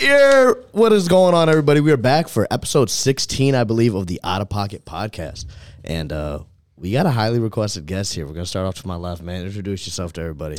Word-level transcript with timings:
Yeah, 0.00 0.54
what 0.72 0.94
is 0.94 1.08
going 1.08 1.34
on, 1.34 1.50
everybody? 1.50 1.80
We 1.80 1.92
are 1.92 1.98
back 1.98 2.28
for 2.28 2.46
episode 2.50 2.88
16, 2.88 3.54
I 3.54 3.64
believe, 3.64 3.94
of 3.94 4.06
the 4.06 4.18
Out 4.24 4.40
of 4.40 4.48
Pocket 4.48 4.86
podcast. 4.86 5.44
And 5.84 6.10
uh, 6.10 6.38
we 6.78 6.90
got 6.90 7.04
a 7.04 7.10
highly 7.10 7.38
requested 7.38 7.84
guest 7.84 8.14
here. 8.14 8.24
We're 8.24 8.32
going 8.32 8.44
to 8.44 8.48
start 8.48 8.66
off 8.66 8.76
to 8.76 8.88
my 8.88 8.96
left, 8.96 9.20
man. 9.20 9.44
Introduce 9.44 9.86
yourself 9.86 10.14
to 10.14 10.22
everybody. 10.22 10.56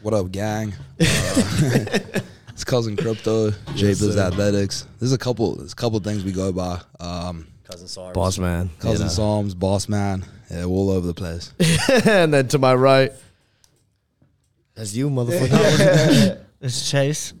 What 0.00 0.14
up, 0.14 0.30
gang? 0.30 0.74
Uh, 1.00 1.98
it's 2.50 2.62
cousin 2.62 2.96
Crypto, 2.96 3.50
J 3.74 3.88
Biz 3.88 4.16
Athletics. 4.16 4.86
There's 5.00 5.12
a 5.12 5.18
couple. 5.18 5.56
There's 5.56 5.72
a 5.72 5.76
couple 5.76 5.98
things 5.98 6.22
we 6.22 6.30
go 6.30 6.52
by. 6.52 6.80
Um, 7.00 7.48
Cousin 7.64 7.88
Sarms. 7.88 8.14
Boss 8.14 8.38
man. 8.38 8.66
you 8.66 8.80
cousin 8.80 9.08
know. 9.08 9.12
Sarms, 9.12 9.58
Boss 9.58 9.88
Man. 9.88 10.24
Yeah, 10.48 10.66
we're 10.66 10.76
all 10.76 10.90
over 10.90 11.04
the 11.04 11.14
place. 11.14 11.52
and 12.06 12.32
then 12.32 12.46
to 12.48 12.60
my 12.60 12.76
right, 12.76 13.10
that's 14.74 14.94
you, 14.94 15.10
motherfucker. 15.10 16.38
It's 16.60 16.88
Chase. 16.88 17.34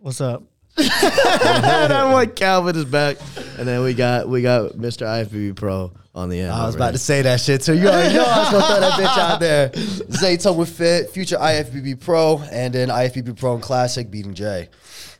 What's 0.00 0.20
up? 0.20 0.42
And 0.78 1.92
I'm 1.92 2.12
like, 2.12 2.36
Calvin 2.36 2.76
is 2.76 2.84
back. 2.84 3.16
And 3.58 3.66
then 3.66 3.82
we 3.82 3.94
got 3.94 4.28
we 4.28 4.42
got 4.42 4.72
Mr. 4.72 5.06
IFBB 5.06 5.56
Pro 5.56 5.92
on 6.14 6.28
the 6.28 6.40
end. 6.40 6.52
I 6.52 6.66
was 6.66 6.74
about 6.74 6.92
to 6.92 6.98
say 6.98 7.22
that 7.22 7.40
shit 7.40 7.62
so 7.62 7.72
You 7.72 7.88
already 7.88 8.14
know 8.14 8.24
I 8.24 8.38
was 8.38 8.50
gonna 8.50 8.66
throw 8.66 8.80
that 8.80 8.92
bitch 8.92 9.18
out 9.18 9.40
there. 9.40 9.68
Zayto 9.70 10.56
with 10.56 10.68
Fit, 10.68 11.10
future 11.10 11.36
IFBB 11.36 12.00
Pro, 12.00 12.38
and 12.50 12.74
then 12.74 12.88
IFBB 12.88 13.38
Pro 13.38 13.54
and 13.54 13.62
Classic 13.62 14.10
beating 14.10 14.34
Jay. 14.34 14.68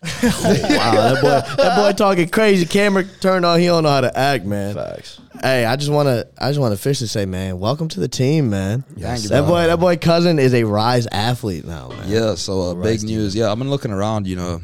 Wow, 0.23 1.13
that 1.13 1.21
boy, 1.21 1.57
that 1.63 1.77
boy 1.77 1.93
talking 1.93 2.29
crazy. 2.29 2.66
Camera 2.66 3.02
turned 3.21 3.45
on. 3.45 3.59
He 3.59 3.66
don't 3.66 3.83
know 3.83 3.88
how 3.88 4.01
to 4.02 4.16
act, 4.16 4.45
man. 4.45 4.75
Facts. 4.77 5.21
Hey, 5.43 5.65
I 5.65 5.75
just 5.75 5.91
want 5.91 6.07
to, 6.07 6.29
I 6.38 6.51
just 6.51 6.61
want 6.61 6.71
to 6.71 6.75
officially 6.75 7.09
say, 7.09 7.27
man, 7.27 7.59
welcome 7.59 7.88
to 7.88 8.01
the 8.01 8.07
team, 8.07 8.49
man. 8.49 8.83
Thank 8.97 9.25
you, 9.25 9.29
that 9.30 9.47
boy, 9.47 9.66
that 9.66 9.80
boy 9.80 9.97
cousin 9.97 10.38
is 10.38 10.55
a 10.55 10.63
rise 10.63 11.09
athlete 11.11 11.65
now, 11.65 11.88
man. 11.88 12.09
Yeah, 12.09 12.37
so 12.37 12.63
uh, 12.63 12.75
big 12.75 13.02
news. 13.02 13.35
Yeah, 13.35 13.51
I've 13.51 13.59
been 13.59 13.71
looking 13.71 13.91
around. 13.91 14.29
You 14.29 14.37
know, 14.37 14.61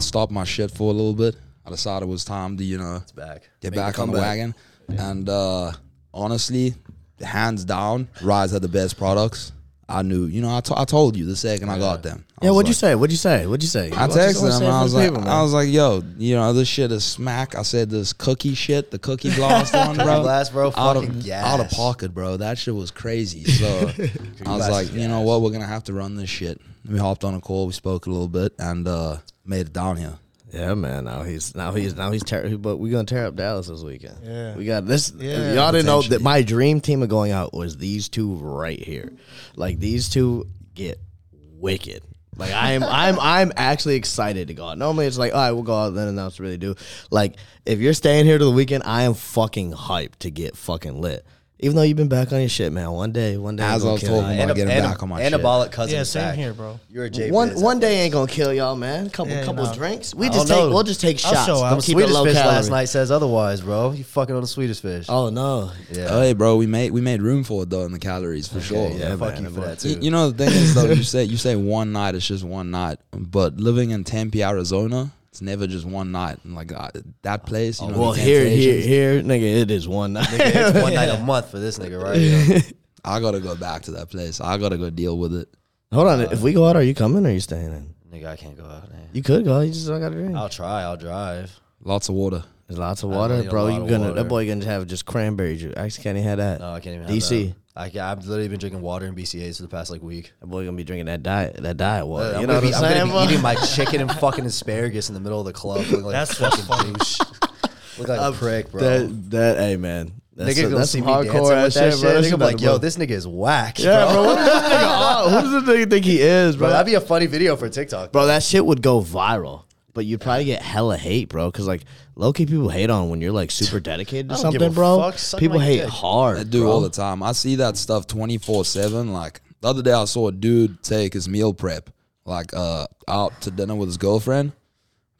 I 0.00 0.02
stopped 0.02 0.32
my 0.32 0.44
shit 0.44 0.70
for 0.70 0.90
a 0.90 0.94
little 0.94 1.12
bit. 1.12 1.36
I 1.66 1.68
decided 1.68 2.06
it 2.06 2.10
was 2.10 2.24
time 2.24 2.56
to, 2.56 2.64
you 2.64 2.78
know, 2.78 2.96
It's 3.02 3.12
back. 3.12 3.42
get 3.60 3.72
Make 3.72 3.80
back 3.80 3.98
on 3.98 4.08
the 4.08 4.14
comeback. 4.14 4.28
wagon. 4.38 4.54
And 4.88 5.28
uh, 5.28 5.72
honestly, 6.14 6.74
hands 7.20 7.66
down, 7.66 8.08
Rise 8.22 8.52
had 8.52 8.62
the 8.62 8.68
best 8.68 8.96
products. 8.96 9.52
I 9.90 10.00
knew, 10.00 10.24
you 10.24 10.40
know, 10.40 10.56
I 10.56 10.60
to- 10.62 10.78
I 10.78 10.84
told 10.86 11.16
you 11.18 11.26
the 11.26 11.36
second 11.36 11.68
I 11.68 11.78
got 11.78 12.02
them. 12.02 12.24
I 12.40 12.46
Yeah, 12.46 12.52
what'd 12.52 12.68
you 12.68 12.72
say? 12.74 12.94
What'd 12.94 13.12
you 13.12 13.18
say? 13.18 13.44
What'd 13.46 13.62
you 13.62 13.68
say? 13.68 13.88
I 13.88 14.06
texted 14.06 14.56
say 14.58 14.64
him 14.64 14.72
I 14.72 14.82
was 14.84 14.94
like, 14.94 15.10
people, 15.12 15.28
I 15.28 15.42
was 15.42 15.52
like, 15.52 15.68
yo, 15.68 16.02
you 16.16 16.34
know, 16.36 16.52
this 16.54 16.66
shit 16.68 16.90
is 16.92 17.04
smack. 17.04 17.56
I 17.56 17.62
said 17.62 17.90
this 17.90 18.14
cookie 18.14 18.54
shit, 18.54 18.90
the 18.90 18.98
cookie 19.00 19.34
blast 19.34 19.74
one, 19.74 19.96
bro. 19.96 20.22
blast, 20.22 20.52
bro, 20.54 20.68
out 20.68 20.94
fucking 20.96 21.08
of 21.10 21.24
gas. 21.24 21.44
out 21.44 21.60
of 21.60 21.70
pocket, 21.72 22.14
bro. 22.14 22.38
That 22.38 22.56
shit 22.56 22.74
was 22.74 22.90
crazy. 22.90 23.44
So 23.44 23.66
I 24.46 24.56
was 24.56 24.68
like, 24.70 24.86
is 24.86 24.94
you 24.96 25.08
know 25.08 25.20
what, 25.20 25.42
we're 25.42 25.50
gonna 25.50 25.66
have 25.66 25.84
to 25.84 25.92
run 25.92 26.14
this 26.16 26.30
shit. 26.30 26.58
We 26.88 26.96
hopped 26.98 27.24
on 27.24 27.34
a 27.34 27.40
call, 27.40 27.66
we 27.66 27.72
spoke 27.74 28.06
a 28.06 28.10
little 28.10 28.28
bit, 28.28 28.54
and 28.58 28.86
uh 28.88 29.16
made 29.50 29.66
it 29.66 29.72
down 29.74 29.98
here. 29.98 30.16
Yeah, 30.52 30.74
man. 30.74 31.04
Now 31.04 31.22
he's 31.22 31.54
now 31.54 31.72
he's 31.72 31.94
now 31.94 32.10
he's 32.10 32.24
tear. 32.24 32.56
But 32.56 32.78
we're 32.78 32.90
gonna 32.90 33.04
tear 33.04 33.26
up 33.26 33.36
Dallas 33.36 33.68
this 33.68 33.82
weekend. 33.82 34.18
Yeah. 34.24 34.56
we 34.56 34.64
got 34.64 34.86
this. 34.86 35.12
Yeah. 35.16 35.52
y'all 35.52 35.72
didn't 35.72 35.86
know 35.86 36.02
that 36.02 36.22
my 36.22 36.42
dream 36.42 36.80
team 36.80 37.02
of 37.02 37.08
going 37.08 37.32
out 37.32 37.52
was 37.52 37.76
these 37.76 38.08
two 38.08 38.34
right 38.36 38.80
here. 38.82 39.12
Like 39.54 39.78
these 39.78 40.08
two 40.08 40.46
get 40.74 40.98
wicked. 41.32 42.02
Like 42.36 42.52
I 42.52 42.72
am, 42.72 42.82
I'm, 42.82 43.18
I'm 43.20 43.52
actually 43.56 43.96
excited 43.96 44.48
to 44.48 44.54
go 44.54 44.68
out. 44.68 44.78
Normally 44.78 45.06
it's 45.06 45.18
like, 45.18 45.34
all 45.34 45.38
right, 45.38 45.52
we'll 45.52 45.62
go 45.62 45.74
out 45.74 45.90
then 45.90 46.08
announce 46.08 46.38
what 46.38 46.44
really 46.44 46.56
do. 46.56 46.74
Like 47.10 47.36
if 47.66 47.78
you're 47.78 47.92
staying 47.92 48.24
here 48.24 48.38
to 48.38 48.44
the 48.44 48.50
weekend, 48.50 48.82
I 48.84 49.02
am 49.02 49.14
fucking 49.14 49.72
hyped 49.72 50.16
to 50.20 50.30
get 50.30 50.56
fucking 50.56 51.00
lit. 51.00 51.24
Even 51.62 51.76
though 51.76 51.82
you've 51.82 51.96
been 51.98 52.08
back 52.08 52.32
on 52.32 52.40
your 52.40 52.48
shit, 52.48 52.72
man. 52.72 52.90
One 52.90 53.12
day, 53.12 53.36
one 53.36 53.54
day, 53.56 53.62
As 53.64 53.82
I'm 53.84 53.90
I 53.90 53.92
was 53.92 54.00
gonna 54.02 54.12
kill 54.12 54.22
talking 54.22 54.40
about 54.42 54.56
getting 54.56 54.72
ana- 54.72 54.88
back 54.88 55.02
on 55.02 55.08
my 55.10 55.22
shit. 55.22 55.32
anabolic 55.34 55.70
cousin. 55.70 55.94
Yeah, 55.96 56.02
same 56.04 56.22
back. 56.22 56.34
here, 56.36 56.54
bro. 56.54 56.80
You're 56.88 57.04
a 57.04 57.10
J. 57.10 57.30
One 57.30 57.50
Biz 57.50 57.62
one 57.62 57.78
day 57.78 58.00
ain't 58.00 58.14
gonna 58.14 58.30
kill 58.30 58.52
y'all, 58.54 58.76
man. 58.76 59.10
Couple 59.10 59.32
Yeah, 59.34 59.44
couple 59.44 59.64
no. 59.66 59.74
drinks. 59.74 60.14
We 60.14 60.26
I 60.26 60.30
just 60.30 60.48
don't 60.48 60.56
take 60.56 60.64
know. 60.68 60.74
we'll 60.74 60.84
just 60.84 61.02
take 61.02 61.22
I'll 61.24 61.32
shots. 61.34 61.46
show 61.46 61.56
out. 61.56 61.60
We'll 61.60 61.70
Them 61.72 61.80
keep 61.82 61.96
it 61.98 62.00
Swedish 62.00 62.14
low 62.14 62.24
fish 62.24 62.32
calorie. 62.34 62.54
last 62.56 62.70
night 62.70 62.84
says 62.86 63.10
otherwise, 63.10 63.60
bro. 63.60 63.90
You 63.92 64.04
fucking 64.04 64.34
on 64.34 64.40
the 64.40 64.46
Swedish 64.48 64.80
fish. 64.80 65.04
Oh 65.10 65.28
no. 65.28 65.70
yeah. 65.92 66.06
Oh, 66.08 66.22
hey, 66.22 66.32
bro, 66.32 66.56
we 66.56 66.66
made 66.66 66.92
we 66.92 67.02
made 67.02 67.20
room 67.20 67.44
for 67.44 67.64
it 67.64 67.68
though 67.70 67.84
in 67.84 67.92
the 67.92 67.98
calories 67.98 68.48
for 68.48 68.60
sure. 68.62 68.88
yeah, 68.92 69.10
Yeah, 69.10 69.16
fuck 69.16 69.34
man, 69.34 69.44
you 69.44 69.50
for 69.50 69.60
that 69.60 69.84
You, 69.84 69.96
too. 69.96 70.00
you 70.00 70.10
know 70.10 70.30
the 70.30 70.46
thing 70.46 70.54
is 70.56 70.74
though, 70.74 70.86
you 70.86 71.02
say 71.02 71.24
you 71.24 71.36
say 71.36 71.56
one 71.56 71.92
night, 71.92 72.14
it's 72.14 72.26
just 72.26 72.42
one 72.42 72.70
night. 72.70 73.00
But 73.12 73.58
living 73.58 73.90
in 73.90 74.04
Tempe, 74.04 74.42
Arizona, 74.42 75.10
it's 75.40 75.46
never 75.46 75.66
just 75.66 75.86
one 75.86 76.12
night. 76.12 76.38
And 76.44 76.54
like 76.54 76.70
uh, 76.70 76.90
that 77.22 77.46
place, 77.46 77.80
you 77.80 77.88
know, 77.88 77.98
Well, 77.98 78.12
the 78.12 78.20
here, 78.20 78.44
here, 78.44 78.78
here, 78.80 79.22
nigga, 79.22 79.62
it 79.62 79.70
is 79.70 79.88
one 79.88 80.12
night. 80.12 80.26
Nigga, 80.26 80.68
it's 80.68 80.82
one 80.82 80.92
night 80.92 81.08
a 81.08 81.18
month 81.24 81.50
for 81.50 81.58
this 81.58 81.78
nigga, 81.78 82.02
right? 82.02 82.18
Yeah. 82.18 82.60
I 83.02 83.20
gotta 83.20 83.40
go 83.40 83.56
back 83.56 83.82
to 83.82 83.92
that 83.92 84.10
place. 84.10 84.38
I 84.40 84.58
gotta 84.58 84.76
go 84.76 84.90
deal 84.90 85.16
with 85.16 85.34
it. 85.34 85.48
Hold 85.92 86.08
on, 86.08 86.20
if 86.20 86.42
we 86.42 86.52
go 86.52 86.66
out, 86.66 86.76
are 86.76 86.82
you 86.82 86.94
coming 86.94 87.24
or 87.24 87.30
are 87.30 87.32
you 87.32 87.40
staying 87.40 87.72
in? 87.72 87.94
nigga, 88.12 88.26
I 88.26 88.36
can't 88.36 88.56
go 88.56 88.64
out. 88.64 88.90
Man. 88.90 89.08
You 89.12 89.22
could 89.22 89.44
go. 89.44 89.60
You 89.60 89.72
just 89.72 89.88
don't 89.88 90.00
got 90.00 90.10
to 90.10 90.14
drink. 90.16 90.36
I'll 90.36 90.48
try. 90.48 90.82
I'll 90.82 90.96
drive. 90.96 91.58
Lots 91.82 92.08
of 92.10 92.16
water. 92.16 92.44
There's 92.66 92.78
lots 92.78 93.02
of 93.02 93.10
water, 93.10 93.42
bro. 93.44 93.68
You 93.68 93.82
of 93.82 93.88
gonna 93.88 94.08
water. 94.08 94.14
that 94.14 94.24
boy 94.28 94.46
gonna 94.46 94.64
have 94.66 94.86
just 94.86 95.06
cranberry 95.06 95.56
juice. 95.56 95.74
I 95.76 95.88
can't 95.88 96.18
even 96.18 96.24
have 96.24 96.38
that. 96.38 96.60
No, 96.60 96.72
I 96.72 96.80
can't 96.80 96.96
even. 96.96 97.08
Have 97.08 97.16
DC. 97.16 97.54
That. 97.80 97.86
I, 97.86 97.90
ca- 97.90 98.10
I've 98.12 98.26
literally 98.26 98.48
been 98.48 98.58
drinking 98.58 98.82
water 98.82 99.06
and 99.06 99.16
BCAAs 99.16 99.56
for 99.56 99.62
the 99.62 99.68
past 99.68 99.90
like 99.90 100.02
week. 100.02 100.32
That 100.40 100.46
boy 100.46 100.64
gonna 100.64 100.76
be 100.76 100.84
drinking 100.84 101.06
that 101.06 101.22
diet, 101.22 101.56
that 101.62 101.76
diet 101.76 102.06
water. 102.06 102.34
I'm 102.34 102.40
you 102.42 102.46
know 102.46 102.54
gonna 102.60 102.66
what 102.66 102.70
be, 102.70 102.74
I'm 102.74 102.84
I'm 102.84 102.90
saying? 102.90 103.06
gonna 103.08 103.26
be 103.26 103.32
eating 103.32 103.42
my 103.42 103.54
chicken 103.54 104.00
and 104.02 104.10
fucking 104.12 104.44
asparagus 104.46 105.08
in 105.08 105.14
the 105.14 105.20
middle 105.20 105.40
of 105.40 105.46
the 105.46 105.52
club. 105.52 105.78
Looking 105.78 106.02
like 106.02 106.12
That's 106.12 106.38
a 106.40 106.50
fucking 106.50 106.92
douche. 106.94 107.18
Look 107.98 108.08
like 108.08 108.20
a 108.20 108.32
prick, 108.36 108.70
bro. 108.70 108.80
That, 108.80 109.30
that, 109.30 109.56
hey 109.58 109.76
man, 109.76 110.12
that's, 110.34 110.50
nigga 110.54 110.58
a, 110.60 110.62
gonna 110.64 110.76
that's 110.76 110.90
see 110.90 110.98
some 111.00 111.06
me 111.06 111.12
dancing 111.12 111.32
hardcore 111.32 111.42
with 111.42 111.52
ass 111.52 111.74
that 111.74 111.80
shit, 111.84 111.92
shit. 111.94 112.00
bro. 112.02 112.12
That's 112.14 112.26
Nigga 112.26 112.30
be 112.30 112.36
nothing, 112.38 112.56
like, 112.56 112.64
yo, 112.64 112.78
this 112.78 112.96
nigga 112.96 113.10
is 113.10 113.26
whack, 113.26 113.78
Yeah, 113.78 114.04
bro. 114.04 114.12
bro. 114.14 114.24
What 114.24 114.36
does 114.36 114.62
this 114.62 114.72
nigga? 114.72 115.24
who 115.24 115.40
does 115.40 115.64
this 115.64 115.76
nigga 115.76 115.90
think 115.90 116.04
he 116.06 116.20
is, 116.20 116.56
Bro, 116.56 116.66
bro? 116.68 116.72
that'd 116.72 116.86
be 116.86 116.94
a 116.94 117.00
funny 117.00 117.26
video 117.26 117.56
for 117.56 117.68
TikTok. 117.68 118.12
Bro, 118.12 118.26
that 118.26 118.42
shit 118.42 118.64
would 118.64 118.80
go 118.82 119.02
viral. 119.02 119.64
But 119.92 120.06
you'd 120.06 120.20
probably 120.20 120.44
get 120.44 120.62
hella 120.62 120.96
hate, 120.96 121.28
bro. 121.28 121.50
Because 121.50 121.66
like 121.66 121.82
low 122.14 122.32
key 122.32 122.46
people 122.46 122.68
hate 122.68 122.90
on 122.90 123.08
when 123.10 123.20
you're 123.20 123.32
like 123.32 123.50
super 123.50 123.80
dedicated 123.80 124.28
to 124.28 124.34
I 124.34 124.42
don't 124.42 124.52
give 124.52 124.60
something, 124.60 124.72
a 124.72 124.74
bro. 124.74 124.98
fuck. 124.98 125.18
Suck 125.18 125.40
People 125.40 125.58
my 125.58 125.64
hate 125.64 125.80
dick. 125.80 125.88
hard. 125.88 126.38
I 126.38 126.44
do 126.44 126.62
bro. 126.62 126.70
all 126.72 126.80
the 126.80 126.90
time. 126.90 127.22
I 127.22 127.32
see 127.32 127.56
that 127.56 127.76
stuff 127.76 128.06
twenty 128.06 128.38
four 128.38 128.64
seven. 128.64 129.12
Like 129.12 129.40
the 129.60 129.68
other 129.68 129.82
day, 129.82 129.92
I 129.92 130.04
saw 130.04 130.28
a 130.28 130.32
dude 130.32 130.82
take 130.82 131.12
his 131.12 131.28
meal 131.28 131.52
prep, 131.52 131.90
like 132.24 132.54
uh, 132.54 132.86
out 133.08 133.40
to 133.42 133.50
dinner 133.50 133.74
with 133.74 133.88
his 133.88 133.96
girlfriend. 133.96 134.52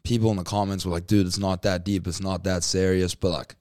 People 0.02 0.30
in 0.30 0.36
the 0.36 0.44
comments 0.44 0.86
were 0.86 0.92
like, 0.92 1.06
"Dude, 1.06 1.26
it's 1.26 1.38
not 1.38 1.62
that 1.62 1.84
deep. 1.84 2.06
It's 2.06 2.20
not 2.22 2.44
that 2.44 2.62
serious." 2.62 3.14
But 3.14 3.30
like, 3.32 3.56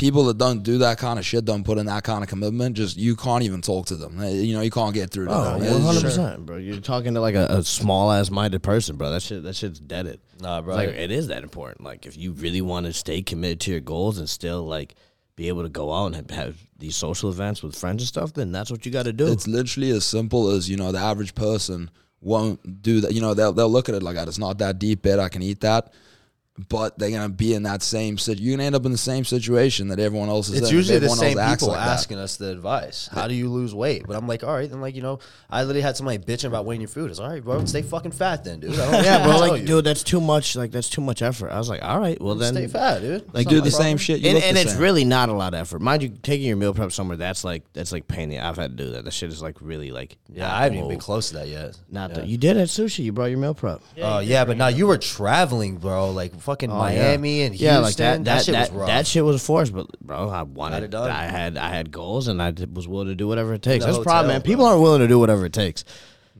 people 0.00 0.24
that 0.24 0.38
don't 0.38 0.62
do 0.62 0.78
that 0.78 0.98
kind 0.98 1.18
of 1.18 1.24
shit, 1.26 1.44
don't 1.44 1.62
put 1.62 1.78
in 1.78 1.86
that 1.86 2.02
kind 2.02 2.22
of 2.24 2.28
commitment, 2.28 2.76
just 2.76 2.96
you 2.96 3.14
can't 3.14 3.42
even 3.44 3.60
talk 3.60 3.86
to 3.86 3.96
them. 3.96 4.18
Uh, 4.18 4.26
You 4.28 4.54
know, 4.54 4.62
you 4.62 4.70
can't 4.70 4.94
get 4.94 5.10
through 5.10 5.26
to 5.26 5.32
Oh, 5.32 5.58
them. 5.58 5.62
It's 5.62 5.70
hundred 5.84 6.00
just- 6.00 6.02
percent, 6.16 6.46
bro. 6.46 6.56
You're 6.56 6.80
talking 6.80 7.14
to 7.14 7.20
like 7.20 7.34
a, 7.34 7.46
a 7.50 7.62
small 7.62 8.10
ass 8.10 8.30
minded 8.30 8.62
person, 8.62 8.96
bro. 8.96 9.10
That 9.10 9.22
shit, 9.22 9.42
that 9.44 9.54
shit's 9.54 9.78
deaded. 9.78 10.20
Nah, 10.40 10.62
bro. 10.62 10.76
It's 10.78 10.86
like 10.88 10.96
it 10.98 11.10
is 11.10 11.28
that 11.28 11.42
important. 11.42 11.84
Like 11.84 12.06
if 12.06 12.16
you 12.16 12.32
really 12.32 12.62
want 12.62 12.86
to 12.86 12.92
stay 12.92 13.22
committed 13.22 13.60
to 13.60 13.70
your 13.72 13.80
goals 13.80 14.18
and 14.18 14.28
still 14.28 14.64
like 14.64 14.94
be 15.36 15.48
able 15.48 15.62
to 15.62 15.68
go 15.68 15.92
out 15.92 16.06
and 16.06 16.16
have, 16.16 16.30
have 16.30 16.56
these 16.78 16.96
social 16.96 17.30
events 17.30 17.62
with 17.62 17.74
friends 17.76 18.02
and 18.02 18.08
stuff, 18.08 18.32
then 18.32 18.52
that's 18.52 18.70
what 18.70 18.84
you 18.86 18.92
got 18.92 19.04
to 19.04 19.12
do. 19.12 19.26
It's 19.30 19.46
literally 19.46 19.90
as 19.90 20.04
simple 20.04 20.48
as 20.50 20.68
you 20.68 20.76
know 20.76 20.92
the 20.92 20.98
average 20.98 21.34
person 21.34 21.90
won't 22.22 22.82
do 22.82 23.00
that. 23.02 23.12
You 23.12 23.20
know 23.20 23.34
they'll 23.34 23.52
they'll 23.52 23.70
look 23.70 23.88
at 23.88 23.94
it 23.94 24.02
like 24.02 24.16
that. 24.16 24.28
It's 24.28 24.38
not 24.38 24.58
that 24.58 24.78
deep, 24.78 25.02
bet 25.02 25.20
I 25.20 25.28
can 25.28 25.42
eat 25.42 25.60
that. 25.60 25.92
But 26.68 26.98
they're 26.98 27.10
gonna 27.10 27.28
be 27.28 27.54
in 27.54 27.62
that 27.64 27.82
same 27.82 28.18
sit. 28.18 28.38
You're 28.38 28.56
gonna 28.56 28.64
end 28.64 28.74
up 28.74 28.84
in 28.84 28.92
the 28.92 28.98
same 28.98 29.24
situation 29.24 29.88
that 29.88 29.98
everyone 29.98 30.28
else 30.28 30.48
is. 30.48 30.58
It's 30.58 30.70
in. 30.70 30.76
usually 30.76 30.98
the 30.98 31.06
everyone 31.06 31.24
else 31.24 31.34
same 31.36 31.56
people 31.56 31.68
like 31.68 31.84
that. 31.84 31.88
asking 31.88 32.18
us 32.18 32.36
the 32.36 32.50
advice. 32.50 33.08
How 33.12 33.28
do 33.28 33.34
you 33.34 33.48
lose 33.48 33.74
weight? 33.74 34.04
But 34.06 34.16
I'm 34.16 34.26
like, 34.26 34.42
all 34.42 34.54
right, 34.54 34.68
then 34.68 34.80
like 34.80 34.94
you 34.94 35.02
know, 35.02 35.20
I 35.48 35.62
literally 35.62 35.80
had 35.80 35.96
somebody 35.96 36.18
bitching 36.18 36.46
about 36.46 36.64
weighing 36.64 36.80
your 36.80 36.88
food. 36.88 37.10
It's 37.10 37.20
all 37.20 37.28
right, 37.28 37.42
bro. 37.42 37.64
Stay 37.64 37.82
fucking 37.82 38.12
fat 38.12 38.44
then, 38.44 38.60
dude. 38.60 38.78
I 38.78 38.90
don't 38.90 39.04
yeah, 39.04 39.24
bro. 39.24 39.38
Like, 39.38 39.64
dude, 39.64 39.84
that's 39.84 40.02
too 40.02 40.20
much. 40.20 40.56
Like 40.56 40.70
that's 40.70 40.88
too 40.88 41.00
much 41.00 41.22
effort. 41.22 41.50
I 41.50 41.58
was 41.58 41.68
like, 41.68 41.82
all 41.82 42.00
right, 42.00 42.20
well 42.20 42.34
then 42.34 42.54
stay 42.54 42.66
fat, 42.66 43.00
dude. 43.00 43.32
Like, 43.34 43.46
It's 43.46 43.50
do 43.50 43.60
the 43.60 43.64
my 43.64 43.70
same 43.70 43.96
shit. 43.96 44.20
You 44.20 44.30
and, 44.30 44.34
look 44.36 44.44
and 44.44 44.56
the 44.56 44.62
it's 44.62 44.72
same. 44.72 44.82
really 44.82 45.04
not 45.04 45.28
a 45.28 45.32
lot 45.32 45.54
of 45.54 45.60
effort, 45.60 45.80
mind 45.80 46.02
you. 46.02 46.10
Taking 46.22 46.46
your 46.46 46.56
meal 46.56 46.74
prep 46.74 46.92
somewhere, 46.92 47.16
that's 47.16 47.44
like 47.44 47.62
that's 47.72 47.92
like 47.92 48.06
pain. 48.08 48.36
I've 48.38 48.56
had 48.56 48.76
to 48.76 48.84
do 48.84 48.90
that. 48.92 49.04
That 49.04 49.12
shit 49.12 49.30
is 49.30 49.42
like 49.42 49.56
really 49.60 49.90
like. 49.90 50.16
Yeah, 50.28 50.52
I 50.52 50.62
haven't 50.64 50.78
even 50.78 50.88
been 50.88 50.98
close 50.98 51.28
to 51.28 51.34
that 51.34 51.48
yet. 51.48 51.78
Not 51.90 52.10
yeah. 52.10 52.20
the, 52.20 52.26
you 52.26 52.36
did 52.36 52.56
at 52.56 52.68
sushi. 52.68 53.04
You 53.04 53.12
brought 53.12 53.26
your 53.26 53.38
meal 53.38 53.54
prep. 53.54 53.80
Oh 54.00 54.18
yeah, 54.18 54.44
but 54.44 54.56
now 54.56 54.68
you 54.68 54.86
were 54.86 54.98
traveling, 54.98 55.76
bro. 55.76 56.10
Like 56.10 56.38
fucking 56.50 56.70
Oh, 56.70 56.78
Miami 56.78 57.38
yeah. 57.40 57.44
and 57.46 57.54
Houston. 57.54 57.74
yeah, 57.74 57.78
like 57.78 57.96
that. 57.96 58.24
That 58.24 58.44
shit 58.44 58.52
that, 58.54 58.70
was 58.72 58.78
rough. 58.80 58.86
that 58.88 59.06
shit 59.06 59.24
was 59.24 59.44
forced, 59.44 59.72
but 59.72 59.86
bro, 60.00 60.28
I 60.28 60.42
wanted. 60.42 60.82
it. 60.82 60.94
I 60.94 61.24
had 61.26 61.56
I 61.56 61.68
had 61.68 61.90
goals, 61.92 62.28
and 62.28 62.42
I 62.42 62.52
was 62.72 62.88
willing 62.88 63.08
to 63.08 63.14
do 63.14 63.28
whatever 63.28 63.54
it 63.54 63.62
takes. 63.62 63.84
the 63.84 63.92
That's 63.92 63.98
the 63.98 64.04
problem, 64.04 64.26
hotel, 64.30 64.34
man. 64.40 64.42
People 64.42 64.64
aren't 64.66 64.82
willing 64.82 65.00
to 65.00 65.08
do 65.08 65.18
whatever 65.18 65.46
it 65.46 65.52
takes. 65.52 65.84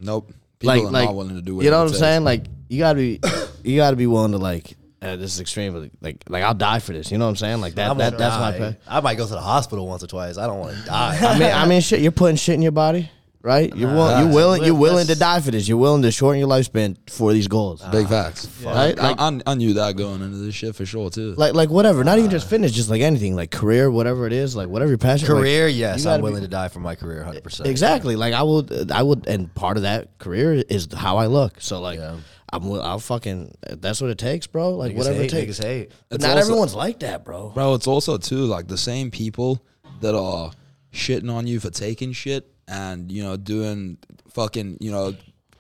Nope. 0.01 0.33
People 0.59 0.75
like 0.75 0.83
are 0.83 0.91
like 0.91 1.05
not 1.07 1.15
willing 1.15 1.37
to 1.37 1.43
do 1.43 1.61
it. 1.61 1.65
you 1.65 1.71
know 1.71 1.79
what 1.83 1.89
I'm 1.93 1.95
saying? 1.95 2.25
Like 2.25 2.45
you 2.69 2.79
gotta 2.79 2.97
be 2.97 3.21
you 3.65 3.77
gotta 3.77 3.97
be 3.97 4.07
willing 4.07 4.33
to 4.33 4.39
like. 4.39 4.77
Uh, 5.03 5.17
this 5.17 5.33
is 5.33 5.41
extreme, 5.41 5.73
but 5.73 5.91
like 6.03 6.23
like 6.29 6.43
I'll 6.43 6.53
die 6.55 6.79
for 6.81 6.93
this. 6.93 7.11
You 7.11 7.17
know 7.17 7.25
what 7.25 7.31
I'm 7.31 7.37
saying? 7.37 7.61
Like 7.62 7.75
that. 7.77 7.97
That 7.97 8.11
gonna 8.12 8.17
that's 8.19 8.37
my 8.39 8.53
pay. 8.53 8.77
I 8.87 9.01
might 9.01 9.15
go 9.17 9.25
to 9.27 9.33
the 9.33 9.41
hospital 9.41 9.87
once 9.87 10.03
or 10.05 10.09
twice. 10.09 10.37
I 10.37 10.47
don't 10.47 10.59
want 10.59 10.77
to 10.77 10.83
die. 10.87 11.19
I 11.23 11.39
mean, 11.39 11.51
I 11.51 11.67
mean, 11.67 11.81
shit. 11.81 12.01
You're 12.01 12.12
putting 12.12 12.37
shit 12.37 12.55
in 12.57 12.62
your 12.62 12.73
body, 12.73 13.11
right? 13.42 13.75
You're 13.75 13.92
will, 13.94 14.22
you're 14.25 14.34
willing. 14.34 14.64
You're 14.64 14.75
willing 14.75 15.06
to 15.06 15.19
die 15.19 15.40
for 15.40 15.50
this. 15.50 15.66
You're 15.69 15.78
willing 15.78 16.02
to 16.02 16.10
shorten 16.10 16.38
your 16.40 16.48
lifespan 16.48 16.96
for 17.10 17.32
these 17.32 17.48
goals. 17.48 17.82
Big 17.92 18.08
facts. 18.08 18.46
Right? 18.62 18.98
I, 18.98 19.10
Like- 19.12 19.20
I, 19.20 19.40
I 19.50 19.54
knew 19.54 19.75
that 19.75 19.96
going 19.96 20.22
into 20.22 20.38
this 20.38 20.54
shit 20.54 20.75
for 20.75 20.84
sure 20.87 21.10
too. 21.10 21.34
Like 21.37 21.54
like 21.54 21.70
whatever. 21.70 22.04
Not 22.04 22.19
even 22.19 22.31
just 22.31 22.48
fitness. 22.48 22.72
Just 22.72 22.90
like 22.90 23.00
anything. 23.02 23.34
Like 23.37 23.50
career, 23.50 23.90
whatever 23.90 24.26
it 24.26 24.32
is. 24.32 24.54
Like 24.56 24.69
whatever 24.69 24.90
your 24.90 24.98
passion. 24.98 25.28
like, 25.28 25.38
career, 25.42 25.69
yes, 25.69 26.06
I'm 26.06 26.20
be- 26.20 26.25
willing 26.25 26.42
to 26.42 26.48
die 26.48 26.69
for 26.69 26.81
my 26.81 26.94
career, 26.94 27.22
hundred 27.25 27.44
percent. 27.44 27.69
Exactly. 27.69 28.16
Like 28.16 28.34
I 28.34 28.42
would, 28.42 28.90
I 28.90 29.02
would, 29.02 29.26
and 29.26 29.52
part 29.54 29.76
of 29.76 29.84
that 29.84 30.19
career 30.19 30.54
is 30.69 30.88
how 30.94 31.16
I 31.19 31.26
look. 31.26 31.60
So 31.60 31.81
like, 31.81 31.98
Yeah. 31.98 32.16
I'm 32.52 32.62
wi- 32.62 32.82
I'll 32.84 32.98
fucking 32.98 33.54
that's 33.78 34.00
what 34.00 34.10
it 34.10 34.19
takes, 34.19 34.48
bro. 34.48 34.70
Like 34.75 34.92
Niggas 34.92 34.96
whatever 34.96 35.16
hate, 35.19 35.32
it 35.32 35.46
takes. 35.46 35.58
niggas 35.60 35.64
hate. 35.64 35.92
But 36.08 36.20
not 36.20 36.31
also- 36.31 36.40
everyone's 36.42 36.75
like 36.75 36.98
that, 37.00 37.25
bro. 37.25 37.50
Bro, 37.50 37.75
it's 37.75 37.87
also 37.87 38.19
too 38.19 38.44
like 38.46 38.66
the 38.66 38.76
same 38.76 39.10
people 39.12 39.64
that 40.00 40.16
are 40.16 40.50
shitting 40.92 41.32
on 41.32 41.46
you 41.46 41.60
for 41.60 41.70
taking 41.70 42.12
shit 42.12 42.50
and 42.70 43.11
you 43.12 43.22
know 43.22 43.37
doing 43.37 43.99
fucking 44.31 44.78
you 44.81 44.90
know 44.90 45.14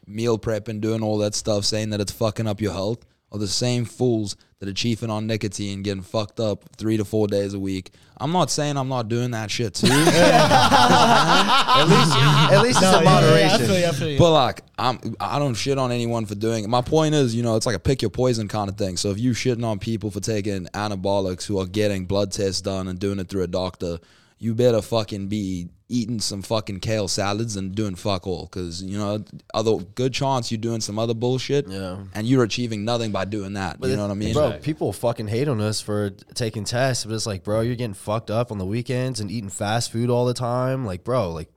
meal 0.06 0.38
prep 0.38 0.68
and 0.68 0.80
doing 0.80 1.02
all 1.02 1.18
that 1.18 1.34
stuff, 1.34 1.64
saying 1.66 1.90
that 1.90 2.00
it's 2.00 2.12
fucking 2.12 2.46
up 2.46 2.60
your 2.60 2.72
health, 2.72 3.04
are 3.32 3.38
the 3.38 3.46
same 3.48 3.84
fools 3.84 4.36
that 4.58 4.68
are 4.68 4.72
chiefing 4.74 5.08
on 5.10 5.26
nicotine, 5.26 5.82
getting 5.82 6.02
fucked 6.02 6.38
up 6.40 6.64
three 6.76 6.96
to 6.96 7.04
four 7.04 7.26
days 7.26 7.54
a 7.54 7.58
week. 7.58 7.90
I'm 8.18 8.32
not 8.32 8.50
saying 8.50 8.76
I'm 8.76 8.88
not 8.88 9.08
doing 9.08 9.30
that 9.30 9.50
shit 9.50 9.72
too, 9.74 9.86
At 9.90 11.84
least, 11.88 12.16
at 12.52 12.62
least 12.62 12.82
it's 12.82 12.92
No, 12.92 12.98
in 12.98 13.04
yeah, 13.04 13.10
yeah, 13.10 13.16
I 13.16 13.20
moderation. 13.20 13.66
feel 13.66 13.78
you. 13.78 13.86
I 13.86 13.92
feel 13.92 14.08
you. 14.10 14.18
but 14.18 14.30
like 14.32 14.60
I'm 14.78 15.16
I 15.20 15.38
don't 15.38 15.54
shit 15.54 15.78
on 15.78 15.90
anyone 15.92 16.26
for 16.26 16.34
doing 16.34 16.64
it. 16.64 16.68
My 16.68 16.82
point 16.82 17.14
is, 17.14 17.34
you 17.34 17.42
know, 17.42 17.56
it's 17.56 17.66
like 17.66 17.76
a 17.76 17.80
pick 17.80 18.02
your 18.02 18.10
poison 18.10 18.48
kind 18.48 18.68
of 18.68 18.76
thing. 18.76 18.96
So 18.96 19.10
if 19.10 19.18
you 19.18 19.32
shitting 19.32 19.64
on 19.64 19.78
people 19.78 20.10
for 20.10 20.20
taking 20.20 20.66
anabolics 20.66 21.46
who 21.46 21.58
are 21.58 21.66
getting 21.66 22.04
blood 22.06 22.32
tests 22.32 22.60
done 22.60 22.88
and 22.88 22.98
doing 22.98 23.18
it 23.18 23.28
through 23.28 23.42
a 23.42 23.46
doctor, 23.48 23.98
you 24.38 24.54
better 24.54 24.82
fucking 24.82 25.28
be 25.28 25.68
eating 25.90 26.20
some 26.20 26.40
fucking 26.40 26.80
kale 26.80 27.08
salads 27.08 27.56
and 27.56 27.74
doing 27.74 27.94
fuck 27.94 28.26
all 28.26 28.44
because 28.44 28.82
you 28.82 28.96
know 28.96 29.22
other 29.52 29.76
good 29.96 30.14
chance 30.14 30.50
you're 30.50 30.60
doing 30.60 30.80
some 30.80 30.98
other 30.98 31.14
bullshit 31.14 31.66
Yeah. 31.68 31.98
and 32.14 32.26
you're 32.26 32.44
achieving 32.44 32.84
nothing 32.84 33.10
by 33.12 33.24
doing 33.24 33.54
that 33.54 33.80
but 33.80 33.90
you 33.90 33.96
know 33.96 34.02
what 34.02 34.10
i 34.12 34.14
mean 34.14 34.32
Bro, 34.34 34.58
people 34.62 34.92
fucking 34.92 35.26
hate 35.28 35.48
on 35.48 35.60
us 35.60 35.80
for 35.80 36.10
taking 36.34 36.64
tests, 36.64 37.04
but 37.04 37.14
it's 37.14 37.26
like, 37.26 37.42
bro, 37.42 37.60
you're 37.62 37.74
getting 37.74 37.94
fucked 37.94 38.30
up 38.30 38.52
on 38.52 38.58
the 38.58 38.64
weekends 38.64 39.18
and 39.20 39.30
eating 39.30 39.50
fast 39.50 39.90
food 39.92 40.08
all 40.10 40.24
the 40.26 40.34
time. 40.34 40.86
Like, 40.86 41.02
bro, 41.04 41.32
like, 41.32 41.48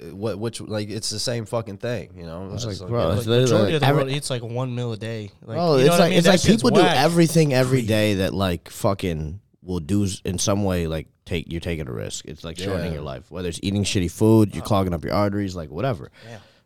uh, 0.00 0.14
what, 0.14 0.38
which, 0.38 0.60
like, 0.60 0.88
it's 0.88 1.10
the 1.10 1.18
same 1.18 1.44
fucking 1.46 1.78
thing, 1.78 2.12
you 2.16 2.24
know? 2.24 2.50
It's 2.54 2.64
It's 2.64 2.80
like, 2.80 2.88
bro, 2.88 3.08
Like, 3.08 3.18
it's 3.18 3.26
literally 3.26 3.42
majority 3.50 3.66
like 3.66 3.74
of 3.74 3.80
the 3.80 3.86
every- 3.86 4.02
world 4.04 4.16
eats 4.16 4.30
like 4.30 4.42
one 4.42 4.74
meal 4.74 4.92
a 4.92 4.96
day. 4.96 5.30
Like, 5.44 5.56
Bro, 5.56 5.76
you 5.76 5.84
know 5.84 5.86
it's 5.86 5.88
what 5.90 5.94
I 5.94 5.98
like 5.98 6.08
mean? 6.10 6.18
it's 6.18 6.24
That 6.26 6.30
like 6.32 6.40
shit's 6.40 6.62
people 6.62 6.70
do 6.70 6.86
everything 6.86 7.52
every 7.52 7.82
day 7.82 8.14
that 8.14 8.32
like 8.34 8.68
fucking 8.70 9.40
will 9.62 9.80
do 9.80 10.06
in 10.24 10.38
some 10.38 10.64
way 10.64 10.86
like 10.86 11.06
take 11.26 11.50
you're 11.52 11.60
taking 11.60 11.86
a 11.88 11.92
risk. 11.92 12.24
It's 12.26 12.44
like 12.44 12.58
shortening 12.58 12.86
Yeah. 12.92 12.94
your 12.94 13.02
life. 13.02 13.30
Whether 13.30 13.48
it's 13.48 13.60
eating 13.62 13.84
shitty 13.84 14.10
food, 14.10 14.54
you're 14.54 14.64
uh. 14.64 14.66
clogging 14.66 14.94
up 14.94 15.04
your 15.04 15.14
arteries, 15.14 15.54
like 15.54 15.70
whatever. 15.70 16.10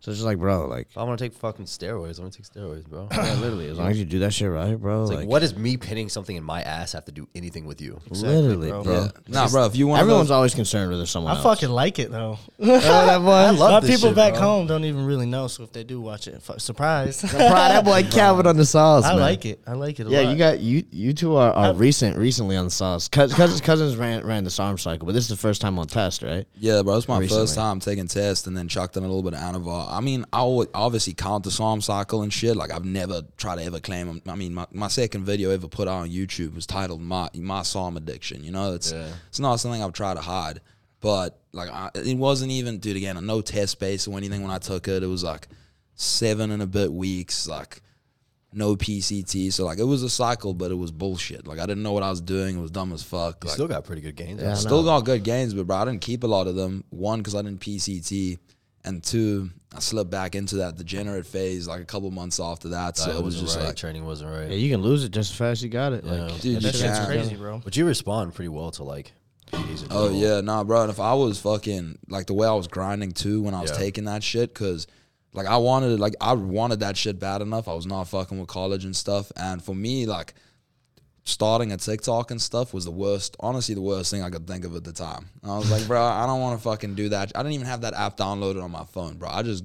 So 0.05 0.11
it's 0.11 0.19
just 0.19 0.27
like, 0.27 0.37
bro, 0.37 0.67
like 0.67 0.89
If 0.91 0.99
I 0.99 1.03
want 1.05 1.19
to 1.19 1.25
take 1.25 1.33
fucking 1.33 1.65
steroids, 1.65 2.19
I'm 2.19 2.25
gonna 2.25 2.31
take 2.31 2.45
steroids, 2.45 2.87
bro. 2.87 3.09
yeah, 3.11 3.33
literally, 3.37 3.69
as 3.71 3.79
long 3.79 3.89
as 3.91 3.99
you 3.99 4.05
do 4.05 4.19
that 4.19 4.35
shit 4.35 4.51
right, 4.51 4.75
bro. 4.75 5.01
It's 5.05 5.09
like, 5.11 5.21
like, 5.21 5.29
what 5.29 5.39
does 5.39 5.56
me 5.56 5.79
pinning 5.79 6.11
something 6.11 6.37
in 6.37 6.45
my 6.45 6.61
ass 6.61 6.93
have 6.93 7.06
to 7.06 7.12
do 7.12 7.27
anything 7.35 7.65
with 7.65 7.81
you? 7.81 7.99
literally, 8.11 8.69
bro. 8.69 8.83
bro. 8.85 8.93
yeah. 9.05 9.09
nah 9.29 9.49
bro 9.49 9.65
if 9.65 9.75
you 9.75 9.87
want 9.87 10.01
to 10.01 10.03
Everyone's 10.03 10.31
always 10.31 10.55
concerned 10.55 10.91
with 10.93 11.09
someone 11.09 11.33
I 11.33 11.37
else. 11.37 11.43
fucking 11.43 11.71
like 11.71 11.99
it 11.99 12.11
though. 12.11 12.39
that 12.59 13.19
boy. 13.23 13.31
I 13.31 13.49
love 13.49 13.59
My 13.59 13.81
this 13.81 13.97
people 13.97 14.11
shit, 14.11 14.17
back 14.17 14.35
bro. 14.35 14.43
home 14.43 14.67
don't 14.67 14.85
even 14.85 15.06
really 15.06 15.25
know, 15.25 15.47
so 15.47 15.62
if 15.62 15.73
they 15.73 15.85
do 15.85 16.03
watch 16.03 16.29
it, 16.29 16.43
fuck, 16.43 16.61
surprise. 16.61 17.23
Proud 17.23 17.31
that 17.71 17.85
boy 17.87 18.03
Calvin 18.11 18.47
on 18.47 18.59
the 18.59 18.67
sauce. 18.67 19.05
I 19.05 19.12
man. 19.12 19.21
like 19.21 19.47
it. 19.47 19.61
I 19.67 19.73
like 19.73 20.00
it. 20.00 20.07
A 20.07 20.11
Yeah, 20.11 20.21
lot. 20.21 20.31
you 20.33 20.37
got 20.37 20.61
you. 20.61 20.85
You 20.91 21.15
two 21.15 21.37
are, 21.37 21.50
are 21.50 21.73
recent, 21.73 22.19
recently 22.19 22.59
on 22.59 22.67
the 22.67 22.71
sauce. 22.71 23.09
Cousins, 23.15 23.62
cousins 23.62 23.97
ran 23.97 24.23
ran 24.27 24.45
the 24.45 24.50
SARM 24.50 24.77
cycle, 24.77 25.07
but 25.07 25.12
this 25.12 25.25
is 25.25 25.31
the 25.31 25.37
first 25.37 25.62
time 25.62 25.79
on 25.79 25.87
test, 25.87 26.23
right? 26.23 26.47
Yeah, 26.59 26.83
bro, 26.83 26.99
it's 26.99 27.09
my 27.09 27.21
Recently. 27.21 27.43
first 27.45 27.55
time 27.55 27.81
taking 27.81 28.07
tests 28.07 28.47
and 28.47 28.55
then 28.55 28.69
chucked 28.69 28.99
in 28.99 29.03
a 29.03 29.07
little 29.07 29.23
bit 29.23 29.33
of 29.33 29.41
Anavar. 29.41 29.94
I 29.94 30.00
mean, 30.00 30.25
I 30.32 30.44
would 30.44 30.69
obviously 30.75 31.14
count 31.14 31.44
the 31.44 31.50
SARM 31.50 31.81
cycle 31.81 32.23
and 32.23 32.32
shit. 32.32 32.56
Like 32.56 32.70
I've 32.73 32.85
never 32.85 33.23
tried 33.37 33.56
to 33.56 33.62
ever 33.64 33.81
claim. 33.81 34.20
I 34.26 34.35
mean, 34.35 34.55
my, 34.55 34.67
my 34.73 34.88
second 34.88 35.25
video 35.25 35.50
ever 35.50 35.69
put 35.69 35.88
out 35.88 36.00
on 36.02 36.11
YouTube 36.11 36.55
was 36.55 36.67
titled 36.67 37.00
"My 37.00 37.29
My 37.35 37.62
SARM 37.62 37.96
Addiction." 37.96 38.44
You 38.44 38.52
know, 38.52 38.75
it's 38.75 38.93
Yeah. 38.93 39.08
it's 39.29 39.41
not 39.41 39.56
something 39.61 39.82
I've 39.82 39.93
tried 39.93 40.14
to 40.14 40.20
hide, 40.23 40.61
but 41.00 41.41
like 41.52 41.70
I, 41.70 41.91
it 41.94 42.17
wasn't 42.19 42.50
even, 42.52 42.79
dude. 42.79 42.96
Again, 42.96 43.25
no 43.25 43.41
test 43.41 43.79
base 43.81 44.06
or 44.08 44.17
anything 44.17 44.43
when 44.43 44.50
I 44.50 44.58
took 44.58 44.88
it. 44.88 45.02
It 45.02 45.06
was 45.06 45.23
like 45.25 45.49
seven 45.94 46.50
and 46.50 46.62
a 46.62 46.67
bit 46.67 46.93
weeks, 46.93 47.47
like 47.47 47.81
no 48.52 48.76
PCT. 48.76 49.52
So 49.52 49.64
like 49.64 49.79
it 49.79 49.85
was 49.85 50.02
a 50.02 50.11
cycle, 50.11 50.55
but 50.55 50.70
it 50.70 50.75
was 50.76 50.90
bullshit. 50.90 51.47
Like 51.47 51.58
I 51.58 51.67
didn't 51.67 51.82
know 51.82 51.93
what 51.93 52.02
I 52.02 52.11
was 52.11 52.20
doing. 52.20 52.56
It 52.58 52.61
was 52.61 52.70
dumb 52.70 52.93
as 52.93 53.02
fuck. 53.02 53.43
You 53.44 53.49
Like, 53.49 53.55
still 53.55 53.69
got 53.69 53.85
pretty 53.85 54.02
good 54.02 54.17
gains. 54.17 54.40
Yeah, 54.40 54.55
Still 54.55 54.85
got 54.85 55.05
good 55.05 55.25
gains, 55.25 55.55
but 55.55 55.67
bro, 55.67 55.76
I 55.76 55.85
didn't 55.85 56.00
keep 56.00 56.23
a 56.25 56.26
lot 56.29 56.47
of 56.47 56.55
them. 56.55 56.85
One, 56.90 57.19
because 57.20 57.35
I 57.35 57.43
didn't 57.43 57.61
PCT, 57.61 58.38
and 58.85 59.03
two, 59.03 59.51
I 59.75 59.81
slipped 59.81 60.11
back 60.11 60.35
into 60.35 60.57
that 60.57 60.77
degenerate 60.77 61.27
phase 61.27 61.67
like 61.67 61.81
a 61.81 61.85
couple 61.85 62.11
months 62.11 62.39
after 62.39 62.69
that. 62.71 62.97
So 62.97 63.17
it 63.17 63.23
was 63.23 63.41
just 63.41 63.57
right. 63.57 63.67
like, 63.67 63.77
training 63.77 64.05
wasn't 64.05 64.31
right. 64.31 64.49
Yeah, 64.51 64.57
you 64.57 64.71
can 64.71 64.83
lose 64.83 65.05
it 65.05 65.11
just 65.11 65.33
as 65.33 65.37
fast 65.39 65.59
as 65.59 65.65
you 65.65 65.71
got 65.71 65.93
it. 65.93 66.05
Yeah. 66.05 66.13
Like, 66.25 66.41
dude, 66.41 66.63
that 66.63 66.75
shit's 66.75 67.05
crazy, 67.07 67.35
bro. 67.37 67.61
But 67.65 67.77
you 67.77 67.87
respond 67.87 68.35
pretty 68.35 68.51
well 68.51 68.71
to 68.73 68.85
like 68.85 69.13
PEDs 69.53 69.87
Oh 69.91 70.09
general. 70.09 70.13
yeah, 70.13 70.41
nah, 70.41 70.65
bro. 70.65 70.83
And 70.83 70.91
if 70.91 71.01
I 71.01 71.15
was 71.15 71.41
fucking 71.41 71.99
like 72.09 72.27
the 72.27 72.35
way 72.35 72.47
I 72.47 72.53
was 72.53 72.69
grinding 72.69 73.13
too 73.13 73.43
when 73.43 73.55
I 73.55 73.63
was 73.63 73.71
Yeah. 73.71 73.79
taking 73.79 74.05
that 74.05 74.23
shit, 74.23 74.55
cause 74.55 74.87
like 75.33 75.47
I 75.47 75.57
wanted 75.57 75.93
it, 75.93 75.99
like 76.01 76.15
I 76.21 76.35
wanted 76.35 76.81
that 76.81 76.97
shit 76.97 77.19
bad 77.19 77.43
enough. 77.43 77.67
I 77.67 77.75
was 77.75 77.87
not 77.87 78.05
fucking 78.05 78.39
with 78.39 78.49
college 78.49 78.85
and 78.85 78.95
stuff. 78.95 79.33
And 79.37 79.63
for 79.63 79.75
me, 79.75 80.07
like 80.07 80.35
starting 81.25 81.73
a 81.73 81.76
TikTok 81.76 82.31
and 82.31 82.41
stuff 82.41 82.75
was 82.75 82.85
the 82.85 82.91
worst, 82.91 83.37
honestly, 83.41 83.75
the 83.75 83.81
worst 83.81 84.11
thing 84.11 84.23
I 84.23 84.31
could 84.31 84.47
think 84.47 84.65
of 84.65 84.76
at 84.76 84.85
the 84.85 84.93
time. 84.93 85.26
And 85.43 85.50
I 85.50 85.56
was 85.56 85.71
like, 85.71 85.87
bro, 85.87 86.03
I 86.03 86.26
don't 86.26 86.41
want 86.41 86.59
to 86.59 86.62
fucking 86.62 86.94
do 86.94 87.09
that. 87.11 87.32
I 87.35 87.38
didn't 87.43 87.55
even 87.55 87.67
have 87.67 87.81
that 87.82 87.94
app 87.94 88.17
downloaded 88.17 88.62
on 88.62 88.71
my 88.71 88.85
phone, 88.85 89.17
bro. 89.17 89.29
I 89.31 89.43
just 89.43 89.65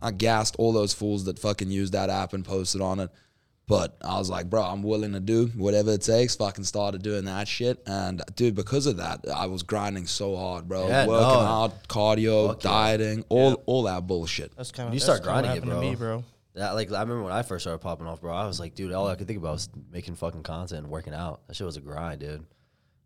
I 0.00 0.10
gassed 0.10 0.56
all 0.58 0.72
those 0.72 0.92
fools 0.94 1.24
that 1.24 1.38
fucking 1.38 1.70
used 1.70 1.92
that 1.92 2.10
app 2.10 2.32
and 2.32 2.44
posted 2.44 2.80
on 2.80 3.00
it. 3.00 3.10
But 3.66 3.96
I 4.04 4.18
was 4.18 4.28
like, 4.28 4.50
bro, 4.50 4.62
I'm 4.62 4.82
willing 4.82 5.14
to 5.14 5.20
do 5.20 5.46
whatever 5.56 5.92
it 5.92 6.02
takes. 6.02 6.36
Fucking 6.36 6.64
started 6.64 7.02
doing 7.02 7.24
that 7.24 7.48
shit. 7.48 7.82
And 7.86 8.20
dude, 8.36 8.54
because 8.54 8.84
of 8.86 8.98
that, 8.98 9.24
I 9.34 9.46
was 9.46 9.62
grinding 9.62 10.06
so 10.06 10.36
hard, 10.36 10.68
bro. 10.68 10.86
Yeah, 10.88 11.06
Working 11.06 11.28
no. 11.28 11.40
out, 11.40 11.88
cardio, 11.88 12.48
Fuck 12.48 12.64
yeah. 12.64 12.70
dieting, 12.70 13.24
all 13.30 13.62
all 13.64 13.84
that 13.84 14.06
bullshit. 14.06 14.54
That's 14.56 14.70
kind 14.70 14.88
of 14.88 14.92
You 14.94 15.00
that's 15.00 15.04
start 15.06 15.22
grinding 15.22 15.50
what 15.50 15.56
it, 15.56 15.60
happened 15.60 15.70
bro. 15.72 15.80
to 15.80 15.88
me, 15.90 15.94
bro. 15.96 16.24
That 16.54 16.74
like 16.74 16.92
I 16.92 17.00
remember 17.00 17.24
when 17.24 17.32
I 17.32 17.42
first 17.42 17.64
started 17.64 17.78
popping 17.78 18.06
off, 18.06 18.20
bro. 18.20 18.32
I 18.32 18.46
was 18.46 18.60
like, 18.60 18.74
dude, 18.74 18.92
all 18.92 19.08
I 19.08 19.16
could 19.16 19.26
think 19.26 19.38
about 19.38 19.54
was 19.54 19.68
making 19.90 20.14
fucking 20.14 20.44
content 20.44 20.84
and 20.84 20.88
working 20.90 21.14
out. 21.14 21.46
That 21.48 21.56
shit 21.56 21.66
was 21.66 21.76
a 21.76 21.80
grind, 21.80 22.20
dude. 22.20 22.44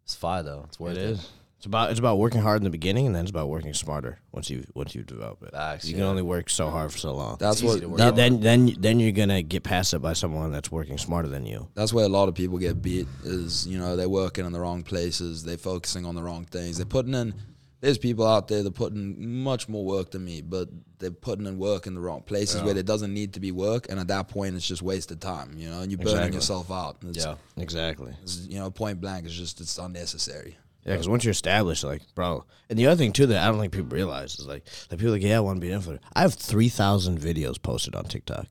It's 0.04 0.14
fine 0.14 0.44
though. 0.44 0.64
It's 0.68 0.78
worth 0.78 0.96
it 0.96 1.02
it. 1.02 1.10
is. 1.10 1.30
It's 1.58 1.66
about 1.66 1.90
it's 1.90 1.98
about 1.98 2.18
working 2.18 2.40
hard 2.40 2.58
in 2.58 2.64
the 2.64 2.70
beginning, 2.70 3.06
and 3.06 3.14
then 3.14 3.22
it's 3.22 3.32
about 3.32 3.48
working 3.48 3.74
smarter 3.74 4.20
once 4.30 4.48
you 4.48 4.64
once 4.74 4.94
you 4.94 5.02
develop 5.02 5.42
it. 5.42 5.50
Facts, 5.50 5.86
you 5.86 5.92
yeah. 5.92 6.02
can 6.02 6.04
only 6.04 6.22
work 6.22 6.50
so 6.50 6.70
hard 6.70 6.92
for 6.92 6.98
so 6.98 7.12
long. 7.14 7.36
That's 7.40 7.60
easy 7.64 7.84
what 7.84 7.98
that, 7.98 8.14
then, 8.14 8.38
then 8.38 8.66
then 8.66 8.76
then 8.78 9.00
you're 9.00 9.10
gonna 9.10 9.42
get 9.42 9.64
passed 9.64 9.92
up 9.92 10.00
by 10.00 10.12
someone 10.12 10.52
that's 10.52 10.70
working 10.70 10.98
smarter 10.98 11.26
than 11.26 11.46
you. 11.46 11.66
that's 11.74 11.92
where 11.92 12.04
a 12.04 12.08
lot 12.08 12.28
of 12.28 12.36
people 12.36 12.58
get 12.58 12.80
beat 12.80 13.08
is 13.24 13.66
you 13.66 13.76
know 13.76 13.96
they're 13.96 14.08
working 14.08 14.46
in 14.46 14.52
the 14.52 14.60
wrong 14.60 14.84
places 14.84 15.42
they're 15.42 15.58
focusing 15.58 16.06
on 16.06 16.14
the 16.14 16.22
wrong 16.22 16.44
things 16.44 16.76
they're 16.76 16.86
putting 16.86 17.14
in 17.14 17.34
there's 17.80 17.98
people 17.98 18.26
out 18.26 18.48
there 18.48 18.62
that 18.62 18.74
putting 18.74 19.42
much 19.42 19.68
more 19.68 19.84
work 19.84 20.10
than 20.10 20.24
me 20.24 20.40
but 20.42 20.68
they're 20.98 21.10
putting 21.10 21.46
in 21.46 21.58
work 21.58 21.86
in 21.86 21.94
the 21.94 22.00
wrong 22.00 22.22
places 22.22 22.62
where 22.62 22.74
there 22.74 22.82
doesn't 22.82 23.14
need 23.14 23.34
to 23.34 23.40
be 23.40 23.52
work 23.52 23.86
and 23.88 24.00
at 24.00 24.08
that 24.08 24.28
point 24.28 24.56
it's 24.56 24.66
just 24.66 24.82
wasted 24.82 25.20
time 25.20 25.52
you 25.56 25.68
know 25.70 25.80
and 25.80 25.90
you're 25.92 25.98
burning 25.98 26.32
yourself 26.32 26.70
out 26.70 26.96
it's, 27.06 27.24
Yeah. 27.24 27.36
Exactly. 27.56 28.14
it's, 28.22 28.46
you 28.48 28.58
know 28.58 28.70
point 28.70 29.00
blank 29.00 29.26
it's 29.26 29.34
just 29.34 29.60
it's 29.60 29.78
unnecessary 29.78 30.56
Yeah, 30.84 30.94
because 30.94 31.08
once 31.08 31.24
you're 31.24 31.32
established, 31.32 31.84
like, 31.84 32.02
bro, 32.14 32.44
and 32.70 32.78
the 32.78 32.86
other 32.86 32.96
thing 32.96 33.12
too 33.12 33.26
that 33.26 33.42
I 33.42 33.46
don't 33.50 33.60
think 33.60 33.72
people 33.72 33.94
realize 33.96 34.38
is 34.38 34.46
like, 34.46 34.64
like 34.90 34.98
people 34.98 35.08
are 35.08 35.18
like, 35.18 35.22
yeah, 35.22 35.36
I 35.36 35.40
want 35.40 35.56
to 35.56 35.60
be 35.60 35.70
an 35.70 35.80
influencer. 35.80 35.98
I 36.14 36.22
have 36.22 36.32
three 36.34 36.70
thousand 36.70 37.20
videos 37.20 37.60
posted 37.60 37.94
on 37.94 38.04
TikTok. 38.04 38.46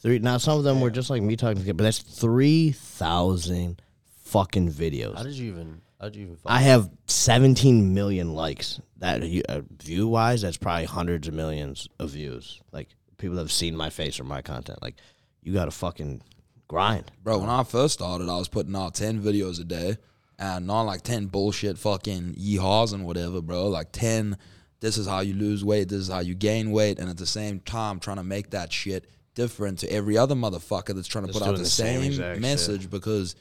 Three. 0.00 0.18
Now 0.20 0.38
some 0.38 0.58
of 0.58 0.64
them 0.64 0.80
were 0.80 0.90
just 0.90 1.10
like 1.10 1.22
me 1.22 1.34
talking, 1.34 1.64
to 1.64 1.74
but 1.74 1.82
that's 1.82 1.98
three 1.98 2.70
thousand 2.70 3.82
fucking 4.24 4.70
videos. 4.70 5.16
How 5.16 5.24
did 5.24 5.32
you 5.34 5.50
even 5.50 5.80
how 6.00 6.08
did 6.08 6.16
you 6.16 6.22
even 6.22 6.38
I 6.44 6.60
have 6.60 6.90
17 7.06 7.94
million 7.94 8.34
likes. 8.34 8.80
That 8.98 9.22
uh, 9.48 9.60
view 9.82 10.08
wise, 10.08 10.42
that's 10.42 10.56
probably 10.56 10.84
hundreds 10.84 11.28
of 11.28 11.34
millions 11.34 11.88
of 11.98 12.10
views. 12.10 12.60
Like 12.72 12.88
people 13.18 13.38
have 13.38 13.52
seen 13.52 13.76
my 13.76 13.90
face 13.90 14.20
or 14.20 14.24
my 14.24 14.42
content. 14.42 14.82
Like 14.82 14.96
you 15.42 15.52
got 15.52 15.66
to 15.66 15.70
fucking 15.70 16.22
grind. 16.68 17.10
Bro, 17.22 17.38
when 17.38 17.50
I 17.50 17.62
first 17.62 17.94
started, 17.94 18.28
I 18.28 18.36
was 18.36 18.48
putting 18.48 18.74
out 18.74 18.94
10 18.94 19.22
videos 19.22 19.60
a 19.60 19.64
day 19.64 19.96
and 20.38 20.66
not 20.66 20.82
like 20.82 21.02
10 21.02 21.26
bullshit 21.26 21.78
fucking 21.78 22.34
yeehaws 22.34 22.92
and 22.92 23.04
whatever, 23.04 23.40
bro. 23.40 23.68
Like 23.68 23.92
10, 23.92 24.36
this 24.80 24.98
is 24.98 25.06
how 25.06 25.20
you 25.20 25.34
lose 25.34 25.64
weight, 25.64 25.88
this 25.88 26.00
is 26.00 26.08
how 26.08 26.20
you 26.20 26.34
gain 26.34 26.70
weight. 26.70 26.98
And 26.98 27.08
at 27.08 27.16
the 27.16 27.26
same 27.26 27.60
time, 27.60 28.00
trying 28.00 28.18
to 28.18 28.24
make 28.24 28.50
that 28.50 28.72
shit 28.72 29.06
different 29.34 29.78
to 29.80 29.92
every 29.92 30.16
other 30.16 30.34
motherfucker 30.34 30.94
that's 30.94 31.06
trying 31.06 31.26
to 31.26 31.32
That's 31.32 31.38
put 31.38 31.46
out 31.46 31.50
doing 31.50 31.58
the, 31.58 31.64
the 31.64 31.70
same 31.70 32.00
same, 32.00 32.10
exact 32.10 32.40
message 32.40 32.90
because 32.90 33.36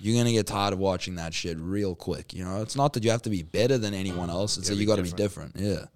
you're 0.00 0.14
going 0.14 0.26
to 0.26 0.32
get 0.32 0.46
tired 0.46 0.72
of 0.72 0.78
watching 0.78 1.16
that 1.16 1.34
shit 1.34 1.58
real 1.58 1.94
quick. 1.94 2.32
You 2.32 2.44
know, 2.44 2.62
it's 2.62 2.76
not 2.76 2.92
that 2.94 3.04
you 3.04 3.10
have 3.10 3.22
to 3.22 3.30
be 3.30 3.42
better 3.42 3.78
than 3.78 3.94
anyone 3.94 4.30
else, 4.30 4.58
it's 4.58 4.68
that 4.68 4.76
you 4.76 4.86
got 4.86 4.96
to 4.96 5.02
be 5.02 5.12
different. 5.12 5.56
Yeah. 5.56 5.86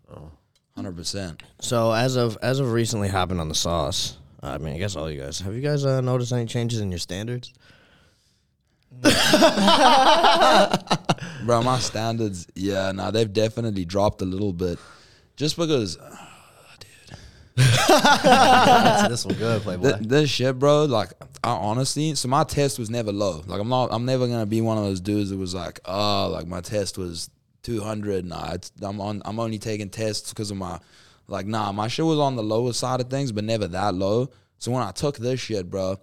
100%. 0.77 1.41
So 1.61 1.93
as 1.93 2.17
of 2.17 2.39
as 2.43 2.61
of 2.61 2.73
recently 2.73 3.09
hopping 3.09 3.39
on 3.41 3.49
the 3.49 3.55
sauce, 3.55 4.17
I 4.43 4.59
mean, 4.59 4.75
I 4.75 4.79
guess 4.79 4.97
all 4.97 5.11
you 5.11 5.21
guys 5.21 5.41
have 5.41 5.55
you 5.55 5.61
guys 5.61 5.85
uh, 5.85 6.01
noticed 6.01 6.33
any 6.33 6.47
changes 6.47 6.81
in 6.81 6.91
your 6.91 6.99
standards? 6.99 7.53
Bro, 11.45 11.63
my 11.63 11.79
standards, 11.79 12.47
yeah, 12.55 12.93
nah, 12.93 13.11
they've 13.11 13.33
definitely 13.33 13.85
dropped 13.85 14.21
a 14.21 14.25
little 14.25 14.53
bit. 14.53 14.79
Just 15.37 15.57
because 15.57 15.97
dude, 17.57 17.67
this 19.11 19.25
one 19.25 19.35
good, 19.37 19.63
Playboy? 19.63 19.99
Th- 19.99 20.07
this 20.07 20.31
shit, 20.31 20.59
bro. 20.59 20.85
Like, 20.85 21.13
I 21.43 21.53
honestly, 21.53 22.15
so 22.15 22.29
my 22.29 22.45
test 22.45 22.79
was 22.79 22.91
never 22.91 23.13
low. 23.13 23.43
Like, 23.47 23.61
I'm 23.61 23.69
not, 23.69 23.89
I'm 23.93 24.05
never 24.05 24.27
gonna 24.27 24.47
be 24.47 24.61
one 24.61 24.77
of 24.77 24.85
those 24.85 25.01
dudes 25.01 25.31
that 25.31 25.39
was 25.39 25.55
like, 25.55 25.81
oh, 25.85 26.31
like 26.33 26.47
my 26.47 26.61
test 26.61 26.99
was 26.99 27.31
200. 27.63 28.25
Nah, 28.27 28.57
I'm 28.83 29.01
on, 29.01 29.23
I'm 29.25 29.41
only 29.41 29.59
taking 29.59 29.89
tests 29.89 30.31
because 30.31 30.51
of 30.51 30.59
my, 30.59 30.79
like, 31.29 31.47
nah, 31.47 31.73
my 31.73 31.89
shit 31.89 32.05
was 32.05 32.19
on 32.19 32.37
the 32.37 32.43
lower 32.43 32.73
side 32.73 33.01
of 33.01 33.09
things, 33.09 33.33
but 33.33 33.45
never 33.45 33.67
that 33.69 33.95
low. 33.95 34.31
So 34.59 34.71
when 34.73 34.83
I 34.83 34.91
took 34.91 35.17
this 35.17 35.41
shit, 35.41 35.71
bro, 35.71 35.99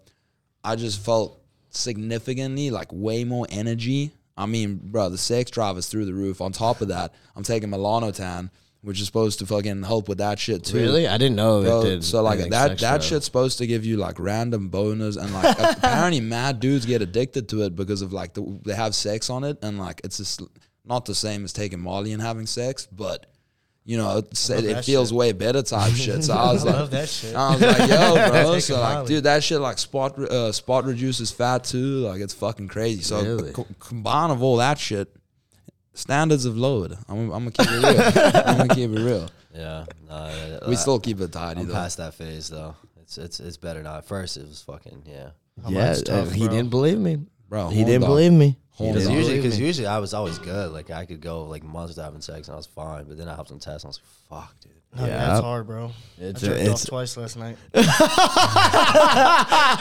I 0.64 0.76
just 0.76 1.00
felt 1.06 1.40
significantly 1.70 2.72
like 2.72 2.88
way 2.92 3.24
more 3.24 3.46
energy. 3.50 4.12
I 4.36 4.48
mean, 4.48 4.80
bro, 4.84 5.10
the 5.10 5.18
sex 5.18 5.52
drive 5.52 5.78
is 5.78 5.88
through 5.88 6.06
the 6.06 6.14
roof. 6.14 6.42
On 6.42 6.52
top 6.52 6.82
of 6.82 6.88
that, 6.88 7.14
I'm 7.36 7.44
taking 7.44 7.70
Melanotan, 7.70 8.50
which 8.88 9.02
is 9.02 9.06
supposed 9.06 9.40
to 9.40 9.46
fucking 9.46 9.84
help 9.84 10.08
with 10.08 10.20
that 10.20 10.40
shit 10.40 10.64
too. 10.64 10.78
Really? 10.78 11.08
I 11.08 11.18
didn't 11.18 11.36
know 11.36 11.62
Bro, 11.62 11.82
it 11.82 11.84
did. 11.84 12.04
so 12.06 12.22
like 12.24 12.40
that 12.40 12.70
sex 12.70 12.82
that 12.82 12.98
drive. 13.00 13.04
shit's 13.04 13.26
supposed 13.26 13.58
to 13.58 13.68
give 13.68 13.84
you 13.86 13.98
like 13.98 14.18
random 14.18 14.70
bonus 14.70 15.18
and 15.18 15.34
like 15.34 15.60
apparently 15.78 16.22
mad 16.22 16.62
dudes 16.62 16.86
get 16.86 17.02
addicted 17.02 17.50
to 17.50 17.64
it 17.64 17.76
because 17.76 18.02
of 18.02 18.14
like 18.14 18.34
the, 18.34 18.60
they 18.64 18.74
have 18.74 18.96
sex 18.96 19.30
on 19.30 19.44
it 19.44 19.58
and 19.62 19.78
like 19.78 20.00
it's 20.06 20.16
just 20.18 20.42
not 20.86 21.04
the 21.04 21.14
same 21.14 21.44
as 21.44 21.52
taking 21.52 21.82
Molly 21.82 22.14
and 22.14 22.22
having 22.22 22.46
sex, 22.46 22.88
but 22.90 23.26
you 23.84 23.98
know 23.98 24.20
it's, 24.20 24.50
it, 24.50 24.64
it 24.64 24.86
feels 24.86 25.10
shit. 25.10 25.18
way 25.18 25.32
better 25.34 25.62
type 25.64 25.92
shit. 25.94 26.24
So 26.24 26.34
I 26.34 26.54
was 26.54 26.64
I 26.66 26.68
like, 26.70 26.76
love 26.80 26.92
that 26.92 27.10
shit. 27.10 27.36
I 27.36 27.52
was 27.52 27.62
like, 27.62 27.90
yo, 27.90 28.30
bro. 28.30 28.60
So 28.60 28.80
like, 28.80 29.06
dude, 29.06 29.24
that 29.26 29.44
shit 29.44 29.60
like 29.60 29.78
spot 29.80 30.18
uh, 30.18 30.52
spot 30.54 30.86
reduces 30.86 31.30
fat 31.32 31.66
too. 31.66 32.00
Like 32.08 32.22
it's 32.22 32.34
fucking 32.34 32.70
crazy. 32.70 33.02
So 33.02 33.22
Really? 33.22 33.52
co- 33.52 33.68
combine 33.80 34.32
of 34.32 34.42
all 34.42 34.58
that 34.58 34.80
shit, 34.80 35.14
standards 35.98 36.44
have 36.46 36.56
lowered. 36.56 36.94
I'm, 37.10 37.32
I'm 37.32 37.50
gonna 37.50 37.52
keep 37.52 37.68
it 37.70 37.84
real. 37.84 38.42
I'm 38.46 38.58
gonna 38.58 38.76
keep 38.76 38.92
it 38.92 39.00
real. 39.04 39.30
Yeah, 39.56 39.86
nah, 40.08 40.30
We 40.68 40.74
I- 40.74 40.76
still 40.76 41.00
keep 41.00 41.20
it 41.20 41.32
tidy 41.32 41.62
I'm 41.62 41.68
though. 41.68 41.74
past 41.74 41.98
that 41.98 42.14
phase 42.14 42.48
though. 42.48 42.76
It's 43.02 43.18
it's 43.18 43.40
it's 43.40 43.58
better 43.58 43.82
now. 43.82 43.98
At 43.98 44.06
first, 44.06 44.38
it 44.38 44.46
was 44.48 44.62
fucking 44.62 45.02
yeah. 45.08 45.30
Yeah, 45.68 45.86
Mine's 45.88 46.04
tough, 46.04 46.28
uh, 46.28 46.30
he 46.32 46.42
bro. 46.46 46.50
didn't 46.56 46.70
believe 46.70 47.00
me. 47.00 47.18
Bro, 47.50 47.70
he 47.70 47.84
didn't 47.84 48.02
dog. 48.02 48.10
believe 48.12 48.34
me. 48.34 48.56
Because 48.78 49.10
usually, 49.10 49.38
because 49.38 49.60
usually 49.60 49.88
I 49.88 49.98
was 49.98 50.14
always 50.14 50.38
good. 50.38 50.72
Like 50.72 50.92
I 50.92 51.06
could 51.06 51.22
go 51.22 51.46
like 51.46 51.64
months 51.64 51.90
without 51.96 52.04
having 52.06 52.22
sex 52.22 52.48
and 52.50 52.54
I 52.54 52.58
was 52.58 52.68
fine. 52.68 53.06
But 53.06 53.18
then 53.18 53.28
I 53.28 53.34
hopped 53.34 53.52
on 53.52 53.58
test 53.58 53.84
and 53.84 53.88
I 53.88 53.90
was 53.90 54.00
like, 54.30 54.44
"Fuck, 54.44 54.60
dude." 54.60 54.74
No, 54.96 55.06
Yeah. 55.08 55.26
that's 55.26 55.40
hard, 55.42 55.66
bro. 55.66 55.92
It's- 56.22 56.44
I 56.44 56.48
jerked 56.48 56.70
off 56.70 56.86
twice 56.86 57.18
last 57.18 57.38
night. 57.38 57.58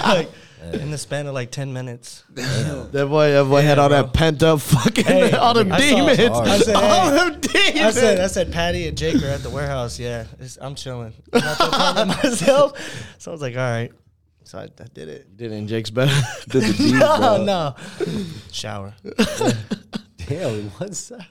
like, 0.06 0.30
in 0.72 0.90
the 0.90 0.98
span 0.98 1.26
of 1.26 1.34
like 1.34 1.50
ten 1.50 1.72
minutes. 1.72 2.24
That 2.34 3.06
boy, 3.08 3.30
that 3.32 3.44
boy 3.44 3.60
Yeah, 3.60 3.66
had 3.68 3.78
all 3.78 3.88
bro. 3.88 4.02
that 4.02 4.12
pent 4.12 4.42
up 4.42 4.60
fucking 4.60 5.04
Hey, 5.04 5.32
all 5.36 5.54
them 5.54 5.72
I 5.72 5.80
saw- 5.80 5.96
demons. 5.96 6.18
I 6.18 6.58
said, 6.58 6.74
all 6.76 7.10
hey. 7.10 7.16
them 7.30 7.40
demons. 7.40 7.80
I 7.80 7.90
said, 7.90 8.20
I 8.20 8.26
said, 8.26 8.52
Patty 8.52 8.88
and 8.88 8.96
Jake 8.96 9.22
are 9.22 9.26
at 9.28 9.42
the 9.42 9.50
warehouse. 9.50 9.98
Yeah, 9.98 10.24
it's, 10.40 10.58
I'm 10.60 10.74
chilling. 10.74 11.12
I'm 11.32 11.40
not 11.44 11.58
that 11.58 11.70
proud 11.72 11.98
of 11.98 12.08
myself. 12.08 13.16
So 13.18 13.30
I 13.30 13.32
was 13.32 13.40
like, 13.42 13.54
all 13.54 13.60
right. 13.70 13.92
So 14.44 14.58
I, 14.58 14.62
I 14.64 14.84
did 14.94 15.08
it. 15.08 15.36
did 15.36 15.50
it 15.50 15.56
in 15.56 15.66
Jake's 15.66 15.90
bed. 15.90 16.08
Did 16.48 16.62
the 16.62 16.72
deed, 16.72 16.92
No, 16.94 17.16
bro. 17.18 17.44
no. 17.44 17.74
Shower. 18.52 18.94
Damn, 20.28 20.70
what's 20.70 21.08
that? 21.10 21.26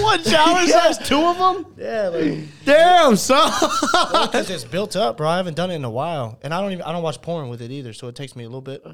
One 0.00 0.22
shower 0.22 0.66
size, 0.66 0.98
two 0.98 1.20
of 1.22 1.36
them. 1.36 1.66
Yeah, 1.76 2.08
like 2.08 2.38
Damn, 2.64 3.16
son. 3.16 3.50
because 4.12 4.48
it's 4.48 4.64
built 4.64 4.96
up, 4.96 5.18
bro. 5.18 5.28
I 5.28 5.36
haven't 5.36 5.54
done 5.56 5.70
it 5.70 5.74
in 5.74 5.84
a 5.84 5.90
while, 5.90 6.38
and 6.42 6.54
I 6.54 6.60
don't 6.60 6.72
even 6.72 6.82
I 6.82 6.92
don't 6.92 7.02
watch 7.02 7.20
porn 7.20 7.48
with 7.48 7.60
it 7.60 7.70
either, 7.70 7.92
so 7.92 8.08
it 8.08 8.14
takes 8.16 8.34
me 8.34 8.44
a 8.44 8.48
little 8.48 8.60
bit. 8.62 8.84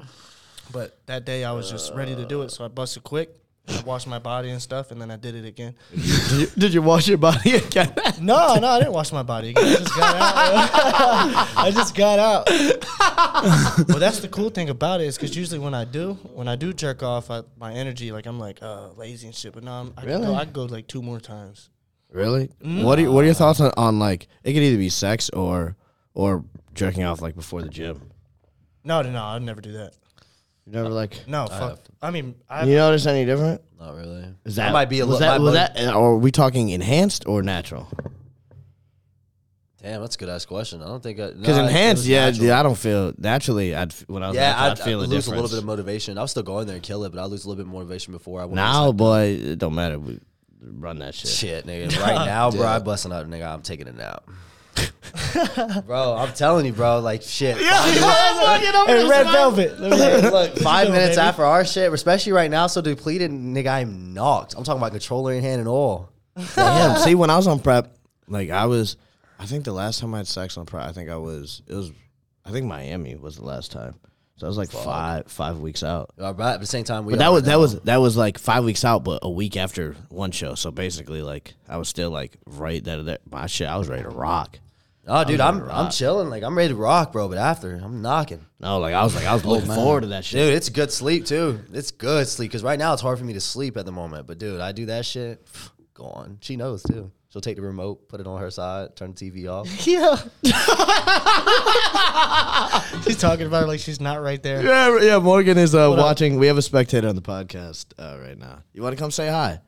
But 0.71 0.97
that 1.05 1.23
day 1.25 1.45
I 1.45 1.53
was 1.53 1.71
just 1.71 1.93
ready 1.93 2.15
to 2.15 2.25
do 2.25 2.41
it, 2.41 2.51
so 2.51 2.65
I 2.65 2.67
busted 2.67 3.03
quick. 3.03 3.33
I 3.69 3.81
washed 3.81 4.07
my 4.07 4.19
body 4.19 4.49
and 4.49 4.61
stuff, 4.61 4.91
and 4.91 5.01
then 5.01 5.11
I 5.11 5.17
did 5.17 5.35
it 5.35 5.45
again. 5.45 5.75
did, 5.93 6.31
you, 6.39 6.47
did 6.57 6.73
you 6.73 6.81
wash 6.81 7.07
your 7.07 7.17
body 7.17 7.55
again? 7.55 7.93
No, 8.21 8.55
no, 8.55 8.67
I 8.69 8.79
didn't 8.79 8.93
wash 8.93 9.11
my 9.11 9.23
body 9.23 9.49
again. 9.49 9.63
I 9.65 9.75
just 9.75 9.95
got 9.95 10.15
out. 10.15 11.47
I 11.57 11.71
just 11.73 11.95
got 11.95 12.19
out. 12.19 12.49
well, 13.89 13.99
that's 13.99 14.19
the 14.19 14.27
cool 14.29 14.49
thing 14.49 14.69
about 14.69 15.01
it 15.01 15.05
is 15.07 15.17
because 15.17 15.35
usually 15.35 15.59
when 15.59 15.73
I 15.73 15.83
do, 15.85 16.13
when 16.33 16.47
I 16.47 16.55
do 16.55 16.73
jerk 16.73 17.03
off, 17.03 17.29
I, 17.29 17.41
my 17.57 17.73
energy, 17.73 18.11
like 18.11 18.25
I'm 18.25 18.39
like 18.39 18.59
uh, 18.61 18.89
lazy 18.95 19.27
and 19.27 19.35
shit. 19.35 19.53
But 19.53 19.63
no, 19.63 19.71
I'm, 19.71 19.93
I 19.97 20.05
Really? 20.05 20.21
can 20.23 20.31
go, 20.33 20.35
I 20.35 20.45
go 20.45 20.63
like 20.65 20.87
two 20.87 21.01
more 21.01 21.19
times. 21.19 21.69
Really? 22.11 22.49
What 22.61 22.99
are 22.99 23.11
what 23.11 23.23
are 23.23 23.25
your 23.25 23.33
thoughts 23.33 23.59
on, 23.59 23.71
on 23.75 23.99
like 23.99 24.27
it 24.43 24.53
could 24.53 24.63
either 24.63 24.77
be 24.77 24.89
sex 24.89 25.29
or 25.31 25.75
or 26.13 26.45
jerking 26.73 27.03
off 27.03 27.21
like 27.21 27.35
before 27.35 27.61
the 27.61 27.69
gym? 27.69 28.11
No, 28.85 29.01
no, 29.01 29.11
no, 29.11 29.21
I'd 29.23 29.41
never 29.41 29.59
do 29.59 29.73
that. 29.73 29.93
You 30.67 30.73
never 30.73 30.89
like 30.89 31.27
No, 31.27 31.47
fuck. 31.47 31.79
I 32.01 32.11
mean, 32.11 32.35
I, 32.49 32.65
you 32.65 32.75
notice 32.75 33.05
any 33.05 33.23
different? 33.25 33.61
Not 33.79 33.95
really. 33.95 34.25
Is 34.43 34.57
that 34.57 34.73
might 34.73 34.89
be 34.89 34.99
a 34.99 35.05
was 35.05 35.19
little? 35.21 35.27
that, 35.33 35.39
my- 35.39 35.43
was 35.45 35.53
my- 35.53 35.83
that 35.85 35.95
or 35.95 36.11
are 36.11 36.17
we 36.17 36.29
talking 36.31 36.69
enhanced 36.69 37.25
or 37.25 37.41
natural? 37.41 37.87
Damn, 39.81 40.01
that's 40.01 40.15
a 40.15 40.19
good 40.19 40.29
ass 40.29 40.45
question. 40.45 40.81
I 40.81 40.87
don't 40.87 41.01
think 41.01 41.19
I 41.19 41.27
Because 41.31 41.55
nah, 41.55 41.63
enhanced, 41.63 42.01
was 42.01 42.09
yeah, 42.09 42.29
natural. 42.31 42.51
I 42.51 42.63
don't 42.63 42.77
feel 42.77 43.13
naturally. 43.17 43.75
I'd 43.75 43.91
f- 43.91 44.03
when 44.07 44.23
I 44.23 44.27
was 44.29 44.35
Yeah, 44.35 44.49
natural, 44.49 44.65
I'd, 44.65 44.71
I'd, 44.71 44.79
feel 44.79 44.99
I'd 45.01 45.05
a 45.05 45.07
lose 45.07 45.27
a 45.27 45.31
little 45.31 45.47
bit 45.49 45.57
of 45.59 45.65
motivation. 45.65 46.17
I'll 46.17 46.27
still 46.27 46.43
go 46.43 46.59
in 46.59 46.67
there 46.67 46.75
and 46.75 46.83
kill 46.83 47.03
it, 47.05 47.13
but 47.13 47.21
I 47.21 47.25
lose 47.25 47.45
a 47.45 47.47
little 47.49 47.63
bit 47.63 47.67
of 47.69 47.73
motivation 47.73 48.11
before 48.11 48.41
I 48.41 48.45
went. 48.45 48.55
now, 48.55 48.91
boy, 48.91 49.37
it 49.39 49.59
don't 49.59 49.75
matter. 49.75 49.99
We 49.99 50.19
run 50.61 50.97
that 50.99 51.13
shit. 51.13 51.29
Shit, 51.29 51.65
nigga. 51.67 51.97
Right 52.01 52.15
now, 52.25 52.49
bro, 52.51 52.65
I'm 52.65 52.83
busting 52.83 53.13
out, 53.13 53.29
nigga. 53.29 53.47
I'm 53.47 53.61
taking 53.61 53.87
a 53.87 53.93
nap. 53.93 54.27
bro, 55.85 56.15
I'm 56.15 56.33
telling 56.33 56.65
you, 56.65 56.73
bro. 56.73 56.99
Like 56.99 57.21
shit. 57.21 57.57
hey, 57.57 59.07
red 59.09 59.25
velvet. 59.25 59.79
Let 59.79 59.91
me- 59.91 59.97
Hey, 59.97 60.21
look, 60.29 60.57
five 60.59 60.87
go, 60.87 60.93
minutes 60.93 61.15
baby. 61.15 61.27
after 61.27 61.43
our 61.45 61.65
shit, 61.65 61.91
especially 61.91 62.31
right 62.33 62.49
now, 62.51 62.67
so 62.67 62.81
depleted, 62.81 63.31
nigga, 63.31 63.67
I'm 63.67 64.13
knocked. 64.13 64.55
I'm 64.55 64.63
talking 64.63 64.79
about 64.79 64.91
controller 64.91 65.33
in 65.33 65.41
hand 65.43 65.59
and 65.59 65.67
all. 65.67 66.09
Damn. 66.55 66.99
See, 66.99 67.15
when 67.15 67.29
I 67.29 67.35
was 67.37 67.47
on 67.47 67.59
prep, 67.59 67.95
like 68.27 68.49
I 68.49 68.65
was, 68.65 68.97
I 69.39 69.45
think 69.45 69.63
the 69.65 69.71
last 69.73 69.99
time 69.99 70.13
I 70.13 70.17
had 70.17 70.27
sex 70.27 70.57
on 70.57 70.65
prep, 70.65 70.87
I 70.87 70.91
think 70.91 71.09
I 71.09 71.17
was, 71.17 71.61
it 71.67 71.73
was, 71.73 71.91
I 72.45 72.51
think 72.51 72.65
Miami 72.65 73.15
was 73.15 73.37
the 73.37 73.45
last 73.45 73.71
time. 73.71 73.95
So 74.37 74.45
I 74.45 74.49
was 74.49 74.57
like 74.57 74.69
five 74.69 75.25
five 75.31 75.57
weeks 75.57 75.81
out. 75.81 76.11
Uh, 76.15 76.31
But 76.31 76.53
at 76.53 76.59
the 76.59 76.67
same 76.67 76.83
time, 76.83 77.05
we 77.05 77.13
But 77.13 77.19
that 77.19 77.25
are 77.29 77.33
was 77.33 77.43
that 77.43 77.51
now. 77.53 77.59
was 77.59 77.79
that 77.81 77.97
was 77.97 78.15
like 78.15 78.37
five 78.37 78.63
weeks 78.63 78.85
out, 78.85 79.03
but 79.03 79.19
a 79.23 79.29
week 79.31 79.57
after 79.57 79.95
one 80.09 80.29
show. 80.29 80.53
So 80.53 80.69
basically, 80.69 81.23
like 81.23 81.55
I 81.67 81.77
was 81.77 81.89
still 81.89 82.11
like 82.11 82.37
right 82.45 82.83
that 82.83 83.05
that 83.05 83.21
my 83.31 83.47
shit. 83.47 83.67
I 83.67 83.77
was 83.77 83.87
ready 83.89 84.03
to 84.03 84.09
rock. 84.09 84.59
Oh, 85.09 85.23
dude, 85.23 85.39
I 85.39 85.51
was 85.51 85.61
I'm 85.61 85.69
I'm 85.69 85.91
chilling. 85.91 86.29
Like 86.29 86.43
I'm 86.43 86.57
ready 86.57 86.69
to 86.69 86.75
rock, 86.75 87.13
bro. 87.13 87.29
But 87.29 87.37
after, 87.37 87.75
I'm 87.75 88.01
knocking. 88.01 88.45
No, 88.59 88.79
like 88.79 88.93
I 88.93 89.03
was 89.03 89.15
like 89.15 89.25
I 89.25 89.33
was 89.33 89.45
looking 89.45 89.71
forward 89.71 90.01
to 90.01 90.07
that 90.07 90.25
shit. 90.25 90.39
Dude, 90.39 90.53
it's 90.53 90.69
good 90.69 90.91
sleep 90.91 91.25
too. 91.25 91.61
It's 91.71 91.91
good 91.91 92.27
sleep 92.27 92.51
because 92.51 92.63
right 92.63 92.77
now 92.77 92.93
it's 92.93 93.01
hard 93.01 93.17
for 93.17 93.23
me 93.25 93.33
to 93.33 93.41
sleep 93.41 93.77
at 93.77 93.85
the 93.85 93.91
moment. 93.91 94.27
But 94.27 94.37
dude, 94.37 94.59
I 94.59 94.73
do 94.73 94.87
that 94.87 95.05
shit. 95.05 95.47
Go 95.93 96.05
on. 96.05 96.39
She 96.41 96.57
knows 96.57 96.83
too. 96.83 97.11
She'll 97.29 97.41
take 97.41 97.57
the 97.57 97.61
remote, 97.61 98.07
put 98.07 98.21
it 98.21 98.27
on 98.27 98.39
her 98.39 98.49
side, 98.49 98.95
turn 98.95 99.13
the 99.13 99.31
TV 99.31 99.49
off. 99.49 99.67
Yeah. 99.87 100.15
she's 103.03 103.17
talking 103.17 103.47
about 103.47 103.63
it 103.63 103.67
like 103.67 103.79
she's 103.79 103.99
not 103.99 104.21
right 104.21 104.41
there. 104.41 104.63
Yeah, 104.63 104.99
yeah. 105.01 105.19
Morgan 105.19 105.57
is 105.57 105.75
uh, 105.75 105.89
What 105.89 105.99
up? 105.99 106.05
watching. 106.05 106.37
We 106.37 106.47
have 106.47 106.57
a 106.57 106.61
spectator 106.61 107.07
on 107.07 107.15
the 107.15 107.21
podcast 107.21 107.87
uh, 107.97 108.17
right 108.19 108.37
now. 108.37 108.63
You 108.73 108.81
want 108.81 108.95
to 108.95 109.01
come 109.01 109.11
say 109.11 109.27
hi? 109.27 109.61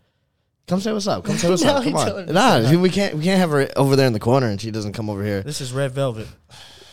Come 0.70 0.80
say 0.80 0.94
what's 0.94 1.08
up. 1.08 1.24
Come 1.26 1.38
say 1.40 1.50
what's 1.50 1.64
No, 1.64 1.74
up. 1.74 1.84
Come 1.84 1.94
told 1.94 2.08
her 2.08 2.16
on. 2.20 2.28
to 2.28 2.34
Nah, 2.34 2.62
say 2.62 2.76
we 2.78 2.90
can't. 2.90 3.16
We 3.16 3.24
can't 3.26 3.40
have 3.40 3.50
her 3.50 3.68
over 3.76 3.96
there 3.98 4.08
in 4.08 4.14
the 4.14 4.20
corner, 4.20 4.48
and 4.48 4.62
she 4.62 4.72
doesn't 4.72 4.94
come 4.94 5.10
over 5.10 5.24
here. 5.24 5.42
This 5.42 5.60
is 5.62 5.74
red 5.74 5.92
velvet. 5.92 6.28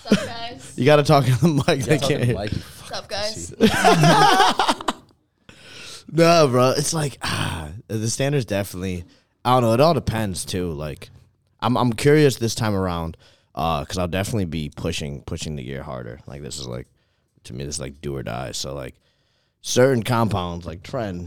What's 0.03 0.23
up, 0.23 0.27
guys? 0.27 0.73
You 0.77 0.85
got 0.85 0.97
to 0.97 1.03
talk 1.05 1.27
in 1.29 1.33
the 1.35 1.65
mic. 1.69 1.85
They 1.85 1.99
can't 1.99 2.25
hear. 2.25 2.35
like- 2.35 2.53
What's 2.53 2.93
up, 2.93 3.09
guys? 3.09 3.55
No, 6.13 6.47
bro. 6.49 6.71
It's 6.77 6.95
like 6.95 7.19
ah, 7.23 7.71
the 7.89 8.09
standards 8.09 8.45
definitely. 8.45 9.05
I 9.45 9.53
don't 9.55 9.63
know. 9.63 9.73
It 9.75 9.81
all 9.81 9.93
depends 9.95 10.45
too. 10.45 10.73
Like, 10.73 11.11
I'm 11.61 11.77
I'm 11.77 11.93
curious 11.93 12.37
this 12.37 12.55
time 12.55 12.75
around, 12.75 13.17
uh, 13.57 13.81
because 13.81 13.99
I'll 13.99 14.07
definitely 14.09 14.45
be 14.45 14.71
pushing 14.75 15.23
pushing 15.23 15.57
the 15.57 15.65
gear 15.65 15.83
harder. 15.83 16.21
Like 16.27 16.43
this 16.43 16.59
is 16.61 16.69
like, 16.69 16.87
to 17.45 17.55
me, 17.55 17.65
this 17.65 17.77
is 17.77 17.81
like 17.81 18.01
do 18.01 18.15
or 18.17 18.23
die. 18.23 18.53
So 18.53 18.73
like, 18.75 18.95
certain 19.63 20.05
compounds 20.05 20.65
like 20.65 20.83
tren 20.85 21.27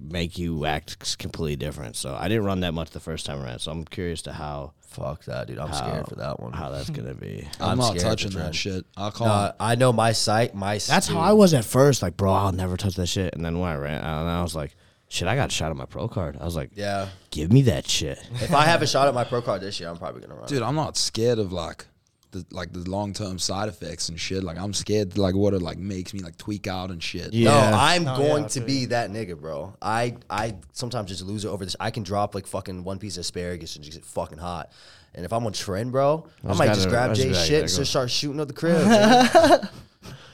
make 0.00 0.38
you 0.38 0.64
act 0.64 1.18
completely 1.18 1.56
different. 1.56 1.96
So 1.96 2.16
I 2.18 2.28
didn't 2.28 2.44
run 2.44 2.60
that 2.60 2.74
much 2.74 2.90
the 2.90 3.00
first 3.00 3.26
time 3.26 3.42
around. 3.42 3.58
So 3.60 3.70
I'm 3.70 3.84
curious 3.84 4.22
to 4.22 4.32
how 4.32 4.72
Fuck 4.90 5.24
that, 5.26 5.46
dude. 5.46 5.60
I'm 5.60 5.68
how, 5.68 5.74
scared 5.74 6.08
for 6.08 6.16
that 6.16 6.40
one. 6.40 6.52
How 6.52 6.70
that's 6.70 6.90
gonna 6.90 7.14
be. 7.14 7.46
I'm, 7.60 7.70
I'm 7.70 7.78
not 7.78 7.96
touching 7.96 8.32
Tren. 8.32 8.46
that 8.46 8.54
shit. 8.56 8.84
I'll 8.96 9.12
call. 9.12 9.28
Uh, 9.28 9.52
I 9.60 9.76
know 9.76 9.92
my 9.92 10.10
site. 10.10 10.52
My 10.52 10.78
That's 10.78 11.06
how 11.06 11.20
I 11.20 11.32
was 11.32 11.54
at 11.54 11.64
first. 11.64 12.02
Like, 12.02 12.16
bro, 12.16 12.32
I'll 12.32 12.50
never 12.50 12.76
touch 12.76 12.96
that 12.96 13.06
shit. 13.06 13.36
And 13.36 13.44
then 13.44 13.60
when 13.60 13.70
I 13.70 13.76
ran, 13.76 14.00
and 14.00 14.28
I 14.28 14.42
was 14.42 14.56
like, 14.56 14.74
shit, 15.06 15.28
I 15.28 15.36
got 15.36 15.52
shot 15.52 15.70
at 15.70 15.76
my 15.76 15.84
pro 15.84 16.08
card. 16.08 16.38
I 16.40 16.44
was 16.44 16.56
like, 16.56 16.70
Yeah. 16.74 17.06
give 17.30 17.52
me 17.52 17.62
that 17.62 17.86
shit. 17.86 18.18
If 18.42 18.52
I 18.52 18.64
have 18.64 18.82
a 18.82 18.86
shot 18.86 19.06
at 19.06 19.14
my 19.14 19.22
pro 19.22 19.42
card 19.42 19.60
this 19.60 19.78
year, 19.78 19.88
I'm 19.88 19.96
probably 19.96 20.22
gonna 20.22 20.34
run. 20.34 20.48
dude, 20.48 20.62
I'm 20.62 20.74
not 20.74 20.96
scared 20.96 21.38
of 21.38 21.52
like 21.52 21.86
the 22.32 22.44
like 22.50 22.72
the 22.72 22.88
long 22.88 23.12
term 23.12 23.38
side 23.38 23.68
effects 23.68 24.08
and 24.08 24.18
shit. 24.18 24.42
Like 24.44 24.58
I'm 24.58 24.72
scared 24.72 25.18
like 25.18 25.34
what 25.34 25.54
it 25.54 25.62
like 25.62 25.78
makes 25.78 26.14
me 26.14 26.20
like 26.20 26.36
tweak 26.36 26.66
out 26.66 26.90
and 26.90 27.02
shit. 27.02 27.32
Yeah. 27.32 27.70
No, 27.70 27.76
I'm 27.76 28.04
No, 28.04 28.16
going 28.16 28.42
yeah, 28.44 28.48
to 28.48 28.60
be 28.60 28.84
that 28.86 29.10
nigga, 29.10 29.38
bro. 29.40 29.74
I 29.82 30.16
I 30.28 30.56
sometimes 30.72 31.08
just 31.08 31.22
lose 31.22 31.44
it 31.44 31.48
over 31.48 31.64
this. 31.64 31.76
I 31.80 31.90
can 31.90 32.02
drop 32.02 32.34
like 32.34 32.46
fucking 32.46 32.84
one 32.84 32.98
piece 32.98 33.16
of 33.16 33.22
asparagus 33.22 33.76
and 33.76 33.84
just 33.84 33.96
get 33.98 34.04
fucking 34.04 34.38
hot. 34.38 34.70
And 35.14 35.24
if 35.24 35.32
I'm 35.32 35.44
on 35.44 35.52
tren, 35.52 35.90
bro, 35.90 36.26
I, 36.44 36.48
just 36.48 36.58
might 36.58 36.66
just 36.68 36.88
grab 36.88 37.14
just 37.14 37.22
Jay's 37.26 37.44
shit 37.44 37.52
and 37.52 37.62
gotta 37.62 37.72
go. 37.72 37.78
just 37.78 37.90
start 37.90 38.10
shooting 38.10 38.40
up 38.40 38.46
the 38.46 38.54
crib. 38.54 38.86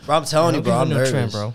bro, 0.06 0.16
I'm 0.16 0.24
telling 0.24 0.54
you, 0.54 0.60
bro, 0.60 0.74
I'm 0.74 0.88
him 0.88 0.90
no 0.90 0.96
nervous, 1.04 1.12
tren, 1.12 1.32
bro. 1.32 1.54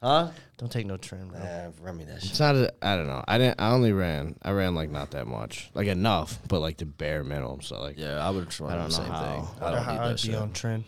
Huh? 0.00 0.30
Don't 0.58 0.70
take 0.70 0.86
no 0.86 0.96
tren, 0.96 1.28
bro. 1.28 1.40
Yeah, 1.40 1.70
run 1.80 1.96
me 1.96 2.04
that 2.04 2.22
shit. 2.22 2.30
It's 2.30 2.40
not. 2.40 2.54
A, 2.54 2.72
I 2.82 2.96
don't 2.96 3.08
know. 3.08 3.24
I 3.26 3.38
didn't. 3.38 3.60
I 3.60 3.70
only 3.72 3.92
ran. 3.92 4.36
I 4.42 4.52
ran 4.52 4.74
like 4.74 4.90
not 4.90 5.10
that 5.12 5.26
much, 5.26 5.70
like 5.74 5.88
enough, 5.88 6.38
but 6.48 6.60
like 6.60 6.76
the 6.76 6.86
bare 6.86 7.24
minimum. 7.24 7.62
So 7.62 7.80
like, 7.80 7.98
Yeah, 7.98 8.24
I 8.24 8.30
would 8.30 8.48
try 8.50 8.72
I 8.72 8.76
don't 8.76 8.90
the 8.90 8.98
know 8.98 9.04
same 9.04 9.12
how. 9.12 9.22
thing. 9.22 9.48
I 9.66 9.70
don't 9.72 9.82
how 9.82 9.92
need 9.92 9.98
I'd 9.98 10.08
that 10.10 10.22
be 10.22 10.28
shit. 10.28 10.34
on 10.36 10.50
tren. 10.50 10.84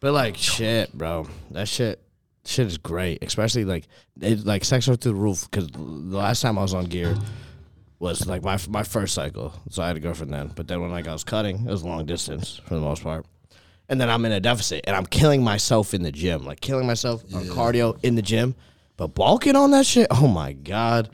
but 0.00 0.12
like 0.12 0.36
shit, 0.36 0.92
bro. 0.96 1.26
That 1.50 1.66
shit. 1.68 2.00
Shit 2.44 2.66
is 2.68 2.78
great, 2.78 3.22
especially 3.22 3.64
like 3.66 3.86
it 4.20 4.46
like 4.46 4.64
sex 4.64 4.86
went 4.88 5.00
through 5.02 5.12
the 5.12 5.18
roof. 5.18 5.48
Because 5.50 5.68
the 5.68 5.80
last 5.82 6.40
time 6.40 6.56
I 6.56 6.62
was 6.62 6.72
on 6.72 6.84
gear 6.86 7.14
was 7.98 8.26
like 8.26 8.42
my 8.42 8.58
my 8.68 8.84
first 8.84 9.14
cycle, 9.14 9.52
so 9.68 9.82
I 9.82 9.88
had 9.88 9.96
a 9.96 10.00
girlfriend 10.00 10.32
then. 10.32 10.52
But 10.54 10.68
then 10.68 10.80
when 10.80 10.90
like 10.90 11.08
I 11.08 11.12
was 11.12 11.24
cutting, 11.24 11.56
it 11.66 11.70
was 11.70 11.82
long 11.84 12.06
distance 12.06 12.60
for 12.64 12.74
the 12.76 12.80
most 12.80 13.02
part, 13.02 13.26
and 13.90 14.00
then 14.00 14.08
I'm 14.08 14.24
in 14.24 14.32
a 14.32 14.40
deficit, 14.40 14.84
and 14.86 14.94
I'm 14.96 15.04
killing 15.04 15.42
myself 15.42 15.92
in 15.92 16.02
the 16.02 16.12
gym, 16.12 16.44
like 16.46 16.60
killing 16.60 16.86
myself 16.86 17.22
on 17.34 17.42
cardio 17.46 17.98
in 18.02 18.14
the 18.14 18.22
gym, 18.22 18.54
but 18.98 19.14
bulking 19.14 19.56
on 19.56 19.70
that 19.70 19.86
shit. 19.86 20.08
Oh 20.10 20.28
my 20.28 20.52
god, 20.52 21.08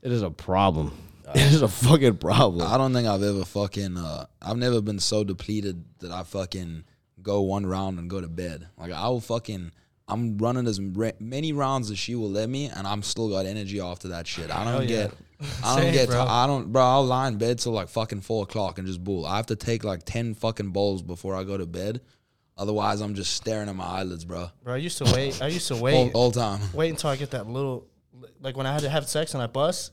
it 0.00 0.10
is 0.10 0.22
a 0.22 0.30
problem. 0.30 0.92
It 1.34 1.52
is 1.52 1.62
a 1.62 1.68
fucking 1.68 2.18
problem. 2.18 2.64
I 2.70 2.76
don't 2.78 2.92
think 2.92 3.08
I've 3.08 3.22
ever 3.22 3.44
fucking. 3.44 3.96
Uh, 3.96 4.26
I've 4.40 4.56
never 4.58 4.80
been 4.80 5.00
so 5.00 5.24
depleted 5.24 5.82
that 5.98 6.12
I 6.12 6.22
fucking 6.22 6.84
go 7.22 7.40
one 7.40 7.66
round 7.66 7.98
and 7.98 8.08
go 8.08 8.20
to 8.20 8.28
bed. 8.28 8.68
Like 8.78 8.92
I 8.92 9.08
will 9.08 9.20
fucking. 9.20 9.72
I'm 10.06 10.38
running 10.38 10.66
as 10.68 10.78
many 10.78 11.52
rounds 11.52 11.90
as 11.90 11.98
she 11.98 12.14
will 12.14 12.30
let 12.30 12.48
me, 12.48 12.66
and 12.66 12.86
I'm 12.86 13.02
still 13.02 13.30
got 13.30 13.46
energy 13.46 13.80
after 13.80 14.08
that 14.08 14.28
shit. 14.28 14.50
I 14.50 14.62
don't 14.64 14.74
Hell 14.74 14.82
yeah. 14.84 14.88
get. 14.88 15.14
I 15.64 15.74
don't 15.74 15.84
Same, 15.84 15.92
get. 15.94 16.08
bro. 16.10 16.22
I 16.22 16.46
don't, 16.46 16.70
bro. 16.70 16.82
I'll 16.82 17.06
lie 17.06 17.26
in 17.26 17.36
bed 17.38 17.58
till 17.58 17.72
like 17.72 17.88
fucking 17.88 18.20
four 18.20 18.44
o'clock 18.44 18.78
and 18.78 18.86
just 18.86 19.02
bull. 19.02 19.26
I 19.26 19.36
have 19.36 19.46
to 19.46 19.56
take 19.56 19.82
like 19.82 20.02
ten 20.04 20.34
fucking 20.34 20.70
bowls 20.70 21.02
before 21.02 21.34
I 21.34 21.42
go 21.42 21.56
to 21.56 21.66
bed. 21.66 22.00
Otherwise, 22.56 23.00
I'm 23.00 23.14
just 23.14 23.34
staring 23.34 23.68
at 23.68 23.74
my 23.74 23.84
eyelids, 23.84 24.24
bro. 24.24 24.48
Bro, 24.62 24.74
I 24.74 24.76
used 24.76 24.98
to 24.98 25.04
wait. 25.12 25.42
I 25.42 25.48
used 25.48 25.68
to 25.68 25.76
wait. 25.76 26.12
all 26.14 26.30
time. 26.30 26.60
wait 26.72 26.90
until 26.90 27.10
I 27.10 27.16
get 27.16 27.32
that 27.32 27.48
little, 27.48 27.86
like 28.40 28.56
when 28.56 28.66
I 28.66 28.72
had 28.72 28.82
to 28.82 28.88
have 28.88 29.08
sex 29.08 29.34
and 29.34 29.42
I 29.42 29.48
bust, 29.48 29.92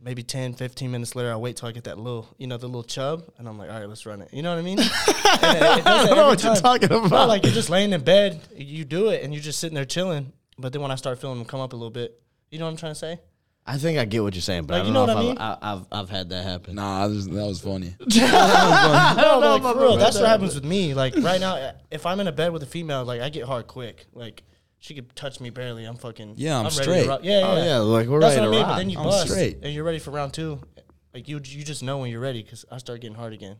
maybe 0.00 0.22
10, 0.22 0.54
15 0.54 0.90
minutes 0.90 1.14
later, 1.14 1.32
I 1.32 1.36
wait 1.36 1.56
till 1.56 1.68
I 1.68 1.72
get 1.72 1.84
that 1.84 1.98
little, 1.98 2.28
you 2.38 2.46
know, 2.48 2.56
the 2.56 2.66
little 2.66 2.82
chub, 2.82 3.24
and 3.38 3.48
I'm 3.48 3.56
like, 3.56 3.70
all 3.70 3.78
right, 3.78 3.88
let's 3.88 4.04
run 4.04 4.20
it. 4.20 4.32
You 4.32 4.42
know 4.42 4.50
what 4.52 4.58
I 4.58 4.62
mean? 4.62 4.78
I 4.80 5.80
don't 5.84 6.16
know 6.16 6.26
what 6.26 6.42
you're 6.42 6.56
talking 6.56 6.90
about. 6.90 7.28
like 7.28 7.44
you're 7.44 7.52
just 7.52 7.70
laying 7.70 7.92
in 7.92 8.02
bed, 8.02 8.40
you 8.54 8.84
do 8.84 9.08
it, 9.10 9.22
and 9.22 9.32
you're 9.32 9.42
just 9.42 9.60
sitting 9.60 9.74
there 9.74 9.84
chilling. 9.84 10.32
But 10.58 10.72
then 10.72 10.82
when 10.82 10.90
I 10.90 10.96
start 10.96 11.20
feeling 11.20 11.38
them 11.38 11.46
come 11.46 11.60
up 11.60 11.72
a 11.72 11.76
little 11.76 11.90
bit, 11.90 12.20
you 12.50 12.58
know 12.58 12.64
what 12.64 12.72
I'm 12.72 12.76
trying 12.76 12.92
to 12.92 12.98
say? 12.98 13.20
I 13.68 13.78
think 13.78 13.98
I 13.98 14.04
get 14.04 14.22
what 14.22 14.34
you're 14.34 14.42
saying, 14.42 14.64
but 14.66 14.74
Like, 14.74 14.84
I 14.84 14.86
you 14.86 14.92
don't 14.94 15.06
know 15.08 15.14
know, 15.20 15.26
what 15.26 15.34
if 15.36 15.40
I 15.40 15.52
I've, 15.52 15.58
I, 15.60 15.72
I've 15.72 15.86
I've 16.04 16.10
had 16.10 16.28
that 16.30 16.44
happen. 16.44 16.76
Nah, 16.76 17.04
I 17.04 17.08
just, 17.08 17.28
that 17.32 17.44
was 17.46 17.60
funny. 17.60 17.96
No, 17.98 19.40
but 19.40 19.62
like, 19.62 19.74
for 19.74 19.80
real, 19.80 19.96
that's 19.96 20.18
what 20.18 20.28
happens 20.28 20.54
with 20.54 20.64
me. 20.64 20.94
Like 20.94 21.14
right 21.20 21.40
now, 21.40 21.72
if 21.90 22.06
I'm 22.06 22.20
in 22.20 22.28
a 22.28 22.32
bed 22.32 22.52
with 22.52 22.62
a 22.62 22.66
female, 22.66 23.04
like 23.04 23.20
I 23.20 23.28
get 23.28 23.44
hard 23.44 23.66
quick. 23.66 24.06
Like 24.12 24.42
she 24.78 24.94
could 24.94 25.14
touch 25.16 25.40
me 25.40 25.50
barely. 25.50 25.84
I'm 25.84 25.96
fucking. 25.96 26.34
Yeah, 26.36 26.58
I'm 26.58 26.64
ready 26.64 26.76
to 26.76 26.82
straight. 26.82 27.08
rock. 27.08 27.20
Yeah, 27.22 27.40
yeah, 27.40 27.46
Oh 27.46 27.64
yeah, 27.64 27.76
like 27.78 28.06
we're 28.08 28.20
That's 28.20 28.36
ready 28.36 28.46
what 28.48 28.48
I 28.48 28.50
to 28.50 28.50
mean. 28.50 28.60
rock. 28.62 28.68
But 28.70 28.76
then 28.78 28.90
you 28.90 28.98
I'm 28.98 29.04
bust 29.04 29.28
straight. 29.30 29.58
and 29.62 29.72
you're 29.74 29.84
ready 29.84 29.98
for 29.98 30.10
round 30.10 30.32
two. 30.32 30.60
Like 31.14 31.28
you, 31.28 31.36
you 31.42 31.64
just 31.64 31.82
know 31.82 31.98
when 31.98 32.10
you're 32.10 32.20
ready 32.20 32.42
because 32.42 32.64
I 32.70 32.78
start 32.78 33.00
getting 33.00 33.16
hard 33.16 33.32
again. 33.32 33.56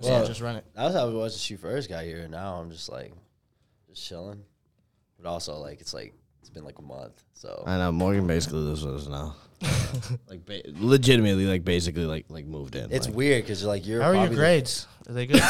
So 0.00 0.10
Well- 0.10 0.22
I 0.22 0.26
just 0.26 0.40
run 0.40 0.56
it. 0.56 0.64
That 0.74 0.84
was 0.84 0.94
how 0.94 1.08
it 1.08 1.12
was 1.12 1.32
when 1.34 1.38
she 1.38 1.56
first 1.56 1.88
got 1.88 2.04
here. 2.04 2.20
and 2.22 2.32
Now 2.32 2.56
I'm 2.56 2.70
just 2.70 2.88
like, 2.90 3.12
just 3.88 4.04
chilling. 4.06 4.42
But 5.18 5.28
also, 5.28 5.56
like, 5.58 5.80
it's 5.80 5.92
like, 5.94 6.14
it's 6.40 6.50
been 6.50 6.64
like 6.64 6.78
a 6.78 6.82
month. 6.82 7.22
So, 7.34 7.62
I 7.66 7.76
know 7.78 7.92
Morgan 7.92 8.26
basically 8.26 8.60
lives 8.60 8.84
with 8.84 8.96
us 8.96 9.06
now. 9.08 9.36
like 10.28 10.44
ba- 10.46 10.62
legitimately, 10.78 11.46
like 11.46 11.64
basically, 11.64 12.06
like 12.06 12.26
like 12.28 12.46
moved 12.46 12.76
in. 12.76 12.90
it's 12.90 13.06
like, 13.06 13.16
weird 13.16 13.44
because, 13.44 13.62
like, 13.64 13.86
you're. 13.86 14.00
How 14.00 14.08
are 14.08 14.14
your 14.14 14.22
probably 14.22 14.36
the- 14.36 14.40
grades? 14.40 14.86
Are 15.08 15.12
they 15.12 15.26
good? 15.26 15.36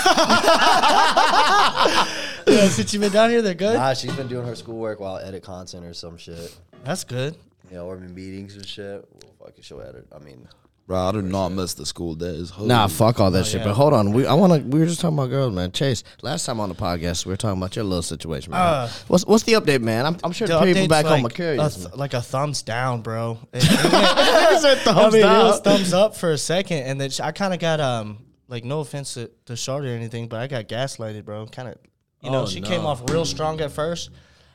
yeah, 2.46 2.68
since 2.68 2.92
you've 2.92 3.02
been 3.02 3.12
down 3.12 3.30
here, 3.30 3.42
they're 3.42 3.54
good. 3.54 3.74
Nah, 3.74 3.94
she's 3.94 4.14
been 4.16 4.28
doing 4.28 4.46
her 4.46 4.56
schoolwork 4.56 5.00
while 5.00 5.18
edit 5.18 5.42
content 5.42 5.84
or 5.84 5.94
some 5.94 6.16
shit. 6.16 6.56
That's 6.84 7.04
good. 7.04 7.36
You 7.70 7.76
know, 7.76 7.86
we're 7.86 7.98
meetings 7.98 8.56
and 8.56 8.66
shit. 8.66 9.06
Well, 9.12 9.34
fucking 9.46 9.62
she'll 9.62 9.82
edit. 9.82 10.06
I 10.12 10.18
mean, 10.18 10.48
Bro, 10.90 10.98
I 11.08 11.12
do 11.12 11.22
not 11.22 11.50
miss 11.50 11.74
the 11.74 11.86
school 11.86 12.16
days. 12.16 12.50
Holy 12.50 12.66
Nah, 12.66 12.88
fuck 12.88 13.20
all 13.20 13.30
that 13.30 13.46
shit. 13.46 13.60
yeah. 13.60 13.66
But 13.68 13.74
hold 13.74 13.92
on, 13.92 14.10
we 14.12 14.26
I 14.26 14.34
want 14.34 14.52
to. 14.60 14.68
We 14.68 14.80
were 14.80 14.86
just 14.86 15.00
talking 15.00 15.16
about 15.16 15.30
girls, 15.30 15.54
man. 15.54 15.70
Chase, 15.70 16.02
last 16.20 16.44
time 16.46 16.58
on 16.58 16.68
the 16.68 16.74
podcast, 16.74 17.24
we 17.24 17.30
were 17.30 17.36
talking 17.36 17.58
about 17.62 17.76
your 17.76 17.84
little 17.84 18.02
situation, 18.02 18.50
man. 18.50 18.60
Uh, 18.60 18.90
what's 19.06 19.24
what's 19.24 19.44
the 19.44 19.52
update, 19.52 19.82
man? 19.82 20.04
I'm, 20.04 20.16
I'm 20.24 20.32
sure 20.32 20.48
The 20.48 20.58
the 20.58 20.64
people 20.66 20.82
update's 20.82 20.88
back 20.88 21.06
home 21.06 21.20
are 21.20 21.22
like 21.22 21.34
curious. 21.34 21.76
a 21.76 21.88
th- 21.90 21.94
like 21.94 22.12
a 22.14 22.20
thumbs 22.20 22.62
down, 22.62 23.02
bro. 23.02 23.38
It- 23.52 23.62
thumbs 23.62 24.96
I 24.98 25.10
mean, 25.12 25.22
down. 25.22 25.40
it 25.40 25.44
was 25.44 25.60
thumbs 25.60 25.92
up 25.92 26.16
for 26.16 26.32
a 26.32 26.38
second, 26.38 26.78
and 26.78 27.00
then 27.00 27.10
sh- 27.10 27.20
I 27.20 27.30
kind 27.30 27.54
of 27.54 27.60
got 27.60 27.78
um 27.80 28.18
like 28.48 28.64
no 28.64 28.80
offense 28.80 29.14
to, 29.14 29.30
to 29.46 29.54
Shorty 29.54 29.88
or 29.90 29.94
anything, 29.94 30.26
but 30.26 30.40
I 30.40 30.48
got 30.48 30.66
gaslighted, 30.68 31.24
bro. 31.24 31.46
Kind 31.46 31.68
of, 31.68 31.76
you 32.20 32.32
know, 32.32 32.42
Oh, 32.42 32.46
she 32.46 32.58
no. 32.58 32.68
came 32.68 32.84
off 32.84 33.08
real 33.12 33.24
strong 33.24 33.60
at 33.60 33.70
first, 33.70 34.10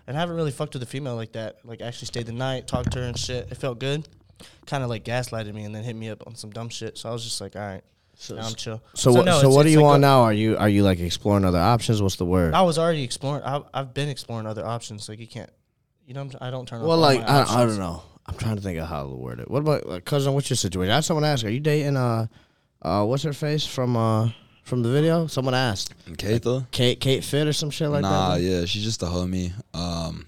and 0.06 0.18
I 0.18 0.20
haven't 0.20 0.36
really 0.36 0.52
fucked 0.52 0.74
with 0.74 0.84
a 0.84 0.86
female 0.86 1.16
like 1.16 1.32
that. 1.32 1.60
Like 1.64 1.80
actually 1.82 2.08
stayed 2.08 2.26
the 2.26 2.34
night, 2.34 2.68
talked 2.68 2.92
to 2.92 3.00
her 3.00 3.06
and 3.06 3.18
shit. 3.18 3.50
It 3.52 3.56
felt 3.56 3.80
good. 3.80 4.06
Kind 4.66 4.84
of 4.84 4.90
like 4.90 5.04
gaslighted 5.04 5.54
me, 5.54 5.64
and 5.64 5.74
then 5.74 5.84
hit 5.84 5.96
me 5.96 6.10
up 6.10 6.24
on 6.28 6.36
some 6.36 6.50
dumb 6.50 6.70
shit. 6.70 6.98
So 6.98 7.10
I 7.10 7.14
was 7.14 7.24
just 7.24 7.40
like, 7.40 7.56
all 7.56 7.62
right, 7.62 7.84
now 8.30 8.48
I'm 8.48 8.56
chill. 8.56 8.82
so 8.94 9.12
what? 9.12 9.26
no, 9.26 9.40
so 9.40 9.50
what 9.50 9.66
are 9.66 9.68
it's 9.68 9.74
you 9.74 9.82
like 9.82 9.94
on 9.94 9.96
a- 9.98 10.00
now? 10.00 10.22
Are 10.22 10.34
you 10.34 10.58
are 10.58 10.70
you 10.70 10.84
like 10.84 11.00
exploring 11.00 11.46
other 11.46 11.60
options? 11.60 12.02
What's 12.02 12.16
the 12.16 12.26
word? 12.26 12.54
I 12.54 12.62
was 12.62 12.78
already 12.78 13.04
exploring. 13.04 13.44
I, 13.44 13.62
I've 13.74 13.94
been 13.94 14.10
exploring 14.10 14.48
other 14.48 14.66
options. 14.66 15.08
Like 15.08 15.20
you 15.20 15.28
can't, 15.28 15.50
you 16.06 16.14
know, 16.14 16.22
I'm, 16.22 16.32
I 16.42 16.50
don't 16.50 16.68
turn. 16.68 16.82
well, 16.82 16.98
like 16.98 17.22
I, 17.22 17.44
I 17.44 17.66
don't 17.66 17.78
know. 17.78 18.02
I'm 18.26 18.36
trying 18.36 18.56
to 18.56 18.62
think 18.62 18.80
of 18.80 18.88
how 18.88 19.04
to 19.04 19.16
word 19.16 19.40
it. 19.40 19.50
What 19.50 19.60
about 19.60 19.86
like, 19.86 20.06
cousin? 20.06 20.34
What's 20.34 20.50
your 20.50 20.58
situation? 20.58 20.92
I 20.92 20.96
had 20.96 21.06
someone 21.06 21.24
ask. 21.24 21.46
Are 21.46 21.50
you 21.50 21.60
dating 21.60 21.96
uh, 21.96 22.28
uh, 22.82 23.06
what's 23.06 23.24
her 23.24 23.34
face 23.34 23.66
from 23.66 23.96
uh 23.96 24.30
from 24.64 24.82
the 24.82 24.90
video? 24.90 25.28
Someone 25.28 25.54
asked. 25.54 25.94
And 26.08 26.18
Keitha? 26.18 26.70
Kate 26.72 27.00
Kate 27.00 27.24
Fit 27.24 27.48
or 27.48 27.54
some 27.54 27.70
shit 27.70 27.90
like 27.90 28.02
nah, 28.02 28.36
that. 28.36 28.42
yeah, 28.42 28.66
she's 28.66 28.84
just 28.84 29.04
a 29.04 29.06
homie. 29.06 29.54
Um, 29.74 30.28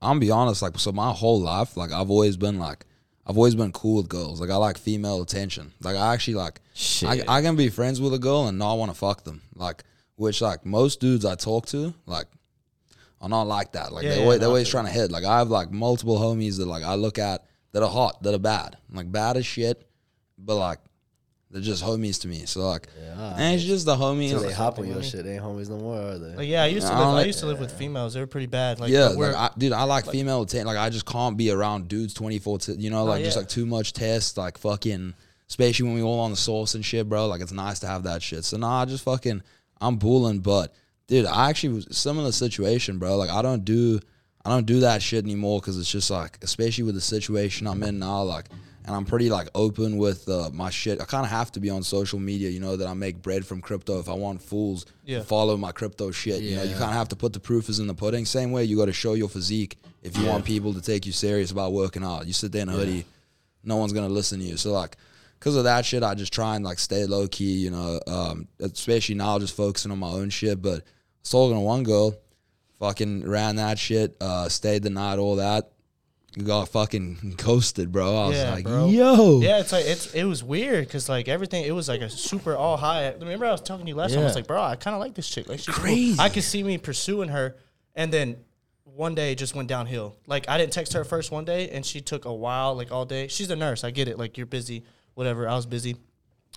I'm 0.00 0.10
gonna 0.10 0.20
be 0.20 0.30
honest, 0.30 0.62
like, 0.62 0.78
so 0.78 0.90
my 0.90 1.12
whole 1.12 1.40
life, 1.40 1.76
like, 1.76 1.92
I've 1.92 2.10
always 2.10 2.36
been 2.36 2.58
like, 2.58 2.84
I've 3.26 3.36
always 3.36 3.54
been 3.54 3.72
cool 3.72 3.98
with 3.98 4.08
girls. 4.08 4.40
Like, 4.40 4.50
I 4.50 4.56
like 4.56 4.76
female 4.78 5.22
attention. 5.22 5.72
Like, 5.80 5.96
I 5.96 6.12
actually 6.12 6.34
like, 6.34 6.58
I, 6.58 6.70
Shit. 6.74 7.28
I 7.28 7.40
can 7.40 7.54
be 7.54 7.68
friends 7.68 8.00
with 8.00 8.14
a 8.14 8.18
girl 8.18 8.48
and 8.48 8.58
not 8.58 8.74
want 8.78 8.90
to 8.90 8.96
fuck 8.98 9.22
them. 9.24 9.42
Like, 9.54 9.84
which 10.16 10.40
like 10.40 10.66
most 10.66 11.00
dudes 11.00 11.24
I 11.24 11.36
talk 11.36 11.66
to, 11.66 11.94
like, 12.06 12.26
are 13.20 13.28
not 13.28 13.42
like 13.42 13.72
that. 13.72 13.92
Like, 13.92 14.04
Yeah, 14.04 14.10
they 14.10 14.16
yeah, 14.16 14.22
always, 14.22 14.36
no, 14.36 14.40
they're 14.40 14.48
I 14.48 14.50
always 14.50 14.68
trying 14.68 14.86
to 14.86 14.90
hit. 14.90 15.10
Like, 15.12 15.24
I 15.24 15.38
have 15.38 15.48
like 15.48 15.70
multiple 15.70 16.18
homies 16.18 16.58
that 16.58 16.66
like 16.66 16.82
I 16.82 16.94
look 16.96 17.18
at 17.18 17.44
that 17.72 17.82
are 17.82 17.88
hot, 17.88 18.22
that 18.24 18.34
are 18.34 18.38
bad. 18.38 18.76
Like, 18.92 19.10
bad 19.10 19.36
as 19.36 19.46
shit, 19.46 19.88
but 20.36 20.56
like, 20.56 20.80
they're 21.52 21.60
just 21.60 21.84
homies 21.84 22.20
to 22.22 22.28
me. 22.28 22.46
So 22.46 22.66
like, 22.66 22.88
Yeah. 22.98 23.34
and 23.36 23.54
it's 23.54 23.62
just 23.64 23.84
the 23.84 23.94
homie. 23.94 24.30
so 24.30 24.40
they 24.40 24.46
like, 24.46 24.54
hop 24.56 24.78
on 24.78 24.88
your 24.88 25.02
shit. 25.02 25.22
They 25.24 25.34
ain't 25.34 25.44
homies 25.44 25.68
no 25.68 25.76
more, 25.76 26.00
are 26.00 26.18
they? 26.18 26.34
Like, 26.34 26.48
yeah, 26.48 26.62
I 26.62 26.66
used 26.66 26.86
to 26.86 26.92
I 26.92 26.96
live. 26.96 27.04
don't 27.06 27.14
I 27.14 27.18
like- 27.18 27.26
used 27.26 27.38
to 27.40 27.46
live 27.46 27.60
with 27.60 27.72
females. 27.72 28.14
They 28.14 28.20
were 28.20 28.26
pretty 28.26 28.46
bad. 28.46 28.80
Like, 28.80 28.90
yeah, 28.90 29.14
we're- 29.14 29.32
like 29.34 29.52
I, 29.52 29.58
dude, 29.58 29.72
I 29.72 29.84
like 29.84 30.06
female 30.06 30.42
attention. 30.42 30.66
Like 30.66 30.78
I 30.78 30.88
just 30.88 31.04
can't 31.04 31.36
be 31.36 31.50
around 31.50 31.88
dudes 31.88 32.14
twenty 32.14 32.38
four. 32.38 32.58
T- 32.58 32.72
you 32.72 32.88
know, 32.90 33.02
oh, 33.02 33.04
like 33.04 33.22
just 33.22 33.36
yeah. 33.36 33.40
like 33.40 33.48
too 33.50 33.66
much 33.66 33.92
test. 33.92 34.38
Like 34.38 34.56
fucking, 34.56 35.12
especially 35.48 35.86
when 35.86 35.94
we 35.94 36.02
all 36.02 36.20
on 36.20 36.30
the 36.30 36.36
sauce 36.38 36.74
and 36.74 36.82
shit, 36.84 37.06
bro. 37.08 37.26
Like 37.26 37.42
it's 37.42 37.52
nice 37.52 37.80
to 37.80 37.86
have 37.86 38.04
that 38.04 38.22
shit. 38.22 38.44
So 38.44 38.56
nah, 38.56 38.80
I 38.80 38.84
just 38.86 39.04
fucking, 39.04 39.42
I'm 39.80 39.96
bulling. 39.98 40.38
But 40.40 40.72
dude, 41.06 41.26
I 41.26 41.50
actually 41.50 41.74
was 41.74 41.86
similar 41.90 42.32
situation, 42.32 42.98
bro. 42.98 43.16
Like 43.18 43.28
I 43.30 43.42
don't 43.42 43.62
do, 43.64 44.00
I 44.42 44.48
don't 44.48 44.64
do 44.64 44.80
that 44.80 45.02
shit 45.02 45.22
anymore 45.22 45.60
because 45.60 45.78
it's 45.78 45.90
just 45.92 46.10
like, 46.10 46.38
especially 46.40 46.84
with 46.84 46.94
the 46.94 47.02
situation 47.02 47.66
I'm 47.66 47.82
in 47.82 47.98
now, 47.98 48.22
like. 48.22 48.46
And 48.84 48.96
I'm 48.96 49.04
pretty 49.04 49.30
like 49.30 49.48
open 49.54 49.96
with 49.96 50.28
uh, 50.28 50.50
my 50.52 50.68
shit. 50.70 51.00
I 51.00 51.04
kind 51.04 51.24
of 51.24 51.30
have 51.30 51.52
to 51.52 51.60
be 51.60 51.70
on 51.70 51.82
social 51.84 52.18
media, 52.18 52.50
you 52.50 52.58
know, 52.58 52.76
that 52.76 52.88
I 52.88 52.94
make 52.94 53.22
bread 53.22 53.46
from 53.46 53.60
crypto. 53.60 54.00
If 54.00 54.08
I 54.08 54.14
want 54.14 54.42
fools 54.42 54.86
Yeah. 55.04 55.18
to 55.18 55.24
follow 55.24 55.56
my 55.56 55.70
crypto 55.72 56.10
shit, 56.10 56.42
you 56.42 56.56
know, 56.56 56.64
you 56.64 56.72
kind 56.72 56.90
of 56.90 56.94
have 56.96 57.08
to 57.10 57.16
put 57.16 57.32
the 57.32 57.38
proof 57.40 57.68
is 57.68 57.78
in 57.78 57.86
the 57.86 57.94
pudding. 57.94 58.24
Same 58.26 58.50
way 58.50 58.64
you 58.64 58.76
got 58.76 58.86
to 58.86 58.92
show 58.92 59.14
your 59.14 59.28
physique 59.28 59.76
if 60.02 60.16
you 60.18 60.26
want 60.26 60.44
people 60.44 60.74
to 60.74 60.80
take 60.80 61.06
you 61.06 61.12
serious 61.12 61.52
about 61.52 61.72
working 61.72 62.02
out. 62.02 62.26
You 62.26 62.32
sit 62.32 62.50
there 62.50 62.62
in 62.62 62.68
a 62.68 62.72
hoodie, 62.72 63.04
no 63.62 63.76
one's 63.76 63.92
gonna 63.92 64.08
listen 64.08 64.40
to 64.40 64.44
you. 64.44 64.56
So 64.56 64.72
like, 64.72 64.96
because 65.38 65.54
of 65.56 65.64
that 65.64 65.84
shit, 65.84 66.02
I 66.02 66.14
just 66.14 66.32
try 66.32 66.56
and 66.56 66.64
like 66.64 66.78
stay 66.80 67.04
low 67.04 67.28
key. 67.28 67.52
You 67.58 67.70
know, 67.70 68.00
um, 68.08 68.48
especially 68.60 69.14
now, 69.14 69.38
just 69.38 69.56
focusing 69.56 69.92
on 69.92 69.98
my 70.00 70.08
own 70.10 70.30
shit. 70.30 70.60
But 70.60 70.78
I 70.80 70.84
was 71.22 71.30
talking 71.30 71.54
to 71.56 71.60
one 71.60 71.82
girl, 71.84 72.16
fucking 72.78 73.28
ran 73.28 73.56
that 73.56 73.78
shit, 73.78 74.16
uh, 74.20 74.48
stayed 74.48 74.82
the 74.82 74.90
night, 74.90 75.18
all 75.18 75.36
that. 75.36 75.71
You 76.36 76.44
got 76.44 76.68
fucking 76.70 77.34
ghosted, 77.36 77.92
bro. 77.92 78.16
I 78.16 78.28
was 78.28 78.36
Yeah, 78.36 78.54
like, 78.54 78.64
bro. 78.64 78.88
yo. 78.88 79.40
Yeah, 79.40 79.60
it's 79.60 79.70
like 79.72 79.84
it's 79.84 80.14
it 80.14 80.24
was 80.24 80.42
weird 80.42 80.86
because 80.86 81.08
like 81.08 81.28
everything 81.28 81.64
it 81.64 81.72
was 81.72 81.88
like 81.88 82.00
a 82.00 82.08
super 82.08 82.56
all 82.56 82.76
high. 82.78 83.12
Remember 83.12 83.44
I 83.44 83.50
was 83.52 83.60
talking 83.60 83.84
to 83.84 83.90
you 83.90 83.96
last 83.96 84.12
time. 84.14 84.20
I 84.22 84.24
was 84.24 84.34
like, 84.34 84.46
bro, 84.46 84.62
I 84.62 84.76
kind 84.76 84.94
of 84.94 85.00
like 85.00 85.14
this 85.14 85.28
chick. 85.28 85.48
Like 85.48 85.58
she's 85.58 85.74
Crazy. 85.74 86.12
Cool. 86.16 86.20
I 86.22 86.28
could 86.30 86.44
see 86.44 86.62
me 86.62 86.78
pursuing 86.78 87.28
her, 87.28 87.56
and 87.94 88.10
then 88.12 88.36
one 88.84 89.14
day 89.14 89.32
it 89.32 89.36
just 89.38 89.54
went 89.54 89.68
downhill. 89.68 90.16
Like 90.26 90.48
I 90.48 90.56
didn't 90.56 90.72
text 90.72 90.94
her 90.94 91.04
first 91.04 91.30
one 91.30 91.44
day, 91.44 91.68
and 91.68 91.84
she 91.84 92.00
took 92.00 92.24
a 92.24 92.32
while, 92.32 92.74
like 92.74 92.90
all 92.90 93.04
day. 93.04 93.28
She's 93.28 93.50
a 93.50 93.56
nurse. 93.56 93.84
I 93.84 93.90
get 93.90 94.08
it. 94.08 94.18
Like 94.18 94.38
you're 94.38 94.46
busy, 94.46 94.84
whatever. 95.14 95.46
I 95.46 95.54
was 95.54 95.66
busy, 95.66 95.96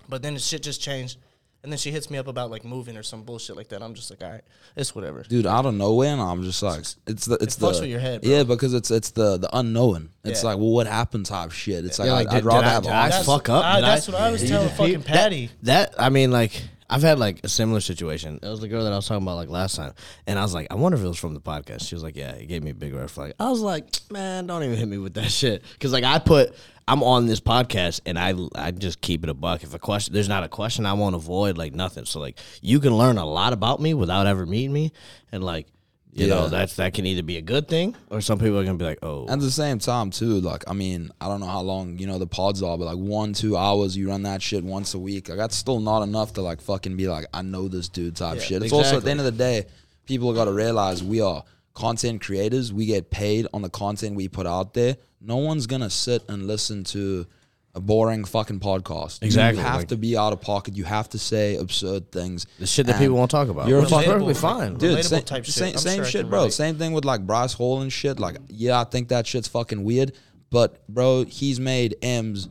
but 0.08 0.22
then 0.22 0.32
the 0.34 0.40
shit 0.40 0.62
just 0.62 0.80
changed. 0.80 1.18
And 1.66 1.72
then 1.72 1.78
she 1.78 1.90
hits 1.90 2.10
me 2.10 2.16
up 2.16 2.28
about 2.28 2.48
like 2.48 2.64
moving 2.64 2.96
or 2.96 3.02
some 3.02 3.24
bullshit 3.24 3.56
like 3.56 3.70
that. 3.70 3.82
I'm 3.82 3.94
just 3.94 4.08
like, 4.08 4.22
all 4.22 4.30
right, 4.30 4.42
it's 4.76 4.94
whatever. 4.94 5.24
dude, 5.24 5.46
out 5.48 5.66
of 5.66 5.74
nowhere, 5.74 6.12
and 6.12 6.20
I'm 6.22 6.44
just 6.44 6.62
like, 6.62 6.78
it's 7.08 7.26
the 7.26 7.34
it's 7.40 7.56
fucks 7.56 7.74
the 7.74 7.80
with 7.80 7.90
your 7.90 7.98
head, 7.98 8.22
bro. 8.22 8.30
yeah, 8.30 8.44
because 8.44 8.72
it's 8.72 8.92
it's 8.92 9.10
the 9.10 9.36
the 9.36 9.50
unknown. 9.52 10.10
It's 10.22 10.44
Yeah. 10.44 10.50
like, 10.50 10.58
well, 10.58 10.70
what 10.70 10.86
happened 10.86 11.26
type 11.26 11.50
shit. 11.50 11.84
It's 11.84 11.98
like, 11.98 12.06
Yeah, 12.06 12.12
like, 12.12 12.28
I'd, 12.28 12.34
I'd 12.34 12.36
did- 12.36 12.44
rather 12.44 12.60
did 12.62 12.68
I- 12.68 12.72
have 12.72 12.82
did 12.84 12.92
I 12.92 13.06
options. 13.08 13.26
fuck 13.26 13.48
up? 13.48 13.64
I- 13.64 13.76
Did 13.80 13.84
I- 13.84 13.94
that's 13.96 14.06
what 14.08 14.16
I 14.20 14.30
was 14.30 14.48
telling 14.48 14.68
fucking 14.68 14.92
That- 15.00 15.06
Patty. 15.06 15.50
That, 15.64 15.94
I 15.98 16.08
mean, 16.08 16.30
like 16.30 16.62
I've 16.88 17.02
had 17.02 17.18
like 17.18 17.40
a 17.42 17.48
similar 17.48 17.80
situation. 17.80 18.38
It 18.40 18.48
was 18.48 18.60
the 18.60 18.68
girl 18.68 18.84
that 18.84 18.92
I 18.92 18.96
was 18.96 19.08
talking 19.08 19.24
about 19.24 19.34
like 19.34 19.48
last 19.48 19.74
time, 19.74 19.92
and 20.28 20.38
I 20.38 20.42
was 20.42 20.54
like, 20.54 20.68
I 20.70 20.76
wonder 20.76 20.96
if 20.96 21.02
it 21.04 21.08
was 21.08 21.18
from 21.18 21.34
the 21.34 21.40
podcast. 21.40 21.88
She 21.88 21.96
was 21.96 22.04
like, 22.04 22.14
Yeah, 22.14 22.30
it 22.30 22.46
gave 22.46 22.62
me 22.62 22.70
a 22.70 22.74
big 22.74 22.94
red 22.94 23.10
flag. 23.10 23.32
I 23.40 23.50
was 23.50 23.58
like, 23.60 23.86
Man, 24.08 24.46
don't 24.46 24.62
even 24.62 24.76
hit 24.76 24.86
me 24.86 24.98
with 24.98 25.14
that 25.14 25.32
shit, 25.32 25.64
because 25.72 25.92
like 25.92 26.04
I 26.04 26.20
put. 26.20 26.54
I'm 26.88 27.02
on 27.02 27.26
this 27.26 27.40
podcast 27.40 28.00
and 28.06 28.18
I 28.18 28.34
I 28.54 28.70
just 28.70 29.00
keep 29.00 29.24
it 29.24 29.30
a 29.30 29.34
buck. 29.34 29.62
If 29.64 29.74
a 29.74 29.78
question 29.78 30.14
there's 30.14 30.28
not 30.28 30.44
a 30.44 30.48
question 30.48 30.86
I 30.86 30.92
won't 30.92 31.14
avoid 31.16 31.58
like 31.58 31.74
nothing. 31.74 32.04
So 32.04 32.20
like 32.20 32.38
you 32.62 32.78
can 32.80 32.96
learn 32.96 33.18
a 33.18 33.26
lot 33.26 33.52
about 33.52 33.80
me 33.80 33.92
without 33.94 34.26
ever 34.26 34.46
meeting 34.46 34.72
me, 34.72 34.92
and 35.32 35.42
like 35.42 35.66
You 36.12 36.28
know, 36.28 36.44
Yeah. 36.44 36.48
that's 36.48 36.76
that 36.76 36.94
can 36.94 37.04
either 37.04 37.22
be 37.22 37.36
a 37.36 37.42
good 37.42 37.68
thing 37.68 37.94
or 38.08 38.20
some 38.22 38.38
people 38.38 38.58
are 38.58 38.64
gonna 38.64 38.78
be 38.78 38.84
like, 38.86 39.00
oh, 39.02 39.26
At 39.28 39.40
the 39.40 39.50
same 39.50 39.78
time, 39.80 40.10
too, 40.10 40.40
like 40.40 40.64
I 40.66 40.72
mean, 40.72 41.10
I 41.20 41.26
don't 41.28 41.40
know 41.40 41.46
how 41.58 41.60
long 41.60 41.98
you 41.98 42.06
know 42.06 42.18
the 42.18 42.26
pods 42.26 42.62
are, 42.62 42.78
but 42.78 42.84
like 42.86 42.96
one, 42.96 43.32
two 43.34 43.54
hours, 43.56 43.96
you 43.96 44.08
run 44.08 44.22
that 44.22 44.40
shit 44.40 44.64
once 44.64 44.94
a 44.94 44.98
week. 44.98 45.28
Like 45.28 45.38
that's 45.38 45.56
still 45.56 45.80
not 45.80 46.02
enough 46.02 46.32
to 46.34 46.40
like 46.42 46.60
fucking 46.62 46.96
be 46.96 47.06
like, 47.08 47.26
I 47.34 47.42
know 47.42 47.68
this 47.68 47.88
dude 47.90 48.16
type 48.16 48.36
Yeah, 48.36 48.42
shit. 48.42 48.62
It's 48.62 48.72
also 48.72 48.96
at 48.98 49.02
the 49.04 49.10
end 49.10 49.20
of 49.20 49.26
the 49.26 49.32
day, 49.32 49.66
people 50.06 50.32
got 50.32 50.44
to 50.46 50.52
realize 50.52 51.02
we 51.04 51.20
are 51.20 51.42
content 51.74 52.22
creators. 52.22 52.72
We 52.72 52.86
get 52.86 53.10
paid 53.10 53.46
on 53.52 53.60
the 53.60 53.68
content 53.68 54.16
we 54.16 54.28
put 54.28 54.46
out 54.46 54.72
there. 54.72 54.96
No 55.20 55.36
one's 55.36 55.66
gonna 55.66 55.90
sit 55.90 56.22
and 56.28 56.46
listen 56.46 56.84
to 56.84 57.26
a 57.74 57.80
boring 57.80 58.24
fucking 58.24 58.58
podcast. 58.60 59.22
Exactly, 59.22 59.60
You 59.60 59.66
have 59.68 59.76
like- 59.80 59.88
to 59.88 59.96
be 59.96 60.16
out 60.16 60.32
of 60.32 60.40
pocket. 60.40 60.76
You 60.76 60.84
have 60.84 61.10
to 61.10 61.18
say 61.18 61.56
absurd 61.56 62.10
things. 62.10 62.46
the 62.58 62.66
shit 62.66 62.86
that 62.86 62.92
And 62.96 63.00
people 63.02 63.16
won't 63.16 63.30
talk 63.30 63.48
about. 63.48 63.68
You're 63.68 63.80
Which 63.80 63.86
is 63.88 63.92
fucking- 63.92 64.10
perfectly 64.10 64.34
fine. 64.34 64.74
Dude, 64.78 64.98
relatable 64.98 65.04
same, 65.04 65.22
type 65.24 65.44
shit. 65.44 65.54
same, 65.54 65.76
same 65.76 65.96
sure 65.96 66.04
shit, 66.06 66.30
bro. 66.30 66.38
relate. 66.40 66.52
Same 66.54 66.78
thing 66.78 66.92
with 66.92 67.04
like 67.04 67.26
Bryce 67.26 67.52
Hall 67.52 67.82
and 67.82 67.92
shit. 67.92 68.18
Like, 68.18 68.38
yeah, 68.48 68.80
I 68.80 68.84
think 68.84 69.08
that 69.08 69.26
shit's 69.26 69.48
fucking 69.48 69.84
weird, 69.84 70.12
but 70.50 70.86
bro, 70.88 71.24
he's 71.24 71.60
made 71.60 71.96
M's 72.00 72.48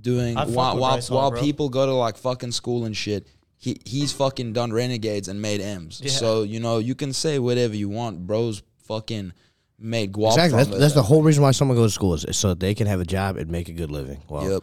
doing 0.00 0.36
while 0.36 0.76
while, 0.76 1.00
Hall, 1.00 1.00
while 1.16 1.30
bro. 1.32 1.40
people 1.40 1.68
go 1.70 1.84
to 1.86 1.92
like 1.94 2.16
fucking 2.16 2.52
school 2.52 2.84
and 2.84 2.96
shit. 2.96 3.26
He 3.56 3.80
he's 3.84 4.12
fucking 4.12 4.52
done 4.52 4.72
renegades 4.72 5.26
and 5.26 5.42
made 5.42 5.60
M's. 5.60 6.00
Yeah. 6.04 6.12
So 6.12 6.44
you 6.44 6.60
know 6.60 6.78
you 6.78 6.94
can 6.94 7.12
say 7.12 7.40
whatever 7.40 7.74
you 7.74 7.88
want, 7.88 8.28
bro's 8.28 8.62
fucking 8.86 9.32
made 9.78 10.12
guap 10.12 10.28
Exactly. 10.32 10.50
from 10.50 10.56
That's, 10.58 10.76
it. 10.76 10.80
that's 10.80 10.94
the 10.94 11.02
whole 11.02 11.22
reason 11.22 11.42
why 11.42 11.52
someone 11.52 11.76
goes 11.76 11.90
to 11.92 11.94
school 11.94 12.14
is 12.14 12.26
so 12.36 12.54
they 12.54 12.74
can 12.74 12.86
have 12.86 13.00
a 13.00 13.04
job 13.04 13.36
and 13.36 13.50
make 13.50 13.68
a 13.68 13.72
good 13.72 13.90
living. 13.90 14.20
Well, 14.28 14.50
Yep. 14.50 14.62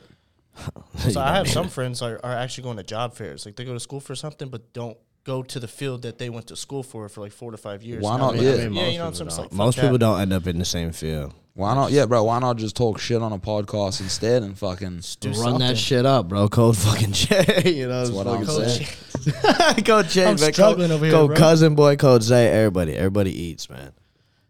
So 1.11 1.19
I 1.19 1.35
have 1.35 1.49
some 1.49 1.67
friends 1.67 2.01
are, 2.01 2.19
are 2.23 2.33
actually 2.33 2.63
going 2.63 2.77
to 2.77 2.83
job 2.83 3.13
fairs. 3.13 3.45
Like 3.45 3.55
they 3.57 3.65
go 3.65 3.73
to 3.73 3.79
school 3.79 3.99
for 3.99 4.15
something, 4.15 4.47
but 4.47 4.71
don't 4.73 4.97
go 5.25 5.43
to 5.43 5.59
the 5.59 5.67
field 5.67 6.03
that 6.03 6.17
they 6.17 6.29
went 6.29 6.47
to 6.47 6.55
school 6.55 6.81
for 6.83 7.09
for 7.09 7.19
like 7.21 7.33
four 7.33 7.51
to 7.51 7.57
five 7.57 7.83
years. 7.83 8.01
Why 8.01 8.13
And 8.13 8.21
not? 8.21 8.35
I'm 8.35 8.41
Yeah. 8.41 8.55
yeah, 8.55 8.63
I 8.63 8.67
mean, 8.69 8.73
yeah, 8.75 8.87
you 8.87 8.97
know 8.99 9.05
what 9.05 9.07
I'm 9.07 9.13
people 9.13 9.13
saying? 9.13 9.27
Don't. 9.29 9.37
like, 9.37 9.49
fuck 9.49 9.57
most 9.57 9.75
that. 9.75 9.81
people 9.81 9.97
don't 9.97 10.21
end 10.21 10.31
up 10.33 10.47
in 10.47 10.57
the 10.59 10.65
same 10.65 10.91
field. 10.93 11.33
Why 11.55 11.73
not? 11.73 11.91
Yeah, 11.91 12.05
bro. 12.05 12.23
Why 12.23 12.39
not 12.39 12.57
just 12.57 12.75
talk 12.75 12.99
shit 12.99 13.21
on 13.21 13.31
a 13.33 13.39
podcast 13.39 13.99
instead 14.01 14.43
and 14.43 14.57
fucking 14.57 15.01
Do 15.19 15.29
Run 15.29 15.35
something. 15.35 15.59
that 15.59 15.77
shit 15.77 16.05
up, 16.05 16.29
bro. 16.29 16.47
Code 16.47 16.77
fucking 16.77 17.11
J. 17.13 17.71
You 17.73 17.87
know 17.87 18.05
That's 18.05 18.11
what 18.11 18.27
I'm 18.27 18.45
saying. 18.45 18.85
Say. 18.85 19.81
code 19.83 20.07
J, 20.07 20.25
I'm 20.25 20.37
struggling 20.37 20.87
code, 20.89 20.91
over 20.95 21.05
here, 21.05 21.13
code 21.13 21.27
bro. 21.29 21.37
cousin 21.37 21.75
boy, 21.75 21.95
code 21.97 22.23
Zay. 22.23 22.47
Everybody, 22.47 22.95
everybody 22.95 23.31
eats, 23.37 23.69
man. 23.69 23.91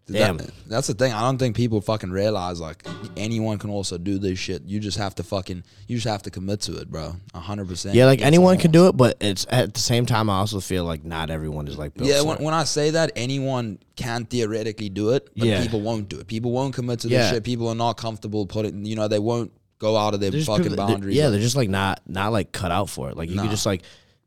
Damn. 0.08 0.38
that- 0.38 0.52
that's 0.68 0.88
the 0.88 0.94
thing. 0.94 1.12
I 1.13 1.22
don't 1.22 1.38
think 1.39 1.56
people 1.56 1.82
fucking 1.82 2.12
realize 2.12 2.60
like 2.60 2.86
anyone 3.18 3.58
can 3.58 3.70
also 3.72 3.98
do 3.98 4.20
this 4.20 4.38
shit. 4.38 4.63
You 4.65 4.80
just 4.80 4.98
have 4.98 5.15
to 5.15 5.24
fucking 5.24 5.63
you 5.88 5.98
just 5.98 6.08
have 6.08 6.22
to 6.24 6.32
commit 6.32 6.62
to 6.62 6.78
it, 6.78 6.89
bro. 6.91 7.15
A 7.34 7.39
hundred 7.39 7.68
percent. 7.68 7.96
Yeah, 7.96 8.06
like 8.06 8.22
anyone 8.22 8.58
can 8.58 8.72
do 8.72 8.88
it, 8.88 8.96
but 8.96 9.18
it's 9.20 9.46
at 9.50 9.74
the 9.74 9.80
same 9.80 10.06
time. 10.06 10.30
I 10.30 10.38
also 10.38 10.60
feel 10.60 10.84
like 10.84 11.04
not 11.04 11.30
everyone 11.32 11.68
is 11.68 11.78
like 11.78 11.94
built. 11.96 12.08
Yeah, 12.10 12.22
when, 12.22 12.38
when 12.38 12.54
I 12.54 12.65
say 12.65 12.91
that, 12.91 13.12
anyone 13.15 13.80
can 13.96 14.26
theoretically 14.26 14.89
do 14.89 15.10
it, 15.12 15.30
but 15.36 15.48
Yeah. 15.48 15.62
people 15.63 15.82
won't 15.82 16.08
do 16.10 16.20
it. 16.20 16.28
People 16.28 16.52
won't 16.52 16.74
commit 16.76 17.00
to 17.00 17.08
this 17.08 17.15
Yeah. 17.18 17.32
shit. 17.32 17.44
People 17.44 17.68
are 17.70 17.76
not 17.76 17.94
comfortable 17.98 18.46
putting. 18.46 18.86
You 18.86 18.96
know, 18.96 19.08
they 19.08 19.20
won't 19.20 19.52
go 19.80 19.98
out 19.98 20.13
of 20.13 20.20
their 20.20 20.32
There's 20.32 20.46
fucking 20.46 20.63
people 20.70 20.78
boundaries. 20.88 21.15
Yeah, 21.15 21.26
Like, 21.26 21.32
they're 21.34 21.41
just 21.41 21.56
like 21.56 21.70
not 21.70 22.02
not 22.08 22.32
like 22.32 22.52
cut 22.52 22.72
out 22.72 22.89
for 22.89 23.10
it. 23.10 23.18
Like 23.18 23.30
you 23.30 23.36
Nah. 23.36 23.41
could 23.44 23.52
just 23.52 23.65
like 23.65 23.82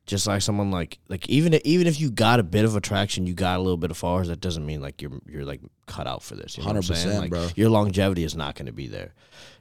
just 0.08 0.26
like 0.26 0.42
someone 0.42 0.70
like 0.72 0.98
like 1.08 1.28
even 1.28 1.54
even 1.64 1.86
if 1.86 2.00
you 2.00 2.10
got 2.10 2.40
a 2.40 2.42
bit 2.42 2.64
of 2.64 2.74
attraction, 2.74 3.26
you 3.26 3.34
got 3.34 3.58
a 3.58 3.62
little 3.62 3.76
bit 3.76 3.90
of 3.92 3.96
followers. 3.96 4.28
That 4.28 4.40
doesn't 4.40 4.66
mean 4.66 4.80
like 4.80 5.00
you're 5.00 5.12
you're 5.26 5.44
like 5.44 5.60
cut 5.86 6.06
out 6.08 6.22
for 6.24 6.34
this. 6.34 6.56
You 6.56 6.64
know 6.64 6.70
what 6.70 6.76
I'm 6.76 6.82
saying? 6.82 7.08
100%, 7.16 7.20
Like, 7.20 7.30
bro. 7.30 7.48
Your 7.54 7.68
longevity 7.70 8.24
is 8.24 8.34
not 8.34 8.56
going 8.56 8.66
to 8.66 8.72
be 8.72 8.88
there, 8.88 9.14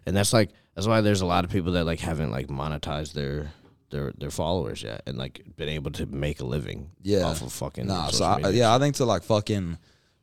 and 0.07 0.15
that's 0.15 0.33
like 0.33 0.49
that's 0.73 0.88
why 0.88 1.01
there's 1.01 1.21
a 1.21 1.25
lot 1.25 1.43
of 1.45 1.51
people 1.51 1.73
that 1.73 1.83
like 1.86 1.99
haven't 1.99 2.31
like 2.31 2.47
monetized 2.47 3.13
their 3.13 3.51
their 3.89 4.12
their 4.17 4.31
followers 4.31 4.81
yet 4.81 5.03
and 5.05 5.17
like 5.17 5.41
been 5.57 5.69
able 5.69 5.91
to 5.91 6.05
make 6.05 6.39
a 6.39 6.45
living. 6.45 6.89
Yeah. 7.03 7.23
off 7.23 7.41
of 7.41 7.51
fucking 7.53 7.88
Nah, 7.88 8.07
so 8.07 8.25
I, 8.25 8.49
yeah, 8.49 8.73
I 8.73 8.79
think 8.79 8.95
to 8.95 9.05
like 9.05 9.23
fucking 9.23 9.77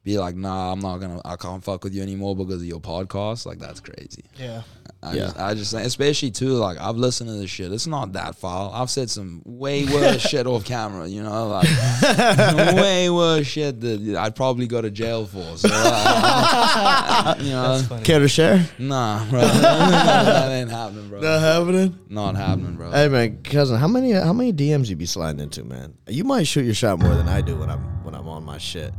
be 0.05 0.19
like, 0.19 0.37
nah, 0.37 0.71
I'm 0.71 0.81
not 0.81 0.99
gonna, 0.99 1.21
I 1.25 1.37
can't 1.37 1.65
fuck 1.65 1.83
with 1.83 1.95
you 1.95 2.03
anymore 2.03 2.37
because 2.37 2.57
of 2.61 2.65
your 2.69 2.81
podcast. 2.81 3.47
Like 3.47 3.59
that's 3.59 3.81
crazy. 3.81 4.25
Yeah. 4.39 4.63
I 5.03 5.15
Yeah. 5.15 5.21
just, 5.25 5.39
I 5.39 5.55
just, 5.55 5.73
especially 5.75 6.31
too, 6.31 6.51
like 6.51 6.79
I've 6.79 6.97
listened 6.97 7.29
to 7.31 7.35
this 7.37 7.51
shit. 7.51 7.73
It's 7.73 7.87
not 7.87 8.13
that 8.13 8.37
foul. 8.37 8.71
I've 8.75 8.91
said 8.91 9.09
some 9.11 9.41
way 9.47 9.85
worse 9.87 10.21
shit 10.29 10.47
off 10.47 10.65
camera. 10.65 11.07
You 11.09 11.23
know, 11.23 11.49
like 11.49 11.67
way 12.77 13.09
worse 13.11 13.47
shit 13.47 13.81
that 13.81 14.17
I'd 14.19 14.37
probably 14.37 14.67
go 14.67 14.81
to 14.83 14.91
jail 14.91 15.25
for. 15.27 15.57
So, 15.57 15.69
uh, 15.73 17.35
you 17.41 17.51
know, 17.51 17.77
That's 17.77 17.89
funny. 17.89 18.03
Care 18.05 18.19
to 18.21 18.29
share? 18.29 18.67
nah, 18.79 19.25
bro, 19.31 19.41
that 19.41 20.51
ain't 20.53 20.71
happening, 20.71 21.09
bro. 21.09 21.21
Not 21.21 21.41
happening. 21.41 21.99
Not 22.09 22.37
happening, 22.37 22.77
bro. 22.77 22.91
Hey 22.91 23.09
man, 23.09 23.43
cousin, 23.43 23.79
how 23.79 23.89
many 23.89 24.13
how 24.13 24.33
many 24.33 24.53
DMs 24.53 24.89
you 24.89 24.97
be 24.97 25.07
sliding 25.07 25.41
into, 25.41 25.65
man? 25.65 25.95
You 26.09 26.25
might 26.25 26.47
shoot 26.47 26.65
your 26.65 26.75
shot 26.75 26.99
more 26.99 27.15
than 27.15 27.29
I 27.29 27.41
do 27.41 27.57
when 27.57 27.71
I'm 27.71 27.81
when 28.05 28.15
I'm 28.15 28.29
on 28.29 28.45
my 28.45 28.59
shit. 28.59 28.93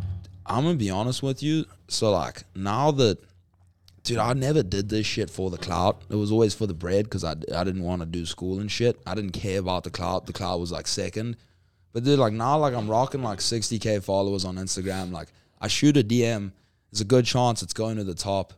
I'm 0.46 0.64
gonna 0.64 0.76
be 0.76 0.90
honest 0.90 1.24
with 1.24 1.42
you. 1.42 1.66
So 1.88 2.12
like 2.12 2.44
now 2.56 2.92
that, 2.92 3.18
dude, 4.04 4.18
I 4.18 4.34
never 4.34 4.64
did 4.64 4.90
this 4.90 5.06
shit 5.06 5.30
for 5.30 5.50
the 5.50 5.58
clout. 5.58 6.02
It 6.10 6.16
was 6.16 6.32
always 6.32 6.54
for 6.54 6.68
the 6.68 6.74
bread 6.74 7.06
because 7.06 7.24
I, 7.24 7.32
I 7.54 7.64
didn't 7.64 7.84
want 7.84 8.02
to 8.02 8.06
do 8.06 8.26
school 8.26 8.60
and 8.60 8.72
shit. 8.72 9.00
I 9.06 9.16
didn't 9.16 9.32
care 9.32 9.60
about 9.60 9.84
the 9.84 9.90
clout. 9.90 10.26
The 10.26 10.34
clout 10.34 10.60
was 10.60 10.72
like 10.72 10.88
second. 10.88 11.38
But 11.94 12.04
dude, 12.04 12.20
like 12.20 12.34
now, 12.34 12.58
like 12.58 12.74
I'm 12.74 12.90
rocking 12.90 13.24
like 13.24 13.40
60k 13.40 14.04
followers 14.04 14.46
on 14.46 14.56
Instagram. 14.58 15.12
Like 15.12 15.30
I 15.60 15.68
shoot 15.68 15.98
a 15.98 16.04
DM, 16.04 16.52
there's 16.92 17.02
a 17.02 17.06
good 17.06 17.26
chance 17.26 17.62
it's 17.62 17.74
going 17.74 17.98
to 17.98 18.04
the 18.04 18.14
top. 18.14 18.54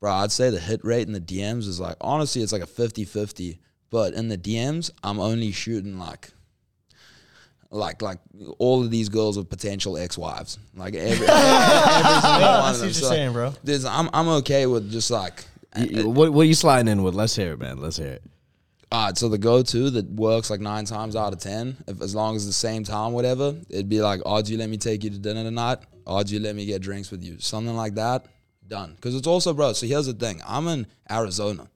Bro, 0.00 0.12
I'd 0.12 0.32
say 0.32 0.50
the 0.50 0.60
hit 0.60 0.84
rate 0.84 1.06
in 1.06 1.12
the 1.12 1.20
DMs 1.20 1.66
is 1.66 1.80
like 1.80 1.96
honestly, 2.00 2.42
it's 2.42 2.52
like 2.52 2.62
a 2.62 2.66
50-50. 2.66 3.58
But 3.90 4.14
in 4.14 4.28
the 4.28 4.38
DMs, 4.38 4.90
I'm 5.02 5.18
only 5.18 5.50
shooting 5.50 5.98
like 5.98 6.30
like 7.70 8.00
like 8.02 8.18
all 8.58 8.82
of 8.82 8.90
these 8.90 9.08
girls 9.08 9.36
are 9.38 9.44
potential 9.44 9.96
ex-wives. 9.98 10.58
Like 10.74 10.94
every, 10.94 11.10
every, 11.12 11.26
single 11.26 12.48
I 12.48 12.60
one 12.62 12.74
see 12.74 12.80
of 12.80 12.80
them. 12.80 12.80
what 12.80 12.80
you're 12.80 12.92
So, 12.92 13.08
saying, 13.08 13.32
bro. 13.32 13.54
there's- 13.64 13.84
I'm 13.84 14.08
I'm 14.12 14.28
okay 14.40 14.66
with 14.66 14.90
just 14.90 15.10
like 15.10 15.44
You- 15.76 16.00
uh, 16.00 16.04
uh, 16.04 16.08
what 16.08 16.32
what 16.32 16.42
are 16.42 16.46
you 16.46 16.54
sliding 16.54 16.88
in 16.90 17.02
with? 17.02 17.14
Let's 17.14 17.36
hear 17.36 17.52
it, 17.52 17.58
man. 17.58 17.78
Let's 17.80 17.98
hear 17.98 18.08
it. 18.12 18.22
all 18.90 19.04
right, 19.06 19.18
so 19.18 19.28
the 19.28 19.36
go-to 19.36 19.90
that 19.90 20.06
works 20.10 20.48
like 20.48 20.60
nine 20.60 20.86
times 20.86 21.14
out 21.14 21.32
of 21.34 21.40
ten, 21.40 21.76
if 21.86 22.00
as 22.00 22.14
long 22.14 22.36
as 22.36 22.46
the 22.46 22.52
same 22.54 22.84
time, 22.84 23.12
whatever, 23.12 23.54
it'd 23.68 23.88
be 23.88 24.00
like, 24.00 24.20
"Oh, 24.24 24.40
do 24.40 24.50
you 24.52 24.58
let 24.58 24.70
me 24.70 24.78
take 24.78 25.04
you 25.04 25.10
to 25.10 25.18
dinner 25.18 25.44
tonight? 25.44 25.78
Or 26.06 26.24
do 26.24 26.32
you 26.32 26.40
let 26.40 26.56
me 26.56 26.64
get 26.64 26.80
drinks 26.80 27.10
with 27.10 27.22
you?" 27.22 27.38
Something 27.38 27.76
like 27.76 27.96
that. 27.96 28.24
Done. 28.66 28.92
Because 28.96 29.14
it's 29.14 29.26
also, 29.26 29.52
bro. 29.52 29.74
So 29.74 29.86
here's 29.86 30.06
the 30.06 30.14
thing: 30.14 30.40
I'm 30.46 30.66
in 30.68 30.86
Arizona, 31.10 31.68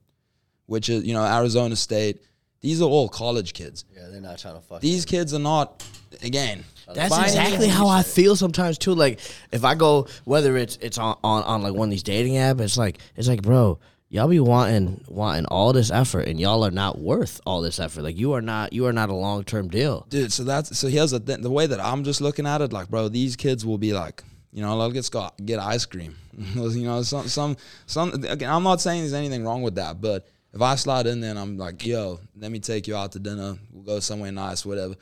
which 0.66 0.88
is 0.88 1.04
you 1.04 1.12
know 1.12 1.22
Arizona 1.24 1.76
State. 1.76 2.22
These 2.62 2.80
are 2.80 2.88
all 2.88 3.08
college 3.08 3.54
kids. 3.54 3.84
Yeah, 3.94 4.08
they're 4.08 4.20
not 4.20 4.38
trying 4.38 4.54
to 4.54 4.60
fuck. 4.60 4.80
These 4.80 5.04
kids 5.04 5.34
are 5.34 5.40
not. 5.40 5.84
Again, 6.22 6.62
That's 6.94 7.16
exactly 7.18 7.68
how 7.68 7.88
I 7.88 8.02
feel 8.02 8.36
sometimes 8.36 8.78
too. 8.78 8.94
Like 8.94 9.18
if 9.50 9.64
I 9.64 9.74
go, 9.74 10.06
whether 10.24 10.56
it's 10.56 10.76
it's 10.80 10.98
on, 10.98 11.18
on, 11.24 11.42
on 11.42 11.62
like 11.62 11.74
one 11.74 11.88
of 11.88 11.90
these 11.90 12.02
dating 12.02 12.34
apps, 12.34 12.60
it's 12.60 12.76
like 12.76 12.98
it's 13.16 13.26
like, 13.28 13.42
bro, 13.42 13.80
y'all 14.10 14.28
be 14.28 14.38
wanting 14.38 15.02
wanting 15.08 15.46
all 15.46 15.72
this 15.72 15.90
effort, 15.90 16.28
and 16.28 16.38
y'all 16.38 16.64
are 16.64 16.70
not 16.70 16.98
worth 16.98 17.40
all 17.46 17.62
this 17.62 17.80
effort. 17.80 18.02
Like 18.02 18.16
you 18.16 18.34
are 18.34 18.42
not 18.42 18.72
you 18.72 18.86
are 18.86 18.92
not 18.92 19.08
a 19.08 19.14
long 19.14 19.42
term 19.42 19.68
deal. 19.68 20.06
dude. 20.10 20.32
So 20.32 20.44
that's 20.44 20.78
so 20.78 20.86
here's 20.86 21.10
the 21.10 21.18
thing. 21.20 21.40
The 21.40 21.50
way 21.50 21.66
that 21.66 21.80
I'm 21.80 22.04
just 22.04 22.20
looking 22.20 22.46
at 22.46 22.60
it, 22.60 22.72
like, 22.72 22.88
bro, 22.88 23.08
these 23.08 23.34
kids 23.34 23.66
will 23.66 23.78
be 23.78 23.92
like, 23.92 24.22
you 24.52 24.62
know, 24.62 24.76
let's 24.76 25.08
get 25.08 25.32
get 25.44 25.58
ice 25.58 25.86
cream. 25.86 26.14
you 26.54 26.84
know, 26.84 27.02
some 27.02 27.26
some 27.26 27.56
some. 27.86 28.12
Again, 28.12 28.50
I'm 28.50 28.62
not 28.62 28.80
saying 28.80 29.00
there's 29.00 29.14
anything 29.14 29.44
wrong 29.44 29.62
with 29.62 29.76
that, 29.76 30.00
but 30.00 30.28
if 30.52 30.60
I 30.60 30.74
slide 30.74 31.06
in 31.06 31.20
there 31.20 31.30
and 31.30 31.38
I'm 31.38 31.56
like, 31.56 31.84
yo, 31.86 32.20
let 32.36 32.50
me 32.50 32.58
take 32.58 32.86
you 32.86 32.96
out 32.96 33.12
to 33.12 33.18
dinner. 33.18 33.56
We'll 33.70 33.84
go 33.84 34.00
somewhere 34.00 34.32
nice, 34.32 34.66
whatever. 34.66 34.96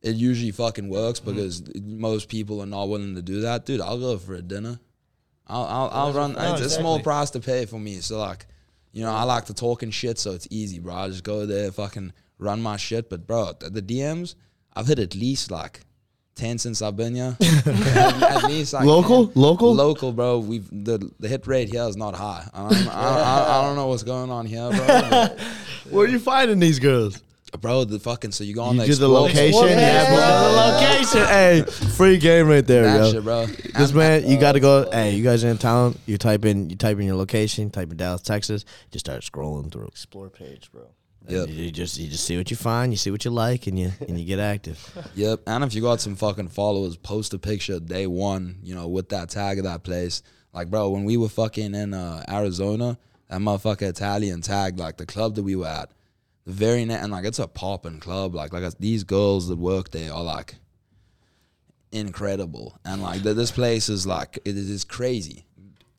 It 0.00 0.16
usually 0.16 0.50
fucking 0.50 0.88
works 0.88 1.20
because 1.20 1.62
most 1.80 2.28
people 2.28 2.60
are 2.60 2.66
not 2.66 2.88
willing 2.88 3.14
to 3.14 3.22
do 3.22 3.42
that, 3.42 3.66
dude. 3.66 3.80
I'll 3.80 3.98
go 3.98 4.18
for 4.18 4.34
a 4.34 4.42
dinner. 4.42 4.78
I'll 5.46 5.64
I'll, 5.64 5.90
I'll 5.92 6.12
run. 6.12 6.32
No, 6.32 6.52
it's 6.54 6.62
a 6.62 6.70
small 6.70 7.00
price 7.00 7.30
to 7.30 7.40
pay 7.40 7.66
for 7.66 7.78
me. 7.78 7.96
So 7.96 8.18
like, 8.18 8.46
you 8.92 9.02
know, 9.02 9.12
I 9.12 9.24
like 9.24 9.46
to 9.46 9.54
talk 9.54 9.82
and 9.82 9.92
shit, 9.92 10.18
so 10.18 10.32
it's 10.32 10.48
easy, 10.50 10.78
bro. 10.78 10.94
I 10.94 11.08
just 11.08 11.24
go 11.24 11.46
there, 11.46 11.70
fucking 11.70 12.12
run 12.38 12.62
my 12.62 12.76
shit. 12.76 13.10
But 13.10 13.26
bro, 13.26 13.52
the 13.60 13.82
DMs, 13.82 14.34
I've 14.74 14.86
hit 14.86 14.98
at 14.98 15.14
least 15.14 15.50
like 15.50 15.80
ten 16.34 16.58
since 16.58 16.82
I've 16.82 16.96
been 16.96 17.14
here. 17.14 17.36
at, 17.40 17.66
at 17.66 18.44
least 18.44 18.72
like 18.72 18.84
Local? 18.84 19.26
10. 19.28 19.42
Local? 19.42 19.74
local, 19.74 20.12
bro. 20.12 20.38
We've 20.38 20.68
the 20.70 21.10
the 21.20 21.28
hit 21.28 21.46
rate 21.46 21.68
here 21.68 21.84
is 21.84 21.96
not 21.96 22.14
high. 22.14 22.48
I 22.52 22.68
don't, 22.68 22.88
I, 22.88 22.92
I, 22.92 23.58
I 23.58 23.62
don't 23.66 23.76
know 23.76 23.86
what's 23.88 24.02
going 24.02 24.30
on 24.30 24.46
here, 24.46 24.70
bro. 24.70 24.86
But, 24.86 25.40
Where 25.90 26.06
are 26.06 26.08
you 26.08 26.18
finding 26.18 26.58
these 26.58 26.78
girls? 26.78 27.20
bro, 27.60 27.84
the 27.84 27.98
fucking 27.98 28.32
so 28.32 28.44
you 28.44 28.54
go 28.54 28.62
on 28.62 28.76
You 28.76 28.80
the 28.80 28.86
do 28.86 28.94
the 28.94 29.08
location, 29.08 29.46
Explore 29.48 29.68
yeah, 29.68 30.08
bro. 30.08 30.16
The 30.16 30.84
location, 30.86 31.26
hey, 31.26 31.62
free 31.96 32.16
game 32.16 32.48
right 32.48 32.66
there, 32.66 32.84
that 32.84 32.96
yo. 32.96 33.12
shit, 33.12 33.24
bro. 33.24 33.46
This 33.46 33.92
man, 33.92 34.26
you 34.26 34.38
got 34.38 34.52
to 34.52 34.60
go. 34.60 34.90
Hey, 34.90 35.14
you 35.14 35.22
guys 35.22 35.44
in 35.44 35.58
town? 35.58 35.98
You 36.06 36.16
type 36.16 36.44
in, 36.46 36.70
you 36.70 36.76
type 36.76 36.98
in 36.98 37.04
your 37.04 37.16
location, 37.16 37.70
type 37.70 37.90
in 37.90 37.98
Dallas, 37.98 38.22
Texas. 38.22 38.64
Just 38.90 39.04
start 39.06 39.20
scrolling 39.22 39.70
through. 39.70 39.88
Explore 39.88 40.30
page, 40.30 40.70
bro. 40.72 40.86
Yep. 41.28 41.48
You 41.48 41.70
just, 41.70 41.98
you 41.98 42.08
just 42.08 42.24
see 42.24 42.36
what 42.36 42.50
you 42.50 42.56
find, 42.56 42.92
you 42.92 42.96
see 42.96 43.10
what 43.10 43.24
you 43.24 43.30
like, 43.30 43.66
and 43.66 43.78
you, 43.78 43.92
and 44.08 44.18
you 44.18 44.24
get 44.24 44.38
active. 44.38 44.78
Yep. 45.14 45.40
And 45.46 45.62
if 45.64 45.74
you 45.74 45.82
got 45.82 46.00
some 46.00 46.16
fucking 46.16 46.48
followers, 46.48 46.96
post 46.96 47.34
a 47.34 47.38
picture 47.38 47.78
day 47.78 48.06
one, 48.06 48.58
you 48.62 48.74
know, 48.74 48.88
with 48.88 49.10
that 49.10 49.28
tag 49.28 49.58
of 49.58 49.64
that 49.64 49.82
place. 49.82 50.22
Like, 50.52 50.68
bro, 50.70 50.90
when 50.90 51.04
we 51.04 51.16
were 51.16 51.28
fucking 51.28 51.74
in 51.74 51.94
uh, 51.94 52.24
Arizona, 52.28 52.98
that 53.28 53.40
motherfucker 53.40 53.88
Italian 53.88 54.42
tagged 54.42 54.78
like 54.78 54.96
the 54.96 55.06
club 55.06 55.34
that 55.36 55.42
we 55.42 55.56
were 55.56 55.66
at. 55.66 55.90
The 56.44 56.52
very 56.52 56.84
net, 56.84 57.02
and 57.02 57.12
like 57.12 57.24
it's 57.24 57.38
a 57.38 57.46
popping 57.46 58.00
club. 58.00 58.34
Like, 58.34 58.52
like 58.52 58.78
these 58.78 59.04
girls 59.04 59.48
that 59.48 59.56
work 59.56 59.90
there 59.90 60.12
are 60.12 60.22
like, 60.24 60.56
incredible, 61.92 62.78
and 62.84 63.02
like 63.02 63.22
th- 63.22 63.36
this 63.36 63.50
place 63.50 63.88
is 63.88 64.06
like 64.06 64.38
it 64.44 64.56
is 64.56 64.84
crazy. 64.84 65.46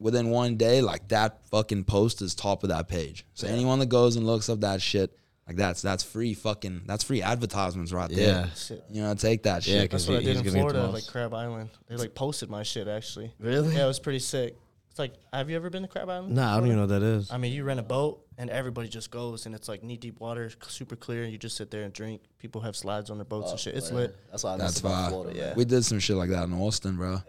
Within 0.04 0.30
one 0.30 0.58
day, 0.58 0.82
like 0.82 1.08
that 1.08 1.48
fucking 1.50 1.86
post 1.86 2.22
is 2.22 2.36
top 2.36 2.64
of 2.64 2.70
that 2.70 2.90
page. 2.90 3.26
So 3.36 3.48
anyone 3.48 3.80
that 3.80 3.88
goes 3.88 4.18
and 4.18 4.28
looks 4.28 4.50
up 4.50 4.60
that 4.60 4.82
shit, 4.82 5.18
like 5.48 5.56
that's 5.56 5.82
that's 5.82 6.04
free 6.04 6.34
fucking 6.34 6.82
that's 6.86 7.06
free 7.06 7.22
advertisements 7.22 7.94
right 7.94 8.10
there. 8.10 8.46
Yeah. 8.46 8.50
Shit. 8.54 8.84
You 8.92 9.02
know, 9.02 9.14
take 9.16 9.44
that 9.44 9.64
shit. 9.64 9.76
Yeah, 9.76 9.88
That's 9.88 10.06
what 10.06 10.18
I 10.18 10.20
did 10.20 10.28
he's 10.28 10.38
in 10.40 10.44
gonna 10.44 10.58
get 10.58 10.72
Florida, 10.72 10.92
like 10.92 11.08
Crab 11.08 11.34
Island. 11.34 11.70
They 11.88 11.96
like 11.96 12.14
posted 12.16 12.50
my 12.50 12.64
shit 12.64 12.90
actually. 12.90 13.32
Really? 13.40 13.76
Yeah, 13.76 13.86
it 13.86 13.88
was 13.88 14.00
pretty 14.00 14.20
sick. 14.20 14.58
It's 14.90 15.00
like, 15.00 15.14
have 15.32 15.50
you 15.50 15.56
ever 15.56 15.70
been 15.70 15.84
to 15.84 15.88
Crab 15.88 16.10
Island? 16.10 16.36
Nah, 16.36 16.52
I 16.52 16.58
don't 16.58 16.66
even 16.66 16.76
know 16.76 16.84
what 16.84 16.90
that 16.90 17.02
is. 17.02 17.32
I 17.32 17.38
mean, 17.38 17.52
you 17.54 17.64
rent 17.64 17.80
a 17.80 17.84
boat 17.84 18.28
and 18.38 18.50
everybody 18.50 18.88
just 18.90 19.10
goes, 19.10 19.48
and 19.48 19.56
it's 19.56 19.68
like 19.68 19.84
knee 19.84 19.98
deep 19.98 20.20
water, 20.20 20.52
super 20.68 20.96
clear. 20.96 21.24
And 21.24 21.32
you 21.32 21.40
just 21.40 21.58
sit 21.58 21.72
there 21.72 21.82
and 21.84 21.92
drink. 21.92 22.22
People 22.38 22.62
have 22.62 22.76
slides 22.76 23.10
on 23.10 23.18
their 23.18 23.26
boats 23.26 23.52
and 23.52 23.56
oh, 23.56 23.58
shit. 23.58 23.76
It's 23.76 23.90
Yeah. 23.90 23.96
lit. 23.96 24.18
That's 24.30 24.44
why 24.44 24.54
I 24.54 24.58
That's 24.58 24.84
why. 24.84 25.08
Florida. 25.10 25.36
Yeah. 25.36 25.54
We 25.56 25.66
did 25.66 25.84
some 25.84 25.98
shit 25.98 26.16
like 26.16 26.30
that 26.30 26.44
in 26.44 26.54
Austin, 26.54 26.98
bro. 26.98 27.22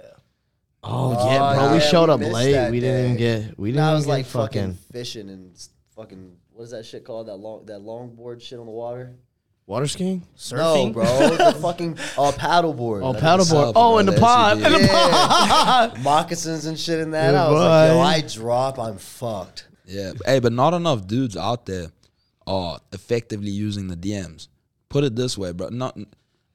Oh, 0.87 1.17
Oh, 1.19 1.31
yeah, 1.31 1.55
bro. 1.55 1.69
we 1.73 1.79
yeah, 1.79 1.89
showed 1.91 2.09
we 2.09 2.13
up 2.15 2.21
missed 2.21 2.33
late. 2.33 2.53
that 2.53 2.71
We 2.71 2.81
didn't 2.81 3.05
even 3.05 3.17
get. 3.17 3.59
We 3.59 3.71
didn't. 3.71 3.81
Nah, 3.81 3.87
I 3.87 3.91
even 3.91 3.97
was 3.97 4.05
get 4.07 4.11
like 4.13 4.27
fucking. 4.27 4.61
fucking 4.73 4.79
fishing 4.93 5.31
and 5.31 5.55
s- 5.55 5.71
fucking 5.97 6.37
what 6.53 6.65
is 6.65 6.71
that 6.71 6.85
shit 6.87 7.05
called? 7.05 7.29
That 7.29 7.37
long 7.37 7.65
that 7.67 7.81
longboard 7.81 8.41
shit 8.43 8.59
on 8.59 8.67
the 8.67 8.73
water? 8.73 9.15
Water 9.67 9.87
skiing? 9.87 10.23
Surfing, 10.37 10.89
No, 10.89 10.91
bro, 10.93 11.05
the 11.37 11.53
fucking 11.63 11.93
uh, 12.19 12.33
paddleboard. 12.33 13.03
Oh, 13.03 13.11
Like, 13.13 13.23
paddleboard. 13.23 13.45
Sup, 13.47 13.73
Oh, 13.77 13.93
bro, 13.93 13.99
in 13.99 14.07
the 14.07 14.13
the 14.13 14.21
pod. 14.21 14.59
SUV. 14.59 14.67
In 14.77 14.83
the 14.83 14.89
pod. 14.89 16.01
moccasins 16.03 16.67
and 16.67 16.79
shit 16.79 17.01
in 17.01 17.13
that. 17.13 17.31
Good 17.31 17.37
I 17.39 17.51
was 17.51 17.61
like, 17.61 17.89
yo, 17.89 17.95
boy. 17.95 18.01
I 18.03 18.21
drop, 18.21 18.79
I'm 18.79 18.99
fucked. 18.99 19.69
Yeah. 19.87 20.13
Hey, 20.27 20.39
but 20.41 20.53
not 20.53 20.75
enough 20.75 21.07
dudes 21.07 21.35
out 21.35 21.65
there 21.65 21.89
are 22.47 22.79
effectively 22.93 23.49
using 23.51 23.89
the 23.89 23.97
DMs. 23.97 24.49
Put 24.91 25.03
it 25.03 25.17
this 25.17 25.39
way, 25.39 25.53
bro. 25.53 25.71
Not 25.71 25.97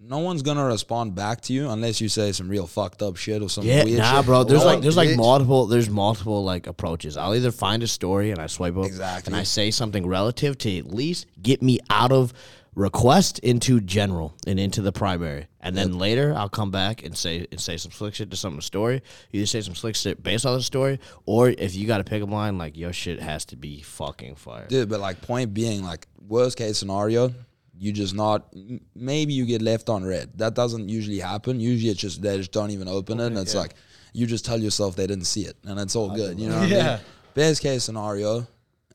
no 0.02 0.20
one's 0.20 0.42
gonna 0.42 0.64
respond 0.66 1.14
back 1.16 1.42
to 1.42 1.54
you 1.54 1.70
unless 1.70 2.00
you 2.00 2.08
say 2.08 2.32
some 2.32 2.48
real 2.48 2.66
fucked 2.68 3.02
up 3.02 3.18
shit 3.18 3.42
or 3.42 3.50
some 3.50 3.66
Yeah, 3.66 3.84
weird 3.84 4.00
nah, 4.00 4.18
shit. 4.18 4.26
bro. 4.26 4.44
There's 4.44 4.62
No, 4.62 4.68
like 4.68 4.82
there's 4.82 4.98
like 4.98 5.16
multiple 5.18 5.66
there's 5.66 5.90
multiple 5.90 6.44
like 6.44 6.68
approaches. 6.68 7.18
I'll 7.18 7.36
either 7.36 7.52
find 7.52 7.84
a 7.84 7.88
story 7.88 8.32
and 8.32 8.40
I 8.40 8.48
swipe 8.48 8.78
up 8.78 8.86
Exactly. 8.86 9.32
and 9.34 9.40
I 9.40 9.44
say 9.44 9.72
something 9.72 10.08
relative 10.08 10.58
to 10.60 10.78
at 10.78 10.88
least 10.88 11.26
get 11.42 11.62
me 11.62 11.80
out 11.90 12.12
of 12.14 12.34
request 12.76 13.40
into 13.40 13.82
general 13.82 14.34
and 14.48 14.58
into 14.58 14.82
the 14.82 14.92
primary, 14.94 15.48
and 15.60 15.76
then 15.76 15.98
later 15.98 16.34
I'll 16.34 16.48
come 16.48 16.72
back 16.72 17.04
and 17.04 17.18
say 17.18 17.46
and 17.52 17.60
say 17.60 17.76
some 17.76 17.92
slick 17.92 18.16
shit 18.16 18.32
to 18.32 18.38
some 18.38 18.62
story. 18.62 19.02
You 19.32 19.40
either 19.40 19.48
say 19.48 19.60
some 19.62 19.76
slick 19.76 19.96
shit 19.98 20.24
based 20.24 20.46
on 20.46 20.56
the 20.56 20.64
story, 20.64 21.00
or 21.26 21.50
if 21.50 21.76
you 21.76 21.88
got 21.88 22.00
a 22.00 22.06
pickup 22.06 22.30
line, 22.30 22.58
like 22.58 22.78
your 22.78 22.94
shit 22.94 23.20
has 23.22 23.44
to 23.46 23.58
be 23.58 23.82
fucking 23.82 24.36
fire. 24.36 24.68
Dude, 24.70 24.88
but 24.88 25.02
like 25.02 25.22
point 25.22 25.54
being, 25.54 25.84
like 25.84 26.08
worst 26.26 26.58
case 26.58 26.78
scenario, 26.78 27.34
you 27.80 27.92
just 27.94 28.14
not 28.14 28.54
maybe 28.96 29.34
you 29.34 29.46
get 29.46 29.62
left 29.62 29.90
on 29.90 30.04
read. 30.04 30.30
That 30.38 30.54
doesn't 30.54 30.90
usually 30.90 31.20
happen. 31.20 31.60
Usually 31.60 31.92
it's 31.92 32.00
just 32.02 32.22
they 32.22 32.38
just 32.38 32.52
don't 32.52 32.72
even 32.72 32.88
open 32.88 33.20
it 33.20 33.28
and 33.28 33.38
it's 33.38 33.56
like 33.56 33.74
you 34.14 34.26
just 34.28 34.44
tell 34.46 34.60
yourself 34.60 34.96
they 34.96 35.08
didn't 35.08 35.26
see 35.28 35.46
it 35.46 35.56
and 35.66 35.80
it's 35.80 35.96
all 35.96 36.10
good. 36.10 36.40
You 36.40 36.50
know 36.50 36.60
what 36.60 36.72
I 36.72 36.76
Yeah. 36.76 36.96
mean? 36.96 37.00
Best 37.36 37.62
case 37.62 37.84
scenario, 37.86 38.46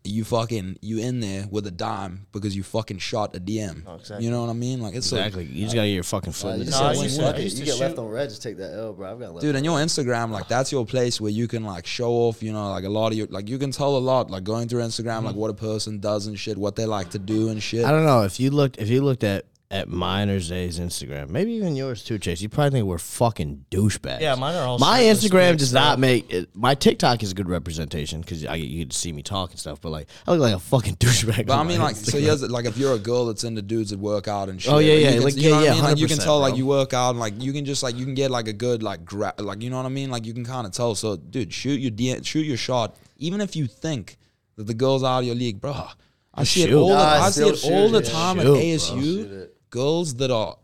you 0.06 0.22
fucking 0.22 0.76
you 0.82 0.98
in 0.98 1.20
there 1.20 1.46
with 1.50 1.66
a 1.66 1.70
dime 1.70 2.26
because 2.30 2.54
you 2.54 2.62
fucking 2.62 2.98
shot 2.98 3.34
a 3.34 3.40
DM. 3.40 3.82
Oh, 3.86 3.94
exactly. 3.94 4.24
You 4.26 4.30
know 4.30 4.42
what 4.42 4.50
I 4.50 4.52
mean? 4.52 4.82
Like 4.82 4.94
it's 4.94 5.06
so 5.06 5.16
Exactly. 5.16 5.46
You 5.46 5.62
just 5.64 5.74
gotta 5.74 5.86
get 5.88 5.94
your 5.94 6.02
fucking 6.02 6.34
foot 6.34 6.48
Uh, 6.48 6.52
in 6.52 6.58
you 6.58 6.64
the 6.66 6.70
Nah, 6.72 6.76
said 6.76 6.84
I 6.84 6.92
door. 6.92 6.96
when 6.96 7.04
used 7.04 7.16
to- 7.16 7.22
fuck 7.24 7.34
I 7.34 7.38
it, 7.38 7.42
used 7.44 7.58
you 7.58 7.64
to 7.64 7.70
get 7.70 7.80
left 7.80 7.98
on 7.98 8.08
read, 8.08 8.28
just 8.28 8.42
take 8.42 8.56
that 8.58 8.74
L, 8.78 8.92
bro. 8.92 9.10
I've 9.12 9.18
got 9.18 9.30
left. 9.32 9.40
Dude, 9.40 9.50
on 9.50 9.56
and 9.56 9.64
your 9.64 9.78
Instagram, 9.78 10.30
like 10.30 10.46
that's 10.46 10.70
your 10.70 10.84
place 10.84 11.20
where 11.22 11.30
you 11.30 11.48
can 11.48 11.64
like 11.64 11.86
show 11.86 12.12
off, 12.12 12.42
you 12.42 12.52
know, 12.52 12.68
like 12.70 12.84
a 12.84 12.88
lot 12.90 13.12
of 13.12 13.18
your 13.18 13.28
like 13.30 13.48
you 13.48 13.56
can 13.56 13.70
tell 13.70 13.96
a 13.96 13.98
lot, 13.98 14.30
like 14.30 14.44
going 14.44 14.68
through 14.68 14.82
Instagram, 14.82 15.04
Mm-hmm. 15.16 15.26
like 15.26 15.36
what 15.36 15.50
a 15.50 15.54
person 15.54 16.00
does 16.00 16.26
and 16.26 16.38
shit, 16.38 16.58
what 16.58 16.76
they 16.76 16.84
like 16.84 17.10
to 17.10 17.18
do 17.18 17.48
and 17.48 17.62
shit. 17.62 17.84
I 17.86 17.90
don't 17.90 18.04
know 18.04 18.22
if 18.24 18.38
you 18.38 18.50
looked 18.50 18.76
if 18.78 18.88
you 18.90 19.00
looked 19.02 19.24
at 19.24 19.46
at 19.74 19.88
Miner's 19.88 20.50
Day's 20.50 20.78
Instagram, 20.78 21.30
maybe 21.30 21.52
even 21.54 21.74
yours 21.74 22.04
too, 22.04 22.16
Chase. 22.16 22.40
You 22.40 22.48
probably 22.48 22.70
think 22.70 22.86
we're 22.86 22.96
fucking 22.96 23.64
douchebags. 23.72 24.20
Yeah, 24.20 24.36
mine 24.36 24.54
are 24.54 24.64
all 24.64 24.78
My 24.78 25.00
shirtless, 25.00 25.24
Instagram 25.24 25.50
mixed 25.50 25.58
does 25.58 25.72
not 25.72 25.98
make 25.98 26.32
it, 26.32 26.54
my 26.54 26.76
TikTok 26.76 27.24
is 27.24 27.32
a 27.32 27.34
good 27.34 27.48
representation 27.48 28.20
because 28.20 28.46
I 28.46 28.54
you 28.54 28.84
get 28.84 28.92
to 28.92 28.96
see 28.96 29.10
me 29.10 29.24
talk 29.24 29.50
and 29.50 29.58
stuff. 29.58 29.80
But 29.80 29.90
like, 29.90 30.08
I 30.28 30.30
look 30.30 30.40
like 30.40 30.54
a 30.54 30.60
fucking 30.60 30.94
douchebag. 30.98 31.46
But 31.46 31.54
I 31.54 31.58
on 31.58 31.66
mean, 31.66 31.78
my 31.78 31.86
like, 31.86 31.96
so 31.96 32.16
Instagram. 32.16 32.20
here's 32.20 32.42
like 32.48 32.66
if 32.66 32.78
you're 32.78 32.94
a 32.94 33.00
girl 33.00 33.26
that's 33.26 33.42
into 33.42 33.62
dudes 33.62 33.90
that 33.90 33.98
work 33.98 34.28
out 34.28 34.48
and 34.48 34.58
oh, 34.58 34.60
shit. 34.60 34.72
Oh, 34.72 34.78
yeah, 34.78 34.94
yeah, 34.94 35.08
you 35.08 35.14
can, 35.14 35.22
like, 35.24 35.36
you 35.36 35.42
know 35.42 35.48
yeah, 35.48 35.54
what 35.56 35.62
I 35.62 35.64
yeah, 35.64 35.74
mean? 35.74 35.84
Like, 35.84 35.98
you 35.98 36.06
can 36.06 36.18
100%, 36.18 36.22
tell 36.24 36.38
like 36.38 36.50
bro. 36.52 36.58
you 36.58 36.66
work 36.66 36.92
out, 36.94 37.10
and 37.10 37.18
like 37.18 37.42
you 37.42 37.52
can 37.52 37.64
just 37.64 37.82
like 37.82 37.96
you 37.96 38.04
can 38.04 38.14
get 38.14 38.30
like 38.30 38.46
a 38.46 38.52
good 38.52 38.80
like 38.84 39.04
gra- 39.04 39.34
like 39.38 39.60
you 39.60 39.70
know 39.70 39.78
what 39.78 39.86
I 39.86 39.88
mean? 39.88 40.08
Like 40.08 40.24
you 40.24 40.34
can 40.34 40.44
kind 40.44 40.68
of 40.68 40.72
tell. 40.72 40.94
So, 40.94 41.16
dude, 41.16 41.52
shoot 41.52 41.80
your 41.80 41.90
DM, 41.90 42.24
shoot 42.24 42.46
your 42.46 42.56
shot, 42.56 42.94
even 43.16 43.40
if 43.40 43.56
you 43.56 43.66
think 43.66 44.18
that 44.54 44.68
the 44.68 44.74
girls 44.74 45.02
out 45.02 45.18
of 45.18 45.24
your 45.24 45.34
league, 45.34 45.60
bro. 45.60 45.88
I 46.36 46.44
see 46.44 46.62
it 46.62 46.68
shoot. 46.68 46.76
all. 46.76 46.88
The, 46.88 46.94
Nah, 46.94 47.24
I 47.24 47.30
see 47.30 47.42
it 47.42 47.64
all 47.64 47.88
shoot 47.88 47.92
the 47.92 48.02
time 48.02 48.36
Shoot, 48.36 48.40
at 48.40 48.46
bro. 48.46 48.54
ASU. 48.56 49.48
Girls 49.74 50.14
that 50.14 50.30
are 50.30 50.56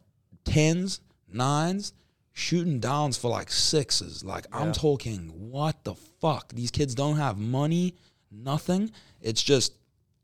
tens, 0.44 1.00
nines, 1.26 1.94
shooting 2.32 2.78
downs 2.78 3.16
for 3.16 3.28
like 3.28 3.50
sixes. 3.50 4.22
Like 4.22 4.46
I'm 4.52 4.70
talking, 4.70 5.32
what 5.50 5.82
the 5.82 5.96
fuck? 6.20 6.52
These 6.52 6.70
kids 6.70 6.94
don't 6.94 7.16
have 7.16 7.36
money, 7.36 7.96
nothing. 8.30 8.92
It's 9.20 9.42
just, 9.42 9.74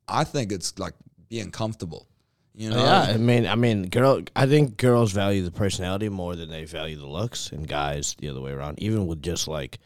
I 0.06 0.22
think 0.22 0.52
it's 0.52 0.78
like 0.78 0.94
being 1.28 1.50
comfortable. 1.50 2.06
You 2.54 2.70
know? 2.70 2.76
yeah, 2.78 3.00
I 3.00 3.16
mean, 3.16 3.44
I 3.48 3.56
mean, 3.56 3.88
girl. 3.88 4.22
I 4.36 4.46
think 4.46 4.76
girls 4.76 5.10
value 5.10 5.42
the 5.42 5.50
personality 5.50 6.08
more 6.08 6.36
than 6.36 6.48
they 6.48 6.64
value 6.64 6.96
the 6.96 7.08
looks, 7.08 7.50
and 7.50 7.66
guys 7.66 8.14
the 8.20 8.28
other 8.28 8.40
way 8.40 8.52
around. 8.52 8.78
Even 8.78 9.08
with 9.08 9.20
just 9.20 9.48
like, 9.48 9.80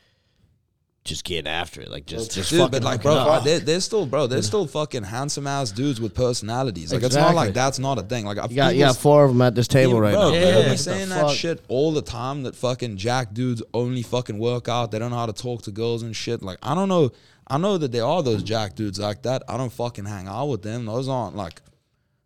just 1.10 1.24
getting 1.24 1.46
after 1.50 1.82
it, 1.82 1.90
like 1.90 2.06
just 2.06 2.32
just 2.32 2.48
Dude, 2.48 2.60
fucking 2.60 2.70
but 2.70 2.82
like, 2.82 3.02
hooking 3.02 3.22
bro, 3.24 3.32
up. 3.32 3.44
they're, 3.44 3.60
they're 3.60 3.80
still, 3.80 4.06
bro, 4.06 4.26
they're 4.26 4.40
still 4.40 4.66
fucking 4.66 5.02
handsome 5.02 5.46
ass 5.46 5.70
dudes 5.70 6.00
with 6.00 6.14
personalities. 6.14 6.90
Like, 6.92 7.02
it's 7.02 7.14
not 7.14 7.34
like 7.34 7.52
that's 7.52 7.78
not 7.78 7.98
a 7.98 8.02
thing. 8.02 8.24
Like, 8.24 8.38
I've 8.38 8.50
you 8.50 8.56
got 8.56 8.74
you 8.74 8.80
got 8.84 8.96
four 8.96 9.24
of 9.24 9.30
them 9.32 9.42
at 9.42 9.54
this 9.54 9.68
table 9.68 9.90
People- 9.92 10.00
right 10.00 10.14
bro, 10.14 10.30
now. 10.30 10.30
people 10.32 10.48
Yeah. 10.48 10.62
be 10.62 10.68
What 10.70 10.78
saying 10.78 11.08
that 11.10 11.26
fuck? 11.26 11.36
shit 11.36 11.62
all 11.68 11.92
the 11.92 12.00
time. 12.02 12.44
That 12.44 12.56
fucking 12.56 12.96
jack 12.96 13.34
dudes 13.34 13.62
only 13.74 14.02
fucking 14.02 14.38
work 14.38 14.68
out. 14.68 14.90
They 14.90 14.98
don't 14.98 15.10
know 15.10 15.16
how 15.18 15.26
to 15.26 15.34
talk 15.34 15.62
to 15.62 15.70
girls 15.70 16.02
and 16.02 16.16
shit. 16.16 16.40
Like 16.42 16.58
I 16.62 16.74
don't 16.74 16.88
know. 16.88 17.10
I 17.46 17.58
know 17.58 17.76
that 17.78 17.92
there 17.92 18.04
are 18.06 18.22
those 18.22 18.42
jack 18.42 18.76
dudes 18.76 18.98
like 18.98 19.22
that. 19.22 19.42
I 19.48 19.56
don't 19.56 19.72
fucking 19.72 20.04
hang 20.06 20.28
out 20.28 20.46
with 20.46 20.62
them. 20.62 20.86
Those 20.86 21.08
aren't 21.08 21.36
like. 21.36 21.60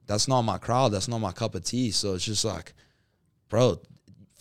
That's 0.06 0.28
not 0.28 0.42
my 0.42 0.58
crowd. 0.58 0.92
That's 0.92 1.08
not 1.08 1.18
my 1.18 1.32
cup 1.32 1.54
of 1.54 1.64
tea. 1.64 1.90
So 1.90 2.12
it's 2.14 2.24
just 2.26 2.44
like, 2.44 2.74
bro, 3.48 3.80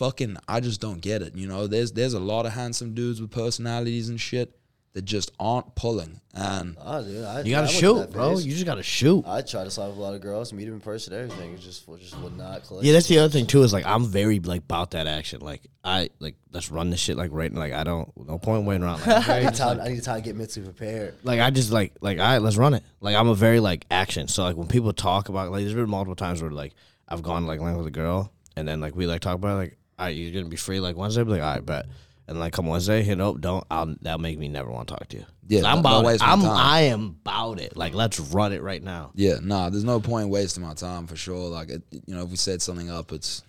fucking. 0.04 0.38
I 0.48 0.60
just 0.60 0.82
don't 0.82 1.02
get 1.02 1.22
it. 1.22 1.36
You 1.36 1.48
know, 1.48 1.68
there's 1.68 1.92
there's 1.92 2.14
a 2.14 2.20
lot 2.20 2.46
of 2.46 2.54
handsome 2.54 2.94
dudes 2.94 3.22
with 3.22 3.32
personalities 3.32 4.10
and 4.10 4.20
shit 4.20 4.58
that 4.94 5.06
just 5.06 5.32
aren't 5.40 5.74
pulling. 5.74 6.22
And 6.36 6.78
Ah, 6.80 7.02
dude, 7.02 7.24
I, 7.26 7.42
You 7.42 7.50
gotta 7.52 7.68
I 7.68 7.72
shoot, 7.72 8.12
bro. 8.12 8.38
You 8.38 8.52
just 8.52 8.66
gotta 8.66 8.84
shoot. 8.84 9.24
I 9.28 9.42
try 9.42 9.64
to 9.64 9.72
slide 9.72 9.88
with 9.88 9.98
a 9.98 10.02
lot 10.02 10.14
of 10.14 10.22
girls, 10.22 10.54
meet 10.54 10.66
them 10.66 10.76
in 10.76 10.82
person, 10.82 11.14
everything. 11.14 11.54
It 11.54 11.62
just, 11.62 11.88
it 11.88 12.00
just 12.00 12.16
would 12.20 12.38
not 12.38 12.64
click. 12.64 12.84
Yeah, 12.84 12.94
that's 12.94 13.08
the 13.08 13.18
other 13.18 13.30
thing 13.30 13.48
too. 13.48 13.64
Is 13.64 13.74
like 13.74 13.86
I'm 13.88 14.06
very 14.06 14.40
like 14.40 14.62
about 14.62 14.92
that 14.92 15.08
action. 15.08 15.42
Like 15.42 15.62
I 15.84 16.10
like 16.20 16.36
let's 16.52 16.70
run 16.70 16.92
this 16.92 17.00
shit 17.00 17.18
like 17.18 17.32
right. 17.34 17.52
Like 17.52 17.74
I 17.74 17.84
don't 17.84 18.12
no 18.28 18.38
point 18.38 18.66
waiting 18.66 18.84
around. 18.84 19.00
Like, 19.00 19.08
I'm 19.08 19.16
I 19.18 19.22
very 19.22 19.40
need 19.46 19.50
just, 19.50 19.62
time. 19.62 19.78
like, 19.80 19.88
I 19.88 19.94
need 19.94 20.04
time 20.04 20.16
to 20.18 20.22
get 20.22 20.36
mentally 20.36 20.66
prepared. 20.66 21.16
like 21.24 21.40
I 21.40 21.50
just 21.50 21.72
like 21.72 21.94
like 22.02 22.20
all 22.20 22.26
right, 22.26 22.42
let's 22.42 22.58
run 22.58 22.76
it. 22.76 22.84
Like 23.00 23.16
I'm 23.16 23.30
a 23.30 23.36
very 23.36 23.60
like 23.60 23.86
action. 23.90 24.28
So 24.28 24.44
like 24.44 24.56
when 24.58 24.68
people 24.68 24.94
talk 24.94 25.30
about 25.30 25.50
like 25.52 25.62
there's 25.64 25.74
been 25.74 25.90
multiple 25.90 26.16
times 26.16 26.42
where 26.42 26.52
like 26.52 26.74
I've 27.08 27.24
gone 27.24 27.48
like 27.48 27.60
land 27.60 27.78
with 27.78 27.88
a 27.88 27.92
girl 27.92 28.32
and 28.56 28.68
then 28.68 28.80
like 28.80 28.96
we 28.96 29.08
like 29.08 29.22
talk 29.22 29.36
about 29.36 29.54
it, 29.56 29.58
like 29.58 29.78
all 29.98 30.06
right, 30.06 30.16
you're 30.16 30.32
gonna 30.32 30.50
be 30.50 30.58
free 30.58 30.80
like 30.80 30.96
Wednesday. 30.96 31.24
Be 31.24 31.32
like 31.32 31.42
all 31.42 31.54
right, 31.54 31.66
bet. 31.66 31.86
And 32.28 32.40
like 32.40 32.54
come 32.54 32.68
Wednesday, 32.68 33.04
hit 33.04 33.20
up, 33.20 33.42
don't. 33.42 33.66
I'll, 33.70 33.96
that'll 34.02 34.20
make 34.20 34.40
me 34.40 34.48
never 34.48 34.72
want 34.72 34.88
to 34.88 34.96
talk 34.96 35.08
to 35.10 35.18
you. 35.18 35.26
Yeah, 35.48 35.66
I'm 35.66 35.80
about. 35.80 36.06
it. 36.06 36.22
I'm. 36.24 36.44
I 36.46 36.82
am 36.84 37.18
about 37.22 37.60
it. 37.60 37.76
Like 37.76 37.94
let's 37.94 38.20
run 38.20 38.54
it 38.54 38.62
right 38.62 38.82
now. 38.82 39.12
Yeah, 39.14 39.40
nah, 39.42 39.70
there's 39.70 39.84
no 39.84 40.00
point 40.00 40.30
wasting 40.30 40.64
my 40.64 40.74
time 40.74 41.06
for 41.06 41.18
sure. 41.18 41.50
Like, 41.50 41.70
it, 41.70 41.84
you 41.92 42.16
know, 42.16 42.24
if 42.24 42.30
we 42.30 42.38
set 42.38 42.62
something 42.62 42.90
up, 42.90 43.12
it's 43.12 43.44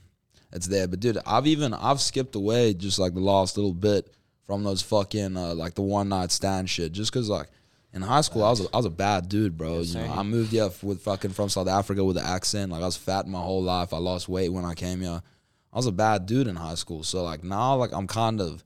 it's 0.52 0.66
there. 0.66 0.88
But 0.88 1.00
dude, 1.00 1.18
I've 1.24 1.46
even 1.46 1.72
I've 1.72 2.00
skipped 2.00 2.34
away 2.34 2.74
just 2.74 2.98
like 2.98 3.14
the 3.14 3.20
last 3.20 3.56
little 3.56 3.74
bit 3.74 4.12
from 4.46 4.64
those 4.64 4.82
fucking 4.82 5.36
uh, 5.36 5.54
like 5.54 5.74
the 5.74 5.82
one 5.82 6.08
night 6.08 6.32
stand 6.32 6.68
shit, 6.68 6.92
just 6.92 7.12
cause 7.12 7.28
like 7.28 7.48
in 7.92 8.02
high 8.02 8.22
school 8.22 8.42
I 8.42 8.50
was 8.50 8.60
a, 8.60 8.68
I 8.72 8.76
was 8.76 8.86
a 8.86 8.90
bad 8.90 9.28
dude, 9.28 9.56
bro. 9.56 9.80
You 9.80 9.94
know, 9.94 10.12
I 10.12 10.22
moved 10.24 10.50
here 10.50 10.70
with 10.82 11.00
fucking 11.02 11.30
from 11.30 11.48
South 11.48 11.68
Africa 11.68 12.04
with 12.04 12.16
an 12.16 12.24
accent. 12.24 12.72
Like 12.72 12.82
I 12.82 12.86
was 12.86 12.96
fat 12.96 13.26
my 13.26 13.40
whole 13.40 13.62
life. 13.62 13.92
I 13.92 13.98
lost 13.98 14.28
weight 14.28 14.48
when 14.48 14.64
I 14.64 14.74
came 14.74 15.00
here. 15.00 15.22
I 15.74 15.76
was 15.78 15.86
a 15.86 15.92
bad 15.92 16.26
dude 16.26 16.46
in 16.46 16.54
high 16.56 16.76
school. 16.76 17.02
So 17.02 17.24
like 17.24 17.42
now, 17.42 17.74
like 17.76 17.92
I'm 17.92 18.06
kind 18.06 18.40
of 18.40 18.62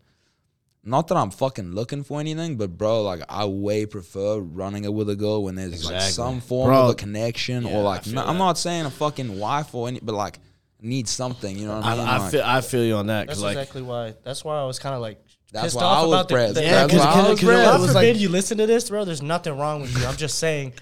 not 0.84 1.08
that 1.08 1.16
I'm 1.16 1.30
fucking 1.30 1.72
looking 1.74 2.04
for 2.04 2.20
anything, 2.20 2.56
but 2.56 2.76
bro, 2.78 3.02
like 3.02 3.22
I 3.28 3.46
way 3.46 3.86
prefer 3.86 4.38
running 4.38 4.84
it 4.84 4.92
with 4.92 5.08
a 5.10 5.16
girl 5.16 5.42
when 5.44 5.54
there's 5.54 5.90
like 5.90 6.00
some 6.02 6.40
form 6.40 6.68
Bro, 6.68 6.82
of 6.84 6.90
a 6.90 6.94
connection 6.94 7.64
yeah, 7.66 7.76
or 7.76 7.82
like 7.82 8.04
feel 8.04 8.14
no, 8.14 8.24
I'm 8.26 8.38
not 8.38 8.58
saying 8.58 8.84
a 8.86 8.90
fucking 8.90 9.38
wife 9.38 9.74
or 9.74 9.88
any, 9.88 10.00
but 10.00 10.14
like 10.14 10.38
need 10.80 11.08
something. 11.08 11.58
You 11.58 11.66
know 11.66 11.76
what 11.76 11.84
I 11.84 11.92
I, 11.92 11.96
mean? 11.96 12.06
I 12.06 12.18
Like, 12.18 12.30
feel. 12.30 12.42
I 12.44 12.60
feel 12.60 12.84
you 12.84 12.94
on 12.96 13.06
that 13.08 13.26
That's 13.26 13.40
like 13.40 13.56
exactly 13.56 13.82
why. 13.82 14.14
That's 14.22 14.44
why 14.44 14.60
I 14.60 14.64
was 14.66 14.78
kind 14.78 14.94
of 14.94 15.00
like 15.00 15.18
That's 15.52 15.64
pissed 15.64 15.76
why 15.76 15.82
off 15.82 15.98
I 15.98 16.02
was 16.06 16.12
about 16.12 16.28
the, 16.28 16.52
the 16.54 16.62
Yeah, 16.62 16.70
That's 16.86 16.92
'cause- 16.92 17.00
why 17.00 17.06
I 17.10 17.12
'cause- 17.14 17.30
was 17.30 17.40
'cause 17.40 17.48
it 17.48 17.52
pressed. 17.52 17.64
God 17.78 17.80
forbid 17.88 17.94
like- 17.94 18.20
you 18.20 18.28
listen 18.28 18.58
to 18.58 18.66
this, 18.66 18.88
bro. 18.90 19.04
There's 19.04 19.22
nothing 19.22 19.56
wrong 19.58 19.80
with 19.82 19.98
you. 19.98 20.06
I'm 20.06 20.16
just 20.16 20.38
saying. 20.38 20.74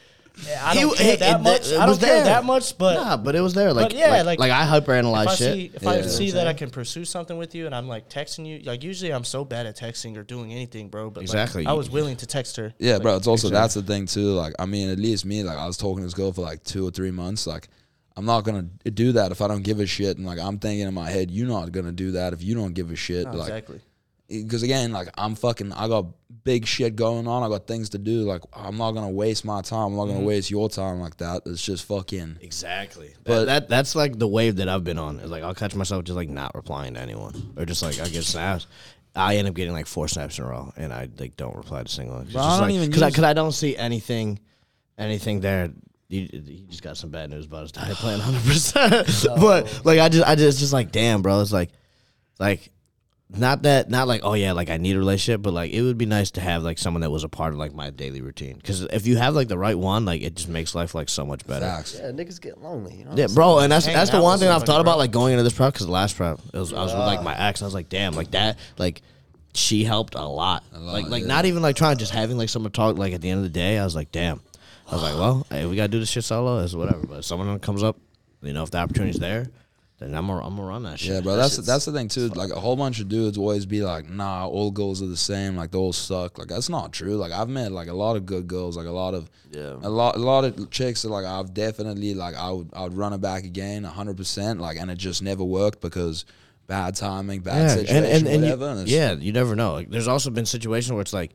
I 0.62 0.74
don't 0.74 0.96
care 0.96 1.16
that 1.16 1.40
it- 1.40 1.42
much. 1.42 1.70
it 1.72 1.78
I 1.78 1.86
was 1.86 1.98
don't 1.98 2.08
care 2.08 2.16
there. 2.16 2.24
that 2.24 2.44
much, 2.44 2.76
but 2.76 2.94
nah, 2.94 3.16
but 3.16 3.34
it 3.34 3.40
was 3.40 3.54
there. 3.54 3.72
Like, 3.72 3.92
yeah, 3.94 4.22
like, 4.22 4.24
like- 4.24 4.38
like, 4.38 4.52
I 4.52 4.64
hyperanalyze 4.66 5.22
if 5.24 5.28
I 5.28 5.34
shit. 5.34 5.54
see 5.54 5.70
if 5.74 5.86
I 5.86 6.00
see 6.02 6.30
that 6.32 6.46
I 6.46 6.52
can 6.52 6.70
pursue 6.70 7.04
something 7.04 7.36
with 7.38 7.54
you 7.54 7.66
and 7.66 7.74
I'm 7.74 7.88
like 7.88 8.08
texting 8.10 8.46
you, 8.46 8.58
like 8.60 8.84
usually 8.84 9.12
I'm 9.12 9.24
so 9.24 9.44
bad 9.44 9.66
at 9.66 9.76
texting 9.78 10.16
or 10.16 10.22
doing 10.22 10.52
anything, 10.52 10.88
bro. 10.88 11.08
But 11.10 11.20
like, 11.20 11.24
Exactly. 11.24 11.66
I 11.66 11.72
was 11.72 11.88
willing 11.90 12.16
to 12.16 12.26
text 12.26 12.56
her. 12.56 12.74
Yeah, 12.78 12.94
Like, 12.94 13.02
bro. 13.02 13.16
It's 13.16 13.26
also 13.26 13.48
that's 13.48 13.74
the 13.74 13.82
thing 13.82 14.06
too. 14.06 14.32
Like, 14.32 14.54
I 14.58 14.66
mean, 14.66 14.88
at 14.90 14.98
least 14.98 15.24
me, 15.24 15.42
like, 15.42 15.58
I 15.58 15.66
was 15.66 15.76
talking 15.76 15.98
to 15.98 16.04
this 16.04 16.14
girl 16.14 16.32
for 16.32 16.42
like 16.42 16.62
two 16.64 16.86
or 16.86 16.90
three 16.90 17.10
months. 17.10 17.46
Like, 17.46 17.68
I'm 18.18 18.24
not 18.24 18.42
gonna 18.44 18.62
do 18.84 19.12
that 19.12 19.30
if 19.32 19.40
I 19.42 19.48
don't 19.48 19.62
give 19.62 19.80
a 19.80 19.86
shit. 19.86 20.16
And 20.16 20.26
like 20.26 20.38
I'm 20.38 20.58
thinking 20.58 20.86
in 20.86 20.94
my 20.94 21.10
head, 21.10 21.30
you're 21.30 21.48
not 21.48 21.72
gonna 21.72 21.92
do 21.92 22.12
that 22.12 22.32
if 22.32 22.42
you 22.42 22.54
don't 22.54 22.72
give 22.74 22.90
a 22.90 22.96
shit. 22.96 23.24
like, 23.26 23.48
exactly. 23.48 23.80
Because 24.28 24.62
again, 24.62 24.92
like 24.92 25.08
I'm 25.16 25.34
fucking, 25.34 25.72
I 25.72 25.88
got 25.88 26.06
big 26.44 26.66
shit 26.66 26.96
going 26.96 27.26
on. 27.28 27.42
I 27.42 27.48
got 27.48 27.66
things 27.66 27.90
to 27.90 27.98
do. 27.98 28.22
Like 28.22 28.42
I'm 28.52 28.76
not 28.76 28.92
gonna 28.92 29.10
waste 29.10 29.44
my 29.44 29.60
time. 29.62 29.88
I'm 29.88 29.96
not 29.96 30.06
gonna 30.06 30.18
mm-hmm. 30.18 30.26
waste 30.26 30.50
your 30.50 30.68
time 30.68 31.00
like 31.00 31.16
that. 31.18 31.42
It's 31.46 31.62
just 31.62 31.84
fucking. 31.84 32.38
Exactly. 32.40 33.14
But 33.24 33.24
But- 33.24 33.44
that 33.46 33.68
that's 33.68 33.94
like 33.94 34.18
the 34.18 34.28
wave 34.28 34.56
that 34.56 34.68
I've 34.68 34.84
been 34.84 34.98
on. 34.98 35.20
Is 35.20 35.30
like 35.30 35.42
I'll 35.42 35.54
catch 35.54 35.74
myself 35.74 36.04
just 36.04 36.16
like 36.16 36.28
not 36.28 36.54
replying 36.54 36.94
to 36.94 37.00
anyone, 37.00 37.54
or 37.56 37.66
just 37.66 37.82
like 37.82 38.00
I 38.00 38.08
get 38.08 38.24
snaps. 38.24 38.66
I 39.14 39.36
end 39.36 39.48
up 39.48 39.54
getting 39.54 39.72
like 39.72 39.86
four 39.86 40.08
snaps 40.08 40.38
in 40.38 40.44
a 40.44 40.48
row, 40.48 40.72
and 40.76 40.92
I 40.92 41.08
like 41.18 41.36
don't 41.36 41.56
reply 41.56 41.82
to 41.82 41.88
single. 41.88 42.20
It's 42.20 42.36
I 42.36 42.58
don't 42.58 42.68
like, 42.68 42.74
even 42.74 42.88
because 42.88 43.02
I, 43.02 43.10
'cause 43.10 43.24
I 43.24 43.32
don't 43.32 43.52
see 43.52 43.76
anything, 43.76 44.40
anything 44.98 45.40
there. 45.40 45.72
You, 46.08 46.28
you 46.30 46.66
just 46.68 46.82
got 46.82 46.96
some 46.96 47.10
bad 47.10 47.30
news 47.30 47.46
about 47.46 47.62
his 47.62 47.72
diet 47.72 47.96
plan, 47.96 48.20
hundred 48.20 48.44
percent. 48.44 49.26
But 49.40 49.84
like 49.84 49.98
I 49.98 50.08
just, 50.08 50.26
I 50.28 50.34
just, 50.36 50.60
just 50.60 50.72
like 50.72 50.92
damn, 50.92 51.22
bro. 51.22 51.40
It's 51.40 51.52
like, 51.52 51.70
like 52.38 52.70
not 53.30 53.62
that 53.62 53.90
not 53.90 54.06
like 54.06 54.20
oh 54.22 54.34
yeah 54.34 54.52
like 54.52 54.70
i 54.70 54.76
need 54.76 54.94
a 54.94 54.98
relationship 54.98 55.42
but 55.42 55.52
like 55.52 55.72
it 55.72 55.82
would 55.82 55.98
be 55.98 56.06
nice 56.06 56.30
to 56.30 56.40
have 56.40 56.62
like 56.62 56.78
someone 56.78 57.00
that 57.00 57.10
was 57.10 57.24
a 57.24 57.28
part 57.28 57.52
of 57.52 57.58
like 57.58 57.74
my 57.74 57.90
daily 57.90 58.20
routine 58.20 58.56
because 58.56 58.82
if 58.82 59.06
you 59.06 59.16
have 59.16 59.34
like 59.34 59.48
the 59.48 59.58
right 59.58 59.76
one 59.76 60.04
like 60.04 60.22
it 60.22 60.36
just 60.36 60.48
makes 60.48 60.76
life 60.76 60.94
like 60.94 61.08
so 61.08 61.26
much 61.26 61.44
better 61.46 61.66
Facts. 61.66 61.98
Yeah, 61.98 62.10
niggas 62.12 62.40
get 62.40 62.62
lonely. 62.62 62.96
You 62.96 63.04
know. 63.04 63.12
yeah 63.16 63.26
bro 63.34 63.58
and 63.58 63.72
that's 63.72 63.86
Hanging 63.86 63.98
that's 63.98 64.10
the 64.10 64.18
out 64.18 64.22
one 64.22 64.32
with 64.34 64.42
thing 64.42 64.48
i've 64.48 64.60
somebody, 64.60 64.72
thought 64.72 64.80
about 64.80 64.98
like 64.98 65.10
going 65.10 65.32
into 65.32 65.42
this 65.42 65.54
prep 65.54 65.72
because 65.72 65.86
the 65.86 65.92
last 65.92 66.16
prep 66.16 66.38
it 66.52 66.58
was, 66.58 66.72
i 66.72 66.82
was 66.82 66.92
with 66.92 67.00
like 67.02 67.22
my 67.22 67.36
ex 67.48 67.60
and 67.60 67.64
i 67.64 67.68
was 67.68 67.74
like 67.74 67.88
damn 67.88 68.14
like 68.14 68.30
that 68.30 68.58
like 68.78 69.02
she 69.54 69.84
helped 69.84 70.14
a 70.14 70.22
lot, 70.22 70.64
like 70.70 71.04
lot, 71.04 71.10
like 71.10 71.22
yeah. 71.22 71.28
not 71.28 71.46
even 71.46 71.62
like 71.62 71.76
trying 71.76 71.96
just 71.96 72.12
having 72.12 72.36
like 72.36 72.50
someone 72.50 72.70
talk 72.70 72.98
like 72.98 73.14
at 73.14 73.22
the 73.22 73.30
end 73.30 73.38
of 73.38 73.44
the 73.44 73.50
day 73.50 73.78
i 73.78 73.84
was 73.84 73.96
like 73.96 74.12
damn 74.12 74.40
i 74.88 74.94
was 74.94 75.02
like 75.02 75.14
well 75.14 75.46
hey, 75.50 75.66
we 75.66 75.74
gotta 75.74 75.88
do 75.88 75.98
this 75.98 76.10
shit 76.10 76.22
solo 76.22 76.62
it's 76.62 76.74
whatever 76.74 77.04
but 77.06 77.18
if 77.18 77.24
someone 77.24 77.58
comes 77.58 77.82
up 77.82 77.96
you 78.42 78.52
know 78.52 78.62
if 78.62 78.70
the 78.70 78.78
opportunity's 78.78 79.18
there 79.18 79.48
then 79.98 80.14
i'm 80.14 80.26
gonna, 80.26 80.44
I'm 80.46 80.56
gonna 80.56 80.68
run 80.68 80.82
that 80.82 80.98
shit 81.00 81.12
Yeah, 81.14 81.20
bro. 81.22 81.36
That's 81.36 81.56
that's 81.56 81.84
the 81.86 81.92
thing 81.92 82.08
too. 82.08 82.28
Like 82.28 82.50
a 82.50 82.60
whole 82.60 82.76
bunch 82.76 83.00
of 83.00 83.08
dudes 83.08 83.38
always 83.38 83.64
be 83.64 83.82
like, 83.82 84.08
"Nah, 84.10 84.46
all 84.46 84.70
girls 84.70 85.02
are 85.02 85.06
the 85.06 85.16
same. 85.16 85.56
Like 85.56 85.70
they 85.70 85.78
all 85.78 85.92
suck." 85.94 86.38
Like 86.38 86.48
that's 86.48 86.68
not 86.68 86.92
true. 86.92 87.16
Like 87.16 87.32
I've 87.32 87.48
met 87.48 87.72
like 87.72 87.88
a 87.88 87.94
lot 87.94 88.16
of 88.16 88.26
good 88.26 88.46
girls. 88.46 88.76
Like 88.76 88.86
a 88.86 88.90
lot 88.90 89.14
of 89.14 89.30
Yeah. 89.50 89.76
a 89.82 89.88
lot 89.88 90.16
a 90.16 90.18
lot 90.18 90.44
of 90.44 90.70
chicks 90.70 91.02
that 91.02 91.08
like 91.08 91.24
I've 91.24 91.54
definitely 91.54 92.12
like 92.14 92.34
I 92.34 92.50
would 92.50 92.68
I 92.74 92.82
would 92.82 92.92
run 92.96 93.12
it 93.14 93.20
back 93.22 93.44
again, 93.44 93.84
hundred 93.84 94.16
percent. 94.18 94.60
Like 94.60 94.76
and 94.76 94.90
it 94.90 94.98
just 94.98 95.22
never 95.22 95.44
worked 95.44 95.80
because 95.80 96.26
bad 96.66 96.94
timing, 96.96 97.40
bad 97.40 97.70
situation, 97.70 97.96
and, 97.96 98.06
and, 98.06 98.26
and 98.26 98.44
you- 98.44 98.50
whatever. 98.50 98.80
and 98.80 98.88
yeah, 98.88 99.12
you 99.12 99.32
never 99.32 99.54
know. 99.56 99.72
Like, 99.74 99.88
there's 99.88 100.08
also 100.08 100.30
been 100.30 100.46
situations 100.46 100.92
where 100.92 101.00
it's 101.00 101.12
like, 101.12 101.30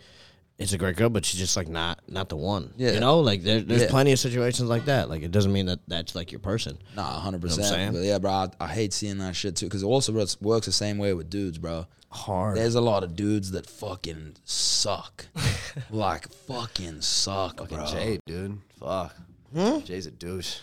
it's 0.61 0.73
a 0.73 0.77
great 0.77 0.95
girl, 0.95 1.09
but 1.09 1.25
she's 1.25 1.39
just 1.39 1.57
like 1.57 1.67
not 1.67 1.99
not 2.07 2.29
the 2.29 2.35
one. 2.37 2.73
Yeah. 2.77 2.91
you 2.91 2.99
know, 2.99 3.19
like 3.19 3.43
there, 3.43 3.61
there's 3.61 3.81
Yeah. 3.83 3.89
plenty 3.89 4.11
of 4.11 4.19
situations 4.19 4.69
like 4.69 4.85
that. 4.85 5.09
Like 5.09 5.21
it 5.23 5.31
doesn't 5.31 5.51
mean 5.51 5.65
that 5.67 5.79
that's 5.87 6.15
like 6.15 6.31
your 6.31 6.39
person. 6.39 6.77
Nah, 6.95 7.19
hundred 7.19 7.43
what 7.43 7.51
I'm 7.51 7.63
saying? 7.63 7.69
percent. 7.89 7.93
But 7.95 8.03
yeah, 8.03 8.17
bro, 8.19 8.31
I, 8.31 8.47
I 8.59 8.67
hate 8.67 8.93
seeing 8.93 9.17
that 9.19 9.35
shit 9.35 9.55
too. 9.55 9.65
Because 9.65 9.83
it 9.83 9.87
also 9.87 10.11
works- 10.13 10.39
works 10.41 10.65
the 10.65 10.71
same 10.71 10.97
way 10.97 11.13
with 11.13 11.29
dudes, 11.29 11.57
bro. 11.57 11.87
Hard. 12.09 12.57
There's 12.57 12.75
a 12.75 12.81
lot 12.81 13.03
of 13.03 13.15
dudes 13.15 13.51
that 13.51 13.65
fucking 13.69 14.35
suck, 14.43 15.27
like 15.89 16.27
fucking 16.45 17.01
suck, 17.01 17.59
Fucking 17.59 17.77
bro. 17.77 17.85
Jay, 17.87 18.19
dude. 18.25 18.57
Fuck. 18.79 19.15
Hmm? 19.55 19.79
Jay's 19.79 20.05
a 20.07 20.11
douche. 20.11 20.59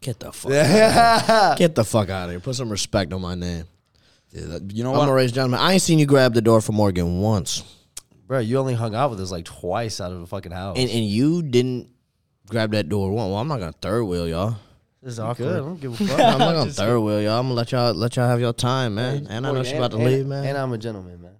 Get 0.00 0.20
the 0.20 0.30
fuck. 0.32 0.52
out 0.52 1.58
Get 1.58 1.74
the 1.74 1.84
fuck 1.84 2.08
out 2.10 2.24
of 2.26 2.30
here. 2.30 2.40
Put 2.40 2.54
some 2.54 2.70
respect 2.70 3.12
on 3.12 3.20
my 3.22 3.34
name. 3.34 3.64
Yeah, 4.30 4.44
that- 4.46 4.70
you 4.74 4.84
know 4.84 4.90
what? 4.90 5.00
I'm 5.00 5.06
what? 5.06 5.12
a 5.12 5.16
raised 5.16 5.34
gentleman. 5.34 5.58
I 5.60 5.72
ain't 5.72 5.82
seen 5.82 5.98
you 5.98 6.04
grab 6.06 6.34
the 6.34 6.42
door 6.42 6.60
for 6.60 6.72
Morgan 6.72 7.20
once, 7.20 7.62
Bro, 8.28 8.40
you 8.40 8.58
only 8.58 8.74
hung 8.74 8.94
out 8.94 9.10
with 9.10 9.20
us 9.20 9.30
like 9.32 9.44
twice 9.46 10.00
out 10.00 10.12
of 10.12 10.20
the 10.20 10.26
fucking 10.26 10.52
house. 10.52 10.76
and 10.78 10.88
and 10.88 11.04
you 11.04 11.42
didn't 11.42 11.88
grab 12.48 12.70
that 12.72 12.88
door 12.88 13.10
one. 13.10 13.30
Well, 13.30 13.38
I'm 13.40 13.48
not 13.48 13.58
gonna 13.58 13.72
third 13.72 14.04
wheel 14.04 14.28
y'all. 14.28 14.56
This 15.02 15.14
is 15.14 15.18
Good. 15.18 15.24
I 15.24 15.28
awkward. 15.30 15.46
don't 15.56 15.80
give 15.80 16.00
a 16.00 16.06
fuck. 16.06 16.20
I'm 16.20 16.38
not 16.38 16.52
gonna 16.52 16.70
third 16.70 17.00
wheel 17.00 17.20
y'all. 17.22 17.40
I'm 17.40 17.46
gonna 17.46 17.54
let 17.54 17.72
y'all 17.72 17.92
let 17.94 18.14
y'all 18.16 18.28
have 18.28 18.40
your 18.40 18.52
time, 18.52 18.94
man. 18.96 19.26
and 19.30 19.46
I 19.46 19.52
know 19.52 19.62
she's 19.64 19.72
about 19.72 19.90
to 19.92 19.96
and- 19.96 20.06
leave, 20.06 20.26
man. 20.26 20.44
And 20.44 20.56
I'm 20.58 20.72
a 20.72 20.78
gentleman, 20.78 21.20
man. 21.22 21.32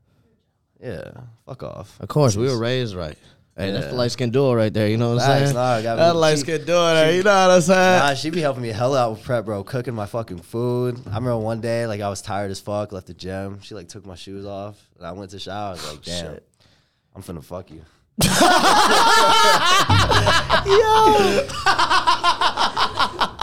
Yeah. 0.82 1.10
Fuck 1.46 1.62
off. 1.62 1.98
Of 2.00 2.08
course, 2.08 2.36
we 2.36 2.46
were 2.48 2.58
raised 2.58 2.94
right. 2.94 3.16
Hey, 3.56 3.72
that's 3.72 3.86
the 3.86 3.90
Yeah. 3.92 3.98
light 3.98 4.12
skin 4.12 4.30
duo 4.30 4.54
right 4.54 4.72
there. 4.72 4.86
You 4.86 4.96
know 4.96 5.14
what 5.14 5.22
I'm 5.22 5.26
Facts, 5.40 5.42
saying? 5.50 5.54
nah, 5.56 5.80
that 5.80 6.14
me- 6.14 6.20
light 6.20 6.34
she- 6.36 6.42
skin 6.42 6.64
duo 6.64 6.94
there. 6.94 7.12
You 7.12 7.24
know 7.24 7.48
what 7.48 7.54
I'm 7.56 7.60
saying? 7.60 7.98
Nah, 7.98 8.14
she 8.14 8.30
be 8.30 8.40
helping 8.40 8.62
me 8.62 8.68
hell 8.68 8.94
out 8.94 9.10
with 9.10 9.24
prep, 9.24 9.44
bro. 9.46 9.64
Cooking 9.64 9.94
my 9.94 10.06
fucking 10.06 10.38
food. 10.38 10.96
I 11.06 11.16
remember 11.16 11.38
one 11.38 11.60
day, 11.60 11.84
like 11.88 12.00
I 12.00 12.08
was 12.08 12.22
tired 12.22 12.52
as 12.52 12.60
fuck, 12.60 12.92
left 12.92 13.08
the 13.08 13.14
gym. 13.14 13.58
She 13.62 13.74
like 13.74 13.88
took 13.88 14.06
my 14.06 14.14
shoes 14.14 14.46
off, 14.46 14.80
and 14.96 15.04
I 15.04 15.10
went 15.10 15.32
to 15.32 15.40
shower. 15.40 15.70
I 15.70 15.72
was 15.72 15.92
like, 15.92 16.02
damn, 16.02 16.38
I'm 17.18 17.24
finna 17.24 17.42
fuck 17.42 17.68
you. 17.72 17.82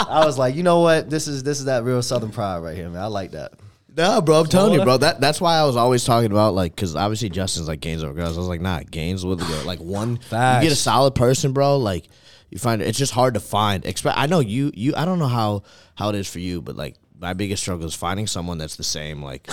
I 0.07 0.23
was 0.25 0.37
like, 0.37 0.55
you 0.55 0.63
know 0.63 0.79
what? 0.79 1.09
This 1.09 1.27
is 1.27 1.43
this 1.43 1.59
is 1.59 1.65
that 1.65 1.83
real 1.83 2.01
Southern 2.01 2.31
pride 2.31 2.59
right 2.59 2.73
here, 2.73 2.89
man. 2.89 3.01
I 3.01 3.07
like 3.07 3.31
that. 3.31 3.51
No, 3.97 4.21
bro, 4.21 4.39
I'm 4.39 4.45
telling 4.45 4.71
you, 4.73 4.81
bro. 4.81 4.95
That 4.95 5.19
that's 5.19 5.41
why 5.41 5.57
I 5.57 5.65
was 5.65 5.75
always 5.75 6.05
talking 6.05 6.31
about 6.31 6.53
like, 6.53 6.73
because 6.73 6.95
obviously 6.95 7.27
Justin's 7.27 7.67
like 7.67 7.81
gains 7.81 8.01
over 8.01 8.13
girls. 8.13 8.37
I 8.37 8.39
was 8.39 8.47
like, 8.47 8.61
nah, 8.61 8.79
gains 8.89 9.25
with 9.25 9.39
the 9.39 9.45
girl. 9.45 9.63
Like 9.65 9.79
one, 9.79 10.19
Facts. 10.19 10.63
you 10.63 10.69
get 10.69 10.73
a 10.73 10.79
solid 10.79 11.15
person, 11.15 11.51
bro. 11.51 11.77
Like 11.77 12.07
you 12.49 12.57
find 12.57 12.81
it's 12.81 12.97
just 12.97 13.11
hard 13.11 13.33
to 13.33 13.41
find. 13.41 13.83
Expe- 13.83 14.13
I 14.15 14.27
know 14.27 14.39
you, 14.39 14.71
you. 14.73 14.93
I 14.95 15.03
don't 15.03 15.19
know 15.19 15.27
how 15.27 15.63
how 15.95 16.07
it 16.09 16.15
is 16.15 16.31
for 16.31 16.39
you, 16.39 16.61
but 16.61 16.77
like 16.77 16.95
my 17.19 17.33
biggest 17.33 17.61
struggle 17.61 17.85
is 17.85 17.93
finding 17.93 18.25
someone 18.25 18.57
that's 18.57 18.77
the 18.77 18.85
same 18.85 19.21
like 19.21 19.49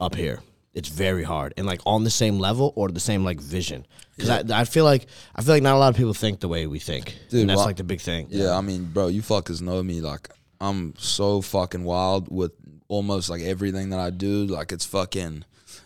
up 0.00 0.16
here. 0.16 0.40
It's 0.74 0.88
very 0.88 1.22
hard 1.22 1.52
and 1.58 1.66
like 1.66 1.80
on 1.84 2.04
the 2.04 2.10
same 2.10 2.38
level 2.38 2.72
or 2.76 2.88
the 2.88 3.00
same 3.00 3.24
like 3.24 3.40
vision. 3.40 3.86
Because 4.16 4.30
I, 4.50 4.60
I 4.60 4.64
feel 4.64 4.84
like 4.84 5.06
I 5.34 5.42
feel 5.42 5.54
like 5.54 5.62
not 5.62 5.76
a 5.76 5.78
lot 5.78 5.90
of 5.90 5.96
people 5.96 6.14
think 6.14 6.40
the 6.40 6.48
way 6.48 6.66
we 6.66 6.78
think, 6.78 7.14
Dude, 7.28 7.42
and 7.42 7.50
that's 7.50 7.58
wha- 7.58 7.64
like 7.66 7.76
the 7.76 7.84
big 7.84 8.00
thing. 8.00 8.28
Yeah, 8.30 8.56
I 8.56 8.60
mean, 8.62 8.84
bro, 8.84 9.08
you 9.08 9.20
fuckers 9.22 9.60
know 9.60 9.82
me. 9.82 10.00
Like, 10.00 10.30
I'm 10.60 10.94
so 10.96 11.40
fucking 11.42 11.84
wild 11.84 12.30
with 12.30 12.52
almost 12.88 13.28
like 13.28 13.42
everything 13.42 13.90
that 13.90 14.00
I 14.00 14.10
do. 14.10 14.46
Like, 14.46 14.72
it's 14.72 14.84
fucking 14.86 15.44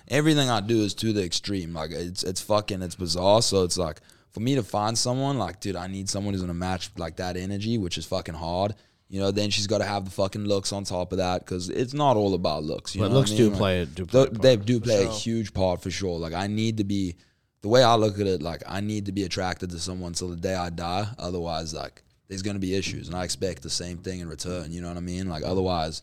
everything 0.09 0.51
I 0.51 0.61
do 0.61 0.83
is 0.83 0.94
to 0.94 1.12
the 1.12 1.25
extreme. 1.25 1.72
Like, 1.72 1.90
it's 1.90 2.22
it's 2.22 2.40
fucking 2.40 2.83
it's 2.83 2.94
bizarre. 2.94 3.42
So 3.42 3.64
it's 3.64 3.79
like 3.79 4.01
for 4.31 4.40
me 4.40 4.55
to 4.55 4.62
find 4.62 4.96
someone, 4.96 5.38
like, 5.38 5.61
dude, 5.61 5.77
I 5.77 5.87
need 5.88 6.09
someone 6.09 6.35
who's 6.35 6.42
gonna 6.42 6.55
match 6.55 6.90
like 6.96 7.16
that 7.16 7.37
energy, 7.37 7.79
which 7.79 7.99
is 7.99 8.07
fucking 8.07 8.35
hard. 8.35 8.75
You 9.09 9.21
know, 9.21 9.31
then 9.31 9.51
she's 9.51 9.69
got 9.69 9.79
to 9.79 9.85
have 9.85 10.05
the 10.05 10.11
fucking 10.11 10.45
looks 10.45 10.73
on 10.73 10.83
top 10.83 11.12
of 11.12 11.19
that 11.19 11.45
because 11.45 11.69
it's 11.71 11.95
not 11.95 12.16
all 12.16 12.35
about 12.35 12.64
looks. 12.64 12.95
You 12.95 13.03
But 13.03 13.12
looks 13.12 13.33
I 13.33 13.37
do 13.37 13.42
mean? 13.45 13.53
Like, 13.53 13.59
play 13.59 13.85
do 13.85 14.07
play. 14.07 14.27
they 14.27 14.57
do 14.57 14.81
play 14.81 15.05
a 15.05 15.09
huge 15.09 15.55
part 15.55 15.81
for 15.81 15.90
sure. 15.90 16.19
Like 16.19 16.33
I 16.33 16.49
need 16.49 16.79
to 16.79 16.85
be 16.85 17.14
the 17.62 17.69
way 17.69 17.85
I 17.85 17.95
look 17.95 18.19
at 18.19 18.27
it. 18.27 18.42
Like 18.42 18.62
I 18.66 18.81
need 18.81 19.07
to 19.07 19.12
be 19.12 19.23
attracted 19.23 19.71
to 19.71 19.79
someone 19.79 20.12
till 20.14 20.29
the 20.29 20.37
day 20.37 20.55
I 20.55 20.71
die. 20.71 21.07
Otherwise, 21.19 21.73
like 21.73 22.03
there's 22.29 22.42
gonna 22.42 22.59
be 22.59 22.75
issues, 22.75 23.07
and 23.07 23.16
I 23.16 23.23
expect 23.23 23.62
the 23.62 23.71
same 23.71 23.99
thing 23.99 24.19
in 24.21 24.29
return. 24.29 24.73
You 24.73 24.81
know 24.81 24.88
what 24.88 24.97
I 24.97 25.01
mean? 25.01 25.29
Like 25.29 25.45
otherwise, 25.45 26.03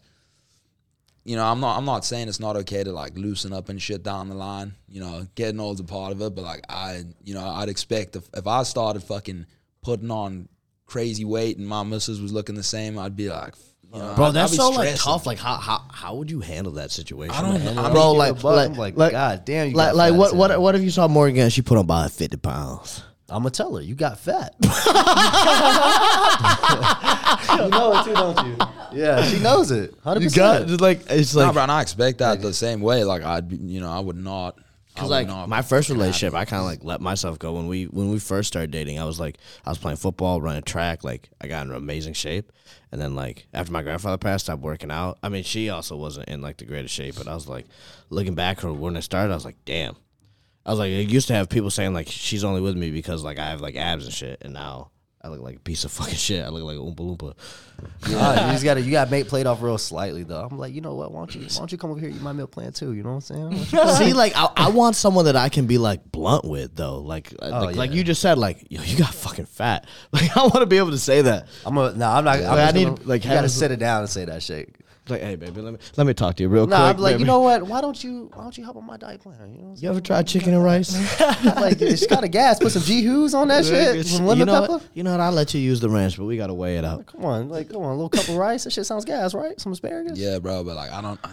you 1.25 1.35
know, 1.35 1.45
I'm 1.45 1.59
not. 1.59 1.77
I'm 1.77 1.85
not 1.85 2.05
saying 2.05 2.29
it's 2.29 2.39
not 2.39 2.55
okay 2.55 2.83
to 2.85 2.91
like 2.93 3.17
loosen 3.17 3.51
up 3.51 3.67
and 3.67 3.81
shit 3.81 4.03
down 4.03 4.29
the 4.29 4.35
line. 4.35 4.75
You 4.87 5.01
know, 5.01 5.27
getting 5.35 5.59
old's 5.59 5.81
a 5.81 5.83
part 5.85 6.13
of 6.13 6.21
it, 6.21 6.35
but 6.35 6.43
like 6.45 6.63
I, 6.69 7.03
you 7.23 7.33
know, 7.33 7.45
I'd 7.45 7.69
expect 7.69 8.15
if 8.15 8.29
if 8.33 8.47
I 8.47 8.63
started 8.63 9.03
fucking 9.03 9.45
putting 9.81 10.11
on 10.11 10.47
crazy 10.85 11.25
weight 11.25 11.57
and 11.57 11.67
my 11.67 11.83
missus 11.83 12.19
was 12.21 12.31
looking 12.33 12.55
the 12.55 12.63
same, 12.63 12.97
I'd 12.99 13.15
be 13.15 13.29
like. 13.29 13.53
You 13.93 13.99
know, 13.99 14.13
Bro, 14.15 14.25
I'd- 14.25 14.29
I'd 14.29 14.41
that's 14.41 14.51
be 14.53 14.57
so 14.57 14.69
like 14.71 14.95
tough. 14.95 15.25
Like 15.27 15.37
how 15.37 15.55
how 15.57 15.81
how 15.91 16.15
would 16.15 16.31
you 16.31 16.39
handle 16.39 16.73
that 16.73 16.89
situation? 16.91 17.35
I 17.35 17.41
don't 17.41 17.75
know. 17.75 17.91
Bro. 17.91 18.13
you 18.13 18.17
Like, 18.17 18.31
above 18.31 18.55
like, 18.55 18.77
like, 18.77 18.97
like, 18.97 19.11
God 19.11 19.45
damn, 19.45 19.69
you 19.69 19.75
like, 19.75 19.89
got 19.89 19.95
like 19.95 20.11
fat 20.13 20.17
what 20.19 20.35
what 20.35 20.49
hell. 20.51 20.61
what 20.63 20.73
if 20.75 20.81
you 20.81 20.89
saw 20.89 21.07
Morgan 21.07 21.37
and 21.43 21.53
she 21.53 21.61
put 21.61 21.77
on 21.77 21.83
about 21.85 22.11
fifty 22.11 22.37
pounds? 22.37 23.03
I'm 23.29 23.39
gonna 23.43 23.51
tell 23.51 23.75
her 23.75 23.81
you 23.83 23.93
got 23.95 24.19
fat. 24.19 24.55
you 27.53 27.69
know 27.69 27.99
it 27.99 28.03
too, 28.05 28.13
don't 28.13 28.47
you? 28.47 28.55
Yeah, 28.99 29.23
she 29.25 29.39
knows 29.39 29.71
it. 29.71 29.93
Hundred 30.03 30.23
You 30.23 30.29
got 30.29 30.53
percent. 30.63 30.69
just 30.69 30.81
like 30.81 31.01
it's 31.09 31.35
Nah, 31.35 31.45
like 31.45 31.53
bro, 31.53 31.63
and 31.63 31.71
I 31.71 31.81
expect 31.81 32.19
that 32.19 32.41
the 32.41 32.53
same 32.53 32.81
way. 32.81 33.03
Like 33.03 33.23
I'd, 33.23 33.47
be, 33.49 33.57
you 33.57 33.79
know, 33.79 33.89
I 33.91 33.99
would 33.99 34.17
not. 34.17 34.57
Cause 34.95 35.10
like 35.10 35.27
my 35.47 35.63
first 35.63 35.89
relationship, 35.89 36.36
I 36.36 36.45
kind 36.45 36.60
of 36.60 36.67
like 36.67 36.84
let 36.84 37.01
myself 37.01 37.39
go 37.39 37.53
when 37.53 37.67
we 37.67 37.86
when 37.86 38.12
we 38.12 38.19
first 38.19 38.47
started 38.47 38.69
dating. 38.69 38.99
I 38.99 39.06
was 39.06 39.19
like, 39.19 39.38
I 39.65 39.69
was 39.69 39.79
playing 39.79 39.97
football, 39.97 40.39
running 40.39 40.62
track. 40.62 41.03
Like 41.03 41.29
I 41.41 41.47
got 41.47 41.65
in 41.65 41.73
amazing 41.73 42.13
shape, 42.13 42.51
and 42.91 43.01
then 43.01 43.15
like 43.15 43.47
after 43.53 43.71
my 43.71 43.82
grandfather 43.82 44.17
passed, 44.17 44.47
I 44.49 44.53
stopped 44.53 44.62
working 44.62 44.91
out. 44.91 45.17
I 45.23 45.29
mean, 45.29 45.43
she 45.43 45.69
also 45.69 45.97
wasn't 45.97 46.29
in 46.29 46.41
like 46.41 46.58
the 46.58 46.65
greatest 46.65 46.93
shape, 46.93 47.15
but 47.17 47.27
I 47.27 47.34
was 47.34 47.47
like, 47.47 47.65
looking 48.10 48.36
back 48.36 48.63
or 48.63 48.71
when 48.71 48.95
I 48.95 48.99
started, 48.99 49.32
I 49.32 49.36
was 49.36 49.45
like, 49.45 49.58
damn. 49.65 49.95
I 50.65 50.69
was 50.69 50.79
like, 50.79 50.91
I 50.91 50.99
used 50.99 51.27
to 51.27 51.34
have 51.34 51.49
people 51.49 51.71
saying 51.71 51.93
like 51.93 52.08
she's 52.08 52.43
only 52.43 52.62
with 52.62 52.77
me 52.77 52.91
because 52.91 53.23
like 53.23 53.39
I 53.39 53.47
have 53.47 53.62
like 53.62 53.75
abs 53.75 54.06
and 54.06 54.13
shit, 54.13 54.38
and 54.41 54.53
now 54.53 54.91
I 55.25 55.29
look 55.29 55.39
like 55.41 55.55
a 55.55 55.59
piece 55.59 55.86
of 55.86 55.91
fucking 55.93 56.15
shit. 56.15 56.43
I 56.45 56.49
look 56.49 56.63
like 56.63 56.75
a 56.75 56.79
Oompa 56.81 56.97
Loompa. 56.97 57.33
Nah, 58.12 58.47
you 58.47 58.51
just 58.51 58.63
gotta 58.63 58.81
you 58.81 58.91
gotta 58.91 59.09
make 59.09 59.27
played 59.27 59.45
off 59.47 59.62
real 59.62 59.77
slightly 59.77 60.23
though. 60.23 60.47
I'm 60.51 60.57
like, 60.57 60.74
you 60.74 60.82
know 60.82 60.95
what? 60.95 61.11
Why 61.11 61.19
don't 61.21 61.34
you 61.36 61.41
why 61.41 61.47
don't 61.59 61.71
you 61.71 61.78
come 61.78 61.91
over 61.91 61.99
here 61.99 62.09
eat 62.09 62.21
my 62.21 62.34
meal 62.34 62.45
plan 62.47 62.74
too? 62.74 62.93
You 62.93 63.03
know 63.03 63.09
what 63.15 63.15
I'm 63.15 63.21
saying? 63.21 63.43
Why 63.51 63.84
don't 63.84 63.99
you- 63.99 64.05
See, 64.07 64.13
like 64.13 64.34
I, 64.36 64.49
I 64.57 64.69
want 64.69 64.95
someone 64.97 65.26
that 65.26 65.36
I 65.38 65.47
can 65.49 65.65
be 65.65 65.78
like 65.78 66.11
blunt 66.11 66.43
with, 66.45 66.76
though. 66.76 66.99
Like, 66.99 67.34
uh, 67.41 67.49
like, 67.65 67.76
like 67.76 67.91
you 67.93 68.03
just 68.03 68.21
said, 68.21 68.38
like, 68.38 68.65
yo, 68.69 68.82
you 68.84 68.97
got 68.97 69.13
fucking 69.13 69.45
fat. 69.45 69.88
Like, 70.11 70.36
I 70.38 70.41
want 70.41 70.55
to 70.55 70.65
be 70.65 70.78
able 70.78 70.91
to 70.91 70.97
say 70.99 71.21
that. 71.24 71.47
I'm 71.65 71.78
a 71.78 71.93
no. 71.93 72.07
I'm 72.09 72.24
not. 72.26 72.38
I'm 72.39 72.57
I 72.59 72.71
need, 72.71 72.84
gonna- 72.86 73.01
like, 73.05 73.24
you 73.24 73.32
gotta 73.32 73.49
sit 73.49 73.71
it 73.71 73.80
down 73.80 74.01
and 74.01 74.09
say 74.09 74.26
that 74.26 74.43
shit. 74.43 74.76
Like, 75.10 75.20
hey, 75.22 75.36
baby, 75.36 75.60
let 75.60 75.74
me 75.74 75.80
let 75.97 76.08
me 76.08 76.14
talk 76.14 76.36
to 76.38 76.43
you 76.43 76.47
real 76.49 76.66
Nah, 76.66 76.78
quick. 76.88 76.95
I'm 76.95 77.01
like, 77.01 77.14
baby. 77.16 77.20
you 77.22 77.26
know 77.28 77.41
what? 77.41 77.64
Why 77.64 77.82
don't 77.82 78.01
you 78.01 78.30
why 78.34 78.43
don't 78.43 78.58
you 78.58 78.64
help 78.64 78.78
on 78.78 78.86
my 78.86 78.95
diet 78.95 79.20
plan? 79.22 79.54
You 79.54 79.62
know 79.62 79.76
You 79.78 79.89
ever 79.89 79.99
tried 79.99 80.28
chicken 80.28 80.54
and 80.54 80.64
rice? 80.64 80.93
Like 81.43 81.82
it's 81.82 82.08
got 82.08 82.24
a 82.24 82.30
gas. 82.30 82.58
Put 82.60 82.72
some 82.72 82.84
G 82.84 83.01
Who's 83.01 83.34
on 83.34 83.49
that 83.49 83.66
shit. 83.66 84.06
Some 84.06 84.24
you 84.24 84.30
lemon 84.30 84.45
know 84.47 84.62
pepper. 84.62 84.74
what? 84.74 84.84
You 84.93 85.04
know 85.04 85.12
what? 85.12 85.20
I'll 85.20 85.34
let 85.34 85.54
you 85.54 85.60
use 85.60 85.82
the 85.82 85.89
ranch, 85.89 86.16
but 86.18 86.24
we 86.24 86.38
gotta 86.38 86.54
weigh 86.54 86.78
it 86.78 86.86
out. 86.86 87.06
Come 87.06 87.26
on, 87.26 87.49
like 87.49 87.68
come 87.70 87.82
on, 87.82 87.89
a 87.91 87.95
little 87.95 88.08
cup 88.10 88.30
of 88.30 88.36
rice. 88.38 88.64
That 88.64 88.72
shit 88.72 88.86
sounds 88.86 89.04
gas, 89.04 89.34
right? 89.34 89.60
Some 89.60 89.74
asparagus. 89.74 90.18
Yeah, 90.18 90.39
bro, 90.39 90.64
but 90.64 90.76
like 90.76 90.91
I 90.91 91.01
don't. 91.01 91.20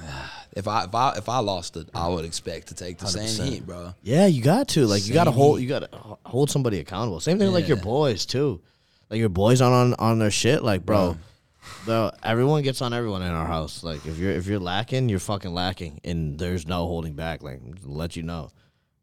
If 0.53 0.67
I 0.67 0.83
if 0.83 0.93
I 0.97 1.13
if 1.17 1.29
I 1.29 1.39
lost 1.39 1.77
it, 1.77 1.89
I 1.95 2.09
would 2.09 2.25
expect 2.25 2.67
to 2.69 2.75
take 2.75 2.99
the 2.99 3.07
same 3.07 3.47
100%. 3.47 3.49
heat, 3.53 3.65
bro. 3.65 3.95
Yeah, 4.03 4.27
you 4.27 4.43
got 4.43 4.67
to 4.71 4.85
like 4.85 5.07
you 5.07 5.15
got 5.15 5.25
to 5.25 5.31
hold 5.31 5.61
heat. 5.61 5.63
you 5.63 5.69
got 5.69 5.89
to 5.93 6.17
hold 6.27 6.51
somebody 6.51 6.81
accountable. 6.81 7.21
Same 7.21 7.39
thing 7.39 7.53
like 7.53 7.69
your 7.69 7.77
boys 7.77 8.27
too. 8.27 8.61
Like 9.11 9.21
your 9.21 9.29
boys 9.29 9.61
on 9.61 9.73
on, 9.73 9.95
on 10.01 10.19
their 10.19 10.33
shit. 10.33 10.65
Like 10.65 10.85
bro, 10.85 11.17
bro, 11.85 12.11
everyone 12.23 12.63
gets 12.63 12.83
on 12.83 12.93
everyone 12.93 13.23
in 13.23 13.33
our 13.33 13.47
house. 13.47 13.83
Like 13.83 14.05
if 14.07 14.19
you're 14.19 14.33
if 14.33 14.47
you're 14.47 14.59
lacking, 14.61 15.09
you're 15.09 15.19
fucking 15.19 15.53
lacking, 15.53 16.01
and 16.05 16.39
there's 16.39 16.67
no 16.67 16.87
holding 16.87 17.15
back. 17.15 17.43
Like 17.43 17.61
let 17.85 18.17
you 18.17 18.23
know, 18.23 18.51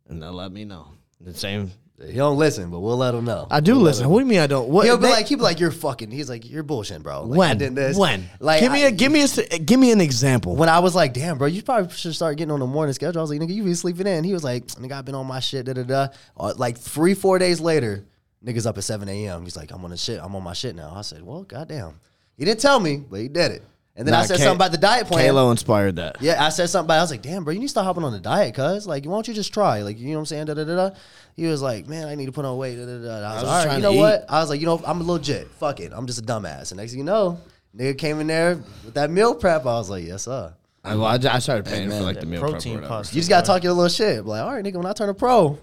and 0.08 0.22
they'll 0.22 0.34
let 0.34 0.52
me 0.52 0.66
know. 0.66 0.88
The 1.22 1.34
same. 1.34 1.72
He 2.00 2.14
don't 2.14 2.38
listen, 2.38 2.70
but 2.70 2.80
we'll 2.82 2.96
let 2.98 3.16
him 3.16 3.26
know. 3.26 3.48
I 3.50 3.60
do 3.60 3.74
We'll 3.74 3.86
listen. 3.86 4.08
What 4.08 4.20
do 4.20 4.26
you 4.26 4.30
mean 4.30 4.38
I 4.40 4.46
don't? 4.46 4.70
What? 4.70 4.86
He'll 4.86 4.98
be 4.98 5.08
they- 5.08 5.10
like, 5.14 5.26
he'll 5.26 5.40
be 5.40 5.44
like, 5.44 5.60
you're 5.60 5.72
fucking. 5.72 6.12
He's 6.12 6.30
like, 6.30 6.48
you're 6.48 6.62
bullshit, 6.62 7.02
bro. 7.02 7.24
Like, 7.24 7.36
I 7.36 7.38
when? 7.40 7.58
did 7.58 7.74
this. 7.76 7.98
When? 7.98 8.30
Like, 8.40 8.60
give 8.60 8.72
me 8.72 8.84
I- 8.84 8.90
a 8.90 8.92
give 8.92 9.12
me 9.12 9.24
a, 9.24 9.58
give 9.58 9.80
me 9.80 9.92
an 9.92 10.00
example. 10.00 10.56
When 10.56 10.70
I 10.70 10.78
was 10.78 10.94
like, 10.94 11.14
damn, 11.14 11.40
bro, 11.40 11.48
you 11.48 11.64
probably 11.64 11.92
should 11.96 12.14
start 12.14 12.38
getting 12.38 12.52
on 12.52 12.60
the 12.60 12.68
morning 12.68 12.94
schedule. 12.94 13.20
I 13.20 13.24
was 13.24 13.32
like, 13.32 13.40
nigga, 13.40 13.52
you 13.52 13.64
be 13.64 13.74
sleeping 13.74 14.06
in. 14.06 14.24
He 14.24 14.32
was 14.34 14.44
like, 14.44 14.68
nigga, 14.68 14.92
I've 14.92 15.06
been 15.06 15.16
on 15.16 15.26
my 15.26 15.40
shit, 15.40 15.66
da 15.66 15.74
da 15.74 15.82
da. 15.82 16.08
Uh, 16.40 16.54
like 16.56 16.78
three, 16.78 17.16
four 17.16 17.40
days 17.40 17.60
later, 17.60 18.06
niggas 18.46 18.68
up 18.68 18.78
at 18.78 18.84
7 18.84 19.10
a.m. 19.10 19.42
He's 19.44 19.58
like, 19.58 19.72
I'm 19.72 19.84
on 19.84 19.90
the 19.90 19.98
shit. 19.98 20.20
I'm 20.22 20.36
on 20.36 20.44
my 20.44 20.54
shit 20.54 20.76
now. 20.76 20.94
I 20.96 21.02
said, 21.02 21.24
well, 21.24 21.42
goddamn. 21.42 22.00
He 22.38 22.46
didn't 22.46 22.60
tell 22.60 22.80
me, 22.80 22.98
but 22.98 23.20
he 23.20 23.28
did 23.28 23.52
it. 23.52 23.64
And 23.96 24.08
then 24.08 24.14
I 24.14 24.26
said 24.26 24.38
Ka- 24.38 24.44
something 24.44 24.58
about 24.58 24.72
the 24.72 24.78
diet 24.78 25.08
plan. 25.08 25.26
Kalo 25.26 25.50
inspired 25.50 25.96
that. 25.96 26.18
Yeah, 26.22 26.44
I 26.46 26.50
said 26.50 26.70
something 26.70 26.86
about. 26.86 27.00
I 27.00 27.02
was 27.02 27.10
like, 27.10 27.24
"Damn, 27.24 27.44
bro, 27.44 27.52
you 27.52 27.60
need 27.60 27.66
to 27.66 27.70
start 27.72 27.86
hopping 27.86 28.04
on 28.04 28.12
the 28.12 28.20
diet, 28.20 28.54
cuz 28.54 28.86
like, 28.86 29.04
why 29.06 29.12
don't 29.14 29.28
you 29.28 29.34
just 29.34 29.52
try? 29.52 29.82
Like, 29.82 29.98
you 29.98 30.10
know 30.10 30.14
what 30.14 30.20
I'm 30.20 30.26
saying? 30.28 30.46
Da 30.46 30.54
da 30.54 30.64
da 30.66 30.76
da." 30.90 30.96
He 31.36 31.48
was 31.48 31.64
like, 31.64 31.88
"Man, 31.88 32.08
I 32.08 32.14
need 32.14 32.28
to 32.28 32.32
put 32.32 32.46
on 32.46 32.56
weight." 32.58 32.76
Da, 32.76 32.86
da, 32.86 32.92
da. 32.92 32.94
I 32.94 32.96
was, 32.96 33.02
was 33.02 33.24
like, 33.24 33.34
just 33.42 33.46
"All 33.46 33.58
right, 33.58 33.64
trying 33.66 33.76
you 33.82 33.88
to 33.88 33.94
know 33.96 34.00
what?" 34.00 34.26
I 34.30 34.40
was 34.40 34.50
like, 34.52 34.60
"You 34.60 34.68
know, 34.68 34.82
I'm 34.86 35.02
legit. 35.08 35.48
Fuck 35.60 35.80
it, 35.80 35.92
I'm 35.96 36.06
just 36.06 36.20
a 36.20 36.22
dumbass." 36.22 36.70
And 36.72 36.78
next 36.80 36.92
thing 36.92 37.00
you 37.00 37.06
know, 37.06 37.40
nigga 37.76 37.98
came 37.98 38.20
in 38.20 38.28
there 38.28 38.60
with 38.86 38.94
that 38.94 39.10
meal 39.10 39.34
prep. 39.34 39.62
I 39.62 39.74
was 39.80 39.90
like, 39.90 40.06
"Yes, 40.06 40.24
sir." 40.24 40.54
I, 40.84 40.94
well, 40.96 41.06
I, 41.06 41.16
I 41.16 41.40
started 41.40 41.66
paying 41.66 41.90
man. 41.90 41.98
for 42.00 42.04
like 42.06 42.20
the 42.20 42.28
meal 42.28 42.40
prep 42.42 42.52
Protein 42.52 42.76
whatever. 42.76 42.90
pasta. 42.90 43.16
You 43.16 43.20
just 43.22 43.30
gotta 43.30 43.48
talk 43.48 43.64
your 43.64 43.74
little 43.74 43.90
shit. 43.90 44.24
Be 44.24 44.30
like, 44.30 44.44
all 44.44 44.54
right, 44.54 44.64
nigga, 44.64 44.76
when 44.76 44.86
I 44.86 44.94
turn 44.94 45.10
a 45.10 45.16
pro, 45.16 45.58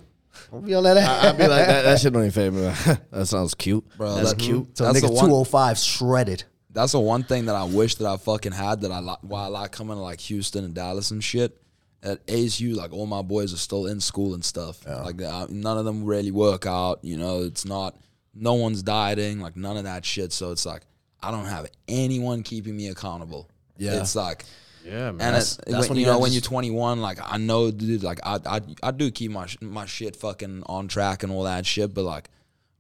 I'll 0.53 0.61
be 0.61 0.75
on 0.75 0.83
that. 0.83 0.99
I- 0.99 1.29
I'd 1.31 1.39
be 1.39 1.47
like 1.47 1.67
that. 1.69 1.83
That 1.83 2.01
shit 2.01 2.13
don't 2.13 2.23
even 2.27 2.33
fade 2.33 2.53
me. 2.53 2.63
that 3.13 3.27
sounds 3.27 3.55
cute, 3.55 3.85
Bro, 3.97 4.17
That's 4.17 4.31
that- 4.31 4.41
cute. 4.41 4.77
so 4.77 4.85
That's 4.87 4.99
nigga, 4.99 5.07
the 5.07 5.13
one- 5.13 5.27
205 5.27 5.79
shredded. 5.79 6.43
That's 6.75 6.93
the 6.93 7.01
one 7.01 7.23
thing 7.23 7.47
that 7.47 7.55
I 7.55 7.65
wish 7.65 7.95
that 7.97 8.07
I 8.07 8.17
fucking 8.17 8.53
had 8.53 8.83
that 8.83 8.91
I 8.93 8.99
like. 8.99 9.19
Why 9.23 9.45
I 9.45 9.47
like 9.47 9.73
coming 9.73 9.97
to 9.97 10.03
like 10.03 10.21
Houston 10.21 10.65
and 10.65 10.75
Dallas 10.75 11.11
and 11.11 11.23
shit. 11.25 11.61
At 12.03 12.27
ASU, 12.27 12.77
like 12.77 12.93
all 12.93 13.07
my 13.07 13.23
boys 13.23 13.55
are 13.55 13.59
still 13.59 13.87
in 13.87 13.99
school 13.99 14.35
and 14.35 14.45
stuff. 14.45 14.85
Like 14.87 15.23
uh, 15.23 15.47
none 15.49 15.79
of 15.79 15.87
them 15.87 16.05
really 16.05 16.31
work 16.31 16.67
out. 16.67 16.99
You 17.03 17.17
know, 17.17 17.45
it's 17.45 17.65
not. 17.65 17.97
No 18.35 18.55
one's 18.55 18.83
dieting. 18.83 19.41
Like 19.41 19.57
none 19.57 19.79
of 19.79 19.85
that 19.85 20.05
shit. 20.05 20.33
So 20.33 20.51
it's 20.53 20.67
like 20.67 20.83
I 21.23 21.31
don't 21.31 21.47
have 21.47 21.67
anyone 21.89 22.43
keeping 22.43 22.77
me 22.77 22.89
accountable. 22.89 23.49
Yeah. 23.79 24.01
it's 24.01 24.15
like. 24.15 24.45
Yeah, 24.85 24.93
man. 24.93 25.09
And 25.13 25.21
That's- 25.21 25.59
it's, 25.61 25.73
that's 25.73 25.89
when, 25.89 25.89
when 25.91 25.97
you 25.97 26.01
you 26.01 26.07
know 26.07 26.13
gotta 26.13 26.23
when 26.25 26.33
you're 26.33 26.43
21, 26.43 27.01
like 27.01 27.19
I 27.23 27.39
know, 27.39 27.71
dude, 27.71 28.03
like 28.03 28.21
I 28.23 28.39
I, 28.45 28.61
I 28.83 28.91
do 28.91 29.11
keep 29.11 29.31
my 29.31 29.47
sh- 29.47 29.57
my 29.63 29.87
shit 29.87 30.15
fucking 30.15 30.63
on 30.67 30.89
track 30.89 31.23
and 31.23 31.33
all 31.33 31.45
that 31.45 31.65
shit, 31.65 31.95
but 31.95 32.03
like, 32.05 32.29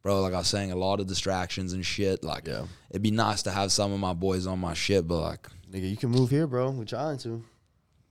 bro, 0.04 0.20
like 0.20 0.34
I 0.34 0.38
was 0.38 0.46
saying, 0.46 0.70
a 0.70 0.76
lot 0.76 1.00
of 1.00 1.08
distractions 1.08 1.72
and 1.72 1.84
shit. 1.84 2.22
Like, 2.22 2.46
Yeah. 2.46 2.66
it'd 2.90 3.02
be 3.02 3.10
nice 3.10 3.42
to 3.44 3.50
have 3.50 3.72
some 3.72 3.92
of 3.92 3.98
my 3.98 4.12
boys 4.12 4.46
on 4.46 4.60
my 4.60 4.74
shit, 4.74 5.08
but 5.08 5.20
like, 5.20 5.48
Nigga, 5.72 5.90
you 5.90 5.96
can 5.96 6.10
move 6.10 6.30
here, 6.30 6.46
bro. 6.46 6.70
We're 6.70 6.84
trying 6.84 7.18
to. 7.18 7.42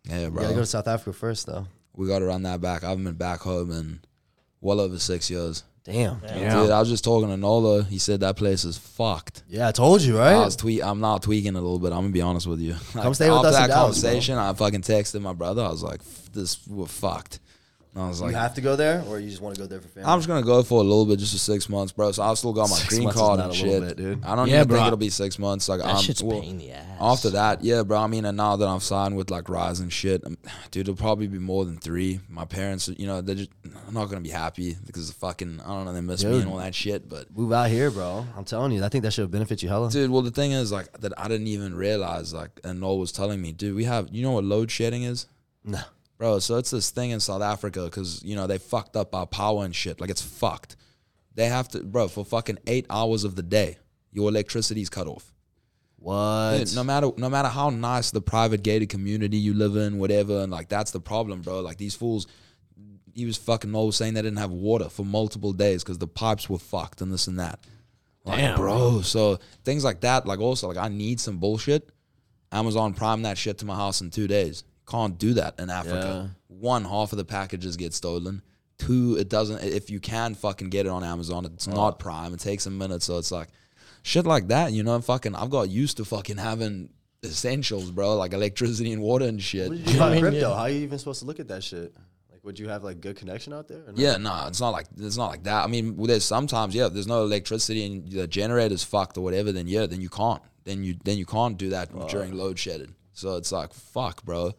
yeah, 0.10 0.24
You 0.24 0.32
bro, 0.32 0.42
gotta 0.42 0.54
go 0.56 0.60
to 0.60 0.66
South 0.66 0.88
Africa 0.90 1.14
first, 1.18 1.46
though. 1.46 1.66
we 1.96 2.08
got 2.08 2.20
to 2.20 2.26
run 2.26 2.44
that 2.44 2.60
back. 2.60 2.84
I 2.84 2.90
haven't 2.90 3.06
been 3.06 3.14
back 3.14 3.40
home 3.40 3.72
in 3.72 4.02
well 4.60 4.82
over 4.82 5.00
six 5.00 5.30
years. 5.30 5.64
Damn. 5.86 6.20
Yeah. 6.24 6.62
Dude, 6.62 6.72
I 6.72 6.80
was 6.80 6.90
just 6.90 7.04
talking 7.04 7.28
to 7.30 7.36
Nola. 7.38 7.84
He 7.84 7.98
said 8.00 8.22
that 8.22 8.38
place 8.38 8.64
is 8.66 8.78
fucked. 8.78 9.44
Yeah, 9.50 9.68
I 9.68 9.72
told 9.74 10.02
you, 10.02 10.18
right? 10.18 10.34
I 10.34 10.46
was 10.46 10.56
tweak. 10.56 10.82
I'm 10.82 11.00
not 11.02 11.22
tweaking 11.24 11.56
a 11.56 11.62
little 11.62 11.78
bit. 11.80 11.92
I'm 11.92 12.00
gonna 12.04 12.10
be 12.10 12.22
honest 12.22 12.48
with 12.48 12.60
you. 12.62 12.76
Like, 12.96 13.14
stay 13.16 13.30
with 13.30 13.38
after 13.40 13.48
us 13.50 13.56
in 13.56 13.62
that 13.62 13.68
Dallas, 13.68 14.02
bro. 14.02 14.10
conversation, 14.10 14.38
I 14.38 14.54
fucking 14.54 14.82
texted 14.82 15.22
my 15.22 15.34
brother. 15.34 15.62
I 15.62 15.70
was 15.70 15.84
like, 15.84 16.02
"This 16.32 16.66
we're 16.68 16.86
fucked." 16.86 17.40
And 17.96 18.04
I 18.04 18.08
was 18.08 18.22
like, 18.22 18.32
you 18.32 18.38
have 18.38 18.56
to 18.56 18.62
go 18.62 18.76
there, 18.76 19.04
or 19.08 19.20
you 19.20 19.30
just 19.30 19.40
want 19.42 19.54
to 19.56 19.62
go 19.62 19.68
there 19.68 19.80
for 19.80 19.88
family? 19.88 20.10
I'm 20.10 20.18
just 20.18 20.28
gonna 20.28 20.42
go 20.44 20.64
for 20.64 20.80
a 20.80 20.84
little 20.84 21.06
bit, 21.06 21.20
just 21.20 21.32
for 21.34 21.38
six 21.38 21.70
months, 21.70 21.92
bro. 21.94 22.12
So 22.12 22.24
I've 22.24 22.40
still 22.40 22.52
got 22.52 22.70
my 22.70 22.76
Six 22.76 22.90
green 22.90 23.04
months 23.04 23.16
is 23.18 23.22
card 23.22 23.38
not 23.38 23.52
and 23.52 23.60
a 23.60 23.64
little 23.66 23.88
shit. 23.88 23.98
bit, 23.98 24.04
dude. 24.04 24.24
I 24.24 24.36
don't 24.36 24.48
Yeah, 24.48 24.56
even 24.56 24.68
bro. 24.70 24.78
think 24.78 24.88
it'll 24.88 24.98
be 24.98 25.10
six 25.10 25.38
months. 25.38 25.70
Like 25.70 25.80
that 25.82 25.90
I'm, 25.90 26.02
shit's 26.02 26.24
well, 26.24 26.42
pain 26.42 26.50
in 26.52 26.58
the 26.58 26.72
ass. 26.72 26.88
After 27.00 27.30
that, 27.32 27.64
yeah, 27.64 27.84
bro. 27.84 28.00
I 28.00 28.08
mean, 28.08 28.26
and 28.26 28.36
now 28.36 28.56
that 28.56 28.68
I've 28.68 28.82
signed 28.82 29.16
with 29.16 29.30
like 29.30 29.48
Rise 29.48 29.80
and 29.80 29.94
shit, 29.94 30.26
um, 30.26 30.40
dude, 30.72 30.90
it'll 30.90 30.96
probably 30.96 31.28
be 31.28 31.38
more 31.38 31.66
than 31.66 31.78
three. 31.78 32.20
My 32.30 32.46
parents, 32.46 32.88
you 32.98 33.06
know, 33.06 33.22
they're 33.22 33.36
just 33.36 33.52
I'm 33.88 33.94
not 33.94 34.06
gonna 34.06 34.22
be 34.22 34.30
happy 34.30 34.76
because 34.88 35.10
of 35.10 35.16
fucking 35.18 35.62
I 35.62 35.68
don't 35.68 35.86
know 35.86 35.94
they 35.94 36.02
miss 36.02 36.24
me 36.24 36.32
Dude. 36.32 36.42
and 36.42 36.50
all 36.52 36.58
that 36.58 36.74
shit. 36.74 37.08
But 37.08 37.28
Move 37.38 37.54
out 37.54 37.70
here, 37.70 37.92
bro. 37.92 38.26
I'm 38.36 38.44
telling 38.46 38.72
you, 38.72 38.84
I 38.84 38.90
think 38.90 39.04
that 39.04 39.12
should 39.14 39.30
benefit 39.30 39.62
you 39.62 39.70
hella. 39.70 39.92
dude, 39.92 40.10
well 40.10 40.24
the 40.24 40.32
thing 40.32 40.52
is 40.52 40.72
like 40.72 40.92
that 41.02 41.14
I 41.16 41.28
didn't 41.28 41.46
even 41.48 41.76
realize 41.76 42.34
like, 42.34 42.60
and 42.64 42.80
Noel 42.80 42.98
was 42.98 43.12
telling 43.12 43.40
me, 43.40 43.52
dude, 43.52 43.76
we 43.76 43.84
have 43.84 44.10
you 44.12 44.24
know 44.24 44.32
what 44.32 44.46
load 44.46 44.72
shedding 44.72 45.04
is. 45.04 45.28
No. 45.64 45.80
Bro, 46.24 46.40
so 46.40 46.56
it's 46.56 46.72
this 46.72 46.90
thing 46.90 47.10
in 47.10 47.20
South 47.20 47.42
Africa 47.42 47.84
because, 47.84 48.24
you 48.24 48.38
know, 48.38 48.48
they 48.48 48.58
fucked 48.58 48.96
up 48.96 49.14
our 49.14 49.28
power 49.28 49.66
and 49.66 49.76
shit. 49.76 50.00
Like, 50.00 50.10
it's 50.10 50.22
fucked. 50.22 50.78
They 51.36 51.48
have 51.48 51.68
to, 51.70 51.84
bro, 51.84 52.08
for 52.08 52.24
fucking 52.24 52.60
eight 52.66 52.86
hours 52.90 53.26
of 53.26 53.36
the 53.36 53.44
day, 53.44 53.78
your 54.14 54.30
electricity's 54.30 54.90
cut 54.90 55.06
off. 55.06 55.34
What? 55.98 56.60
Dude, 56.60 56.76
no 56.76 56.84
matter 56.86 57.12
no 57.18 57.30
matter 57.30 57.50
how 57.50 57.72
nice 57.72 58.12
the 58.12 58.22
private 58.22 58.64
gated 58.64 58.88
community 58.88 59.36
you 59.36 59.54
live 59.54 59.76
in, 59.76 59.98
whatever, 59.98 60.40
and 60.40 60.50
like 60.50 60.70
that's 60.70 60.92
the 60.92 61.02
problem, 61.02 61.42
bro. 61.42 61.60
Like 61.60 61.76
these 61.76 61.94
fools, 61.94 62.28
he 63.14 63.26
was 63.26 63.36
fucking 63.36 63.74
Noel 63.74 63.92
saying 63.92 64.14
they 64.14 64.22
didn't 64.22 64.40
have 64.40 64.52
water 64.52 64.88
for 64.88 65.04
multiple 65.04 65.52
days 65.52 65.84
because 65.84 65.98
the 65.98 66.08
pipes 66.08 66.50
were 66.50 66.58
fucked 66.58 67.02
and 67.02 67.12
this 67.12 67.28
and 67.28 67.38
that. 67.42 67.60
Like, 68.24 68.38
Damn. 68.38 68.56
bro. 68.56 69.02
So 69.02 69.40
things 69.66 69.84
like 69.84 70.00
that, 70.02 70.26
like 70.26 70.40
also, 70.40 70.70
like 70.70 70.78
I 70.78 70.88
need 70.88 71.20
some 71.20 71.40
bullshit. 71.40 71.90
Amazon 72.50 72.94
Prime 72.94 73.24
that 73.24 73.38
shit 73.38 73.58
to 73.58 73.66
my 73.66 73.76
house 73.76 74.00
in 74.00 74.10
two 74.10 74.28
days. 74.30 74.64
Can't 74.88 75.18
do 75.18 75.34
that 75.36 75.60
in 75.60 75.70
Africa. 75.70 76.36
One, 76.48 76.86
half 76.86 77.12
of 77.14 77.18
the 77.18 77.26
packages 77.26 77.78
get 77.78 77.94
stolen. 77.94 78.42
Two, 78.78 79.18
it 79.18 79.30
doesn't. 79.30 79.64
If 79.64 79.90
you 79.90 80.00
can 80.00 80.36
fucking 80.36 80.70
get 80.70 80.86
it 80.86 80.90
on 80.90 81.04
Amazon, 81.04 81.46
it's 81.46 81.68
oh. 81.68 81.74
not 81.74 82.00
Prime. 82.00 82.34
It 82.34 82.40
takes 82.40 82.66
a 82.66 82.72
minute, 82.72 83.02
so 83.02 83.18
it's 83.18 83.32
like 83.32 83.50
shit 84.02 84.26
like 84.26 84.50
that. 84.50 84.74
You 84.74 84.84
know, 84.84 85.00
fucking. 85.00 85.36
I've 85.36 85.50
got 85.50 85.70
used 85.70 85.98
to 85.98 86.06
fucking 86.06 86.38
having 86.38 86.90
essentials, 87.24 87.92
bro, 87.92 88.16
like 88.16 88.34
electricity 88.34 88.92
and 88.92 89.02
water 89.02 89.26
and 89.26 89.42
shit. 89.42 89.70
What 89.70 89.78
did 89.78 89.88
you 89.88 90.00
do 90.00 90.10
mean, 90.10 90.20
crypto? 90.20 90.50
yeah. 90.50 90.56
How 90.56 90.64
are 90.64 90.70
you 90.70 90.82
even 90.82 91.00
supposed 91.00 91.22
to 91.22 91.26
look 91.26 91.40
at 91.40 91.48
that 91.48 91.64
shit? 91.64 91.96
Like, 92.32 92.44
would 92.44 92.60
you 92.60 92.68
have 92.68 92.84
like 92.84 93.00
good 93.00 93.16
connection 93.16 93.54
out 93.54 93.68
there? 93.68 93.80
or 93.80 93.94
no? 93.94 93.94
Yeah, 93.96 94.18
no, 94.18 94.46
it's 94.48 94.60
not 94.60 94.70
like 94.70 94.88
it's 94.98 95.18
not 95.18 95.28
like 95.28 95.44
that. 95.44 95.64
I 95.64 95.68
mean, 95.68 95.96
there's 96.06 96.26
sometimes 96.26 96.76
yeah, 96.76 96.90
there's 96.90 97.08
no 97.08 97.24
electricity 97.24 97.86
and 97.86 98.12
the 98.12 98.28
generator's 98.28 98.84
fucked 98.84 99.18
or 99.18 99.22
whatever, 99.22 99.52
then 99.52 99.68
yeah, 99.68 99.86
then 99.86 100.02
you 100.02 100.10
can't. 100.10 100.42
Then 100.66 100.84
you 100.84 100.96
then 101.04 101.18
you 101.18 101.26
can't 101.26 101.58
do 101.58 101.70
that 101.70 101.90
during 102.10 102.34
load 102.34 102.60
shedding. 102.60 102.96
So 103.14 103.38
it's 103.38 103.52
like 103.52 103.74
fuck, 103.74 104.24
bro. 104.24 104.54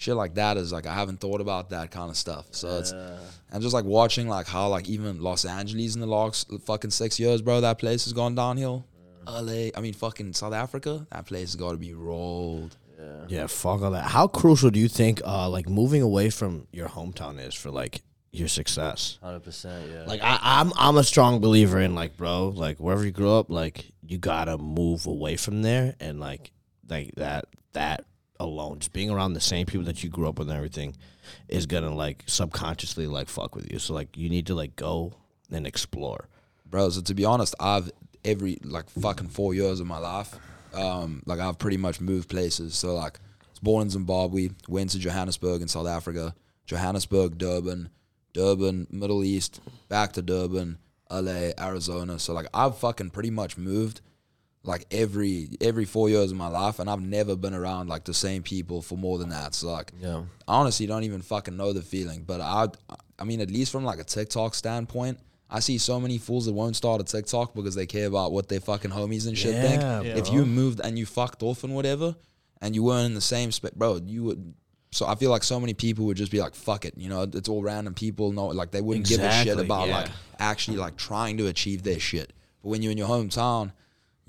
Shit 0.00 0.16
like 0.16 0.36
that 0.36 0.56
is 0.56 0.72
like 0.72 0.86
I 0.86 0.94
haven't 0.94 1.20
thought 1.20 1.42
about 1.42 1.68
that 1.70 1.90
kind 1.90 2.08
of 2.08 2.16
stuff. 2.16 2.46
So 2.52 2.78
it's 2.78 2.90
and 2.90 3.60
just 3.60 3.74
like 3.74 3.84
watching 3.84 4.28
like 4.28 4.46
how 4.46 4.68
like 4.68 4.88
even 4.88 5.20
Los 5.20 5.44
Angeles 5.44 5.94
in 5.94 6.00
the 6.00 6.06
last 6.06 6.50
fucking 6.64 6.90
six 6.90 7.20
years, 7.20 7.42
bro, 7.42 7.60
that 7.60 7.78
place 7.78 8.04
has 8.04 8.14
gone 8.14 8.34
downhill. 8.34 8.86
LA, 9.26 9.68
I 9.76 9.80
mean 9.82 9.92
fucking 9.92 10.32
South 10.32 10.54
Africa, 10.54 11.06
that 11.12 11.26
place 11.26 11.50
has 11.52 11.56
got 11.56 11.72
to 11.72 11.76
be 11.76 11.92
rolled. 11.92 12.78
Yeah, 13.28 13.46
fuck 13.46 13.82
all 13.82 13.90
that. 13.90 14.04
How 14.04 14.26
crucial 14.26 14.70
do 14.70 14.80
you 14.80 14.88
think 14.88 15.20
uh 15.22 15.50
like 15.50 15.68
moving 15.68 16.00
away 16.00 16.30
from 16.30 16.66
your 16.72 16.88
hometown 16.88 17.38
is 17.38 17.54
for 17.54 17.70
like 17.70 18.00
your 18.32 18.48
success? 18.48 19.18
Hundred 19.22 19.40
percent. 19.40 19.86
Yeah. 19.92 20.04
Like 20.06 20.22
I, 20.22 20.38
I'm 20.40 20.72
I'm 20.78 20.96
a 20.96 21.04
strong 21.04 21.40
believer 21.40 21.78
in 21.78 21.94
like 21.94 22.16
bro, 22.16 22.48
like 22.48 22.80
wherever 22.80 23.04
you 23.04 23.10
grow 23.10 23.38
up, 23.38 23.50
like 23.50 23.84
you 24.02 24.16
gotta 24.16 24.56
move 24.56 25.04
away 25.04 25.36
from 25.36 25.60
there 25.60 25.94
and 26.00 26.18
like 26.20 26.52
like 26.88 27.16
that 27.16 27.44
that 27.74 28.06
alone, 28.40 28.80
just 28.80 28.92
being 28.92 29.10
around 29.10 29.34
the 29.34 29.40
same 29.40 29.66
people 29.66 29.84
that 29.84 30.02
you 30.02 30.10
grew 30.10 30.28
up 30.28 30.38
with 30.38 30.48
and 30.48 30.56
everything 30.56 30.96
is 31.48 31.66
gonna 31.66 31.94
like 31.94 32.24
subconsciously 32.26 33.06
like 33.06 33.28
fuck 33.28 33.54
with 33.54 33.70
you. 33.70 33.78
So 33.78 33.94
like 33.94 34.16
you 34.16 34.28
need 34.28 34.46
to 34.46 34.54
like 34.54 34.74
go 34.74 35.12
and 35.52 35.66
explore. 35.66 36.28
bro. 36.66 36.88
So 36.90 37.00
to 37.02 37.14
be 37.14 37.24
honest, 37.24 37.54
I've 37.60 37.90
every 38.24 38.58
like 38.64 38.88
fucking 38.90 39.28
four 39.28 39.54
years 39.54 39.80
of 39.80 39.86
my 39.86 39.98
life, 39.98 40.34
um, 40.74 41.22
like 41.26 41.40
I've 41.40 41.58
pretty 41.58 41.76
much 41.76 42.00
moved 42.00 42.28
places. 42.28 42.74
So 42.74 42.94
like, 42.94 43.18
I 43.18 43.46
was 43.50 43.58
born 43.60 43.82
in 43.82 43.90
Zimbabwe, 43.90 44.50
went 44.68 44.90
to 44.90 44.98
Johannesburg 44.98 45.62
in 45.62 45.68
South 45.68 45.86
Africa, 45.86 46.34
Johannesburg, 46.66 47.38
Durban, 47.38 47.90
Durban, 48.32 48.86
Middle 48.90 49.24
East, 49.24 49.60
back 49.88 50.12
to 50.12 50.22
Durban, 50.22 50.78
LA, 51.10 51.50
Arizona. 51.58 52.18
So 52.18 52.32
like, 52.32 52.46
I've 52.54 52.78
fucking 52.78 53.10
pretty 53.10 53.30
much 53.30 53.56
moved 53.56 54.00
like 54.62 54.86
every 54.90 55.48
every 55.60 55.84
four 55.84 56.08
years 56.08 56.30
of 56.30 56.36
my 56.36 56.48
life, 56.48 56.78
and 56.78 56.90
I've 56.90 57.00
never 57.00 57.36
been 57.36 57.54
around 57.54 57.88
like 57.88 58.04
the 58.04 58.14
same 58.14 58.42
people 58.42 58.82
for 58.82 58.96
more 58.96 59.18
than 59.18 59.30
that. 59.30 59.54
So 59.54 59.70
like, 59.70 59.92
yeah. 60.00 60.22
I 60.46 60.54
honestly 60.56 60.86
don't 60.86 61.04
even 61.04 61.22
fucking 61.22 61.56
know 61.56 61.72
the 61.72 61.82
feeling. 61.82 62.24
But 62.24 62.40
I, 62.40 62.68
I 63.18 63.24
mean, 63.24 63.40
at 63.40 63.50
least 63.50 63.72
from 63.72 63.84
like 63.84 63.98
a 63.98 64.04
TikTok 64.04 64.54
standpoint, 64.54 65.18
I 65.48 65.60
see 65.60 65.78
so 65.78 65.98
many 65.98 66.18
fools 66.18 66.46
that 66.46 66.52
won't 66.52 66.76
start 66.76 67.00
a 67.00 67.04
TikTok 67.04 67.54
because 67.54 67.74
they 67.74 67.86
care 67.86 68.06
about 68.06 68.32
what 68.32 68.48
their 68.48 68.60
fucking 68.60 68.90
homies 68.90 69.26
and 69.26 69.36
shit 69.36 69.54
think. 69.54 69.80
Yeah, 69.80 70.02
If 70.02 70.26
bro. 70.26 70.34
you 70.34 70.46
moved 70.46 70.80
and 70.80 70.98
you 70.98 71.06
fucked 71.06 71.42
off 71.42 71.64
and 71.64 71.74
whatever, 71.74 72.14
and 72.60 72.74
you 72.74 72.82
weren't 72.82 73.06
in 73.06 73.14
the 73.14 73.20
same 73.20 73.52
spot, 73.52 73.74
bro, 73.74 74.00
you 74.04 74.24
would. 74.24 74.54
So 74.92 75.06
I 75.06 75.14
feel 75.14 75.30
like 75.30 75.44
so 75.44 75.58
many 75.60 75.72
people 75.72 76.04
would 76.06 76.16
just 76.16 76.32
be 76.32 76.40
like, 76.40 76.54
"Fuck 76.54 76.84
it," 76.84 76.94
you 76.96 77.08
know. 77.08 77.22
It's 77.22 77.48
all 77.48 77.62
random 77.62 77.94
people. 77.94 78.32
No, 78.32 78.48
like 78.48 78.72
they 78.72 78.80
wouldn't 78.80 79.06
give 79.06 79.20
a 79.20 79.32
shit 79.44 79.58
about 79.58 79.88
yeah. 79.88 80.00
like 80.00 80.08
actually 80.38 80.76
like 80.78 80.96
trying 80.96 81.38
to 81.38 81.46
achieve 81.46 81.84
their 81.84 82.00
shit. 82.00 82.32
But 82.62 82.68
when 82.70 82.82
you're 82.82 82.92
in 82.92 82.98
your 82.98 83.08
hometown, 83.08 83.72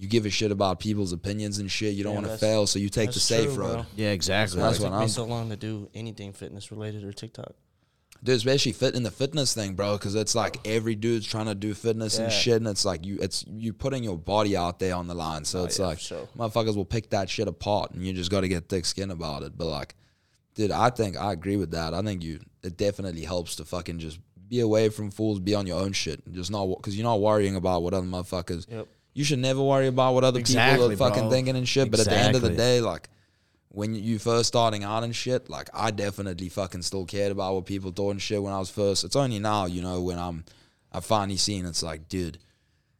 you 0.01 0.07
give 0.07 0.25
a 0.25 0.29
shit 0.31 0.51
about 0.51 0.79
people's 0.79 1.13
opinions 1.13 1.59
and 1.59 1.69
shit. 1.69 1.93
You 1.93 2.03
don't 2.03 2.15
Yeah, 2.15 2.21
want 2.21 2.31
to 2.31 2.37
fail, 2.37 2.65
so 2.65 2.79
you 2.79 2.89
take 2.89 3.11
the 3.11 3.19
safe 3.19 3.53
true, 3.53 3.63
road. 3.63 3.73
bro. 3.73 3.85
Yeah, 3.95 4.09
exactly. 4.09 4.59
That's 4.59 4.79
That's 4.79 4.83
what 4.83 4.91
what 4.91 4.97
I'm- 4.99 5.07
so 5.09 5.25
long 5.25 5.49
to 5.51 5.55
do 5.55 5.89
anything 5.93 6.33
fitness 6.33 6.71
related 6.71 7.03
or 7.03 7.13
TikTok. 7.13 7.53
Dude, 8.23 8.35
especially 8.35 8.71
fit 8.73 8.93
in 8.95 9.03
the 9.03 9.09
fitness 9.11 9.53
thing, 9.53 9.73
bro, 9.75 9.97
because 9.97 10.13
it's 10.15 10.35
like 10.35 10.59
every 10.67 10.93
dude's 10.95 11.25
trying 11.25 11.47
to 11.47 11.55
do 11.55 11.73
fitness 11.73 12.17
and 12.19 12.31
shit, 12.31 12.55
and 12.57 12.67
it's 12.67 12.83
like 12.85 13.05
you, 13.05 13.17
it's 13.21 13.43
you 13.47 13.73
putting 13.73 14.03
your 14.03 14.17
body 14.17 14.55
out 14.57 14.79
there 14.79 14.95
on 14.95 15.07
the 15.07 15.13
line. 15.15 15.43
So 15.45 15.61
Oh, 15.61 15.65
it's 15.65 15.79
yeah, 15.79 15.85
like 15.87 15.97
for 15.99 16.03
sure. 16.03 16.29
motherfuckers 16.37 16.75
will 16.75 16.85
pick 16.85 17.09
that 17.11 17.29
shit 17.29 17.47
apart, 17.47 17.91
and 17.91 18.05
you 18.05 18.13
just 18.13 18.29
got 18.31 18.41
to 18.41 18.47
get 18.47 18.69
thick 18.69 18.85
skin 18.85 19.09
about 19.11 19.41
it. 19.43 19.57
But 19.57 19.67
like, 19.67 19.95
dude, 20.55 20.71
I 20.71 20.89
think 20.91 21.15
I 21.17 21.31
agree 21.31 21.57
with 21.57 21.71
that. 21.71 21.93
I 21.95 22.01
think 22.03 22.23
you, 22.23 22.39
it 22.63 22.77
definitely 22.77 23.23
helps 23.23 23.55
to 23.57 23.65
fucking 23.65 23.97
just 23.99 24.19
be 24.47 24.59
away 24.59 24.89
from 24.89 25.09
fools, 25.09 25.39
be 25.39 25.55
on 25.55 25.65
your 25.65 25.79
own 25.79 25.91
shit, 25.93 26.21
and 26.25 26.35
just 26.35 26.51
not 26.51 26.67
because 26.67 26.95
you're 26.95 27.03
not 27.05 27.21
worrying 27.21 27.55
about 27.55 27.81
what 27.83 27.93
other 27.95 28.05
motherfuckers. 28.07 28.69
Yep. 28.69 28.87
You 29.13 29.23
should 29.23 29.39
never 29.39 29.61
worry 29.61 29.87
about 29.87 30.13
what 30.13 30.23
other 30.23 30.41
people 30.41 30.91
are 30.91 30.95
fucking 30.95 31.23
bro. 31.23 31.29
thinking 31.29 31.55
and 31.55 31.67
shit. 31.67 31.91
But 31.91 31.99
at 31.99 32.05
the 32.05 32.15
end 32.15 32.35
of 32.35 32.41
the 32.41 32.49
day, 32.49 32.81
like 32.81 33.09
when 33.69 33.95
you 33.95 34.19
first 34.19 34.47
starting 34.47 34.83
out 34.83 35.03
and 35.03 35.15
shit, 35.15 35.49
like 35.49 35.69
I 35.73 35.91
definitely 35.91 36.49
fucking 36.49 36.81
still 36.81 37.05
cared 37.05 37.31
about 37.31 37.55
what 37.55 37.65
people 37.65 37.91
thought 37.91 38.11
and 38.11 38.21
shit 38.21 38.41
when 38.41 38.53
I 38.53 38.59
was 38.59 38.69
first. 38.69 39.03
It's 39.03 39.15
only 39.15 39.39
now, 39.39 39.65
you 39.65 39.81
know, 39.81 40.01
when 40.01 40.19
I'm 40.19 40.45
I 40.91 40.99
finally 40.99 41.37
seen 41.37 41.65
it's 41.65 41.83
like, 41.83 42.09
dude, 42.09 42.37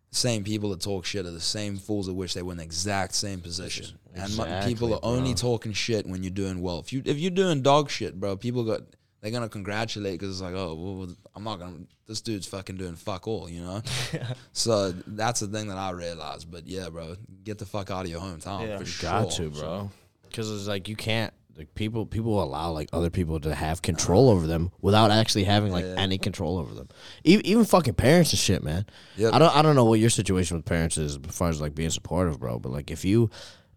the 0.10 0.16
same 0.16 0.44
people 0.44 0.70
that 0.70 0.82
talk 0.82 1.06
shit 1.06 1.26
are 1.26 1.32
the 1.32 1.40
same 1.40 1.78
fools 1.78 2.08
that 2.08 2.14
wish 2.14 2.34
they 2.34 2.42
were 2.42 2.54
in 2.54 2.58
the 2.58 2.64
exact 2.64 3.16
same 3.16 3.40
position. 3.42 3.98
and 4.14 4.66
people 4.66 4.94
are 4.94 5.00
only 5.04 5.34
bro. 5.34 5.38
talking 5.38 5.74
shit 5.74 6.06
when 6.06 6.24
you're 6.24 6.32
doing 6.32 6.62
well. 6.62 6.80
If 6.80 6.94
you 6.94 7.02
if 7.06 7.18
you're 7.18 7.32
doing 7.32 7.62
dog 7.62 7.90
shit, 7.90 8.20
bro, 8.20 8.36
people 8.36 8.64
got 8.64 8.82
they're 9.22 9.32
gonna 9.32 9.50
congratulate 9.50 10.20
because 10.20 10.36
it's 10.36 10.42
like, 10.42 10.56
oh, 10.56 10.74
well, 10.74 11.16
I'm 11.36 11.44
not 11.44 11.60
gonna. 11.60 11.80
This 12.08 12.22
dude's 12.22 12.48
fucking 12.48 12.76
doing 12.78 12.96
fuck 12.96 13.28
all, 13.28 13.50
you 13.50 13.62
know. 13.62 13.82
so 14.52 14.92
that's 14.92 15.40
the 15.40 15.48
thing 15.48 15.68
that 15.70 15.78
I 15.78 15.92
realized. 15.92 16.52
But 16.52 16.68
yeah, 16.68 16.90
bro, 16.90 17.16
get 17.44 17.58
the 17.58 17.66
fuck 17.66 17.90
out 17.90 18.06
of 18.06 18.12
your 18.12 18.20
hometown 18.20 18.68
Yeah. 18.68 18.78
for 18.78 18.86
sure. 18.86 19.10
Got 19.10 19.32
to, 19.32 19.50
bro. 19.50 19.92
Because 20.24 20.52
it's 20.52 20.68
like 20.68 20.88
you 20.88 20.96
can't. 20.96 21.34
Like 21.58 21.76
people, 21.76 22.06
people 22.06 22.42
allow 22.42 22.72
like 22.72 22.88
other 22.94 23.10
people 23.10 23.38
to 23.42 23.54
have 23.54 23.82
control 23.82 24.30
over 24.30 24.48
them 24.48 24.72
without 24.82 25.12
actually 25.12 25.44
having 25.44 25.72
like 25.72 25.84
any 25.84 26.18
control 26.18 26.58
over 26.58 26.74
them. 26.74 26.88
Even, 27.26 27.46
even 27.46 27.66
fucking 27.66 27.96
parents 27.96 28.32
and 28.32 28.40
shit, 28.40 28.64
man. 28.64 28.86
Yep. 29.18 29.34
I 29.34 29.38
don't, 29.40 29.56
I 29.58 29.62
don't 29.62 29.76
know 29.76 29.84
what 29.84 30.00
your 30.00 30.10
situation 30.10 30.56
with 30.56 30.66
parents 30.66 30.98
is 30.98 31.18
as 31.18 31.36
far 31.36 31.50
as 31.50 31.60
like 31.60 31.76
being 31.76 31.90
supportive, 31.90 32.40
bro. 32.40 32.58
But 32.58 32.72
like 32.72 32.90
if 32.90 33.04
you, 33.04 33.30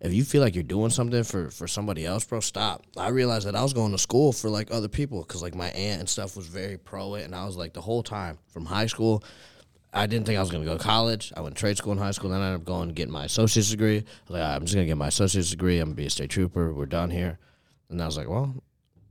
if 0.05 0.13
you 0.13 0.23
feel 0.23 0.43
like 0.43 0.55
you're 0.55 0.63
doing 0.63 0.91
something 0.91 1.25
for 1.25 1.51
for 1.51 1.67
somebody 1.67 2.05
else, 2.05 2.25
bro, 2.25 2.41
stop. 2.41 2.85
I 2.97 3.09
realized 3.09 3.47
that 3.47 3.57
I 3.57 3.63
was 3.63 3.73
going 3.73 3.93
to 3.93 3.99
school 3.99 4.33
for 4.33 4.51
like 4.51 4.71
other 4.71 4.89
people 4.89 5.23
because 5.23 5.43
like 5.43 5.55
my 5.55 5.69
aunt 5.69 6.01
and 6.01 6.09
stuff 6.09 6.37
was 6.37 6.47
very 6.47 6.77
pro 6.77 7.15
it, 7.15 7.25
and 7.25 7.35
I 7.35 7.47
was 7.47 7.57
like 7.57 7.73
the 7.73 7.81
whole 7.81 8.03
time 8.03 8.39
from 8.49 8.67
high 8.67 8.87
school. 8.87 9.25
I 9.95 10.07
didn't 10.07 10.27
think 10.27 10.37
I 10.37 10.41
was 10.41 10.51
going 10.51 10.65
to 10.65 10.69
go 10.69 10.77
to 10.77 10.83
college. 10.83 11.33
I 11.37 11.41
went 11.41 11.55
to 11.55 11.61
trade 11.61 11.79
school 11.79 11.93
in 11.93 11.99
high 11.99 12.11
school. 12.11 12.31
Then 12.31 12.41
I 12.41 12.47
ended 12.47 12.63
up 12.63 12.67
going 12.67 12.89
and 12.89 12.97
getting 12.97 13.13
my 13.13 13.27
associate's 13.27 13.71
degree. 13.71 13.99
I 13.99 14.05
was 14.29 14.31
like, 14.31 14.43
I'm 14.43 14.63
just 14.63 14.75
going 14.75 14.85
to 14.87 14.91
get 14.91 14.97
my 14.97 15.07
associate's 15.07 15.51
degree. 15.51 15.79
I'm 15.79 15.87
going 15.87 15.97
to 15.97 16.03
be 16.03 16.07
a 16.07 16.11
state 16.11 16.31
trooper. 16.31 16.75
We're 16.75 16.87
done 16.87 17.11
here. 17.11 17.39
And 17.91 18.03
I 18.03 18.07
was 18.07 18.17
like, 18.17 18.29
well, 18.29 18.53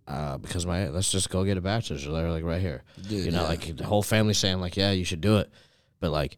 uh, 0.08 0.38
because 0.38 0.66
my 0.66 0.90
let's 0.90 1.10
just 1.10 1.30
go 1.30 1.46
get 1.46 1.58
a 1.58 1.62
bachelor's. 1.62 2.04
They're 2.04 2.30
like 2.30 2.44
right 2.44 2.62
here. 2.62 2.84
Dude, 3.02 3.26
you 3.26 3.32
know, 3.32 3.44
yeah. 3.44 3.48
like 3.48 3.78
the 3.78 3.86
whole 3.86 4.04
family 4.04 4.34
saying 4.34 4.60
like, 4.60 4.76
yeah, 4.76 4.92
you 4.92 5.06
should 5.06 5.22
do 5.22 5.38
it. 5.38 5.50
But 6.02 6.12
like, 6.12 6.38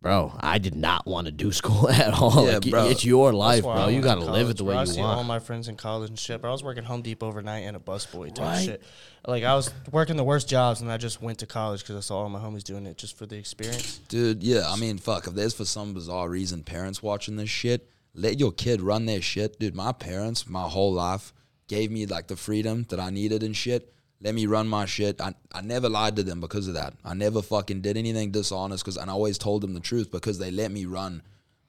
bro, 0.00 0.32
I 0.40 0.58
did 0.58 0.74
not 0.74 1.06
want 1.06 1.26
to 1.26 1.32
do 1.32 1.52
school 1.60 1.88
at 1.88 2.14
all. 2.14 2.46
Yeah, 2.46 2.54
like, 2.54 2.70
bro. 2.70 2.88
it's 2.88 3.04
your 3.04 3.32
life, 3.32 3.62
bro. 3.64 3.72
I 3.72 3.90
You 3.90 4.00
got 4.00 4.16
to 4.16 4.22
to 4.26 4.30
live 4.30 4.48
it 4.50 4.56
the 4.56 4.64
college, 4.64 4.68
way 4.68 4.72
bro. 4.74 4.78
I 4.78 4.82
you 4.82 4.86
see 4.86 5.00
all 5.00 5.24
my 5.24 5.38
friends 5.38 5.68
in 5.68 5.76
college 5.76 6.08
and 6.10 6.18
shit. 6.18 6.40
Bro, 6.40 6.50
I 6.50 6.52
was 6.52 6.62
working 6.64 6.84
Home 6.84 7.02
Depot 7.02 7.26
overnight 7.26 7.64
and 7.64 7.76
a 7.76 7.80
busboy 7.80 8.34
type 8.34 8.44
Right. 8.44 8.64
shit. 8.64 8.82
Like 9.26 9.44
I 9.44 9.54
was 9.54 9.72
working 9.90 10.16
the 10.16 10.24
worst 10.24 10.48
jobs, 10.48 10.80
and 10.80 10.90
I 10.90 10.96
just 10.96 11.20
went 11.20 11.38
to 11.40 11.46
college 11.46 11.80
because 11.82 11.96
I 11.96 12.00
saw 12.00 12.18
all 12.18 12.28
my 12.28 12.38
homies 12.38 12.62
doing 12.64 12.86
it 12.86 12.96
just 12.96 13.16
for 13.18 13.26
the 13.26 13.36
experience. 13.36 13.98
Dude, 14.08 14.42
yeah, 14.42 14.62
I 14.66 14.76
mean, 14.76 14.98
fuck, 14.98 15.26
if 15.26 15.34
there's 15.34 15.54
for 15.54 15.64
some 15.64 15.92
bizarre 15.94 16.28
reason 16.28 16.62
parents 16.62 17.02
watching 17.02 17.36
this 17.36 17.50
shit, 17.50 17.88
let 18.14 18.38
your 18.40 18.52
kid 18.52 18.80
run 18.80 19.06
their 19.06 19.20
shit. 19.20 19.58
Dude, 19.60 19.74
my 19.74 19.92
parents, 19.92 20.48
my 20.48 20.62
whole 20.68 20.92
life, 20.92 21.32
gave 21.66 21.90
me 21.90 22.06
like 22.06 22.28
the 22.28 22.36
freedom 22.36 22.86
that 22.88 22.98
I 22.98 23.10
needed 23.10 23.42
and 23.42 23.54
shit. 23.54 23.92
Let 24.20 24.34
me 24.34 24.46
run 24.46 24.66
my 24.68 24.84
shit. 24.84 25.20
I, 25.20 25.34
I 25.52 25.60
never 25.60 25.88
lied 25.88 26.16
to 26.16 26.22
them 26.24 26.40
because 26.40 26.66
of 26.66 26.74
that. 26.74 26.94
I 27.04 27.14
never 27.14 27.40
fucking 27.40 27.82
did 27.82 27.96
anything 27.96 28.32
dishonest 28.32 28.84
because, 28.84 28.96
and 28.96 29.08
I 29.10 29.12
always 29.14 29.38
told 29.38 29.62
them 29.62 29.74
the 29.74 29.80
truth 29.80 30.10
because 30.10 30.38
they 30.38 30.50
let 30.50 30.72
me 30.72 30.86
run 30.86 31.22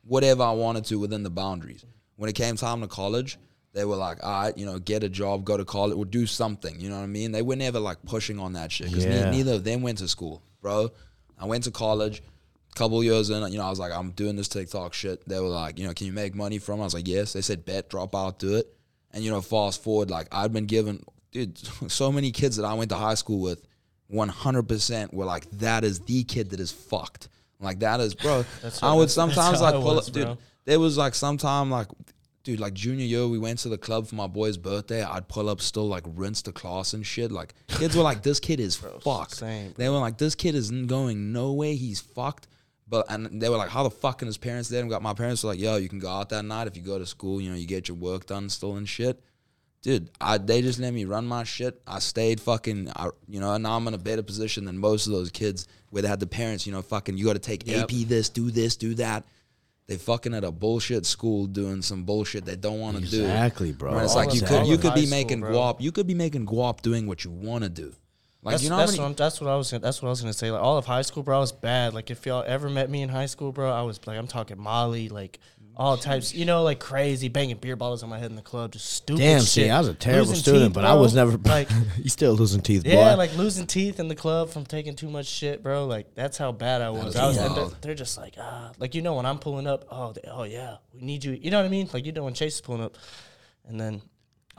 whatever 0.03 0.43
I 0.43 0.51
wanted 0.53 0.85
to 0.85 0.97
within 0.99 1.21
the 1.23 1.29
boundaries. 1.29 1.85
When 2.15 2.29
it 2.29 2.33
came 2.33 2.55
time 2.55 2.81
to 2.81 2.87
college, 2.87 3.37
they 3.73 3.85
were 3.85 3.95
like, 3.95 4.23
all 4.23 4.41
right, 4.45 4.57
you 4.57 4.65
know, 4.65 4.79
get 4.79 5.03
a 5.03 5.09
job, 5.09 5.45
go 5.45 5.57
to 5.57 5.63
college, 5.65 5.95
or 5.95 6.05
do 6.05 6.25
something. 6.25 6.79
You 6.79 6.89
know 6.89 6.97
what 6.97 7.03
I 7.03 7.07
mean? 7.07 7.31
They 7.31 7.43
were 7.43 7.55
never 7.55 7.79
like 7.79 8.01
pushing 8.03 8.39
on 8.39 8.53
that 8.53 8.71
shit 8.71 8.87
because 8.87 9.05
Yeah. 9.05 9.29
neither 9.29 9.53
of 9.53 9.63
them 9.63 9.83
went 9.83 9.99
to 9.99 10.07
school, 10.07 10.41
bro. 10.61 10.89
I 11.37 11.45
went 11.45 11.65
to 11.65 11.71
college. 11.71 12.23
Couple 12.75 13.03
years 13.03 13.29
in, 13.29 13.51
you 13.51 13.57
know, 13.57 13.65
I 13.65 13.69
was 13.69 13.79
like, 13.79 13.91
I'm 13.91 14.11
doing 14.11 14.35
this 14.35 14.47
TikTok 14.47 14.93
shit. 14.93 15.27
They 15.27 15.39
were 15.39 15.47
like, 15.47 15.77
you 15.79 15.85
know, 15.87 15.93
can 15.93 16.05
you 16.07 16.13
make 16.13 16.33
money 16.35 16.59
from? 16.59 16.79
it? 16.79 16.83
I 16.83 16.85
was 16.85 16.93
like, 16.93 17.07
yes. 17.07 17.33
They 17.33 17.41
said, 17.41 17.65
bet, 17.65 17.89
drop 17.89 18.15
out, 18.15 18.39
do 18.39 18.55
it. 18.55 18.73
And 19.11 19.23
you 19.23 19.31
know, 19.31 19.41
fast 19.41 19.83
forward, 19.83 20.09
like 20.11 20.27
I'd 20.31 20.53
been 20.53 20.65
given, 20.65 21.03
dude, 21.31 21.57
so 21.87 22.11
many 22.11 22.31
kids 22.31 22.57
that 22.57 22.65
I 22.65 22.73
went 22.73 22.89
to 22.89 22.95
high 22.95 23.15
school 23.15 23.39
with, 23.39 23.65
100% 24.11 25.13
were 25.13 25.25
like, 25.25 25.49
that 25.51 25.83
is 25.83 25.99
the 26.01 26.23
kid 26.23 26.49
that 26.51 26.59
is 26.59 26.71
fucked. 26.71 27.29
Like 27.59 27.79
that 27.79 27.99
is, 27.99 28.15
bro. 28.15 28.45
I 28.81 28.93
would 28.93 29.09
sometimes 29.21 29.61
like 29.61 29.75
pull 29.75 29.95
was, 29.95 30.07
up, 30.07 30.13
dude. 30.13 30.25
bro. 30.25 30.37
There 30.65 30.79
was 30.79 30.97
like 30.97 31.13
sometime 31.13 31.69
like, 31.69 31.87
dude, 32.43 32.59
like 32.59 32.73
junior 32.73 33.05
year, 33.05 33.27
we 33.27 33.37
went 33.37 33.59
to 33.59 33.69
the 33.69 33.77
club 33.77 34.07
for 34.07 34.15
my 34.15 34.27
boy's 34.27 34.57
birthday. 34.57 35.03
I'd 35.03 35.27
pull 35.27 35.49
up 35.49 35.61
still 35.61 35.87
like 35.87 36.03
rinse 36.07 36.41
the 36.41 36.51
class 36.51 36.93
and 36.93 37.05
shit. 37.05 37.31
Like 37.31 37.53
kids 37.67 37.95
were 37.95 38.03
like, 38.03 38.23
this 38.23 38.39
kid 38.39 38.59
is 38.59 38.77
fucked. 38.77 39.35
same, 39.35 39.73
They 39.77 39.89
were 39.89 39.97
like, 39.97 40.17
this 40.17 40.35
kid 40.35 40.55
is 40.55 40.71
going 40.71 41.33
nowhere. 41.33 41.73
He's 41.73 41.99
fucked. 41.99 42.47
But 42.87 43.05
and 43.09 43.39
they 43.39 43.49
were 43.49 43.57
like, 43.57 43.69
how 43.69 43.83
the 43.83 43.91
fuck 43.91 44.19
can 44.19 44.25
his 44.25 44.37
parents 44.37 44.69
there? 44.69 44.81
And 44.81 44.89
got 44.89 45.03
my 45.03 45.13
parents 45.13 45.43
were 45.43 45.51
like, 45.51 45.59
yo, 45.59 45.75
you 45.75 45.89
can 45.89 45.99
go 45.99 46.09
out 46.09 46.29
that 46.29 46.43
night 46.43 46.65
if 46.65 46.75
you 46.75 46.81
go 46.81 46.97
to 46.97 47.05
school. 47.05 47.39
You 47.39 47.51
know, 47.51 47.55
you 47.55 47.67
get 47.67 47.87
your 47.87 47.97
work 47.97 48.25
done 48.25 48.49
still 48.49 48.77
and 48.77 48.89
shit. 48.89 49.21
Dude, 49.81 50.09
I 50.19 50.37
they 50.37 50.61
just 50.61 50.79
let 50.79 50.93
me 50.93 51.05
run 51.05 51.25
my 51.25 51.43
shit. 51.45 51.81
I 51.87 51.99
stayed 51.99 52.41
fucking, 52.41 52.91
I, 52.95 53.09
you 53.27 53.39
know, 53.39 53.53
and 53.53 53.63
now 53.63 53.77
I'm 53.77 53.87
in 53.87 53.93
a 53.93 53.97
better 53.97 54.23
position 54.23 54.65
than 54.65 54.77
most 54.77 55.07
of 55.07 55.13
those 55.13 55.31
kids 55.31 55.67
where 55.89 56.01
they 56.01 56.09
had 56.09 56.19
the 56.19 56.27
parents, 56.27 56.67
you 56.67 56.73
know, 56.73 56.81
fucking, 56.81 57.17
you 57.17 57.25
got 57.25 57.33
to 57.33 57.39
take 57.39 57.69
AP 57.71 57.89
this, 58.07 58.27
do 58.29 58.51
this, 58.51 58.75
do 58.75 58.93
that. 58.95 59.23
They 59.87 59.97
fucking 59.97 60.35
at 60.35 60.43
a 60.43 60.51
bullshit 60.51 61.05
school 61.05 61.47
doing 61.47 61.81
some 61.81 62.03
bullshit 62.03 62.45
they 62.45 62.55
don't 62.55 62.79
want 62.79 62.97
to 62.97 63.09
do. 63.09 63.21
Exactly, 63.21 63.71
bro. 63.71 63.95
When 63.95 64.03
it's 64.03 64.13
All 64.15 64.23
like 64.23 64.35
you 64.35 64.41
could 64.41 64.67
you 64.67 64.77
could 64.77 64.93
be 64.93 65.07
making 65.07 65.39
school, 65.39 65.55
guap, 65.55 65.81
you 65.81 65.91
could 65.91 66.05
be 66.05 66.13
making 66.13 66.45
guap 66.45 66.81
doing 66.81 67.07
what 67.07 67.23
you 67.23 67.31
want 67.31 67.63
to 67.63 67.69
do. 67.69 67.95
Like 68.41 68.53
That's, 68.53 68.63
you 68.63 68.69
know, 68.69 68.75
how 68.75 68.81
that's, 68.81 68.91
many- 68.91 69.01
what 69.01 69.09
I'm, 69.09 69.15
that's 69.15 69.41
what 69.41 69.49
I 69.49 69.55
was. 69.55 69.71
Gonna, 69.71 69.81
that's 69.81 70.01
what 70.01 70.07
I 70.07 70.11
was 70.11 70.21
gonna 70.21 70.33
say. 70.33 70.51
Like 70.51 70.61
all 70.61 70.77
of 70.77 70.85
high 70.85 71.01
school, 71.01 71.23
bro, 71.23 71.37
I 71.37 71.39
was 71.39 71.51
bad. 71.51 71.93
Like 71.93 72.11
if 72.11 72.25
y'all 72.25 72.43
ever 72.45 72.69
met 72.69 72.89
me 72.89 73.01
in 73.01 73.09
high 73.09 73.25
school, 73.25 73.51
bro, 73.51 73.71
I 73.71 73.81
was 73.81 73.99
like, 74.05 74.17
I'm 74.17 74.27
talking 74.27 74.59
Molly, 74.59 75.09
like 75.09 75.39
all 75.79 75.95
types, 75.95 76.33
you 76.35 76.43
know, 76.43 76.61
like 76.61 76.77
crazy, 76.77 77.29
banging 77.29 77.55
beer 77.55 77.77
bottles 77.77 78.03
on 78.03 78.09
my 78.09 78.19
head 78.19 78.29
in 78.29 78.35
the 78.35 78.41
club, 78.41 78.73
just 78.73 78.85
stupid. 78.85 79.21
Damn, 79.21 79.39
shit. 79.39 79.47
see, 79.47 79.69
I 79.69 79.79
was 79.79 79.87
a 79.87 79.93
terrible 79.93 80.27
Losing 80.27 80.35
student, 80.35 80.65
teeth, 80.65 80.73
but 80.73 80.83
I 80.83 80.93
was 80.93 81.15
never 81.15 81.37
like. 81.45 81.69
you 81.97 82.09
still 82.09 82.33
losing 82.33 82.59
teeth, 82.61 82.85
Yeah, 82.85 83.13
boy. 83.13 83.17
like 83.17 83.33
losing 83.37 83.65
teeth 83.65 83.97
in 83.97 84.09
the 84.09 84.15
club 84.15 84.49
from 84.49 84.65
taking 84.65 84.97
too 84.97 85.09
much 85.09 85.25
shit, 85.25 85.63
bro. 85.63 85.85
Like 85.85 86.13
that's 86.15 86.37
how 86.37 86.51
bad 86.51 86.81
I 86.81 86.89
was. 86.89 87.05
was 87.05 87.15
I 87.15 87.27
was 87.27 87.55
they're, 87.55 87.79
they're 87.79 87.95
just 87.95 88.17
like, 88.17 88.35
ah, 88.37 88.73
like 88.77 88.93
you 88.93 89.01
know 89.01 89.13
when 89.15 89.25
I'm 89.25 89.39
pulling 89.39 89.67
up, 89.67 89.85
oh, 89.89 90.11
they, 90.11 90.29
oh 90.29 90.43
yeah, 90.43 90.75
we 90.93 90.99
need 90.99 91.23
you. 91.23 91.31
You 91.31 91.49
know 91.49 91.59
what 91.59 91.65
I 91.65 91.69
mean? 91.69 91.89
Like 91.93 92.05
you 92.05 92.11
know 92.11 92.25
when 92.25 92.33
Chase 92.33 92.55
is 92.55 92.61
pulling 92.61 92.83
up, 92.83 92.97
and 93.65 93.79
then 93.79 94.01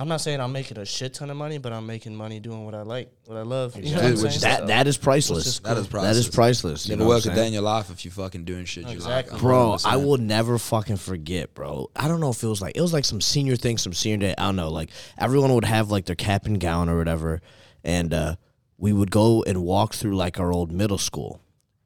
I'm 0.01 0.09
not 0.09 0.23
saying 0.23 0.41
I'm 0.41 0.51
making 0.53 0.79
a 0.79 0.87
shit 0.87 1.13
ton 1.13 1.29
of 1.29 1.37
money, 1.37 1.59
but 1.59 1.75
I'm 1.75 1.87
making 1.87 2.17
money 2.17 2.41
doing 2.41 2.65
what 2.65 2.75
I 2.75 2.81
like, 2.83 3.13
what 3.27 3.37
I 3.37 3.43
love. 3.43 3.77
You 3.77 3.95
know 3.95 3.97
what 3.97 4.05
I'm 4.07 4.11
which 4.13 4.21
saying? 4.39 4.41
that 4.41 4.59
So- 4.61 4.67
that 4.69 4.87
is 4.87 4.97
priceless. 4.97 5.45
just 5.45 5.63
that 5.65 5.77
is 5.77 5.87
priceless. 5.89 6.15
That 6.17 6.19
is 6.21 6.35
priceless. 6.35 6.87
You 6.87 6.93
Never 6.97 7.03
know 7.05 7.09
what 7.11 7.15
work 7.17 7.27
I'm 7.27 7.33
a 7.33 7.35
day 7.35 7.41
saying? 7.43 7.47
in 7.49 7.53
your 7.53 7.63
life 7.63 7.91
if 7.91 8.05
you 8.07 8.11
fucking 8.11 8.45
doing 8.47 8.65
shit 8.65 8.85
you 8.87 8.93
Exactly. 8.93 9.35
like. 9.35 9.43
Bro, 9.43 9.77
I 9.85 9.97
will 9.99 10.17
never 10.17 10.57
fucking 10.57 10.97
forget, 10.97 11.53
bro. 11.53 11.91
I 11.95 12.09
don't 12.09 12.21
know 12.21 12.31
if 12.31 12.43
it 12.43 12.47
was 12.47 12.63
like 12.63 12.77
it 12.77 12.81
was 12.81 12.95
like 12.95 13.05
some 13.05 13.21
senior 13.21 13.57
thing, 13.57 13.77
some 13.77 13.93
senior 13.93 14.17
day. 14.29 14.35
I 14.39 14.47
don't 14.47 14.57
know. 14.57 14.71
Like 14.71 14.89
everyone 15.19 15.53
would 15.55 15.67
have 15.67 15.91
like 15.91 16.07
their 16.07 16.17
cap 16.17 16.47
and 16.47 16.59
gown 16.59 16.89
or 16.89 16.97
whatever, 16.97 17.43
and 17.85 18.15
uh, 18.15 18.37
we 18.79 18.95
would 18.95 19.11
go 19.11 19.43
and 19.47 19.63
walk 19.63 19.93
through 19.93 20.17
like 20.17 20.41
our 20.41 20.51
old 20.51 20.73
middle 20.73 20.97
school 20.99 21.43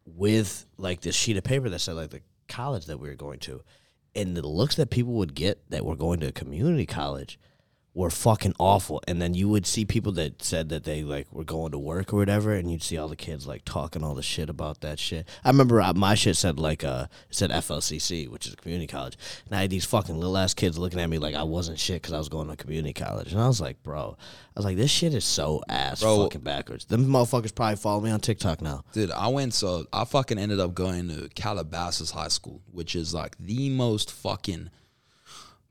with 0.06 0.66
like 0.76 1.00
this 1.00 1.16
sheet 1.16 1.36
of 1.36 1.44
paper 1.44 1.68
that 1.68 1.80
said 1.80 1.94
like 1.96 2.10
the 2.10 2.20
college 2.48 2.86
that 2.86 2.98
we 3.00 3.08
were 3.08 3.14
going 3.16 3.40
to, 3.40 3.62
and 4.14 4.36
the 4.36 4.46
looks 4.46 4.76
that 4.76 4.90
people 4.90 5.14
would 5.14 5.34
get 5.34 5.68
that 5.70 5.84
were 5.84 5.96
going 5.96 6.20
to 6.20 6.28
a 6.28 6.32
community 6.32 6.86
college 6.86 7.38
were 7.94 8.10
fucking 8.10 8.54
awful. 8.58 9.00
And 9.06 9.22
then 9.22 9.34
you 9.34 9.48
would 9.48 9.66
see 9.66 9.84
people 9.84 10.12
that 10.12 10.42
said 10.42 10.68
that 10.70 10.84
they 10.84 11.02
like 11.04 11.32
were 11.32 11.44
going 11.44 11.72
to 11.72 11.78
work 11.78 12.12
or 12.12 12.16
whatever, 12.16 12.52
and 12.52 12.70
you'd 12.70 12.82
see 12.82 12.98
all 12.98 13.08
the 13.08 13.16
kids 13.16 13.46
like 13.46 13.64
talking 13.64 14.02
all 14.02 14.14
the 14.14 14.22
shit 14.22 14.50
about 14.50 14.80
that 14.80 14.98
shit. 14.98 15.28
I 15.44 15.48
remember 15.48 15.80
uh, 15.80 15.94
my 15.94 16.14
shit 16.14 16.36
said 16.36 16.58
like 16.58 16.82
uh 16.84 17.06
it 17.30 17.36
said 17.36 17.50
FLCC, 17.50 18.28
which 18.28 18.46
is 18.46 18.54
a 18.54 18.56
community 18.56 18.88
college, 18.88 19.16
and 19.46 19.54
I 19.54 19.62
had 19.62 19.70
these 19.70 19.84
fucking 19.84 20.16
little 20.18 20.36
ass 20.36 20.54
kids 20.54 20.76
looking 20.76 21.00
at 21.00 21.08
me 21.08 21.18
like 21.18 21.34
I 21.34 21.44
wasn't 21.44 21.78
shit 21.78 22.02
because 22.02 22.14
I 22.14 22.18
was 22.18 22.28
going 22.28 22.48
to 22.48 22.56
community 22.56 22.92
college, 22.92 23.32
and 23.32 23.40
I 23.40 23.46
was 23.46 23.60
like, 23.60 23.82
bro, 23.82 24.16
I 24.18 24.58
was 24.58 24.64
like, 24.64 24.76
this 24.76 24.90
shit 24.90 25.14
is 25.14 25.24
so 25.24 25.62
ass 25.68 26.00
Bro. 26.00 26.24
fucking 26.24 26.40
backwards. 26.42 26.84
Them 26.86 27.06
motherfuckers 27.06 27.54
probably 27.54 27.76
follow 27.76 28.00
me 28.00 28.10
on 28.10 28.20
TikTok 28.20 28.60
now. 28.60 28.84
Dude, 28.92 29.10
I 29.12 29.28
went 29.28 29.54
so 29.54 29.86
I 29.92 30.04
fucking 30.04 30.38
ended 30.38 30.60
up 30.60 30.74
going 30.74 31.08
to 31.08 31.28
Calabasas 31.34 32.10
High 32.10 32.28
School, 32.28 32.60
which 32.72 32.96
is 32.96 33.14
like 33.14 33.36
the 33.38 33.70
most 33.70 34.10
fucking 34.10 34.70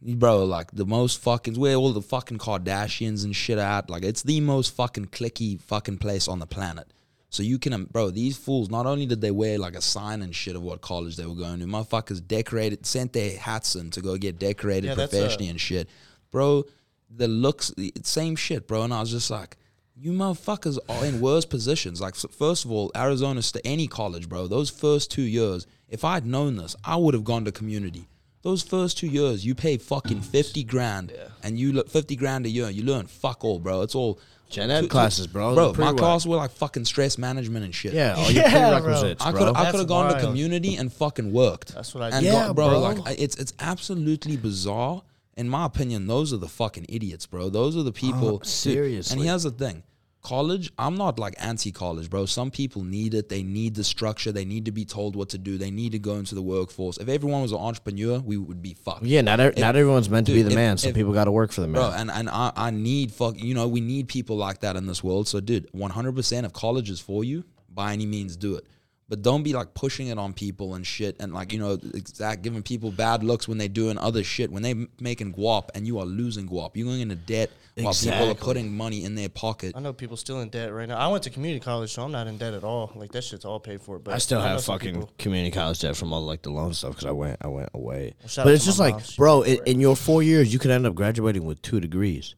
bro, 0.04 0.46
like 0.46 0.72
the 0.72 0.86
most 0.86 1.22
fucking 1.22 1.56
where 1.56 1.76
all 1.76 1.94
the 1.94 2.02
fucking 2.02 2.38
Kardashians 2.38 3.24
and 3.24 3.36
shit 3.36 3.58
are 3.58 3.62
at. 3.62 3.90
Like 3.90 4.04
it's 4.04 4.24
the 4.24 4.42
most 4.42 4.76
fucking 4.76 5.08
clicky 5.08 5.60
fucking 5.60 5.98
place 5.98 6.28
on 6.28 6.40
the 6.40 6.48
planet. 6.48 6.92
So 7.30 7.42
you 7.42 7.58
can, 7.58 7.74
um, 7.74 7.88
bro, 7.92 8.12
these 8.12 8.38
fools. 8.38 8.70
Not 8.70 8.86
only 8.86 9.08
did 9.08 9.22
they 9.22 9.32
wear 9.32 9.58
like 9.58 9.76
a 9.76 9.82
sign 9.82 10.22
and 10.22 10.36
shit 10.36 10.56
of 10.56 10.62
what 10.62 10.82
college 10.82 11.16
they 11.16 11.26
were 11.26 11.34
going 11.34 11.60
to, 11.62 11.66
motherfuckers 11.66 12.26
decorated, 12.26 12.86
sent 12.86 13.14
their 13.14 13.38
hats 13.38 13.76
in 13.76 13.90
to 13.92 14.02
go 14.02 14.18
get 14.18 14.38
decorated 14.38 14.90
Yeah, 14.90 14.94
professionally 14.94 15.50
and 15.50 15.60
shit, 15.60 15.90
bro. 16.30 16.66
The 17.10 17.28
looks, 17.28 17.74
same 18.04 18.36
shit, 18.36 18.68
bro. 18.68 18.84
And 18.84 18.94
I 18.94 19.00
was 19.00 19.10
just 19.10 19.32
like, 19.32 19.58
you 19.96 20.12
motherfuckers 20.12 20.78
are 20.90 21.06
in 21.06 21.22
worse 21.22 21.46
positions. 21.46 22.02
Like, 22.02 22.16
first 22.16 22.66
of 22.66 22.72
all, 22.72 22.92
Arizona 22.96 23.42
State, 23.42 23.62
any 23.66 23.88
college, 23.88 24.30
bro. 24.30 24.48
Those 24.48 24.70
first 24.70 25.10
two 25.10 25.22
years, 25.24 25.66
if 25.88 26.04
I'd 26.04 26.26
known 26.26 26.58
this, 26.58 26.76
I 26.84 26.98
would 26.98 27.14
have 27.14 27.24
gone 27.24 27.46
to 27.46 27.52
community. 27.52 28.08
Those 28.44 28.62
first 28.62 28.98
two 28.98 29.08
years, 29.08 29.46
you 29.46 29.56
pay 29.56 29.78
fucking 29.78 30.22
fifty 30.36 30.64
grand, 30.64 31.12
and 31.42 31.58
you 31.58 31.74
look 31.74 31.90
fifty 31.90 32.16
grand 32.16 32.46
a 32.46 32.50
year. 32.50 32.70
You 32.70 32.84
learn 32.84 33.08
fuck 33.08 33.44
all, 33.44 33.60
bro. 33.60 33.82
It's 33.82 33.96
all 33.96 34.20
Gen 34.54 34.70
ed 34.70 34.90
classes, 34.90 35.26
bro. 35.26 35.56
Bro, 35.56 35.70
my 35.70 35.74
pretty 35.74 35.98
class 35.98 36.26
were 36.26 36.38
like 36.38 36.52
fucking 36.52 36.86
stress 36.86 37.18
management 37.18 37.66
and 37.66 37.74
shit. 37.74 37.94
Yeah, 37.94 38.14
all 38.16 38.30
your 38.30 38.44
Yeah, 38.48 38.70
bro. 38.70 38.82
prerequisites, 38.82 39.26
I 39.26 39.32
bro. 39.32 39.40
could 39.46 39.56
I 39.56 39.72
could 39.72 39.80
have 39.80 39.88
gone 39.88 40.14
to 40.14 40.20
community 40.20 40.76
and 40.76 40.94
fucking 40.94 41.34
worked. 41.34 41.74
That's 41.74 41.96
what 41.96 42.04
I 42.04 42.10
and 42.10 42.24
did. 42.24 42.34
Yeah, 42.34 42.48
got- 42.48 42.56
bro, 42.56 42.70
bro. 42.70 42.80
Like 42.80 43.20
it's 43.20 43.36
it's 43.38 43.54
absolutely 43.60 44.38
bizarre. 44.38 45.02
In 45.36 45.50
my 45.50 45.66
opinion, 45.66 46.06
those 46.06 46.32
are 46.32 46.38
the 46.38 46.48
fucking 46.48 46.86
idiots, 46.90 47.26
bro. 47.26 47.50
Those 47.50 47.76
are 47.76 47.82
the 47.82 47.90
oh, 47.90 47.94
people. 47.94 48.38
Dude, 48.38 48.48
seriously. 48.48 49.18
And 49.18 49.26
here's 49.28 49.44
the 49.44 49.52
thing. 49.52 49.82
College, 50.24 50.72
I'm 50.80 50.96
not 50.96 51.20
like 51.20 51.36
anti-college, 51.38 52.10
bro. 52.10 52.26
Some 52.26 52.50
people 52.50 52.82
need 52.84 53.14
it. 53.14 53.28
They 53.28 53.44
need 53.44 53.76
the 53.76 53.84
structure. 53.84 54.32
They 54.32 54.46
need 54.46 54.64
to 54.66 54.72
be 54.72 54.86
told 54.86 55.18
what 55.18 55.28
to 55.30 55.38
do. 55.38 55.58
They 55.58 55.70
need 55.70 55.92
to 55.92 56.00
go 56.00 56.16
into 56.16 56.34
the 56.34 56.42
workforce. 56.42 56.98
If 56.98 57.10
everyone 57.10 57.42
was 57.42 57.52
an 57.52 57.58
entrepreneur, 57.58 58.20
we 58.20 58.38
would 58.38 58.62
be 58.62 58.74
fucked. 58.74 59.04
Yeah, 59.04 59.20
not, 59.20 59.42
e- 59.42 59.60
not 59.60 59.76
everyone's 59.76 60.10
meant 60.10 60.28
to 60.28 60.34
be 60.34 60.42
the 60.42 60.52
if- 60.52 60.56
man. 60.56 60.78
Some 60.78 60.92
if- 60.92 60.96
people 60.96 61.12
got 61.12 61.26
to 61.26 61.32
work 61.32 61.52
for 61.52 61.60
the 61.60 61.68
man. 61.68 61.82
Bro, 61.82 61.92
and, 61.98 62.10
and 62.10 62.30
I, 62.30 62.54
I 62.56 62.72
need 62.72 63.12
fuck 63.12 63.38
you 63.38 63.54
know, 63.54 63.68
we 63.68 63.82
need 63.82 64.08
people 64.08 64.38
like 64.38 64.62
that 64.62 64.78
in 64.78 64.86
this 64.86 65.04
world. 65.04 65.28
So 65.28 65.42
dude, 65.42 65.68
one 65.74 65.92
hundred 65.92 66.16
percent 66.16 66.46
if 66.46 66.54
college 66.54 66.90
is 66.90 67.02
for 67.02 67.26
you, 67.26 67.44
by 67.70 67.92
any 67.92 68.06
means 68.06 68.38
do 68.38 68.56
it. 68.56 68.66
But 69.10 69.22
don't 69.22 69.44
be 69.44 69.54
like 69.54 69.74
pushing 69.74 70.08
it 70.08 70.18
on 70.18 70.34
people 70.34 70.76
and 70.76 70.88
shit 70.88 71.18
and 71.20 71.34
like, 71.34 71.52
you 71.54 71.60
know, 71.60 71.74
exact 71.74 72.42
giving 72.42 72.64
people 72.64 72.90
bad 72.90 73.24
looks 73.24 73.48
when 73.48 73.58
they 73.58 73.68
doing 73.68 73.98
other 73.98 74.24
shit. 74.24 74.50
When 74.52 74.64
they 74.64 74.72
m- 74.72 74.90
making 75.00 75.34
guap 75.34 75.70
and 75.76 75.86
you 75.86 76.00
are 76.00 76.06
losing 76.06 76.48
guap. 76.48 76.72
You're 76.76 76.88
going 76.88 77.02
into 77.02 77.16
debt 77.16 77.52
while 77.76 77.94
people 77.94 78.32
are 78.32 78.34
putting 78.36 78.76
money 78.76 79.04
in 79.04 79.16
their 79.16 79.30
pocket. 79.30 79.74
I 79.76 79.82
know 79.82 79.94
people 79.94 80.16
still 80.16 80.40
in 80.42 80.50
debt 80.50 80.74
right 80.74 80.88
now. 80.88 80.98
I 80.98 81.08
went 81.10 81.24
to 81.26 81.30
community 81.30 81.60
college, 81.64 81.92
so 81.92 82.02
I'm 82.04 82.12
not 82.12 82.28
in 82.28 82.38
debt 82.38 82.54
at 82.54 82.64
all. 82.64 82.92
Like 82.96 83.12
that 83.12 83.24
shit's 83.24 83.46
all 83.46 83.60
paid 83.60 83.82
for. 83.82 84.00
But 84.00 84.14
I 84.14 84.18
still 84.20 84.40
know 84.40 84.48
have 84.48 84.62
some 84.62 84.76
fucking 84.76 84.94
people- 84.94 85.12
community 85.20 85.52
college 85.52 85.82
debt 85.82 85.98
from 85.98 86.14
all 86.14 86.22
like 86.22 86.42
the 86.42 86.52
loan 86.52 86.74
stuff 86.74 86.92
because 86.92 87.06
I 87.06 87.12
went 87.12 87.38
I 87.42 87.48
went 87.48 87.70
away. 87.74 88.14
shout 88.28 88.46
but 88.46 88.54
it's 88.54 88.66
just 88.66 88.80
like, 88.80 88.96
mom. 88.96 89.04
Bro, 89.18 89.42
in, 89.44 89.58
it. 89.58 89.68
in 89.68 89.80
your 89.82 89.96
four 89.96 90.24
years, 90.24 90.52
you 90.54 90.60
could 90.60 90.72
end 90.72 90.88
up 90.88 90.96
graduating 90.96 91.44
with 91.46 91.62
two 91.62 91.80
degrees, 91.80 92.36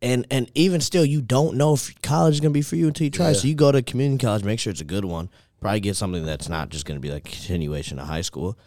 and 0.00 0.26
and 0.30 0.50
even 0.54 0.80
still, 0.80 1.04
you 1.04 1.20
don't 1.22 1.56
know 1.56 1.74
if 1.74 2.00
college 2.02 2.34
is 2.34 2.40
gonna 2.40 2.52
be 2.52 2.62
for 2.62 2.76
you 2.76 2.86
until 2.86 3.04
you 3.04 3.10
try. 3.10 3.32
So 3.32 3.48
you 3.48 3.54
go 3.54 3.72
to 3.72 3.82
community 3.82 4.24
college, 4.24 4.44
make 4.44 4.60
sure 4.60 4.70
it's 4.70 4.80
a 4.80 4.84
good 4.84 5.04
one. 5.04 5.28
Probably 5.64 5.80
get 5.80 5.96
something 5.96 6.26
that's 6.26 6.50
not 6.50 6.68
just 6.68 6.84
gonna 6.84 7.00
be 7.00 7.10
like 7.10 7.24
continuation 7.24 7.98
of 7.98 8.06
high 8.06 8.20
school, 8.20 8.58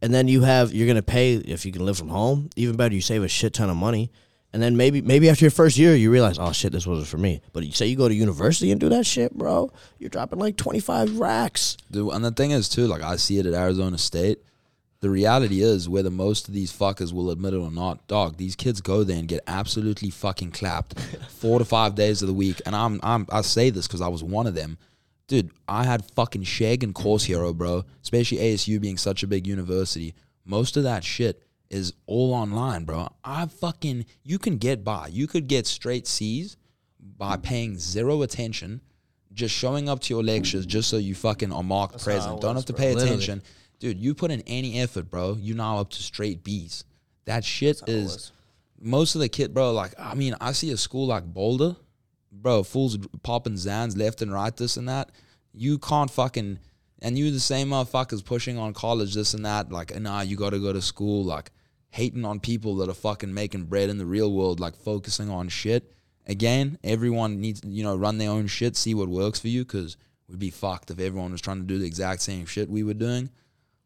and 0.00 0.14
then 0.14 0.28
you 0.28 0.42
have 0.42 0.72
you're 0.72 0.86
gonna 0.86 1.02
pay 1.02 1.34
if 1.34 1.66
you 1.66 1.72
can 1.72 1.84
live 1.84 1.98
from 1.98 2.10
home. 2.10 2.48
Even 2.54 2.76
better, 2.76 2.94
you 2.94 3.00
save 3.00 3.24
a 3.24 3.28
shit 3.28 3.54
ton 3.54 3.70
of 3.70 3.76
money. 3.76 4.12
And 4.52 4.62
then 4.62 4.76
maybe 4.76 5.02
maybe 5.02 5.28
after 5.28 5.44
your 5.44 5.50
first 5.50 5.76
year 5.76 5.96
you 5.96 6.12
realize, 6.12 6.38
oh 6.38 6.52
shit, 6.52 6.70
this 6.70 6.86
wasn't 6.86 7.08
for 7.08 7.18
me. 7.18 7.40
But 7.52 7.66
you 7.66 7.72
say 7.72 7.86
you 7.86 7.96
go 7.96 8.06
to 8.06 8.14
university 8.14 8.70
and 8.70 8.80
do 8.80 8.88
that 8.90 9.04
shit, 9.04 9.34
bro, 9.34 9.72
you're 9.98 10.10
dropping 10.10 10.38
like 10.38 10.56
twenty 10.56 10.78
five 10.78 11.18
racks. 11.18 11.76
Dude, 11.90 12.12
and 12.12 12.24
the 12.24 12.30
thing 12.30 12.52
is 12.52 12.68
too, 12.68 12.86
like 12.86 13.02
I 13.02 13.16
see 13.16 13.40
it 13.40 13.46
at 13.46 13.54
Arizona 13.54 13.98
State. 13.98 14.38
The 15.00 15.10
reality 15.10 15.60
is, 15.60 15.88
whether 15.88 16.08
most 16.08 16.46
of 16.46 16.54
these 16.54 16.72
fuckers 16.72 17.12
will 17.12 17.30
admit 17.32 17.54
it 17.54 17.56
or 17.56 17.72
not, 17.72 18.06
dog, 18.06 18.36
these 18.36 18.54
kids 18.54 18.80
go 18.80 19.02
there 19.02 19.18
and 19.18 19.26
get 19.26 19.42
absolutely 19.48 20.10
fucking 20.10 20.52
clapped 20.52 21.00
four 21.30 21.58
to 21.58 21.64
five 21.64 21.96
days 21.96 22.22
of 22.22 22.28
the 22.28 22.32
week. 22.32 22.62
And 22.64 22.76
I'm, 22.76 23.00
I'm 23.02 23.26
I 23.32 23.40
say 23.40 23.70
this 23.70 23.88
because 23.88 24.00
I 24.00 24.06
was 24.06 24.22
one 24.22 24.46
of 24.46 24.54
them. 24.54 24.78
Dude, 25.26 25.50
I 25.66 25.84
had 25.84 26.04
fucking 26.12 26.42
Chegg 26.42 26.82
and 26.82 26.94
Course 26.94 27.24
Hero, 27.24 27.52
bro. 27.54 27.84
Especially 28.02 28.38
ASU 28.38 28.80
being 28.80 28.98
such 28.98 29.22
a 29.22 29.26
big 29.26 29.46
university. 29.46 30.14
Most 30.44 30.76
of 30.76 30.82
that 30.82 31.02
shit 31.04 31.42
is 31.70 31.94
all 32.06 32.34
online, 32.34 32.84
bro. 32.84 33.08
I 33.24 33.46
fucking 33.46 34.04
you 34.22 34.38
can 34.38 34.58
get 34.58 34.84
by. 34.84 35.08
You 35.08 35.26
could 35.26 35.48
get 35.48 35.66
straight 35.66 36.06
C's 36.06 36.56
by 37.16 37.36
paying 37.36 37.78
zero 37.78 38.22
attention, 38.22 38.80
just 39.32 39.54
showing 39.54 39.88
up 39.88 40.00
to 40.00 40.14
your 40.14 40.22
lectures 40.22 40.66
just 40.66 40.88
so 40.88 40.98
you 40.98 41.14
fucking 41.14 41.52
are 41.52 41.62
marked 41.62 41.94
how 41.94 42.04
present. 42.04 42.40
Don't 42.40 42.54
was, 42.54 42.62
have 42.62 42.66
to 42.66 42.72
bro. 42.74 42.80
pay 42.80 42.94
Literally. 42.94 43.08
attention. 43.08 43.42
Dude, 43.78 43.98
you 43.98 44.14
put 44.14 44.30
in 44.30 44.42
any 44.46 44.78
effort, 44.80 45.10
bro. 45.10 45.36
You 45.40 45.54
now 45.54 45.78
up 45.78 45.90
to 45.90 46.02
straight 46.02 46.44
B's. 46.44 46.84
That 47.24 47.44
shit 47.44 47.80
it 47.82 47.88
is 47.88 48.32
most 48.80 49.14
of 49.14 49.20
the 49.20 49.28
kid, 49.28 49.54
bro. 49.54 49.72
Like, 49.72 49.94
I 49.98 50.14
mean, 50.14 50.34
I 50.40 50.52
see 50.52 50.70
a 50.70 50.76
school 50.76 51.06
like 51.06 51.24
Boulder, 51.24 51.76
bro. 52.34 52.62
Fools 52.62 52.98
popping 53.22 53.54
Xans 53.54 53.96
left 53.96 54.22
and 54.22 54.32
right, 54.32 54.56
this 54.56 54.76
and 54.76 54.88
that. 54.88 55.10
You 55.52 55.78
can't 55.78 56.10
fucking, 56.10 56.58
and 57.00 57.18
you 57.18 57.30
the 57.30 57.40
same 57.40 57.68
motherfuckers 57.70 58.24
pushing 58.24 58.58
on 58.58 58.74
college, 58.74 59.14
this 59.14 59.34
and 59.34 59.46
that. 59.46 59.70
Like, 59.70 59.98
nah, 60.00 60.22
you 60.22 60.36
got 60.36 60.50
to 60.50 60.58
go 60.58 60.72
to 60.72 60.82
school. 60.82 61.24
Like, 61.24 61.50
hating 61.94 62.24
on 62.24 62.40
people 62.40 62.74
that 62.74 62.90
are 62.90 62.94
fucking 62.94 63.32
making 63.32 63.62
bread 63.64 63.88
in 63.88 63.98
the 63.98 64.04
real 64.04 64.32
world, 64.32 64.58
like 64.58 64.74
focusing 64.74 65.30
on 65.30 65.48
shit. 65.48 65.92
Again, 66.26 66.76
everyone 66.82 67.40
needs, 67.40 67.60
you 67.64 67.84
know, 67.84 67.94
run 67.94 68.18
their 68.18 68.30
own 68.30 68.48
shit, 68.48 68.76
see 68.76 68.94
what 68.94 69.08
works 69.08 69.38
for 69.38 69.46
you, 69.46 69.64
because 69.64 69.96
we'd 70.28 70.40
be 70.40 70.50
fucked 70.50 70.90
if 70.90 70.98
everyone 70.98 71.30
was 71.30 71.40
trying 71.40 71.60
to 71.60 71.66
do 71.66 71.78
the 71.78 71.86
exact 71.86 72.22
same 72.22 72.46
shit 72.46 72.68
we 72.68 72.82
were 72.82 72.94
doing. 72.94 73.30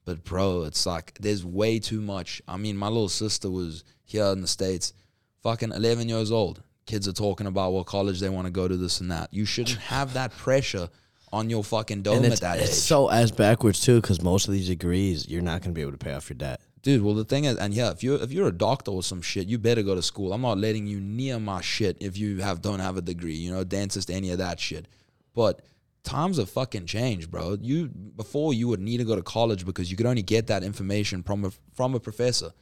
But 0.06 0.24
bro, 0.24 0.62
it's 0.62 0.86
like 0.86 1.18
there's 1.20 1.44
way 1.44 1.78
too 1.80 2.00
much. 2.00 2.40
I 2.48 2.56
mean, 2.56 2.78
my 2.78 2.86
little 2.86 3.10
sister 3.10 3.50
was 3.50 3.84
here 4.04 4.24
in 4.26 4.40
the 4.40 4.46
states, 4.46 4.94
fucking 5.42 5.72
11 5.72 6.08
years 6.08 6.32
old. 6.32 6.62
Kids 6.88 7.06
are 7.06 7.12
talking 7.12 7.46
about 7.46 7.72
what 7.72 7.86
college 7.86 8.18
they 8.18 8.28
want 8.28 8.46
to 8.46 8.50
go 8.50 8.66
to, 8.66 8.76
this 8.76 9.00
and 9.00 9.10
that. 9.10 9.32
You 9.32 9.44
shouldn't 9.44 9.78
have 9.78 10.14
that 10.14 10.36
pressure 10.36 10.88
on 11.32 11.50
your 11.50 11.62
fucking 11.62 12.02
dome 12.02 12.16
and 12.16 12.26
at 12.26 12.32
it's, 12.32 12.40
that 12.40 12.58
it's 12.58 12.70
age, 12.70 12.74
so 12.74 13.10
ass 13.10 13.30
backwards 13.30 13.80
too 13.80 14.00
because 14.00 14.22
most 14.22 14.48
of 14.48 14.54
these 14.54 14.66
degrees 14.66 15.28
you're 15.28 15.42
not 15.42 15.60
going 15.60 15.74
to 15.74 15.78
be 15.78 15.82
able 15.82 15.92
to 15.92 15.98
pay 15.98 16.14
off 16.14 16.30
your 16.30 16.38
debt 16.38 16.58
dude. 16.82 17.02
Well, 17.02 17.14
the 17.14 17.24
thing 17.24 17.44
is, 17.44 17.56
and 17.58 17.74
yeah, 17.74 17.90
if 17.90 18.02
you're 18.02 18.20
if 18.20 18.32
you're 18.32 18.48
a 18.48 18.52
doctor 18.52 18.90
or 18.90 19.02
some 19.02 19.22
shit, 19.22 19.46
you 19.46 19.58
better 19.58 19.82
go 19.82 19.94
to 19.94 20.02
school. 20.02 20.32
I'm 20.32 20.42
not 20.42 20.58
letting 20.58 20.86
you 20.86 21.00
near 21.00 21.38
my 21.38 21.60
shit 21.60 21.98
if 22.00 22.16
you 22.16 22.40
have 22.40 22.62
don't 22.62 22.80
have 22.80 22.96
a 22.96 23.02
degree, 23.02 23.34
you 23.34 23.52
know, 23.52 23.64
dentist, 23.64 24.10
any 24.10 24.30
of 24.30 24.38
that 24.38 24.58
shit. 24.60 24.86
But 25.34 25.62
times 26.02 26.38
have 26.38 26.50
fucking 26.50 26.86
changed, 26.86 27.30
bro. 27.30 27.58
You 27.60 27.88
before 27.88 28.54
you 28.54 28.68
would 28.68 28.80
need 28.80 28.98
to 28.98 29.04
go 29.04 29.16
to 29.16 29.22
college 29.22 29.66
because 29.66 29.90
you 29.90 29.96
could 29.96 30.06
only 30.06 30.22
get 30.22 30.46
that 30.48 30.62
information 30.62 31.22
from 31.22 31.44
a 31.44 31.52
from 31.74 31.94
a 31.94 32.00
professor. 32.00 32.52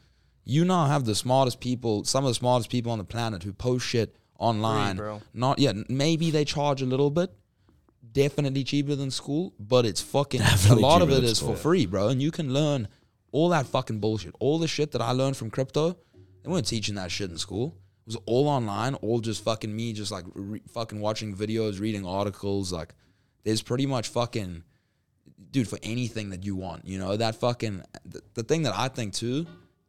You 0.48 0.64
now 0.64 0.86
have 0.86 1.04
the 1.04 1.14
smartest 1.16 1.58
people, 1.60 2.04
some 2.04 2.24
of 2.24 2.28
the 2.30 2.34
smartest 2.34 2.70
people 2.70 2.92
on 2.92 2.98
the 2.98 3.04
planet 3.04 3.42
who 3.42 3.52
post 3.52 3.84
shit 3.84 4.16
online. 4.38 4.96
bro. 4.96 5.20
Not 5.34 5.58
yeah, 5.58 5.72
maybe 5.88 6.30
they 6.30 6.44
charge 6.44 6.80
a 6.82 6.86
little 6.86 7.10
bit. 7.10 7.34
Definitely 8.12 8.62
cheaper 8.64 8.94
than 8.94 9.10
school, 9.10 9.52
but 9.58 9.84
it's 9.84 10.00
fucking 10.00 10.40
Definitely 10.40 10.82
a 10.82 10.86
lot 10.86 11.02
of 11.02 11.08
cheaper 11.08 11.18
it 11.18 11.20
than 11.22 11.30
is 11.30 11.38
school. 11.38 11.54
for 11.54 11.60
free, 11.60 11.84
bro. 11.86 12.08
And 12.08 12.22
you 12.22 12.30
can 12.30 12.52
learn 12.54 12.86
all 13.32 13.48
that 13.50 13.66
fucking 13.66 13.98
bullshit. 13.98 14.34
All 14.38 14.58
the 14.60 14.68
shit 14.68 14.92
that 14.92 15.02
I 15.02 15.10
learned 15.10 15.36
from 15.36 15.50
crypto, 15.50 15.96
they 16.42 16.50
weren't 16.50 16.66
teaching 16.66 16.94
that 16.94 17.10
shit 17.10 17.28
in 17.30 17.38
school. 17.38 17.74
It 18.06 18.14
was 18.14 18.16
all 18.26 18.46
online, 18.48 18.94
all 18.94 19.18
just 19.18 19.42
fucking 19.42 19.74
me, 19.74 19.92
just 19.92 20.12
like 20.12 20.24
re- 20.34 20.62
fucking 20.72 21.00
watching 21.00 21.34
videos, 21.34 21.80
reading 21.80 22.06
articles. 22.06 22.72
Like, 22.72 22.94
there's 23.42 23.62
pretty 23.62 23.84
much 23.84 24.08
fucking, 24.08 24.62
dude, 25.50 25.68
for 25.68 25.78
anything 25.82 26.30
that 26.30 26.44
you 26.44 26.54
want. 26.54 26.86
You 26.86 26.98
know, 27.00 27.16
that 27.16 27.34
fucking, 27.34 27.82
the, 28.04 28.22
the 28.34 28.44
thing 28.44 28.62
that 28.62 28.74
I 28.76 28.86
think 28.88 29.12
too, 29.12 29.44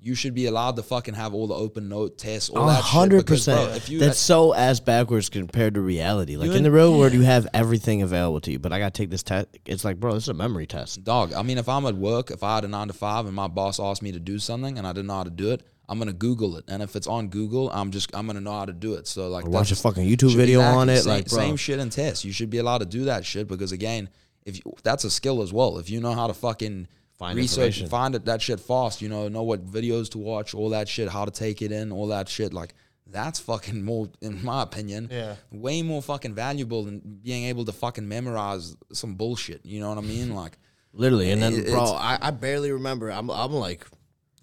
you 0.07 0.15
should 0.15 0.33
be 0.33 0.45
allowed 0.45 0.77
to 0.77 0.83
fucking 0.83 1.13
have 1.15 1.33
all 1.33 1.47
the 1.47 1.53
open 1.53 1.89
note 1.89 2.17
tests, 2.17 2.49
all 2.49 2.65
that 2.67 2.81
hundred 2.81 3.17
shit. 3.19 3.25
because, 3.25 3.45
bro, 3.45 3.55
percent. 3.55 3.75
If 3.77 3.89
you 3.89 3.99
That's 3.99 4.17
so 4.17 4.53
ass 4.53 4.79
backwards 4.79 5.29
compared 5.29 5.73
to 5.73 5.81
reality. 5.81 6.37
Like 6.37 6.51
in 6.51 6.63
the 6.63 6.71
real 6.71 6.97
world, 6.97 7.11
you 7.13 7.21
have 7.21 7.45
everything 7.53 8.01
available 8.01 8.39
to 8.41 8.51
you, 8.51 8.57
but 8.59 8.71
I 8.71 8.79
gotta 8.79 8.91
take 8.91 9.09
this 9.09 9.21
test. 9.23 9.49
It's 9.65 9.83
like, 9.83 9.99
bro, 9.99 10.13
this 10.13 10.23
is 10.23 10.29
a 10.29 10.33
memory 10.33 10.65
test. 10.65 11.03
Dog, 11.03 11.33
I 11.33 11.43
mean, 11.43 11.57
if 11.57 11.67
I'm 11.67 11.85
at 11.85 11.95
work, 11.95 12.31
if 12.31 12.41
I 12.41 12.55
had 12.55 12.63
a 12.63 12.67
nine 12.69 12.87
to 12.87 12.93
five 12.93 13.25
and 13.25 13.35
my 13.35 13.47
boss 13.47 13.79
asked 13.79 14.01
me 14.01 14.13
to 14.13 14.19
do 14.19 14.39
something 14.39 14.77
and 14.77 14.87
I 14.87 14.93
didn't 14.93 15.07
know 15.07 15.15
how 15.15 15.23
to 15.25 15.29
do 15.29 15.51
it, 15.51 15.61
I'm 15.89 15.99
gonna 15.99 16.13
Google 16.13 16.55
it. 16.57 16.63
And 16.69 16.81
if 16.81 16.95
it's 16.95 17.07
on 17.07 17.27
Google, 17.27 17.69
I'm 17.71 17.91
just 17.91 18.15
I'm 18.15 18.27
gonna 18.27 18.39
know 18.41 18.53
how 18.53 18.65
to 18.65 18.73
do 18.73 18.93
it. 18.93 19.07
So 19.07 19.27
like, 19.27 19.45
Or 19.45 19.49
watch 19.49 19.71
a 19.71 19.75
that's- 19.75 19.81
fucking 19.81 20.07
YouTube 20.07 20.29
should- 20.29 20.37
video 20.37 20.61
on 20.61 20.87
it. 20.89 21.01
Same, 21.01 21.13
like, 21.13 21.27
bro, 21.29 21.37
same 21.39 21.55
shit 21.57 21.79
in 21.79 21.89
tests. 21.89 22.23
You 22.23 22.31
should 22.31 22.49
be 22.49 22.59
allowed 22.59 22.79
to 22.79 22.85
do 22.85 23.05
that 23.05 23.25
shit 23.25 23.47
because 23.49 23.71
again, 23.73 24.07
if 24.45 24.57
you, 24.57 24.73
that's 24.83 25.03
a 25.03 25.11
skill 25.11 25.41
as 25.41 25.51
well. 25.51 25.77
If 25.77 25.89
you 25.89 25.99
know 25.99 26.13
how 26.13 26.27
to 26.27 26.33
fucking 26.33 26.87
Find 27.17 27.35
research, 27.35 27.77
information. 27.77 27.89
find 27.89 28.15
it 28.15 28.25
that 28.25 28.41
shit 28.41 28.59
fast. 28.59 29.01
You 29.01 29.09
know, 29.09 29.27
know 29.27 29.43
what 29.43 29.65
videos 29.65 30.09
to 30.11 30.17
watch, 30.19 30.53
all 30.53 30.69
that 30.69 30.87
shit, 30.87 31.09
how 31.09 31.25
to 31.25 31.31
take 31.31 31.61
it 31.61 31.71
in, 31.71 31.91
all 31.91 32.07
that 32.07 32.29
shit. 32.29 32.53
Like 32.53 32.73
that's 33.07 33.39
fucking 33.39 33.83
more, 33.83 34.09
in 34.21 34.43
my 34.43 34.61
opinion, 34.63 35.07
Yeah. 35.11 35.35
way 35.51 35.81
more 35.81 36.01
fucking 36.01 36.35
valuable 36.35 36.83
than 36.83 36.99
being 37.23 37.45
able 37.45 37.65
to 37.65 37.71
fucking 37.71 38.07
memorize 38.07 38.75
some 38.93 39.15
bullshit. 39.15 39.65
You 39.65 39.79
know 39.79 39.89
what 39.89 39.97
I 39.97 40.01
mean? 40.01 40.35
Like. 40.35 40.57
literally. 40.93 41.31
And 41.31 41.41
then, 41.41 41.53
It- 41.53 41.67
bro, 41.67 41.83
I, 41.93 42.17
I 42.21 42.31
barely 42.31 42.71
remember. 42.71 43.09
I'm 43.11 43.29
I'm 43.31 43.51
like 43.53 43.85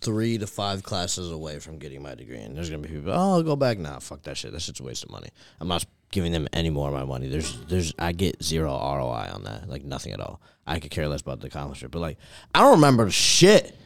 three 0.01 0.37
to 0.39 0.47
five 0.47 0.83
classes 0.83 1.31
away 1.31 1.59
from 1.61 1.79
getting 1.79 2.03
my 2.03 2.15
degree, 2.15 2.39
and 2.39 2.57
there's 2.57 2.71
gonna 2.71 2.83
be 2.83 2.89
people. 2.89 3.11
Oh, 3.13 3.35
I'll 3.35 3.43
go 3.43 3.57
back. 3.57 3.79
Nah, 3.79 3.99
fuck 4.01 4.23
that 4.23 4.37
shit. 4.37 4.53
That 4.53 4.63
shit's 4.63 4.81
a 4.81 4.83
waste 4.85 5.05
of 5.05 5.11
money. 5.11 5.29
I'm 5.61 5.69
not 5.69 5.85
giving 6.11 6.31
them 6.33 6.47
any 6.53 6.71
more 6.71 6.89
of 6.89 6.95
my 6.95 7.05
money. 7.05 7.29
There's 7.29 7.57
there's 7.67 7.93
I 7.99 8.13
get 8.13 8.43
zero 8.43 8.71
ROI 8.73 9.31
on 9.33 9.45
that. 9.45 9.69
Like 9.69 9.85
nothing 9.85 10.13
at 10.13 10.21
all. 10.21 10.41
I 10.67 10.81
could 10.81 10.91
care 10.91 11.09
less 11.09 11.21
about 11.21 11.41
the 11.41 11.47
accomplishment. 11.49 11.93
But 11.93 12.01
like 12.01 12.19
I 12.55 12.61
don't 12.61 12.77
remember 12.77 13.11
shit. 13.11 13.77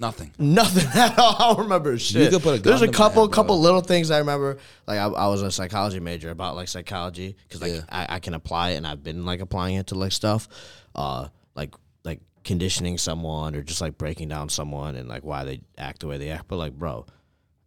Nothing. 0.00 0.32
Nothing 0.38 0.86
at 0.94 1.18
all. 1.18 1.34
I 1.36 1.48
don't 1.54 1.64
remember 1.64 1.98
shit. 1.98 2.22
You 2.22 2.38
could 2.38 2.42
put 2.42 2.58
a 2.60 2.62
There's 2.62 2.82
a 2.82 2.88
couple, 2.88 3.24
head, 3.26 3.32
couple 3.32 3.60
little 3.60 3.80
things 3.80 4.12
I 4.12 4.18
remember. 4.18 4.58
Like 4.86 4.98
I, 5.00 5.06
I 5.06 5.26
was 5.26 5.42
a 5.42 5.50
psychology 5.50 5.98
major 5.98 6.30
about 6.30 6.54
like 6.54 6.68
psychology 6.68 7.34
because 7.48 7.60
like 7.60 7.72
Yeah. 7.72 7.80
I, 7.88 8.06
I 8.16 8.18
can 8.20 8.34
apply 8.34 8.70
it 8.70 8.76
and 8.76 8.86
I've 8.86 9.02
been 9.02 9.24
like 9.26 9.40
applying 9.40 9.74
it 9.74 9.88
to 9.88 9.96
like 9.96 10.12
stuff, 10.12 10.46
uh, 10.94 11.26
like 11.56 11.74
like 12.04 12.20
conditioning 12.44 12.96
someone 12.96 13.56
or 13.56 13.62
just 13.62 13.80
like 13.80 13.98
breaking 13.98 14.28
down 14.28 14.48
someone 14.50 14.94
and 14.94 15.08
like 15.08 15.24
why 15.24 15.42
they 15.44 15.62
act 15.76 16.00
the 16.00 16.06
way 16.06 16.16
they 16.16 16.30
act. 16.30 16.44
But 16.46 16.56
like, 16.58 16.74
bro, 16.74 17.04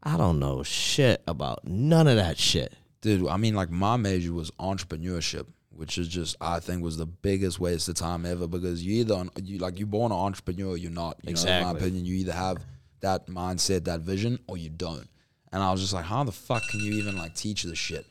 I 0.02 0.16
don't 0.16 0.40
know 0.40 0.64
shit 0.64 1.22
about 1.28 1.68
none 1.68 2.08
of 2.08 2.16
that 2.16 2.38
shit. 2.38 2.74
Dude, 3.02 3.28
I 3.28 3.36
mean, 3.36 3.56
like 3.56 3.70
my 3.72 3.98
major 3.98 4.32
was 4.32 4.52
entrepreneurship, 4.52 5.48
which 5.76 5.98
is 5.98 6.08
just 6.08 6.36
I 6.42 6.60
think 6.60 6.84
was 6.84 6.98
the 6.98 7.06
biggest 7.06 7.60
waste 7.60 7.90
of 7.90 7.96
time 7.96 8.26
ever 8.26 8.48
because 8.48 8.86
you 8.86 9.02
either 9.02 9.26
you 9.42 9.58
like 9.58 9.80
you're 9.80 9.88
born 9.88 10.12
an 10.12 10.18
entrepreneur, 10.18 10.72
or 10.72 10.78
you're 10.78 10.92
not. 10.92 11.18
You 11.24 11.34
know, 11.34 11.42
in 11.42 11.64
my 11.64 11.72
opinion, 11.72 12.06
you 12.06 12.16
either 12.16 12.34
have 12.34 12.58
that 13.02 13.28
mindset, 13.28 13.86
that 13.86 14.02
vision, 14.02 14.40
or 14.48 14.58
you 14.58 14.70
don't. 14.70 15.08
And 15.52 15.62
I 15.62 15.72
was 15.72 15.82
just 15.82 15.94
like, 15.94 16.06
how 16.06 16.24
the 16.24 16.32
fuck 16.32 16.62
can 16.70 16.80
you 16.80 16.94
even 16.94 17.18
like 17.18 17.36
teach 17.36 17.64
this 17.64 17.78
shit? 17.78 18.06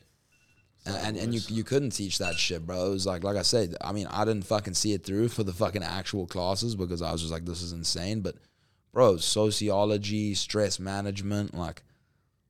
And, 0.85 0.95
and, 0.95 1.17
and 1.17 1.33
you 1.33 1.41
you 1.47 1.63
couldn't 1.63 1.91
teach 1.91 2.17
that 2.17 2.35
shit, 2.35 2.65
bro. 2.65 2.87
It 2.87 2.91
was 2.91 3.05
like 3.05 3.23
like 3.23 3.37
I 3.37 3.43
said, 3.43 3.75
I 3.81 3.91
mean, 3.91 4.07
I 4.07 4.25
didn't 4.25 4.45
fucking 4.45 4.73
see 4.73 4.93
it 4.93 5.03
through 5.03 5.29
for 5.29 5.43
the 5.43 5.53
fucking 5.53 5.83
actual 5.83 6.25
classes 6.25 6.75
because 6.75 7.01
I 7.01 7.11
was 7.11 7.21
just 7.21 7.33
like, 7.33 7.45
this 7.45 7.61
is 7.61 7.71
insane. 7.71 8.21
But 8.21 8.35
bro, 8.91 9.17
sociology, 9.17 10.33
stress 10.33 10.79
management, 10.79 11.53
like 11.53 11.83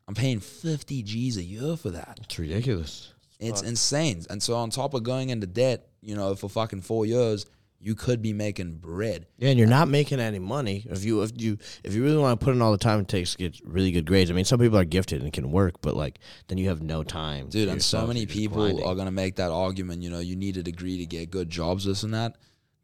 I'm 0.08 0.16
paying 0.16 0.40
fifty 0.40 1.04
G's 1.04 1.38
a 1.38 1.44
year 1.44 1.76
for 1.76 1.90
that. 1.90 2.20
It's 2.24 2.40
ridiculous. 2.40 3.11
It's 3.42 3.62
insane. 3.62 4.24
And 4.30 4.42
so 4.42 4.56
on 4.56 4.70
top 4.70 4.94
of 4.94 5.04
going 5.04 5.30
into 5.30 5.48
debt, 5.48 5.88
you 6.02 6.16
know, 6.16 6.36
for 6.36 6.50
fucking 6.50 6.82
four 6.82 7.06
years, 7.06 7.46
you 7.84 7.96
could 7.96 8.22
be 8.22 8.32
making 8.32 8.76
bread. 8.76 9.26
Yeah, 9.38 9.50
and 9.50 9.58
you're 9.58 9.68
not 9.68 9.88
making 9.88 10.20
any 10.20 10.38
money 10.38 10.86
if 10.90 11.04
you 11.04 11.24
if 11.24 11.32
you 11.36 11.58
if 11.84 11.96
you 11.96 12.04
really 12.04 12.18
want 12.18 12.40
to 12.40 12.44
put 12.44 12.54
in 12.54 12.62
all 12.62 12.72
the 12.72 12.78
time 12.78 13.00
it 13.00 13.08
takes 13.08 13.32
to 13.32 13.38
get 13.40 13.60
really 13.66 13.92
good 13.92 14.06
grades. 14.06 14.30
I 14.30 14.36
mean, 14.36 14.46
some 14.46 14.60
people 14.60 14.78
are 14.78 14.86
gifted 14.86 15.24
and 15.24 15.34
can 15.34 15.52
work, 15.52 15.82
but 15.82 15.96
like 15.96 16.20
then 16.48 16.60
you 16.60 16.70
have 16.70 16.82
no 16.82 17.04
time, 17.04 17.50
Dude, 17.50 17.70
and 17.70 17.82
so 17.82 18.06
many 18.06 18.28
people 18.28 18.58
grinding. 18.64 18.86
are 18.86 18.94
gonna 18.94 19.12
make 19.12 19.38
that 19.38 19.52
argument, 19.52 20.04
you 20.04 20.12
know, 20.12 20.20
you 20.20 20.36
need 20.36 20.58
a 20.58 20.64
degree 20.64 20.98
to 21.00 21.06
get 21.08 21.32
good 21.32 21.50
jobs, 21.50 21.86
this 21.86 22.04
and 22.04 22.14
that. 22.14 22.36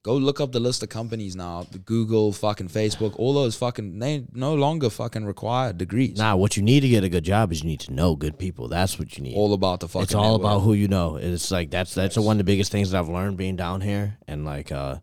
Go 0.04 0.16
look 0.16 0.40
up 0.40 0.52
the 0.54 0.60
list 0.60 0.84
of 0.84 0.90
companies 0.90 1.36
now. 1.36 1.66
The 1.70 1.80
Google, 1.80 2.32
fucking 2.32 2.70
Facebook, 2.70 3.16
all 3.18 3.34
those 3.34 3.56
fucking 3.56 4.00
they 4.00 4.26
no 4.32 4.54
longer 4.54 4.90
fucking 4.90 5.26
require 5.26 5.74
degrees. 5.74 6.18
Nah, 6.18 6.36
what 6.36 6.56
you 6.56 6.64
need 6.64 6.82
to 6.82 6.88
get 6.88 7.04
a 7.04 7.10
good 7.10 7.26
job 7.26 7.52
is 7.52 7.62
you 7.62 7.68
need 7.68 7.82
to 7.82 7.94
know 7.94 8.16
good 8.16 8.40
people. 8.40 8.68
That's 8.70 8.98
what 8.98 9.18
you 9.18 9.24
need. 9.24 9.36
All 9.36 9.54
about 9.54 9.82
the 9.82 9.88
fucking 9.88 10.04
it's 10.04 10.16
all 10.16 10.38
network. 10.38 10.40
about 10.40 10.60
who 10.62 10.74
you 10.74 10.88
know. 10.88 11.18
It's 11.18 11.52
like 11.52 11.72
that's 11.72 11.94
that's 11.94 12.18
one 12.18 12.36
of 12.36 12.38
the 12.38 12.44
biggest 12.46 12.72
things 12.72 12.92
that 12.92 13.00
I've 13.00 13.10
learned 13.10 13.38
being 13.38 13.56
down 13.58 13.82
here, 13.82 14.18
and 14.28 14.46
like 14.46 14.72
uh, 14.72 14.98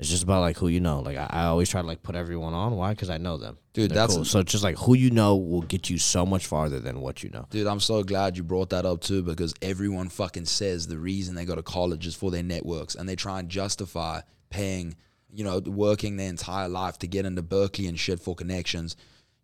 it's 0.00 0.08
just 0.08 0.22
about 0.24 0.40
like 0.40 0.56
who 0.56 0.66
you 0.68 0.80
know. 0.80 1.00
Like 1.00 1.16
I, 1.16 1.26
I 1.30 1.44
always 1.44 1.68
try 1.68 1.80
to 1.82 1.86
like 1.86 2.02
put 2.02 2.16
everyone 2.16 2.54
on. 2.54 2.74
Why? 2.74 2.90
Because 2.90 3.10
I 3.10 3.18
know 3.18 3.36
them, 3.36 3.58
Dude, 3.74 3.90
They're 3.90 3.96
that's- 3.96 4.16
cool. 4.16 4.24
so 4.24 4.40
it's 4.40 4.50
just 4.50 4.64
like 4.64 4.76
who 4.78 4.94
you 4.94 5.10
know 5.10 5.36
will 5.36 5.60
get 5.62 5.88
you 5.90 5.98
so 5.98 6.24
much 6.26 6.46
farther 6.46 6.80
than 6.80 7.00
what 7.00 7.22
you 7.22 7.30
know. 7.30 7.46
Dude, 7.50 7.66
I'm 7.68 7.80
so 7.80 8.02
glad 8.02 8.36
you 8.36 8.42
brought 8.42 8.70
that 8.70 8.84
up 8.86 9.02
too 9.02 9.22
because 9.22 9.54
everyone 9.62 10.08
fucking 10.08 10.46
says 10.46 10.86
the 10.88 10.98
reason 10.98 11.34
they 11.36 11.44
go 11.44 11.54
to 11.54 11.62
college 11.62 12.06
is 12.06 12.14
for 12.16 12.30
their 12.32 12.42
networks 12.42 12.94
and 12.96 13.08
they 13.08 13.14
try 13.14 13.38
and 13.38 13.48
justify 13.48 14.22
paying, 14.48 14.96
you 15.32 15.44
know, 15.44 15.60
working 15.60 16.16
their 16.16 16.28
entire 16.30 16.68
life 16.68 16.98
to 17.00 17.06
get 17.06 17.24
into 17.26 17.42
Berkeley 17.42 17.86
and 17.86 17.98
shit 18.00 18.18
for 18.20 18.34
connections. 18.34 18.96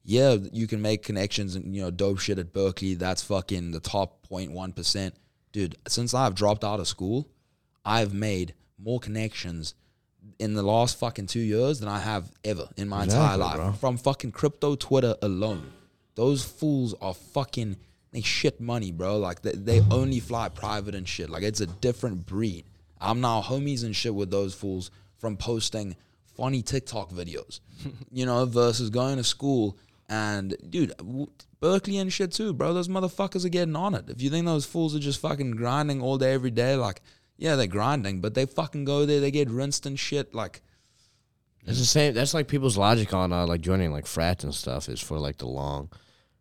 Yeah, 0.08 0.36
you 0.52 0.66
can 0.68 0.80
make 0.80 1.02
connections 1.02 1.54
and, 1.56 1.74
you 1.74 1.82
know, 1.82 1.90
dope 1.90 2.20
shit 2.20 2.38
at 2.38 2.52
Berkeley. 2.52 2.94
That's 2.94 3.22
fucking 3.24 3.72
the 3.72 3.80
top 3.80 4.26
0.1%. 4.28 5.12
Dude, 5.52 5.76
since 5.88 6.14
I've 6.14 6.34
dropped 6.34 6.62
out 6.64 6.78
of 6.80 6.86
school, 6.88 7.28
I've 7.84 8.14
made 8.14 8.54
more 8.78 9.00
connections 9.00 9.74
in 10.38 10.54
the 10.54 10.62
last 10.62 10.98
fucking 10.98 11.26
two 11.26 11.40
years 11.40 11.80
than 11.80 11.88
I 11.88 11.98
have 12.00 12.30
ever 12.44 12.68
in 12.76 12.88
my 12.88 13.04
entire 13.04 13.36
life 13.36 13.56
bro. 13.56 13.72
from 13.72 13.96
fucking 13.96 14.32
crypto 14.32 14.74
Twitter 14.76 15.14
alone. 15.22 15.72
Those 16.14 16.44
fools 16.44 16.94
are 17.00 17.14
fucking 17.14 17.76
they 18.12 18.22
shit 18.22 18.60
money, 18.60 18.92
bro. 18.92 19.18
Like 19.18 19.42
they, 19.42 19.52
they 19.52 19.80
only 19.90 20.20
fly 20.20 20.48
private 20.48 20.94
and 20.94 21.06
shit. 21.06 21.28
Like 21.28 21.42
it's 21.42 21.60
a 21.60 21.66
different 21.66 22.26
breed. 22.26 22.64
I'm 23.00 23.20
now 23.20 23.42
homies 23.42 23.84
and 23.84 23.94
shit 23.94 24.14
with 24.14 24.30
those 24.30 24.54
fools 24.54 24.90
from 25.18 25.36
posting 25.36 25.96
funny 26.36 26.62
TikTok 26.62 27.10
videos, 27.10 27.60
you 28.12 28.26
know, 28.26 28.44
versus 28.46 28.90
going 28.90 29.16
to 29.16 29.24
school 29.24 29.76
and 30.08 30.56
dude, 30.70 30.96
w- 30.98 31.28
Berkeley 31.60 31.98
and 31.98 32.12
shit 32.12 32.32
too, 32.32 32.52
bro. 32.52 32.72
Those 32.72 32.88
motherfuckers 32.88 33.44
are 33.44 33.50
getting 33.50 33.76
on 33.76 33.94
it. 33.94 34.08
If 34.08 34.22
you 34.22 34.30
think 34.30 34.46
those 34.46 34.66
fools 34.66 34.94
are 34.94 35.00
just 35.00 35.20
fucking 35.20 35.52
grinding 35.52 36.00
all 36.00 36.18
day 36.18 36.32
every 36.32 36.50
day, 36.50 36.76
like 36.76 37.00
yeah, 37.38 37.56
they're 37.56 37.66
grinding, 37.66 38.20
but 38.20 38.34
they 38.34 38.46
fucking 38.46 38.84
go 38.84 39.06
there, 39.06 39.20
they 39.20 39.30
get 39.30 39.48
rinsed 39.50 39.86
and 39.86 39.98
shit. 39.98 40.34
Like 40.34 40.62
It's 41.66 41.78
the 41.78 41.84
same. 41.84 42.14
That's 42.14 42.34
like 42.34 42.48
people's 42.48 42.76
logic 42.78 43.12
on 43.12 43.32
uh, 43.32 43.46
like 43.46 43.60
joining 43.60 43.92
like 43.92 44.06
frats 44.06 44.44
and 44.44 44.54
stuff 44.54 44.88
is 44.88 45.00
for 45.00 45.18
like 45.18 45.38
the 45.38 45.46
long. 45.46 45.90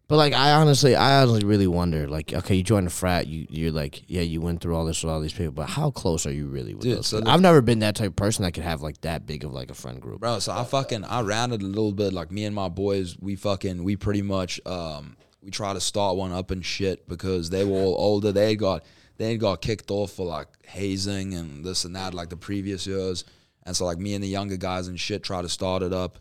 But 0.07 0.17
like 0.17 0.33
I 0.33 0.51
honestly, 0.51 0.95
I 0.95 1.21
honestly 1.23 1.43
really 1.45 1.65
wonder. 1.65 2.07
Like, 2.07 2.31
okay, 2.31 2.53
you 2.53 2.61
join 2.61 2.85
a 2.85 2.91
frat, 2.91 3.25
you 3.25 3.47
you're 3.49 3.71
like, 3.71 4.03
yeah, 4.07 4.21
you 4.21 4.39
went 4.39 4.61
through 4.61 4.75
all 4.75 4.85
this 4.85 5.01
with 5.03 5.11
all 5.11 5.19
these 5.19 5.33
people, 5.33 5.53
but 5.53 5.67
how 5.67 5.89
close 5.89 6.27
are 6.27 6.31
you 6.31 6.45
really 6.45 6.75
with 6.75 6.83
Dude, 6.83 6.97
those? 6.99 7.07
so 7.07 7.23
I've 7.25 7.41
never 7.41 7.59
been 7.61 7.79
that 7.79 7.95
type 7.95 8.09
of 8.09 8.15
person 8.15 8.43
that 8.43 8.51
could 8.51 8.63
have 8.63 8.83
like 8.83 9.01
that 9.01 9.25
big 9.25 9.43
of 9.43 9.51
like 9.51 9.71
a 9.71 9.73
friend 9.73 9.99
group. 9.99 10.19
Bro, 10.19 10.39
so 10.39 10.51
I 10.53 10.63
fucking 10.63 11.05
I 11.05 11.21
rounded 11.23 11.63
a 11.63 11.65
little 11.65 11.91
bit. 11.91 12.13
Like 12.13 12.31
me 12.31 12.45
and 12.45 12.53
my 12.55 12.69
boys, 12.69 13.17
we 13.19 13.35
fucking 13.35 13.83
we 13.83 13.95
pretty 13.95 14.21
much 14.21 14.61
um 14.67 15.17
we 15.41 15.49
try 15.49 15.73
to 15.73 15.81
start 15.81 16.17
one 16.17 16.31
up 16.31 16.51
and 16.51 16.63
shit 16.63 17.07
because 17.09 17.49
they 17.49 17.65
were 17.65 17.75
all 17.77 17.95
older. 17.97 18.31
They 18.31 18.55
got 18.55 18.83
they 19.17 19.37
got 19.37 19.61
kicked 19.61 19.91
off 19.91 20.11
for 20.11 20.25
like 20.25 20.47
hazing 20.65 21.33
and 21.33 21.63
this 21.63 21.85
and 21.85 21.95
that 21.95 22.13
like 22.13 22.29
the 22.29 22.37
previous 22.37 22.85
years. 22.85 23.23
And 23.63 23.75
so 23.75 23.85
like 23.85 23.97
me 23.97 24.13
and 24.13 24.23
the 24.23 24.27
younger 24.27 24.57
guys 24.57 24.87
and 24.87 24.99
shit 24.99 25.23
try 25.23 25.41
to 25.41 25.49
start 25.49 25.83
it 25.83 25.93
up. 25.93 26.19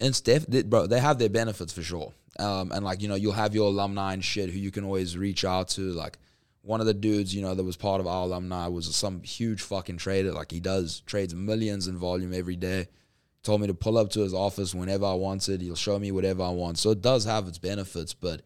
And 0.00 0.20
def- 0.24 0.68
bro, 0.68 0.86
they 0.86 1.00
have 1.00 1.18
their 1.18 1.28
benefits 1.28 1.72
for 1.72 1.82
sure. 1.82 2.12
Um, 2.38 2.72
and 2.72 2.84
like 2.84 3.00
you 3.00 3.08
know, 3.08 3.14
you'll 3.14 3.32
have 3.32 3.54
your 3.54 3.68
alumni 3.68 4.12
and 4.12 4.24
shit 4.24 4.50
who 4.50 4.58
you 4.58 4.70
can 4.70 4.84
always 4.84 5.16
reach 5.16 5.44
out 5.44 5.68
to. 5.70 5.92
Like 5.92 6.18
one 6.62 6.80
of 6.80 6.86
the 6.86 6.94
dudes, 6.94 7.34
you 7.34 7.42
know, 7.42 7.54
that 7.54 7.62
was 7.62 7.76
part 7.76 8.00
of 8.00 8.06
our 8.06 8.24
alumni 8.24 8.66
was 8.66 8.94
some 8.94 9.22
huge 9.22 9.62
fucking 9.62 9.98
trader. 9.98 10.32
Like 10.32 10.50
he 10.50 10.60
does 10.60 11.00
trades 11.00 11.34
millions 11.34 11.86
in 11.86 11.96
volume 11.96 12.34
every 12.34 12.56
day. 12.56 12.88
Told 13.44 13.60
me 13.60 13.66
to 13.66 13.74
pull 13.74 13.98
up 13.98 14.10
to 14.10 14.20
his 14.20 14.34
office 14.34 14.74
whenever 14.74 15.04
I 15.04 15.12
wanted. 15.14 15.60
He'll 15.60 15.76
show 15.76 15.98
me 15.98 16.10
whatever 16.10 16.42
I 16.42 16.50
want. 16.50 16.78
So 16.78 16.90
it 16.90 17.02
does 17.02 17.24
have 17.26 17.46
its 17.46 17.58
benefits, 17.58 18.14
but 18.14 18.40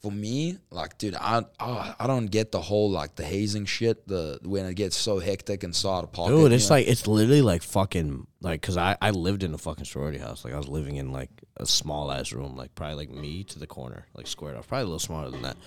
for 0.00 0.10
me, 0.10 0.56
like, 0.70 0.96
dude, 0.96 1.14
I 1.14 1.44
oh, 1.60 1.94
I 1.98 2.06
don't 2.06 2.26
get 2.26 2.52
the 2.52 2.60
whole 2.60 2.90
like 2.90 3.16
the 3.16 3.24
hazing 3.24 3.66
shit. 3.66 4.08
The 4.08 4.38
when 4.42 4.64
it 4.64 4.74
gets 4.74 4.96
so 4.96 5.18
hectic 5.18 5.62
and 5.62 5.76
so 5.76 5.90
out 5.90 6.04
of 6.04 6.12
pocket. 6.12 6.30
Dude, 6.30 6.50
you 6.50 6.56
it's 6.56 6.70
know? 6.70 6.76
like 6.76 6.88
it's 6.88 7.06
literally 7.06 7.42
like 7.42 7.62
fucking 7.62 8.26
like 8.40 8.62
because 8.62 8.78
I 8.78 8.96
I 9.02 9.10
lived 9.10 9.42
in 9.42 9.52
a 9.52 9.58
fucking 9.58 9.84
sorority 9.84 10.18
house. 10.18 10.44
Like 10.44 10.54
I 10.54 10.56
was 10.56 10.68
living 10.68 10.96
in 10.96 11.12
like 11.12 11.30
a 11.58 11.66
small 11.66 12.10
ass 12.10 12.32
room, 12.32 12.56
like 12.56 12.74
probably 12.74 12.96
like 12.96 13.10
me 13.10 13.44
to 13.44 13.58
the 13.58 13.66
corner, 13.66 14.06
like 14.14 14.26
squared 14.26 14.56
off, 14.56 14.68
probably 14.68 14.82
a 14.82 14.86
little 14.86 14.98
smaller 14.98 15.30
than 15.30 15.42
that. 15.42 15.58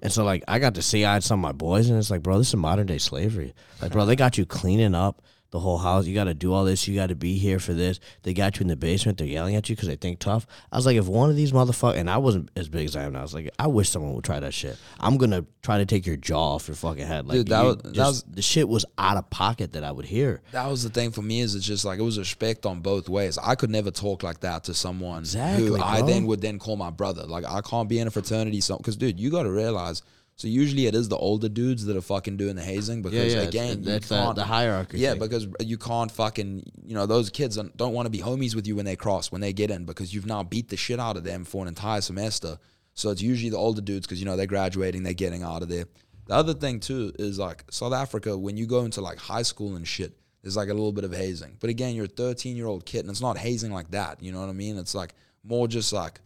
And 0.00 0.10
so 0.10 0.24
like 0.24 0.42
I 0.48 0.58
got 0.58 0.74
to 0.76 0.82
see 0.82 1.04
I 1.04 1.12
had 1.14 1.24
some 1.24 1.40
of 1.40 1.42
my 1.42 1.52
boys, 1.52 1.90
and 1.90 1.98
it's 1.98 2.10
like, 2.10 2.22
bro, 2.22 2.38
this 2.38 2.48
is 2.48 2.56
modern 2.56 2.86
day 2.86 2.98
slavery. 2.98 3.52
Like, 3.82 3.92
bro, 3.92 4.06
they 4.06 4.16
got 4.16 4.38
you 4.38 4.46
cleaning 4.46 4.94
up 4.94 5.22
the 5.52 5.60
whole 5.60 5.78
house. 5.78 6.06
You 6.06 6.14
got 6.14 6.24
to 6.24 6.34
do 6.34 6.52
all 6.52 6.64
this. 6.64 6.88
You 6.88 6.94
got 6.96 7.10
to 7.10 7.14
be 7.14 7.38
here 7.38 7.58
for 7.60 7.74
this. 7.74 8.00
They 8.24 8.34
got 8.34 8.56
you 8.56 8.62
in 8.62 8.68
the 8.68 8.74
basement. 8.76 9.18
They're 9.18 9.26
yelling 9.28 9.54
at 9.54 9.68
you 9.68 9.76
because 9.76 9.86
they 9.88 9.96
think 9.96 10.18
tough. 10.18 10.46
I 10.72 10.76
was 10.76 10.86
like, 10.86 10.96
if 10.96 11.06
one 11.06 11.30
of 11.30 11.36
these 11.36 11.52
motherfuckers, 11.52 11.96
and 11.98 12.10
I 12.10 12.16
wasn't 12.16 12.50
as 12.56 12.68
big 12.68 12.86
as 12.86 12.96
I 12.96 13.04
am 13.04 13.12
now. 13.12 13.20
I 13.20 13.22
was 13.22 13.34
like, 13.34 13.50
I 13.58 13.66
wish 13.68 13.88
someone 13.90 14.14
would 14.14 14.24
try 14.24 14.40
that 14.40 14.52
shit. 14.54 14.76
I'm 14.98 15.16
gonna 15.18 15.44
try 15.62 15.78
to 15.78 15.86
take 15.86 16.06
your 16.06 16.16
jaw 16.16 16.54
off 16.54 16.66
your 16.66 16.74
fucking 16.74 17.06
head. 17.06 17.26
Like, 17.26 17.36
Dude, 17.36 17.48
that 17.48 17.62
was- 17.62 17.76
that 17.82 17.96
was- 17.98 18.24
the 18.24 18.42
shit 18.42 18.68
was 18.68 18.84
out 18.98 19.16
of 19.16 19.28
pocket 19.30 19.72
that 19.74 19.84
I 19.84 19.92
would 19.92 20.06
hear. 20.06 20.40
that 20.52 20.66
was 20.68 20.82
the 20.82 20.88
thing 20.90 21.10
for 21.12 21.22
me 21.22 21.40
is 21.40 21.54
it's 21.54 21.64
just 21.66 21.84
like 21.84 22.00
it 22.00 22.02
was 22.02 22.18
respect 22.18 22.66
on 22.66 22.80
both 22.80 23.08
ways. 23.08 23.38
I 23.40 23.54
could 23.54 23.70
never 23.70 23.90
talk 23.90 24.22
like 24.22 24.40
that 24.40 24.64
to 24.64 24.74
someone 24.74 25.18
Exactly, 25.20 25.66
who 25.66 25.76
I 25.80 26.02
then 26.02 26.26
would 26.26 26.40
then 26.40 26.58
call 26.58 26.76
my 26.76 26.90
brother. 26.90 27.24
Like 27.24 27.44
I 27.46 27.60
can't 27.60 27.88
be 27.88 27.98
in 27.98 28.08
a 28.08 28.10
fraternity, 28.10 28.60
so 28.62 28.78
because 28.78 28.96
dude, 28.96 29.20
you 29.20 29.30
got 29.30 29.42
to 29.44 29.50
realize. 29.52 30.02
So 30.36 30.48
usually 30.48 30.86
it 30.86 30.94
is 30.94 31.08
the 31.08 31.16
older 31.16 31.48
dudes 31.48 31.84
that 31.86 31.96
are 31.96 32.00
fucking 32.02 32.36
doing 32.36 32.56
the 32.56 32.62
hazing 32.62 33.02
because 33.02 33.34
again, 33.34 33.78
you 33.78 33.84
that's 33.84 34.08
the, 34.08 34.16
can't- 34.16 34.36
the 34.36 34.44
hierarchy. 34.44 34.98
Yeah, 34.98 35.10
thing. 35.10 35.20
because 35.20 35.46
you 35.60 35.78
can't 35.78 36.10
fucking, 36.10 36.64
you 36.84 36.94
know, 36.94 37.06
those 37.06 37.30
kids 37.30 37.56
don't, 37.56 37.76
don't 37.76 37.92
want 37.92 38.06
to 38.06 38.10
be 38.10 38.18
homies 38.18 38.54
with 38.54 38.66
you 38.66 38.74
when 38.74 38.84
they 38.84 38.96
cross, 38.96 39.30
when 39.30 39.40
they 39.40 39.52
get 39.52 39.70
in, 39.70 39.84
because 39.84 40.12
you've 40.14 40.26
now 40.26 40.42
beat 40.42 40.68
the 40.68 40.76
shit 40.76 40.98
out 40.98 41.16
of 41.16 41.24
them 41.24 41.44
for 41.44 41.62
an 41.62 41.68
entire 41.68 42.00
semester. 42.00 42.58
So 42.94 43.10
it's 43.10 43.22
usually 43.22 43.50
the 43.50 43.56
older 43.56 43.80
dudes 43.80 44.06
because, 44.06 44.20
you 44.20 44.26
know, 44.26 44.36
they're 44.36 44.46
graduating, 44.46 45.02
they're 45.02 45.12
getting 45.14 45.42
out 45.42 45.62
of 45.62 45.68
there. 45.68 45.84
The 46.26 46.34
other 46.34 46.54
thing, 46.54 46.80
too, 46.80 47.12
is 47.18 47.38
like 47.38 47.64
South 47.70 47.92
Africa, 47.92 48.36
when 48.36 48.56
you 48.56 48.66
go 48.66 48.84
into 48.84 49.00
like 49.00 49.18
high 49.18 49.42
school 49.42 49.76
and 49.76 49.86
shit, 49.86 50.16
there's 50.42 50.56
like 50.56 50.68
a 50.68 50.74
little 50.74 50.92
bit 50.92 51.04
of 51.04 51.14
hazing. 51.14 51.56
But 51.60 51.70
again, 51.70 51.94
you're 51.94 52.06
a 52.06 52.08
13 52.08 52.56
year 52.56 52.66
old 52.66 52.84
kid 52.84 53.00
and 53.00 53.10
it's 53.10 53.20
not 53.20 53.38
hazing 53.38 53.72
like 53.72 53.90
that. 53.92 54.22
You 54.22 54.32
know 54.32 54.40
what 54.40 54.48
I 54.48 54.52
mean? 54.52 54.76
It's 54.76 54.94
like 54.94 55.14
more 55.44 55.68
just 55.68 55.92
like, 55.92 56.20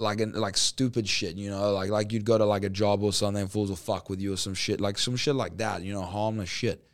like 0.00 0.20
an, 0.20 0.32
like 0.32 0.56
stupid 0.56 1.08
shit, 1.08 1.36
you 1.36 1.50
know, 1.50 1.72
like 1.72 1.90
like 1.90 2.12
you'd 2.12 2.24
go 2.24 2.38
to 2.38 2.44
like 2.44 2.64
a 2.64 2.70
job 2.70 3.02
or 3.02 3.12
something, 3.12 3.46
fools 3.48 3.68
will 3.68 3.76
fuck 3.76 4.08
with 4.08 4.20
you 4.20 4.32
or 4.32 4.36
some 4.36 4.54
shit, 4.54 4.80
like 4.80 4.98
some 4.98 5.16
shit 5.16 5.34
like 5.34 5.58
that, 5.58 5.82
you 5.82 5.92
know, 5.92 6.02
harmless 6.02 6.48
shit. 6.48 6.84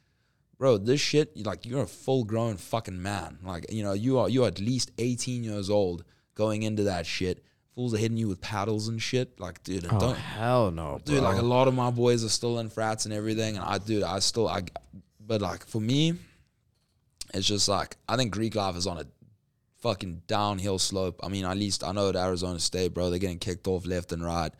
Bro, 0.59 0.78
this 0.78 1.00
shit, 1.00 1.32
you 1.34 1.44
like 1.44 1.66
you're 1.66 1.82
a 1.82 1.86
full 1.86 2.24
grown 2.24 2.57
fucking 2.57 3.00
man. 3.00 3.38
Like, 3.44 3.70
you 3.70 3.82
know, 3.82 3.92
you 3.92 4.18
are 4.18 4.28
you're 4.28 4.46
at 4.46 4.61
least 4.61 4.90
18 4.98 5.44
years 5.44 5.70
old 5.70 6.04
going 6.34 6.62
into 6.62 6.84
that 6.84 7.07
shit. 7.07 7.44
Fools 7.74 7.92
are 7.92 7.98
hitting 7.98 8.16
you 8.16 8.28
with 8.28 8.40
paddles 8.40 8.88
and 8.88 9.00
shit. 9.00 9.38
Like, 9.38 9.62
dude, 9.62 9.86
oh 9.90 10.00
don't 10.00 10.16
hell 10.16 10.70
no, 10.70 10.98
dude, 11.04 11.20
bro. 11.20 11.30
like 11.30 11.38
a 11.38 11.44
lot 11.44 11.68
of 11.68 11.74
my 11.74 11.90
boys 11.90 12.24
are 12.24 12.30
still 12.30 12.59
in 12.59 12.70
frats 12.70 13.04
and 13.04 13.12
everything, 13.12 13.57
and 13.57 13.64
I 13.64 13.78
dude, 13.78 14.02
I 14.02 14.18
still 14.20 14.48
I 14.48 14.62
but 15.20 15.42
like 15.42 15.66
for 15.66 15.80
me, 15.80 16.14
it's 17.34 17.46
just 17.46 17.68
like 17.68 17.96
I 18.09 18.16
think 18.16 18.32
Greek 18.32 18.54
life 18.54 18.76
is 18.76 18.86
on 18.86 18.98
a 18.98 19.04
fucking 19.81 20.22
downhill 20.27 20.79
slope. 20.79 21.20
I 21.22 21.29
mean, 21.29 21.45
at 21.45 21.57
least 21.57 21.85
I 21.85 21.93
know 21.93 22.09
at 22.09 22.16
Arizona 22.16 22.59
State, 22.59 22.95
bro, 22.95 23.11
they're 23.11 23.18
getting 23.18 23.39
kicked 23.39 23.66
off 23.68 23.87
left 23.87 24.12
and 24.12 24.24
right. 24.24 24.53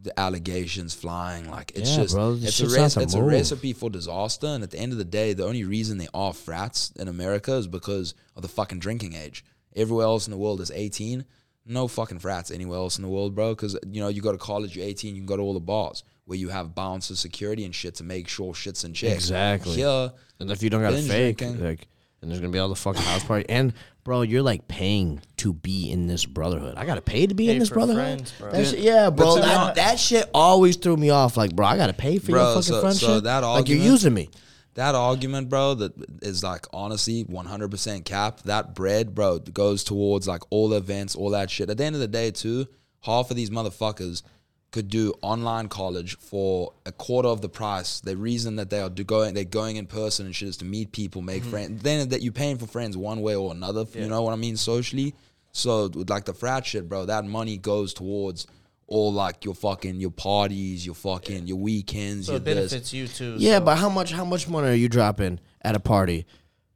The 0.00 0.18
allegations 0.18 0.94
flying, 0.94 1.50
like 1.50 1.72
it's 1.74 1.90
Yeah, 1.90 1.96
just 1.96 2.14
bro, 2.14 2.34
it's 2.40 2.60
a 2.60 3.00
it's 3.00 3.14
a 3.14 3.22
recipe 3.22 3.72
for 3.72 3.90
disaster. 3.90 4.46
And 4.46 4.62
at 4.62 4.70
the 4.70 4.78
end 4.78 4.92
of 4.92 4.98
the 4.98 5.04
day, 5.04 5.32
the 5.32 5.44
only 5.44 5.64
reason 5.64 5.98
they 5.98 6.06
are 6.14 6.32
frats 6.32 6.92
in 6.96 7.08
America 7.08 7.54
is 7.54 7.66
because 7.66 8.14
of 8.36 8.42
the 8.42 8.48
fucking 8.48 8.78
drinking 8.78 9.14
age. 9.14 9.44
Everywhere 9.74 10.04
else 10.06 10.26
in 10.28 10.30
the 10.30 10.36
world 10.38 10.60
is 10.60 10.70
18. 10.70 11.24
No 11.66 11.88
fucking 11.88 12.20
frats 12.20 12.50
anywhere 12.52 12.78
else 12.78 12.96
in 12.96 13.02
the 13.02 13.08
world, 13.08 13.34
bro. 13.34 13.54
Because 13.56 13.76
you 13.88 14.00
know 14.00 14.06
you 14.08 14.22
go 14.22 14.30
to 14.32 14.38
college, 14.38 14.76
you're 14.76 14.86
18, 14.86 15.16
you 15.16 15.20
can 15.20 15.26
go 15.26 15.36
to 15.36 15.42
all 15.42 15.52
the 15.54 15.60
bars 15.60 16.04
where 16.26 16.38
you 16.38 16.48
have 16.50 16.74
bouncers, 16.76 17.18
security, 17.18 17.64
and 17.64 17.74
shit 17.74 17.96
to 17.96 18.04
make 18.04 18.28
sure 18.28 18.54
shit's 18.54 18.84
in 18.84 18.92
check. 18.94 19.14
Exactly. 19.14 19.74
Here, 19.76 20.12
And 20.38 20.50
if 20.50 20.62
you 20.62 20.70
don't 20.70 20.82
got 20.82 20.92
a 20.94 20.98
fake, 21.02 21.38
drinking. 21.38 21.64
like, 21.64 21.88
and 22.22 22.30
there's 22.30 22.38
gonna 22.40 22.52
be 22.52 22.58
all 22.58 22.68
the 22.68 22.76
fucking 22.76 23.02
house 23.02 23.24
party. 23.24 23.46
And 23.48 23.72
bro, 24.08 24.22
you're 24.22 24.40
like 24.42 24.66
paying 24.68 25.20
to 25.36 25.52
be 25.52 25.90
in 25.92 26.06
this 26.06 26.24
brotherhood. 26.24 26.76
I 26.78 26.86
gotta 26.86 27.02
pay 27.02 27.26
to 27.26 27.34
be 27.34 27.50
in 27.50 27.58
this 27.58 27.68
for 27.68 27.74
brotherhood. 27.74 28.02
friends, 28.02 28.32
bro. 28.40 28.50
That 28.52 28.66
shit- 28.66 28.78
yeah, 28.78 29.10
bro. 29.10 29.34
to 29.36 29.42
be 29.42 29.46
That, 29.46 29.56
hon- 29.58 29.74
that 29.76 29.98
shit 30.00 30.30
always 30.32 30.76
threw 30.76 30.96
me 30.96 31.10
off. 31.10 31.36
Like, 31.36 31.54
bro, 31.54 31.66
I 31.66 31.76
gotta 31.76 31.92
pay 31.92 32.16
for 32.18 32.32
Bro, 32.32 32.40
your 32.42 32.48
fucking 32.54 32.62
so- 32.62 32.80
friendship. 32.80 33.06
so 33.06 33.20
that 33.20 33.40
like 33.40 33.68
you're 33.68 33.76
argument- 33.76 33.84
using 33.84 34.14
me. 34.14 34.30
that 34.76 34.94
argument, 34.94 35.50
bro, 35.50 35.74
that 35.74 35.92
is 36.22 36.42
like 36.42 36.66
honestly 36.72 37.24
100% 37.24 38.06
cap. 38.06 38.40
That 38.44 38.74
bread, 38.74 39.14
bro, 39.14 39.40
goes 39.40 39.84
towards 39.84 40.26
like 40.26 40.40
all 40.48 40.72
events, 40.72 41.14
all 41.14 41.28
that 41.30 41.50
shit. 41.50 41.68
At 41.68 41.76
the 41.76 41.84
end 41.84 41.94
of 41.94 42.00
the 42.00 42.08
day, 42.08 42.30
too, 42.30 42.66
half 43.02 43.30
of 43.30 43.36
these 43.36 43.50
motherfuckers 43.50 44.22
could 44.70 44.88
do 44.88 45.14
online 45.22 45.68
college 45.68 46.16
for 46.18 46.72
a 46.84 46.92
quarter 46.92 47.28
of 47.28 47.40
the 47.40 47.48
price. 47.48 48.00
The 48.00 48.16
reason 48.16 48.56
that 48.56 48.70
they 48.70 48.80
are 48.80 48.90
do 48.90 49.04
going, 49.04 49.34
they're 49.34 49.44
going 49.44 49.76
in 49.76 49.86
person 49.86 50.26
and 50.26 50.34
shit 50.34 50.48
is 50.48 50.56
to 50.58 50.64
meet 50.64 50.92
people, 50.92 51.22
make 51.22 51.42
mm-hmm. 51.42 51.50
friends. 51.50 51.82
Then 51.82 52.08
that 52.10 52.22
you're 52.22 52.32
paying 52.32 52.58
for 52.58 52.66
friends 52.66 52.96
one 52.96 53.22
way 53.22 53.34
or 53.34 53.52
another. 53.52 53.86
You 53.94 54.08
know 54.08 54.22
what 54.22 54.32
I 54.32 54.36
mean? 54.36 54.56
Socially. 54.56 55.14
So 55.52 55.88
with 55.88 56.10
like 56.10 56.24
the 56.26 56.34
frat 56.34 56.66
shit, 56.66 56.88
bro, 56.88 57.06
that 57.06 57.24
money 57.24 57.56
goes 57.56 57.94
towards 57.94 58.46
all 58.86 59.12
like 59.12 59.44
your 59.44 59.54
fucking 59.54 60.00
your 60.00 60.10
parties, 60.10 60.84
your 60.84 60.94
fucking 60.94 61.46
your 61.46 61.58
weekends, 61.58 62.26
So 62.26 62.32
your 62.32 62.40
it 62.40 62.44
this. 62.44 62.54
benefits 62.54 62.92
you 62.92 63.08
too. 63.08 63.36
Yeah, 63.38 63.58
so- 63.58 63.64
but 63.64 63.78
how 63.78 63.88
much? 63.88 64.12
How 64.12 64.24
much 64.24 64.48
money 64.48 64.68
are 64.68 64.74
you 64.74 64.88
dropping 64.88 65.40
at 65.62 65.74
a 65.74 65.80
party 65.80 66.26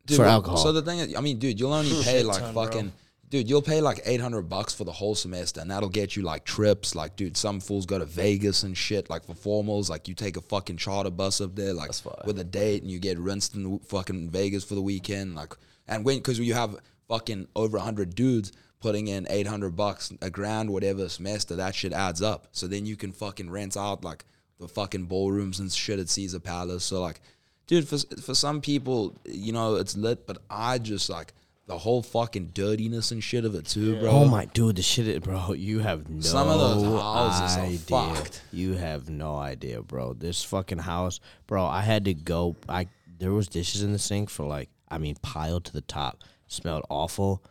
Dude, 0.07 0.17
for 0.17 0.23
well, 0.25 0.33
alcohol? 0.33 0.59
So 0.59 0.73
the 0.73 0.83
thing 0.83 0.99
is, 0.99 1.15
I 1.17 1.21
mean, 1.21 1.39
dude, 1.39 1.61
you'll 1.61 1.73
only 1.73 2.03
pay 2.03 2.23
like 2.23 2.41
ton, 2.41 2.55
bro. 2.55 2.91
Dude, 3.33 3.49
you'll 3.49 3.63
pay 3.63 3.81
like 3.81 3.99
eight 4.05 4.21
hundred 4.21 4.43
bucks 4.43 4.75
for 4.75 4.85
the 4.85 4.93
whole 4.93 5.15
semester, 5.15 5.61
and 5.61 5.71
that'll 5.71 5.89
get 5.89 6.15
you 6.15 6.23
like 6.23 6.45
trips. 6.45 6.95
Like, 6.95 7.17
dude, 7.17 7.37
some 7.37 7.61
fools 7.61 7.87
go 7.87 7.99
to 7.99 8.05
Vegas 8.05 8.63
and 8.63 8.77
shit, 8.77 9.09
like 9.09 9.25
for 9.25 9.33
formals. 9.33 9.89
Like, 9.89 10.07
you 10.07 10.15
take 10.15 10.37
a 10.37 10.43
fucking 10.43 10.77
charter 10.77 11.11
bus 11.11 11.41
up 11.41 11.57
there, 11.57 11.73
like 11.73 11.93
with 12.27 12.39
a 12.39 12.45
date, 12.45 12.83
and 12.83 12.91
you 12.91 12.99
get 12.99 13.19
rinsed 13.19 13.57
in 13.57 13.79
fucking 13.81 14.31
Vegas 14.31 14.65
for 14.65 14.75
the 14.75 14.83
weekend. 14.83 15.35
Like, 15.35 15.55
and 15.89 16.05
when 16.05 16.19
because 16.19 16.39
you 16.39 16.53
have 16.53 16.77
fucking 17.09 17.49
over 17.57 17.79
hundred 17.79 18.15
dudes 18.15 18.53
putting 18.81 19.09
in 19.09 19.27
eight 19.31 19.47
hundred 19.47 19.77
bucks, 19.77 20.13
a 20.21 20.29
grand, 20.29 20.71
whatever 20.71 21.09
semester, 21.09 21.57
that 21.57 21.75
shit 21.75 21.95
adds 21.95 22.21
up. 22.21 22.49
So 22.53 22.67
then 22.69 22.85
you 22.85 22.97
can 22.97 23.13
fucking 23.13 23.51
rent 23.51 23.79
out 23.79 24.05
like 24.05 24.27
the 24.61 24.69
fucking 24.69 25.07
ballrooms 25.07 25.59
and 25.59 25.73
shit 25.73 25.99
at 25.99 26.11
Caesar 26.11 26.39
Palace. 26.39 26.85
So 26.85 27.01
like 27.01 27.23
dude 27.67 27.89
for 27.89 27.97
for 28.21 28.35
some 28.35 28.61
people 28.61 29.17
you 29.25 29.53
know 29.53 29.77
it's 29.77 29.97
lit 29.97 30.27
but 30.27 30.39
i 30.51 30.79
just 30.79 31.09
like 31.09 31.33
the 31.67 31.79
whole 31.79 32.03
fucking 32.03 32.47
dirtiness 32.55 33.11
and 33.13 33.23
shit 33.23 33.45
of 33.45 33.55
it 33.55 33.67
too 33.67 33.99
bro 34.01 34.11
Oh 34.11 34.25
my 34.25 34.47
dude, 34.47 34.77
the 34.77 34.83
shit, 34.83 35.07
is- 35.09 35.21
bro. 35.21 35.53
You 35.53 35.79
have 35.79 36.09
no 36.09 36.21
Some 36.21 36.49
of 36.49 36.59
those 36.59 37.01
houses 37.01 37.57
are 37.57 37.65
idea. 37.65 37.79
fucked. 37.79 38.43
You 38.53 38.75
have 38.75 39.09
no 39.09 39.37
idea, 39.37 39.81
bro. 39.83 40.13
This 40.15 40.43
fucking 40.43 40.79
house, 40.79 41.21
bro. 41.47 41.65
I 41.65 41.83
had 41.83 42.05
to 42.07 42.15
go. 42.15 42.57
I 42.69 42.89
there 43.19 43.33
was 43.33 43.47
dishes 43.49 43.83
in 43.83 43.93
the 43.93 43.99
sink 43.99 44.29
for 44.31 44.45
like, 44.45 44.69
I 44.91 44.99
mean, 44.99 45.15
piled 45.23 45.65
to 45.67 45.73
the 45.73 45.81
top. 45.83 46.25
Smelled 46.49 46.85
awful. 46.91 47.43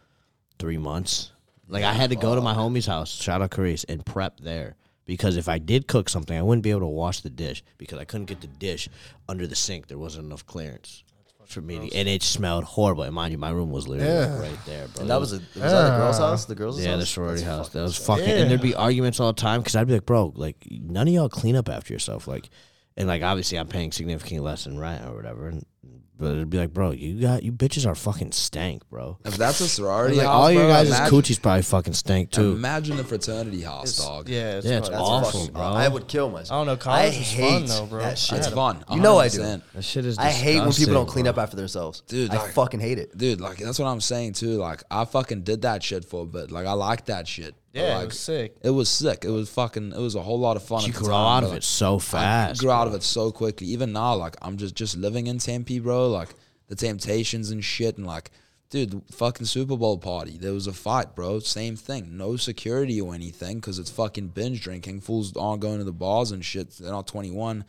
Three 0.59 0.77
months. 0.77 1.31
Like 1.69 1.85
I 1.85 1.93
had 1.93 2.09
to 2.09 2.17
go 2.17 2.35
to 2.35 2.41
my 2.41 2.53
homie's 2.53 2.85
house, 2.85 3.09
shout 3.09 3.41
out 3.41 3.51
Carice, 3.51 3.85
and 3.87 4.05
prep 4.05 4.41
there 4.41 4.75
because 5.05 5.37
if 5.37 5.47
I 5.47 5.57
did 5.57 5.87
cook 5.87 6.09
something, 6.09 6.37
I 6.37 6.41
wouldn't 6.41 6.63
be 6.63 6.69
able 6.71 6.81
to 6.81 6.85
wash 6.87 7.21
the 7.21 7.29
dish 7.29 7.63
because 7.77 7.97
I 7.97 8.03
couldn't 8.03 8.25
get 8.25 8.41
the 8.41 8.47
dish 8.47 8.89
under 9.29 9.47
the 9.47 9.55
sink. 9.55 9.87
There 9.87 9.97
wasn't 9.97 10.25
enough 10.25 10.45
clearance 10.45 11.03
for 11.51 11.61
me, 11.61 11.89
to, 11.89 11.95
and 11.95 12.07
it 12.07 12.23
smelled 12.23 12.63
horrible. 12.63 13.03
And 13.03 13.13
mind 13.13 13.31
you, 13.31 13.37
my 13.37 13.49
room 13.49 13.71
was 13.71 13.87
literally 13.87 14.13
like, 14.13 14.41
right 14.41 14.65
there, 14.65 14.87
bro. 14.87 15.01
And 15.01 15.09
that 15.09 15.19
was 15.19 15.33
a 15.33 15.37
was 15.37 15.53
that 15.53 15.91
the 15.91 15.97
girls' 15.97 16.17
house? 16.17 16.45
The 16.45 16.55
girls' 16.55 16.79
Yeah, 16.79 16.85
house? 16.85 16.91
Yeah, 16.91 16.97
the 16.97 17.05
sorority 17.05 17.43
That's 17.43 17.57
house. 17.57 17.69
That 17.69 17.81
was 17.81 17.95
sick. 17.97 18.05
fucking, 18.05 18.29
and 18.29 18.49
there'd 18.49 18.61
be 18.61 18.75
arguments 18.75 19.19
all 19.19 19.33
the 19.33 19.41
time 19.41 19.61
because 19.61 19.75
I'd 19.75 19.87
be 19.87 19.93
like, 19.93 20.05
bro, 20.05 20.33
like 20.35 20.55
none 20.69 21.07
of 21.07 21.13
y'all 21.13 21.29
clean 21.29 21.55
up 21.55 21.69
after 21.69 21.93
yourself, 21.93 22.27
like, 22.27 22.49
and 23.01 23.07
like 23.09 23.23
obviously 23.23 23.57
I'm 23.57 23.67
paying 23.67 23.91
significantly 23.91 24.39
less 24.39 24.65
in 24.67 24.79
rent 24.79 25.05
or 25.05 25.15
whatever, 25.15 25.47
and 25.49 25.65
but 26.17 26.33
it'd 26.33 26.51
be 26.51 26.59
like, 26.59 26.71
bro, 26.71 26.91
you 26.91 27.19
got 27.19 27.41
you 27.41 27.51
bitches 27.51 27.87
are 27.87 27.95
fucking 27.95 28.31
stank, 28.31 28.87
bro. 28.91 29.17
if 29.25 29.37
that's 29.37 29.59
a 29.59 29.67
sorority 29.67 30.17
Like 30.17 30.27
house, 30.27 30.35
all 30.35 30.51
your 30.51 30.65
bro, 30.65 30.69
guys' 30.71 30.89
imagine, 30.89 31.15
coochies 31.17 31.41
probably 31.41 31.63
fucking 31.63 31.93
stank 31.93 32.29
too. 32.29 32.51
imagine 32.51 32.99
a 32.99 33.03
fraternity 33.03 33.61
house 33.61 33.97
dog 33.97 34.29
Yeah, 34.29 34.57
it's 34.57 34.67
Yeah, 34.67 34.77
it's. 34.77 34.89
That's 34.89 35.01
awful, 35.01 35.39
fucking- 35.39 35.53
bro. 35.53 35.63
I 35.63 35.87
would 35.87 36.07
kill 36.07 36.29
myself. 36.29 36.51
I 36.51 36.55
don't 36.59 36.67
know, 36.67 36.77
college 36.77 37.01
I 37.01 37.07
was 37.07 37.15
hate 37.31 37.49
fun 37.51 37.65
though, 37.65 37.85
bro. 37.87 38.03
That 38.03 38.19
shit. 38.19 38.37
it's 38.37 38.45
had 38.45 38.53
a- 38.53 38.55
fun 38.55 38.85
You 38.91 38.99
know 38.99 39.17
I 39.17 39.29
do. 39.29 39.37
That 39.39 39.63
shit 39.83 40.05
is. 40.05 40.19
I 40.19 40.29
hate 40.29 40.59
when 40.61 40.71
people 40.73 40.93
don't 40.93 41.07
clean 41.07 41.23
bro. 41.23 41.31
up 41.31 41.37
after 41.39 41.55
themselves. 41.55 42.01
Dude, 42.01 42.29
I 42.29 42.37
fucking 42.49 42.81
hate 42.81 42.99
it. 42.99 43.17
dude 43.17 43.41
like 43.41 43.57
that's 43.57 43.79
what 43.79 43.87
i'm 43.87 44.01
saying 44.01 44.33
too 44.33 44.57
like 44.57 44.83
i 44.91 45.05
fucking 45.05 45.41
did 45.41 45.63
that 45.63 45.81
shit 45.81 46.05
for 46.05 46.21
a 46.21 46.25
bit 46.27 46.51
like 46.51 46.67
i 46.67 46.73
like 46.73 47.05
that 47.05 47.27
shit 47.27 47.55
But, 47.55 47.60
Oh, 47.73 47.79
yeah, 47.79 47.95
like, 47.95 48.03
it 48.03 48.07
was 48.07 48.19
sick. 48.19 48.57
it 48.63 48.69
was 48.69 48.89
sick 48.89 49.23
it 49.23 49.29
was 49.29 49.49
fucking 49.49 49.93
it 49.93 49.97
was 49.97 50.15
a 50.15 50.21
whole 50.21 50.39
lot 50.39 50.57
of 50.57 50.63
fun 50.63 50.81
You 50.81 50.89
at 50.89 50.93
the 50.95 50.99
grow 50.99 51.13
time, 51.13 51.37
out 51.37 51.43
of 51.43 51.49
like, 51.51 51.59
it 51.59 51.63
so 51.63 51.95
I 51.95 51.99
fast. 51.99 52.59
grew 52.59 52.69
out 52.71 52.87
of 52.87 52.93
it 52.93 53.01
so 53.03 53.31
quickly. 53.31 53.67
Even 53.67 53.93
now, 53.93 54.13
like 54.15 54.35
I'm 54.41 54.57
just 54.57 54.75
just 54.75 54.97
living 54.97 55.27
in 55.27 55.37
Tempe, 55.37 55.79
bro. 55.79 56.09
Like 56.09 56.29
the 56.67 56.75
Temptations 56.75 57.49
and 57.49 57.63
shit, 57.63 57.97
and 57.97 58.05
like, 58.05 58.31
dude, 58.69 59.01
fucking 59.11 59.45
Super 59.45 59.77
Bowl 59.77 59.97
party. 59.97 60.37
There 60.37 60.51
was 60.53 60.67
a 60.67 60.73
fight, 60.73 61.15
bro. 61.15 61.39
Same 61.39 61.77
thing. 61.77 62.17
No 62.17 62.35
security 62.35 62.99
or 62.99 63.13
anything 63.15 63.57
because 63.59 63.79
it's 63.79 63.89
fucking 63.89 64.29
binge 64.29 64.61
drinking. 64.61 64.99
Fools 65.01 65.31
aren't 65.37 65.61
going 65.61 65.77
to 65.77 65.85
the 65.85 65.93
bars 65.93 66.31
and 66.31 66.43
shit. 66.43 66.71
They're 66.71 66.91
not 66.91 67.07
21. 67.07 67.63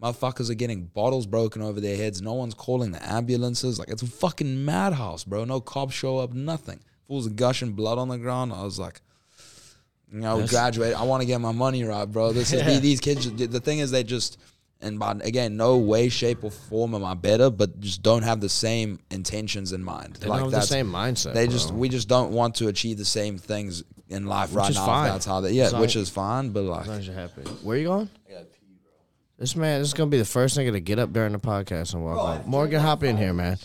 Motherfuckers 0.00 0.48
are 0.48 0.54
getting 0.54 0.84
bottles 0.86 1.26
broken 1.26 1.60
over 1.60 1.80
their 1.80 1.96
heads. 1.96 2.22
No 2.22 2.34
one's 2.34 2.54
calling 2.54 2.92
the 2.92 3.02
ambulances. 3.12 3.78
Like 3.80 3.88
it's 3.90 4.02
a 4.02 4.06
fucking 4.06 4.64
madhouse, 4.64 5.24
bro. 5.24 5.44
No 5.44 5.60
cops 5.60 5.94
show 5.94 6.18
up. 6.18 6.32
Nothing. 6.32 6.80
Fools 7.08 7.26
are 7.26 7.30
gushing 7.30 7.72
blood 7.72 7.98
on 7.98 8.06
the 8.08 8.16
ground. 8.18 8.52
I 8.52 8.62
was 8.62 8.78
like. 8.78 9.00
You 10.12 10.20
know, 10.20 10.46
graduate. 10.46 10.94
I 10.94 11.04
want 11.04 11.22
to 11.22 11.26
get 11.26 11.40
my 11.40 11.52
money 11.52 11.84
right, 11.84 12.04
bro. 12.04 12.32
This 12.32 12.52
is 12.52 12.80
these 12.82 13.00
kids. 13.00 13.30
The 13.32 13.60
thing 13.60 13.78
is, 13.78 13.90
they 13.90 14.02
just 14.02 14.38
and 14.82 14.98
by 14.98 15.12
again, 15.22 15.56
no 15.56 15.78
way, 15.78 16.08
shape, 16.08 16.42
or 16.42 16.50
form 16.50 16.94
am 16.94 17.04
I 17.04 17.14
better, 17.14 17.50
but 17.50 17.80
just 17.80 18.02
don't 18.02 18.22
have 18.22 18.40
the 18.40 18.48
same 18.48 18.98
intentions 19.10 19.72
in 19.72 19.84
mind. 19.84 20.14
They 20.16 20.26
don't 20.26 20.38
have 20.38 20.50
the 20.50 20.60
same 20.62 20.90
mindset, 20.90 21.34
They 21.34 21.46
bro. 21.46 21.52
just 21.52 21.72
we 21.72 21.88
just 21.88 22.08
don't 22.08 22.32
want 22.32 22.56
to 22.56 22.68
achieve 22.68 22.96
the 22.98 23.04
same 23.04 23.38
things 23.38 23.84
in 24.08 24.26
life 24.26 24.54
right 24.54 24.70
is 24.70 24.76
now. 24.76 24.86
fine. 24.86 25.08
That's 25.12 25.26
how 25.26 25.40
they 25.40 25.52
yeah, 25.52 25.66
As 25.66 25.74
which 25.74 25.96
is 25.96 26.08
fine. 26.08 26.50
But 26.50 26.62
like, 26.62 26.82
As 26.82 26.88
long 26.88 26.98
as 26.98 27.06
you're 27.06 27.16
happy. 27.16 27.42
Where 27.62 27.76
you 27.76 27.84
going? 27.88 28.10
This 29.38 29.56
man, 29.56 29.80
this 29.80 29.88
is 29.88 29.94
gonna 29.94 30.10
be 30.10 30.18
the 30.18 30.24
first 30.26 30.58
nigga 30.58 30.72
to 30.72 30.80
get 30.80 30.98
up 30.98 31.14
during 31.14 31.32
the 31.32 31.38
podcast 31.38 31.94
and 31.94 32.04
walk 32.04 32.18
off. 32.18 32.46
Morgan, 32.46 32.78
hop 32.80 33.02
in 33.02 33.16
here, 33.16 33.32
man. 33.32 33.56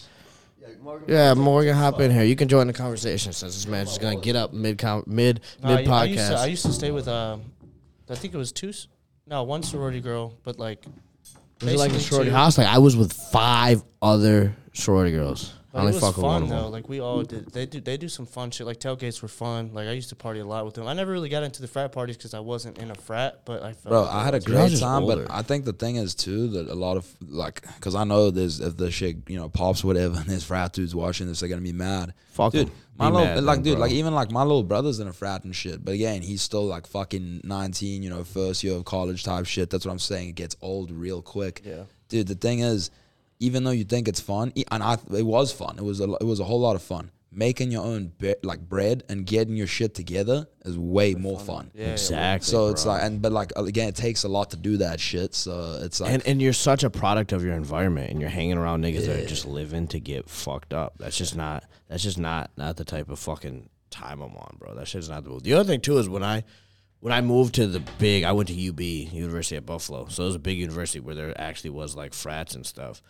Yeah, 1.07 1.33
Morgan, 1.33 1.75
hop 1.75 1.99
in 1.99 2.11
here. 2.11 2.23
You 2.23 2.35
can 2.35 2.47
join 2.47 2.67
the 2.67 2.73
conversation 2.73 3.33
since 3.33 3.53
this 3.55 3.67
man's 3.67 3.89
just 3.89 4.01
gonna 4.01 4.19
get 4.19 4.35
up 4.35 4.53
mid 4.53 4.77
com- 4.77 5.03
mid 5.07 5.41
No, 5.63 5.69
I- 5.69 5.75
mid 5.77 5.87
I, 5.89 6.03
used 6.05 6.17
to, 6.19 6.25
I 6.25 6.47
podcast. 6.47 6.49
used 6.49 6.65
to 6.65 6.73
stay 6.73 6.91
with 6.91 7.07
um, 7.07 7.41
I 8.09 8.15
think 8.15 8.33
it 8.33 8.37
was 8.37 8.51
two, 8.51 8.69
s- 8.69 8.87
no, 9.27 9.43
one 9.43 9.63
sorority 9.63 10.01
girl, 10.01 10.33
but 10.43 10.59
like, 10.59 10.85
Was 11.61 11.73
it 11.73 11.77
like 11.77 11.89
a 11.89 11.93
basically 11.93 11.99
sorority 12.09 12.29
two. 12.31 12.35
house? 12.35 12.57
Like 12.57 12.67
I 12.67 12.77
was 12.77 12.95
with 12.95 13.13
five 13.13 13.83
other 14.01 14.55
sorority 14.73 15.11
girls. 15.15 15.53
I 15.75 15.79
only 15.79 15.91
it 15.91 15.95
was 15.95 16.03
fuck 16.03 16.15
with 16.17 16.23
one 16.23 16.47
fun 16.47 16.57
of 16.57 16.63
though. 16.63 16.69
Like 16.69 16.87
we 16.89 16.99
all 17.01 17.21
did. 17.23 17.51
They 17.51 17.65
do. 17.65 17.81
They 17.81 17.97
do 17.97 18.07
some 18.07 18.25
fun 18.25 18.49
shit. 18.51 18.65
Like 18.65 18.79
tailgates 18.79 19.21
were 19.21 19.27
fun. 19.27 19.71
Like 19.73 19.87
I 19.87 19.91
used 19.91 20.09
to 20.09 20.15
party 20.15 20.39
a 20.39 20.45
lot 20.45 20.65
with 20.65 20.73
them. 20.75 20.87
I 20.87 20.93
never 20.93 21.11
really 21.11 21.29
got 21.29 21.43
into 21.43 21.61
the 21.61 21.67
frat 21.67 21.91
parties 21.91 22.15
because 22.17 22.33
I 22.33 22.39
wasn't 22.39 22.77
in 22.77 22.91
a 22.91 22.95
frat. 22.95 23.41
But 23.45 23.61
I 23.61 23.73
felt 23.73 23.83
bro, 23.91 24.01
like 24.03 24.11
I 24.13 24.23
had 24.23 24.33
a 24.33 24.37
was- 24.37 24.47
You're 24.47 24.59
all 24.59 24.67
great 24.69 24.79
time. 24.79 25.03
older. 25.03 25.25
But 25.27 25.31
I 25.33 25.41
think 25.41 25.65
the 25.65 25.73
thing 25.73 25.97
is 25.97 26.15
too 26.15 26.47
that 26.49 26.69
a 26.69 26.73
lot 26.75 26.97
of 26.97 27.07
like, 27.21 27.61
cause 27.81 27.93
I 27.95 28.03
know 28.05 28.31
there's 28.31 28.59
if 28.59 28.77
the 28.77 28.89
shit 28.89 29.17
you 29.27 29.37
know 29.37 29.49
pops 29.49 29.83
whatever 29.83 30.15
and 30.19 30.25
there's 30.25 30.43
frat 30.45 30.73
dudes 30.73 30.95
watching 30.95 31.27
this, 31.27 31.41
they're 31.41 31.49
gonna 31.49 31.61
be 31.61 31.73
mad. 31.73 32.13
Fuck 32.31 32.53
dude. 32.53 32.67
'em. 32.69 32.73
My 32.97 33.09
little 33.09 33.25
mad 33.25 33.43
like 33.43 33.55
then, 33.57 33.63
dude, 33.63 33.73
bro. 33.73 33.81
like 33.81 33.91
even 33.91 34.15
like 34.15 34.31
my 34.31 34.43
little 34.43 34.63
brother's 34.63 35.01
in 35.01 35.07
a 35.09 35.11
frat 35.13 35.43
and 35.43 35.53
shit. 35.53 35.83
But 35.83 35.95
again, 35.95 36.21
he's 36.21 36.41
still 36.41 36.65
like 36.65 36.87
fucking 36.87 37.41
nineteen, 37.43 38.01
you 38.03 38.09
know, 38.09 38.23
first 38.23 38.63
year 38.63 38.75
of 38.75 38.85
college 38.85 39.25
type 39.25 39.45
shit. 39.45 39.69
That's 39.69 39.85
what 39.85 39.91
I'm 39.91 39.99
saying. 39.99 40.29
It 40.29 40.35
gets 40.35 40.55
old 40.61 40.91
real 40.91 41.21
quick. 41.21 41.61
Yeah. 41.65 41.83
Dude, 42.07 42.27
the 42.27 42.35
thing 42.35 42.59
is, 42.59 42.91
even 43.39 43.63
though 43.63 43.71
you 43.71 43.83
think 43.83 44.07
it's 44.07 44.19
fun, 44.19 44.51
e- 44.55 44.63
and 44.71 44.81
I 44.83 44.97
it 45.13 45.25
was 45.25 45.51
fun. 45.51 45.77
It 45.77 45.83
was 45.83 45.99
a 45.99 46.11
it 46.15 46.23
was 46.25 46.39
a 46.39 46.43
whole 46.45 46.59
lot 46.59 46.75
of 46.75 46.81
fun. 46.81 47.11
Making 47.31 47.69
your 47.69 47.83
own 47.83 48.13
be- 48.17 48.35
like 48.43 48.61
bread 48.61 49.03
and 49.09 49.25
getting 49.25 49.57
your 49.57 49.67
shit 49.67 49.93
together 49.93 50.47
is 50.63 50.77
way 50.77 51.15
more 51.15 51.37
fun. 51.37 51.69
Yeah, 51.73 51.87
yeah, 51.87 51.91
Exactly. 51.91 52.49
So 52.49 52.69
it's 52.69 52.83
bro. 52.85 52.93
like, 52.93 53.03
and 53.03 53.21
but 53.21 53.33
like 53.33 53.51
uh, 53.57 53.65
again, 53.65 53.89
it 53.89 53.95
takes 53.95 54.23
a 54.23 54.29
lot 54.29 54.51
to 54.51 54.57
do 54.57 54.77
that 54.77 55.01
shit. 55.01 55.35
So 55.35 55.79
it's 55.83 55.99
like, 55.99 56.13
and 56.13 56.25
and 56.25 56.41
you're 56.41 56.53
such 56.53 56.85
a 56.85 56.89
product 56.89 57.33
of 57.33 57.43
your 57.43 57.55
environment, 57.55 58.09
and 58.09 58.21
you're 58.21 58.29
hanging 58.29 58.57
around 58.57 58.83
niggas 58.85 59.05
that 59.07 59.19
are 59.23 59.27
just 59.27 59.45
living 59.45 59.87
to 59.89 59.99
get 59.99 60.29
fucked 60.29 60.73
up. 60.73 60.93
That's 60.97 61.17
just 61.17 61.35
not. 61.35 61.65
That's 61.89 62.03
just 62.03 62.17
not 62.17 62.51
not 62.55 62.77
the 62.77 62.85
type 62.85 63.09
of 63.09 63.19
fucking 63.19 63.69
time 63.89 64.21
I'm 64.21 64.35
on, 64.37 64.55
bro. 64.57 64.73
That 64.75 64.87
shit's 64.87 65.09
not 65.09 65.25
the. 65.25 65.37
The 65.41 65.53
other 65.55 65.65
thing 65.67 65.81
too 65.81 65.97
is 65.97 66.07
when 66.07 66.23
I 66.23 66.45
when 67.01 67.11
I 67.11 67.19
moved 67.19 67.55
to 67.55 67.67
the 67.67 67.81
big, 67.99 68.23
I 68.23 68.31
went 68.31 68.47
to 68.47 68.69
UB 68.69 68.79
University 68.79 69.57
at 69.57 69.65
Buffalo, 69.65 70.07
so 70.07 70.23
it 70.23 70.27
was 70.27 70.35
a 70.35 70.39
big 70.39 70.57
university 70.57 71.01
where 71.01 71.15
there 71.15 71.39
actually 71.39 71.71
was 71.71 71.97
like 71.97 72.13
frats 72.13 72.55
and 72.55 72.65
stuff. 72.65 73.01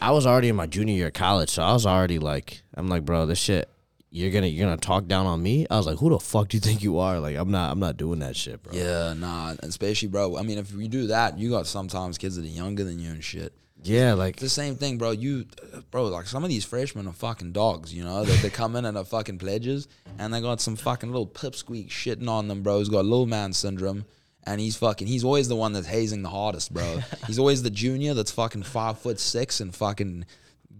I 0.00 0.12
was 0.12 0.26
already 0.26 0.48
in 0.48 0.56
my 0.56 0.66
junior 0.66 0.94
year 0.94 1.08
of 1.08 1.12
college, 1.14 1.50
so 1.50 1.62
I 1.62 1.72
was 1.72 1.84
already 1.86 2.18
like, 2.18 2.62
I'm 2.74 2.88
like, 2.88 3.04
bro, 3.04 3.26
this 3.26 3.38
shit. 3.38 3.68
you're 4.10 4.30
gonna 4.30 4.46
you're 4.46 4.66
gonna 4.66 4.78
talk 4.78 5.06
down 5.06 5.26
on 5.26 5.42
me. 5.42 5.66
I 5.70 5.76
was 5.76 5.86
like, 5.86 5.98
who 5.98 6.10
the 6.10 6.20
fuck 6.20 6.48
do 6.48 6.56
you 6.56 6.60
think 6.60 6.82
you 6.82 6.98
are? 6.98 7.18
Like, 7.18 7.36
I'm 7.36 7.50
not 7.50 7.72
I'm 7.72 7.80
not 7.80 7.96
doing 7.96 8.20
that 8.20 8.36
shit, 8.36 8.62
bro. 8.62 8.72
Yeah, 8.72 9.14
nah, 9.14 9.54
especially 9.62 10.08
bro. 10.08 10.36
I 10.36 10.42
mean, 10.42 10.58
if 10.58 10.72
you 10.72 10.88
do 10.88 11.08
that, 11.08 11.38
you 11.38 11.50
got 11.50 11.66
sometimes 11.66 12.16
kids 12.16 12.36
that 12.36 12.44
are 12.44 12.48
younger 12.48 12.84
than 12.84 12.98
you 12.98 13.10
and 13.10 13.22
shit. 13.24 13.52
Yeah, 13.82 14.14
like 14.14 14.34
It's 14.34 14.42
the 14.42 14.48
same 14.48 14.74
thing, 14.76 14.98
bro. 14.98 15.12
You, 15.12 15.46
bro, 15.90 16.06
like 16.06 16.26
some 16.26 16.42
of 16.42 16.50
these 16.50 16.64
freshmen 16.64 17.06
are 17.06 17.12
fucking 17.12 17.52
dogs, 17.52 17.94
you 17.94 18.02
know? 18.02 18.24
They, 18.24 18.34
they 18.36 18.50
come 18.50 18.74
in 18.74 18.84
and 18.84 18.98
are 18.98 19.04
fucking 19.04 19.38
pledges, 19.38 19.86
and 20.18 20.34
they 20.34 20.40
got 20.40 20.60
some 20.60 20.74
fucking 20.74 21.10
little 21.10 21.28
pipsqueak 21.28 21.88
shitting 21.88 22.28
on 22.28 22.48
them, 22.48 22.62
bro. 22.64 22.78
He's 22.80 22.88
got 22.88 23.04
little 23.04 23.26
man 23.26 23.52
syndrome, 23.52 24.04
and 24.48 24.60
he's 24.60 24.76
fucking, 24.76 25.06
he's 25.06 25.24
always 25.24 25.48
the 25.48 25.56
one 25.56 25.72
that's 25.72 25.86
hazing 25.86 26.22
the 26.22 26.30
hardest, 26.30 26.72
bro. 26.72 27.00
he's 27.26 27.38
always 27.38 27.62
the 27.62 27.70
junior 27.70 28.14
that's 28.14 28.30
fucking 28.30 28.62
five 28.62 28.98
foot 28.98 29.20
six 29.20 29.60
and 29.60 29.74
fucking 29.74 30.24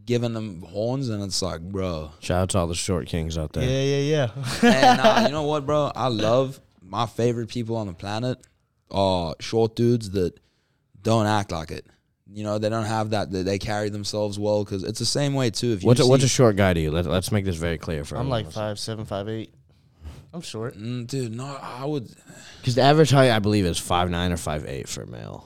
giving 0.07 0.33
them 0.33 0.63
horns, 0.63 1.11
and 1.11 1.23
it's 1.23 1.43
like, 1.43 1.61
bro. 1.61 2.11
shout 2.21 2.43
out 2.43 2.51
to 2.51 2.59
all 2.59 2.67
the 2.67 2.75
short 2.75 3.07
kings 3.07 3.37
out 3.37 3.53
there. 3.53 3.69
Yeah, 3.69 3.99
yeah, 3.99 4.27
yeah. 4.27 4.45
Hey, 4.61 4.97
nah, 4.97 5.21
you 5.27 5.33
know 5.33 5.43
what, 5.43 5.67
bro? 5.67 5.93
I 5.95 6.09
love 6.09 6.61
my 6.83 7.05
favorite 7.05 7.49
people 7.49 7.77
on 7.77 7.87
the 7.87 7.93
planet 7.93 8.39
are 8.91 9.35
short 9.39 9.77
dudes 9.77 10.11
that 10.13 10.41
don't 11.03 11.27
act 11.27 11.53
like 11.53 11.71
it. 11.71 11.87
You 12.31 12.45
know, 12.45 12.59
they 12.59 12.71
don't 12.71 12.87
have 12.87 13.11
that. 13.11 13.31
That 13.31 13.45
they 13.45 13.59
carry 13.59 13.89
themselves 13.91 14.39
well 14.39 14.65
because 14.65 14.83
it's 14.83 14.99
the 14.99 15.07
same 15.07 15.35
way 15.35 15.51
too. 15.51 15.73
If 15.73 15.83
you 15.83 15.87
What's 15.87 16.01
a, 16.01 16.07
what's 16.07 16.25
a 16.25 16.29
short 16.29 16.57
guy 16.57 16.75
to 16.75 16.81
you? 16.81 16.91
Let, 16.91 17.07
let's 17.07 17.33
make 17.33 17.45
this 17.45 17.57
very 17.57 17.79
clear 17.79 18.05
for 18.05 18.17
I'm 18.17 18.29
like 18.29 18.51
five 18.51 18.79
seven, 18.79 19.05
five 19.05 19.29
eight. 19.29 19.53
I'm 20.33 20.41
short. 20.43 20.77
Mm, 20.77 21.07
dude, 21.07 21.35
no, 21.35 21.45
I 21.61 21.85
would. 21.85 22.09
because 22.61 22.75
the 22.75 22.83
average 22.83 23.11
height 23.11 23.31
I 23.31 23.39
believe 23.39 23.65
is 23.65 23.79
five 23.79 24.11
nine 24.11 24.33
or 24.33 24.37
five 24.37 24.67
eight 24.67 24.89
for 24.89 25.03
a 25.03 25.07
male. 25.07 25.45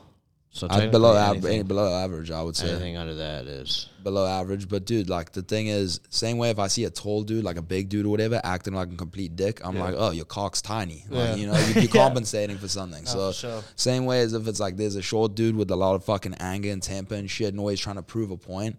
So 0.55 0.67
I'd 0.69 0.91
below 0.91 1.15
technically 1.15 1.39
average. 1.39 1.45
anything, 1.51 1.67
Below 1.69 1.95
average, 2.05 2.31
I 2.31 2.43
would 2.43 2.55
say 2.57 2.69
anything 2.69 2.99
under 2.99 3.15
that 3.15 3.47
is 3.47 3.89
below 4.03 4.27
average. 4.27 4.69
But 4.69 4.85
dude, 4.85 5.09
like 5.09 5.33
the 5.33 5.41
thing 5.41 5.69
is, 5.69 6.01
same 6.11 6.37
way 6.37 6.51
if 6.51 6.59
I 6.59 6.67
see 6.67 6.85
a 6.85 6.91
tall 6.91 7.23
dude, 7.23 7.43
like 7.43 7.57
a 7.57 7.63
big 7.63 7.89
dude 7.89 8.05
or 8.05 8.11
whatever, 8.11 8.39
acting 8.45 8.75
like 8.75 8.93
a 8.93 8.97
complete 8.97 9.35
dick, 9.35 9.63
I'm 9.65 9.79
like, 9.79 9.95
oh, 9.97 10.11
your 10.11 10.27
cock's 10.27 10.61
tiny. 10.61 11.07
Like, 11.09 11.29
Yeah. 11.31 11.35
you 11.37 11.47
know, 11.47 11.59
you- 11.59 11.81
you're 11.83 11.91
compensating 12.03 12.59
for 12.59 12.69
something. 12.69 13.07
So 13.07 13.29
for 13.33 13.39
sure. 13.39 13.63
same 13.77 14.05
way 14.05 14.21
as 14.21 14.35
if 14.35 14.47
it's 14.47 14.61
like 14.61 14.77
there's 14.77 14.97
a 14.97 15.01
short 15.01 15.35
dude 15.35 15.57
with 15.57 15.71
a 15.71 15.77
lot 15.77 15.95
of 15.95 16.05
fucking 16.05 16.35
anger 16.35 16.71
and 16.71 16.83
temper 16.83 17.15
and 17.15 17.31
shit, 17.31 17.49
and 17.49 17.59
always 17.59 17.81
trying 17.81 17.97
to 17.97 18.03
prove 18.03 18.31
a 18.31 18.37
point. 18.37 18.79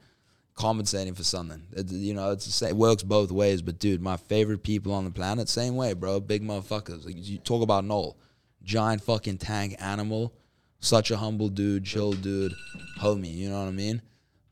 Compensating 0.55 1.15
for 1.15 1.23
something, 1.23 1.63
it, 1.71 1.89
you 1.91 2.13
know, 2.13 2.31
it's 2.31 2.45
the 2.45 2.51
same, 2.51 2.69
it 2.69 2.75
works 2.75 3.01
both 3.01 3.31
ways. 3.31 3.63
But 3.63 3.79
dude, 3.79 4.01
my 4.03 4.17
favorite 4.17 4.61
people 4.61 4.93
on 4.93 5.03
the 5.03 5.09
planet, 5.09 5.49
same 5.49 5.75
way, 5.75 5.93
bro. 5.93 6.19
Big 6.19 6.43
motherfuckers. 6.43 7.05
Like, 7.05 7.15
you 7.17 7.39
talk 7.39 7.63
about 7.63 7.85
Noel, 7.85 8.15
giant 8.63 9.01
fucking 9.01 9.39
tank 9.39 9.75
animal, 9.79 10.31
such 10.79 11.09
a 11.09 11.17
humble 11.17 11.49
dude, 11.49 11.85
chill 11.85 12.11
dude, 12.13 12.53
homie. 12.99 13.33
You 13.33 13.49
know 13.49 13.61
what 13.61 13.67
I 13.69 13.71
mean? 13.71 14.03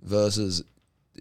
Versus 0.01 0.63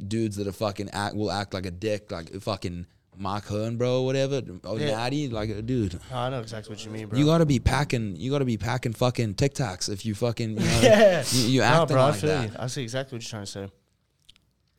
dudes 0.09 0.37
that 0.37 0.47
are 0.47 0.53
fucking 0.53 0.89
act 0.95 1.15
will 1.15 1.31
act 1.31 1.53
like 1.53 1.67
a 1.67 1.71
dick, 1.71 2.11
like 2.11 2.33
fucking 2.41 2.87
Mark 3.19 3.45
Hearn, 3.49 3.77
bro, 3.77 4.01
or 4.01 4.07
whatever. 4.07 4.41
Oh, 4.65 4.79
Yeah. 4.79 4.93
Natty, 4.97 5.29
like 5.29 5.51
a 5.51 5.61
dude. 5.61 6.01
No, 6.11 6.17
I 6.17 6.31
know 6.31 6.41
exactly 6.41 6.75
what 6.75 6.83
you 6.87 6.91
mean, 6.91 7.07
bro. 7.09 7.19
You 7.19 7.27
gotta 7.27 7.45
be 7.45 7.59
packing. 7.59 8.17
You 8.17 8.31
gotta 8.31 8.47
be 8.47 8.57
packing 8.57 8.95
fucking 8.95 9.35
Tic 9.35 9.53
Tacs 9.53 9.91
if 9.91 10.07
you 10.07 10.15
fucking. 10.15 10.53
You 10.53 10.57
know, 10.57 10.79
yeah. 10.83 11.23
You, 11.33 11.49
you 11.49 11.61
no, 11.61 11.67
acting 11.67 11.95
bro, 11.97 12.03
I 12.03 12.11
like 12.13 12.21
feel 12.21 12.31
that. 12.31 12.49
you. 12.53 12.57
I 12.59 12.67
see 12.69 12.83
exactly 12.83 13.17
what 13.17 13.23
you're 13.23 13.29
trying 13.29 13.45
to 13.45 13.51
say. 13.51 13.69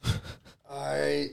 All 0.70 0.86
right. 1.00 1.30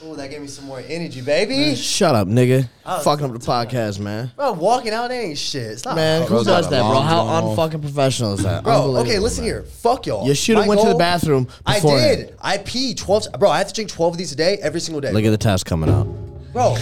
Oh, 0.00 0.14
that 0.14 0.30
gave 0.30 0.40
me 0.40 0.46
some 0.46 0.66
more 0.66 0.80
energy, 0.86 1.20
baby. 1.20 1.74
shut 1.74 2.14
up, 2.14 2.28
nigga. 2.28 2.68
Fucking 3.02 3.26
up 3.26 3.32
the 3.32 3.40
podcast, 3.40 3.98
man. 3.98 4.30
Bro, 4.36 4.52
walking 4.52 4.92
out 4.92 5.10
ain't 5.10 5.36
shit. 5.36 5.80
Stop. 5.80 5.96
Man, 5.96 6.24
Bro, 6.24 6.38
who 6.38 6.44
got 6.44 6.58
does 6.58 6.66
a 6.68 6.70
that, 6.70 6.80
bro? 6.82 6.90
alarm 6.92 7.06
How 7.08 7.24
going 7.24 7.58
off. 7.58 7.58
unfucking 7.72 7.82
professional 7.82 8.34
is 8.34 8.42
that? 8.44 8.62
Bro, 8.62 8.96
okay, 8.98 9.18
listen 9.18 9.42
man. 9.42 9.54
here. 9.54 9.62
Fuck 9.64 10.06
y'all. 10.06 10.24
You 10.24 10.34
should 10.34 10.56
have 10.56 10.66
My 10.66 10.68
went 10.68 10.80
to 10.82 10.86
the 10.86 10.92
goal- 10.92 10.98
bathroom. 11.00 11.48
I 11.66 11.74
beforehand. 11.80 12.16
did. 12.28 12.36
I 12.40 12.58
pee 12.58 12.94
12. 12.94 13.26
Bro, 13.40 13.50
I 13.50 13.58
have 13.58 13.66
to 13.68 13.74
drink 13.74 13.90
12 13.90 14.14
of 14.14 14.18
these 14.18 14.30
a 14.32 14.36
day 14.36 14.58
every 14.62 14.78
single 14.80 15.00
day. 15.00 15.10
Look 15.10 15.24
at 15.24 15.30
the 15.30 15.36
test 15.36 15.66
coming 15.66 15.90
out. 15.90 16.04
Bro, 16.52 16.76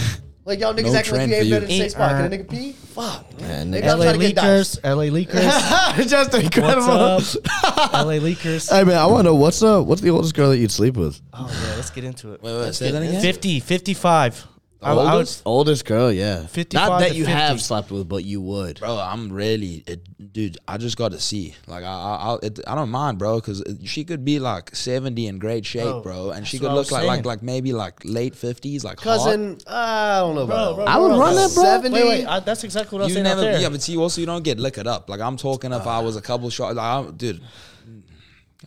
like 0.47 0.59
y'all 0.61 0.73
niggas 0.73 0.83
No 0.93 0.95
acting 0.95 1.13
like 1.15 1.27
you 1.29 1.35
ain't 1.35 1.43
for 1.43 1.43
been 1.43 1.47
you. 1.47 1.55
in 1.57 1.61
the 1.61 1.67
same 1.67 1.81
Ain't 1.83 1.91
spot. 1.91 2.09
Can 2.11 2.33
a 2.33 2.37
nigga 2.37 2.49
pee? 2.49 2.69
Uh, 2.69 2.73
fuck. 3.01 3.41
Man, 3.41 3.69
Maybe 3.69 3.85
nigga. 3.85 3.91
I'm 3.91 3.99
LA 3.99 4.05
trying 4.05 4.19
to 4.19 4.25
get 4.27 4.35
Leakers, 4.37 4.83
LA 4.83 5.03
Leakers. 5.17 6.07
just 6.09 6.33
incredible. 6.33 6.87
What's 6.87 7.35
up? 7.35 7.43
LA 7.93 8.13
Leakers. 8.13 8.69
Hey 8.71 8.83
man, 8.85 8.97
I 8.97 9.05
want 9.07 9.19
to 9.19 9.23
know 9.23 9.35
what's 9.35 9.61
up. 9.61 9.85
what's 9.85 10.01
the 10.01 10.09
oldest 10.09 10.33
girl 10.35 10.49
that 10.49 10.57
you'd 10.57 10.71
sleep 10.71 10.95
with? 10.95 11.21
Oh 11.33 11.49
yeah, 11.51 11.75
let's 11.75 11.89
get 11.89 12.05
into 12.05 12.31
it. 12.33 12.41
Wait, 12.41 12.57
wait, 12.59 12.73
say 12.73 12.91
that 12.91 13.01
again. 13.01 13.21
50, 13.21 13.59
55. 13.59 14.47
I, 14.79 14.91
I 14.91 14.93
would, 14.93 15.11
oldest, 15.11 15.41
oldest 15.43 15.85
girl, 15.85 16.11
yeah. 16.11 16.45
55 16.45 16.89
Not 16.89 16.99
that 16.99 17.15
you 17.15 17.25
50. 17.25 17.31
have 17.39 17.61
slept 17.61 17.89
with, 17.91 18.07
but 18.07 18.23
you 18.23 18.41
would. 18.41 18.79
Bro, 18.79 18.99
I'm 18.99 19.31
really, 19.33 19.83
it, 19.87 20.33
dude. 20.33 20.59
I 20.67 20.77
just 20.77 20.97
got 20.97 21.13
to 21.13 21.19
see. 21.19 21.55
Like, 21.65 21.83
I, 21.83 21.87
I, 21.87 22.15
I'll- 22.21 22.39
it, 22.43 22.59
I 22.67 22.75
don't 22.75 22.89
mind, 22.91 23.17
bro, 23.17 23.37
because 23.39 23.63
she 23.85 24.03
could 24.05 24.23
be 24.23 24.37
like 24.37 24.75
70 24.75 25.25
in 25.25 25.39
great 25.39 25.65
shape, 25.65 25.83
Bro, 25.83 26.01
bro, 26.01 26.29
and 26.29 26.47
she 26.47 26.59
could 26.59 26.71
look 26.71 26.91
like, 26.91 27.05
like, 27.05 27.25
like 27.25 27.41
maybe 27.41 27.73
like 27.73 27.95
late 28.05 28.35
50s, 28.35 28.83
like 28.83 28.99
hot. 28.99 29.17
Cousin, 29.17 29.57
I 29.65 30.19
don't 30.19 30.35
know 30.35 30.41
about 30.41 30.75
bro, 30.75 30.85
that. 30.85 30.91
I 30.91 30.97
would 30.99 31.07
bro, 31.09 31.19
run 31.19 31.33
bro. 31.33 31.47
that, 31.47 31.53
bro. 31.55 31.63
70. 31.63 31.93
Wait, 31.95 32.07
wait. 32.07 32.25
I, 32.27 32.39
that's 32.41 32.63
exactly 32.63 32.97
what 32.97 33.01
I 33.01 33.05
was 33.05 33.09
You 33.11 33.15
saying 33.15 33.23
never, 33.23 33.41
out 33.41 33.43
there. 33.53 33.61
yeah, 33.61 33.69
but 33.69 33.81
see, 33.81 33.97
also 33.97 34.21
you 34.21 34.27
don't 34.27 34.43
get 34.43 34.59
liquored 34.59 34.85
up. 34.85 35.09
Like 35.09 35.21
I'm 35.21 35.37
talking, 35.37 35.73
if 35.73 35.87
I 35.87 35.99
was 36.01 36.15
a 36.17 36.21
couple 36.21 36.51
shots, 36.51 36.75
like, 36.75 36.85
I, 36.85 37.09
dude, 37.09 37.41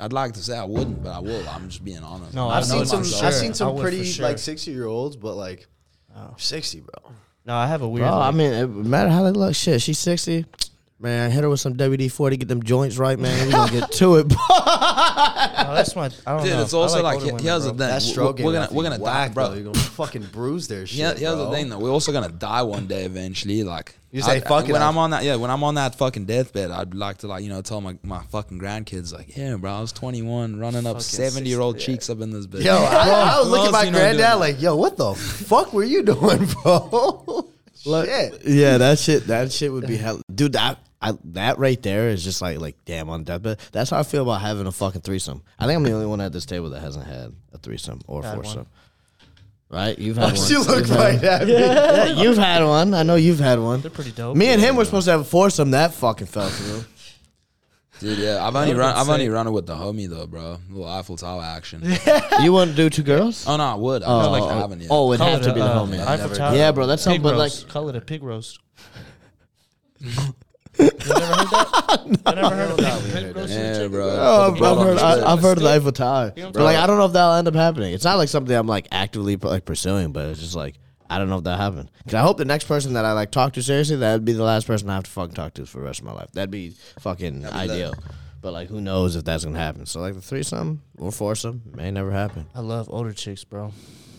I'd 0.01 0.13
like 0.13 0.33
to 0.33 0.41
say 0.43 0.57
I 0.59 0.65
wouldn't, 0.65 1.03
but 1.05 1.11
I 1.11 1.21
will. 1.21 1.49
I'm 1.49 1.69
just 1.69 1.85
being 1.85 2.03
honest. 2.03 2.35
No, 2.35 2.49
I've 2.49 2.65
I 2.65 2.67
seen 2.67 2.87
some. 2.87 3.05
for 3.05 3.27
I've 3.27 3.35
seen 3.35 3.55
some 3.55 3.79
pretty 3.79 4.03
sure. 4.05 4.25
like 4.27 4.39
sixty 4.39 4.71
year 4.71 4.87
olds, 4.87 5.15
but 5.17 5.35
like 5.35 5.67
Oh. 6.21 6.35
sixty, 6.37 6.81
bro. 6.81 7.12
no, 7.47 7.55
I 7.55 7.66
have 7.66 7.83
a 7.83 7.89
weird. 7.89 8.07
Bro, 8.07 8.18
I 8.18 8.31
mean, 8.31 8.53
it 8.53 8.66
matter 8.68 9.11
how 9.11 9.23
they 9.25 9.31
look. 9.31 9.55
Shit, 9.55 9.81
she's 9.83 9.99
sixty. 9.99 10.45
Man, 11.03 11.30
hit 11.30 11.42
her 11.42 11.48
with 11.48 11.61
some 11.61 11.76
WD 11.76 12.12
forty, 12.12 12.36
get 12.36 12.48
them 12.48 12.62
joints 12.62 12.98
right, 12.98 13.18
man. 13.18 13.46
We 13.46 13.53
gonna 13.53 13.72
get 13.72 13.90
to 13.92 14.16
it. 14.16 14.28
no, 14.28 14.36
oh, 14.38 15.72
that's 15.74 15.96
my. 15.96 16.11
I 16.26 16.32
don't 16.36 16.42
Dude, 16.44 16.53
know. 16.53 16.62
it's 16.62 16.74
I 16.74 16.76
also 16.76 17.03
like, 17.03 17.14
older 17.14 17.24
he- 17.24 17.30
women, 17.32 17.44
here's 17.44 17.64
the 17.64 17.70
thing. 17.70 17.78
That 17.78 17.88
We're- 17.90 18.01
stroke 18.01 18.38
we're 18.38 18.53
gonna 18.53 18.68
we're 18.70 18.82
gonna 18.82 18.98
die, 18.98 19.03
whack, 19.05 19.32
bro. 19.32 19.55
You're 19.55 19.62
gonna 19.64 19.78
fucking 19.78 20.24
bruise 20.24 20.68
their 20.68 20.86
shit. 20.86 20.98
Yeah, 20.98 21.14
here's 21.14 21.36
the 21.38 21.44
bro. 21.46 21.53
thing 21.53 21.70
though. 21.70 21.78
We're 21.78 21.88
also 21.90 22.12
gonna 22.12 22.28
die 22.28 22.61
one 22.62 22.86
day 22.86 23.05
eventually. 23.05 23.62
Like 23.64 23.94
You 24.12 24.20
say, 24.20 24.36
I- 24.36 24.40
"Fuck 24.40 24.68
it, 24.68 24.72
when 24.72 24.82
I- 24.82 24.88
I'm 24.88 24.98
on 24.98 25.11
that. 25.12 25.24
Yeah, 25.24 25.36
when 25.36 25.51
I'm 25.51 25.64
on 25.64 25.76
that 25.76 25.94
fucking 25.94 26.26
deathbed, 26.26 26.70
I'd 26.70 26.92
like 26.92 27.16
to 27.18 27.28
like 27.28 27.44
you 27.44 27.48
know 27.48 27.62
tell 27.62 27.80
my, 27.80 27.96
my 28.03 28.22
fucking 28.24 28.59
grandkids 28.61 29.11
like, 29.14 29.34
yeah, 29.34 29.57
bro, 29.57 29.72
I 29.72 29.80
was 29.80 29.92
21, 29.92 30.59
running 30.61 30.86
up 30.86 31.01
70 31.01 31.48
year 31.48 31.61
old 31.61 31.78
cheeks 31.78 32.11
up 32.11 32.20
in 32.20 32.30
this 32.30 32.46
bitch. 32.46 32.64
Yo, 32.64 32.74
I, 32.76 33.36
I 33.36 33.38
was 33.40 33.48
looking 33.48 33.66
at 33.68 33.72
my 33.72 33.82
you 33.84 33.90
know 33.90 33.98
doing 34.01 34.16
granddad 34.18 34.38
like, 34.38 34.61
yo, 34.61 34.76
what 34.76 34.98
the 34.98 35.14
fuck 35.14 35.72
were 35.72 35.82
you 35.84 36.03
doing, 36.03 36.44
bro? 36.62 37.46
Shit. 37.82 38.42
yeah, 38.44 38.76
that 38.76 38.98
shit. 38.98 39.28
That 39.28 39.51
shit 39.51 39.72
would 39.72 39.86
be 39.86 39.96
hell, 39.96 40.20
dude. 40.34 40.53
That 40.53 40.78
I, 41.03 41.14
that 41.32 41.59
right 41.59 41.82
there 41.82 42.11
is 42.11 42.22
just 42.22 42.42
like 42.42 42.59
like 42.59 42.76
damn 42.84 43.09
on 43.09 43.24
deathbed. 43.24 43.59
That's 43.72 43.88
how 43.90 43.98
I 43.98 44.03
feel 44.03 44.22
about 44.22 44.42
having 44.42 44.66
a 44.66 44.72
fucking 44.72 45.01
threesome. 45.01 45.42
I 45.59 45.66
think 45.66 45.76
I'm 45.78 45.82
the 45.82 45.92
only 45.92 46.07
one 46.07 46.20
at 46.20 46.32
this 46.32 46.44
table 46.44 46.70
that 46.70 46.80
hasn't 46.80 47.07
had 47.07 47.32
a 47.53 47.59
threesome 47.59 48.01
or 48.07 48.22
Had 48.22 48.36
one. 48.36 48.44
foursome. 48.44 48.66
Right? 49.70 49.98
You've 49.98 50.16
had 50.18 50.24
one. 50.26 50.36
She 50.36 50.53
You've 50.53 50.66
looked 50.66 50.88
had 50.88 50.98
right 50.98 51.14
one. 51.16 51.24
at 51.24 51.46
me. 51.46 51.53
Yeah, 51.55 52.05
you've 52.22 52.36
had 52.36 52.62
one. 52.64 52.92
I 52.92 53.03
know 53.03 53.14
you've 53.14 53.38
had 53.40 53.59
one. 53.61 53.80
They're 53.80 53.90
pretty 53.90 54.11
dope. 54.12 54.36
Me 54.36 54.48
and 54.48 54.61
him 54.61 54.76
were 54.76 54.84
supposed 54.84 55.07
to 55.07 55.12
have 55.12 55.20
a 55.20 55.24
foursome. 55.24 55.70
That 55.70 55.94
fucking 55.94 56.26
fell 56.26 56.48
through. 56.48 56.84
Dude, 58.01 58.18
yeah, 58.18 58.46
I've 58.46 58.55
only 58.57 58.68
would've 58.68 58.78
run. 58.80 58.92
been 58.94 59.01
I've 59.01 59.09
only 59.11 59.26
sick. 59.26 59.32
run 59.34 59.46
it 59.46 59.51
with 59.51 59.66
the 59.66 59.74
homie 59.74 60.09
though, 60.09 60.26
bro. 60.26 60.59
little 60.70 60.88
Eiffel 60.88 61.16
Tower 61.16 61.42
action. 61.42 61.82
you 62.42 62.51
want 62.53 62.70
to 62.70 62.76
do 62.76 62.88
two 62.90 63.03
girls? 63.03 63.46
oh 63.46 63.57
no, 63.57 63.62
I 63.64 63.74
would. 63.74 64.03
I 64.03 64.07
Oh, 64.07 64.20
just 64.20 64.30
like 64.32 64.42
oh, 64.42 64.48
haven't 64.59 64.80
yet. 64.80 64.88
oh, 64.90 65.12
it'd 65.12 65.20
Call 65.20 65.30
have 65.32 65.40
it 65.40 65.44
to 65.44 65.51
a, 65.51 65.55
be 65.55 65.61
the 65.61 65.66
uh, 65.66 65.78
homie. 65.78 65.98
Eiffel 66.01 66.16
never- 66.28 66.34
Tower. 66.34 66.57
Yeah, 66.57 66.72
bro, 66.72 66.86
that's 66.86 67.03
pig 67.03 67.05
something, 67.05 67.22
but, 67.22 67.34
roast. 67.36 67.68
Call 67.68 67.88
it 67.90 67.96
a 67.96 68.01
pig 68.01 68.22
roast. 68.22 68.59
you 70.81 70.91
never 71.14 71.35
heard 71.35 71.49
that? 71.49 71.87
You 72.26 72.35
never 72.35 72.55
heard 72.57 72.70
of 72.70 72.76
that? 72.78 73.49
Yeah, 73.49 73.89
bro. 73.89 74.09
Oh, 74.11 74.51
Put 74.53 74.59
the 74.61 74.66
I've 74.66 74.74
blood 74.74 74.87
heard, 74.87 74.99
the 74.99 75.05
I, 75.05 75.12
spit. 75.14 75.24
I've 75.26 75.41
heard 75.41 75.57
of 75.59 75.62
the 75.64 75.70
Eiffel 75.70 75.93
Tower, 75.93 76.33
You 76.37 76.43
know 76.43 76.49
what 76.49 76.49
I'm 76.49 76.53
but 76.53 76.62
like? 76.64 76.76
I 76.76 76.87
don't 76.87 76.99
know 76.99 77.05
if 77.07 77.12
that'll 77.12 77.33
end 77.35 77.49
up 77.49 77.55
happening. 77.55 77.93
It's 77.95 78.05
not 78.05 78.18
like 78.18 78.28
something 78.28 78.55
I'm 78.57 78.66
like 78.66 78.89
actively 78.93 79.37
like 79.37 79.64
pursuing, 79.64 80.12
but 80.12 80.26
it's 80.26 80.41
just 80.41 80.55
like 80.55 80.76
I 81.09 81.18
don't 81.18 81.28
know 81.28 81.39
if 81.39 81.45
that 81.45 81.59
happened. 81.59 81.91
Cause 82.05 82.14
I 82.14 82.20
hope 82.20 82.37
the 82.39 82.45
next 82.45 82.64
person 82.64 82.93
that 82.95 83.05
I 83.05 83.12
like 83.12 83.31
talk 83.33 83.55
to 83.55 83.62
seriously, 83.62 83.97
that'd 83.97 84.24
be 84.24 84.33
the 84.33 84.45
last 84.45 84.66
person 84.66 84.89
I 84.89 84.95
have 84.95 85.05
to 85.05 85.11
fucking 85.11 85.35
talk 85.35 85.55
to 85.55 85.66
for 85.66 85.78
the 85.81 85.85
rest 85.85 85.99
of 86.01 86.07
my 86.07 86.12
life. 86.12 86.31
That'd 86.33 86.51
be 86.53 86.70
fucking 87.01 87.45
ideal. 87.47 87.95
But 88.43 88.53
like, 88.53 88.68
who 88.68 88.81
knows 88.81 89.16
if 89.16 89.24
that's 89.24 89.45
gonna 89.45 89.59
happen? 89.59 89.87
So 89.87 90.01
like 90.01 90.14
the 90.14 90.20
threesome 90.22 90.83
or 90.99 91.11
foursome 91.12 91.62
may 91.74 91.91
never 91.91 92.11
happen. 92.12 92.47
I 92.55 92.61
love 92.61 92.89
older 92.91 93.12
chicks, 93.12 93.45
bro. 93.45 93.72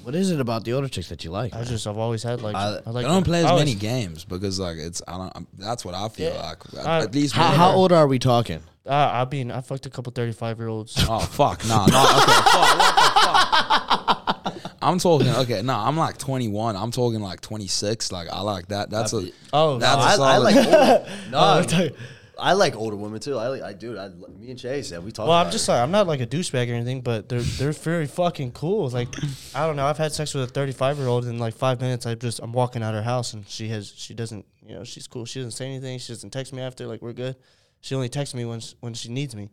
What 0.03 0.15
is 0.15 0.31
it 0.31 0.39
about 0.39 0.63
the 0.65 0.73
older 0.73 0.87
chicks 0.87 1.09
that 1.09 1.23
you 1.23 1.31
like? 1.31 1.53
I 1.53 1.57
man? 1.59 1.67
just 1.67 1.85
I've 1.85 1.97
always 1.97 2.23
had 2.23 2.41
like 2.41 2.55
I- 2.55 2.79
I, 2.85 2.89
like 2.89 3.05
I 3.05 3.09
don't 3.09 3.23
play 3.23 3.39
as 3.39 3.45
I 3.45 3.49
always- 3.49 3.65
many 3.65 3.75
games 3.75 4.25
because 4.25 4.59
like 4.59 4.77
it's 4.77 5.01
I 5.07 5.17
don't. 5.17 5.31
I'm, 5.35 5.47
that's 5.57 5.85
what 5.85 5.93
I 5.93 6.07
feel 6.09 6.33
Yeah. 6.33 6.41
like. 6.41 6.57
At, 6.79 6.85
Uh, 6.85 7.03
at 7.05 7.13
least 7.15 7.33
how, 7.35 7.47
how 7.51 7.71
old 7.71 7.91
are 7.91 8.07
we 8.07 8.17
talking? 8.19 8.61
Uh, 8.85 8.93
I 8.93 9.27
mean, 9.31 9.51
I 9.51 9.61
fucked 9.61 9.85
a 9.85 9.89
couple 9.91 10.11
thirty-five 10.11 10.57
year 10.57 10.67
olds. 10.69 10.95
Oh 11.07 11.19
fuck, 11.19 11.63
nah, 11.67 11.85
nah, 11.85 12.01
okay, 12.03 12.31
fuck, 12.31 12.77
what 12.77 14.43
the 14.43 14.59
fuck? 14.61 14.77
I'm 14.81 14.97
talking, 14.97 15.27
okay, 15.29 15.61
nah, 15.61 15.87
I'm 15.87 15.95
like 15.95 16.17
21. 16.17 16.75
I'm 16.75 16.89
talking 16.89 17.19
like 17.21 17.39
26. 17.41 18.11
Like 18.11 18.29
I 18.31 18.41
like 18.41 18.69
that. 18.69 18.89
That's 18.89 19.13
a 19.13 19.29
Oh, 19.53 19.77
That's 19.77 19.95
I, 19.95 20.09
a 20.09 20.13
I 20.13 20.15
solid- 20.15 20.43
like 20.43 20.55
older. 20.65 21.05
No, 21.29 21.37
Oh, 21.37 21.61
I 22.41 22.53
like 22.53 22.75
older 22.75 22.95
women 22.95 23.19
too. 23.19 23.37
I 23.37 23.47
like, 23.47 23.61
I 23.61 23.73
do. 23.73 23.97
I, 23.97 24.09
me 24.09 24.49
and 24.49 24.59
Chase, 24.59 24.91
yeah, 24.91 24.97
we 24.99 25.11
talk. 25.11 25.27
Well, 25.27 25.37
I'm 25.37 25.51
just 25.51 25.67
like 25.67 25.79
I'm 25.79 25.91
not 25.91 26.07
like 26.07 26.19
a 26.21 26.25
douchebag 26.25 26.69
or 26.69 26.73
anything, 26.73 27.01
but 27.01 27.29
they're 27.29 27.41
they're 27.41 27.71
very 27.71 28.07
fucking 28.07 28.51
cool. 28.51 28.89
Like 28.89 29.09
I 29.55 29.67
don't 29.67 29.75
know, 29.75 29.85
I've 29.85 29.97
had 29.97 30.11
sex 30.11 30.33
with 30.33 30.43
a 30.43 30.47
35 30.47 30.97
year 30.97 31.07
old 31.07 31.25
in 31.25 31.37
like 31.37 31.53
five 31.53 31.79
minutes. 31.79 32.05
I 32.05 32.15
just 32.15 32.39
I'm 32.39 32.51
walking 32.51 32.81
out 32.81 32.93
her 32.95 33.03
house 33.03 33.33
and 33.33 33.47
she 33.47 33.69
has 33.69 33.93
she 33.95 34.13
doesn't 34.13 34.45
you 34.65 34.75
know 34.75 34.83
she's 34.83 35.07
cool. 35.07 35.25
She 35.25 35.39
doesn't 35.39 35.51
say 35.51 35.65
anything. 35.67 35.99
She 35.99 36.11
doesn't 36.11 36.31
text 36.31 36.51
me 36.51 36.61
after. 36.61 36.87
Like 36.87 37.01
we're 37.01 37.13
good. 37.13 37.35
She 37.79 37.95
only 37.95 38.09
texts 38.09 38.35
me 38.35 38.45
when 38.45 38.59
she, 38.59 38.75
when 38.79 38.93
she 38.93 39.09
needs 39.09 39.35
me. 39.35 39.49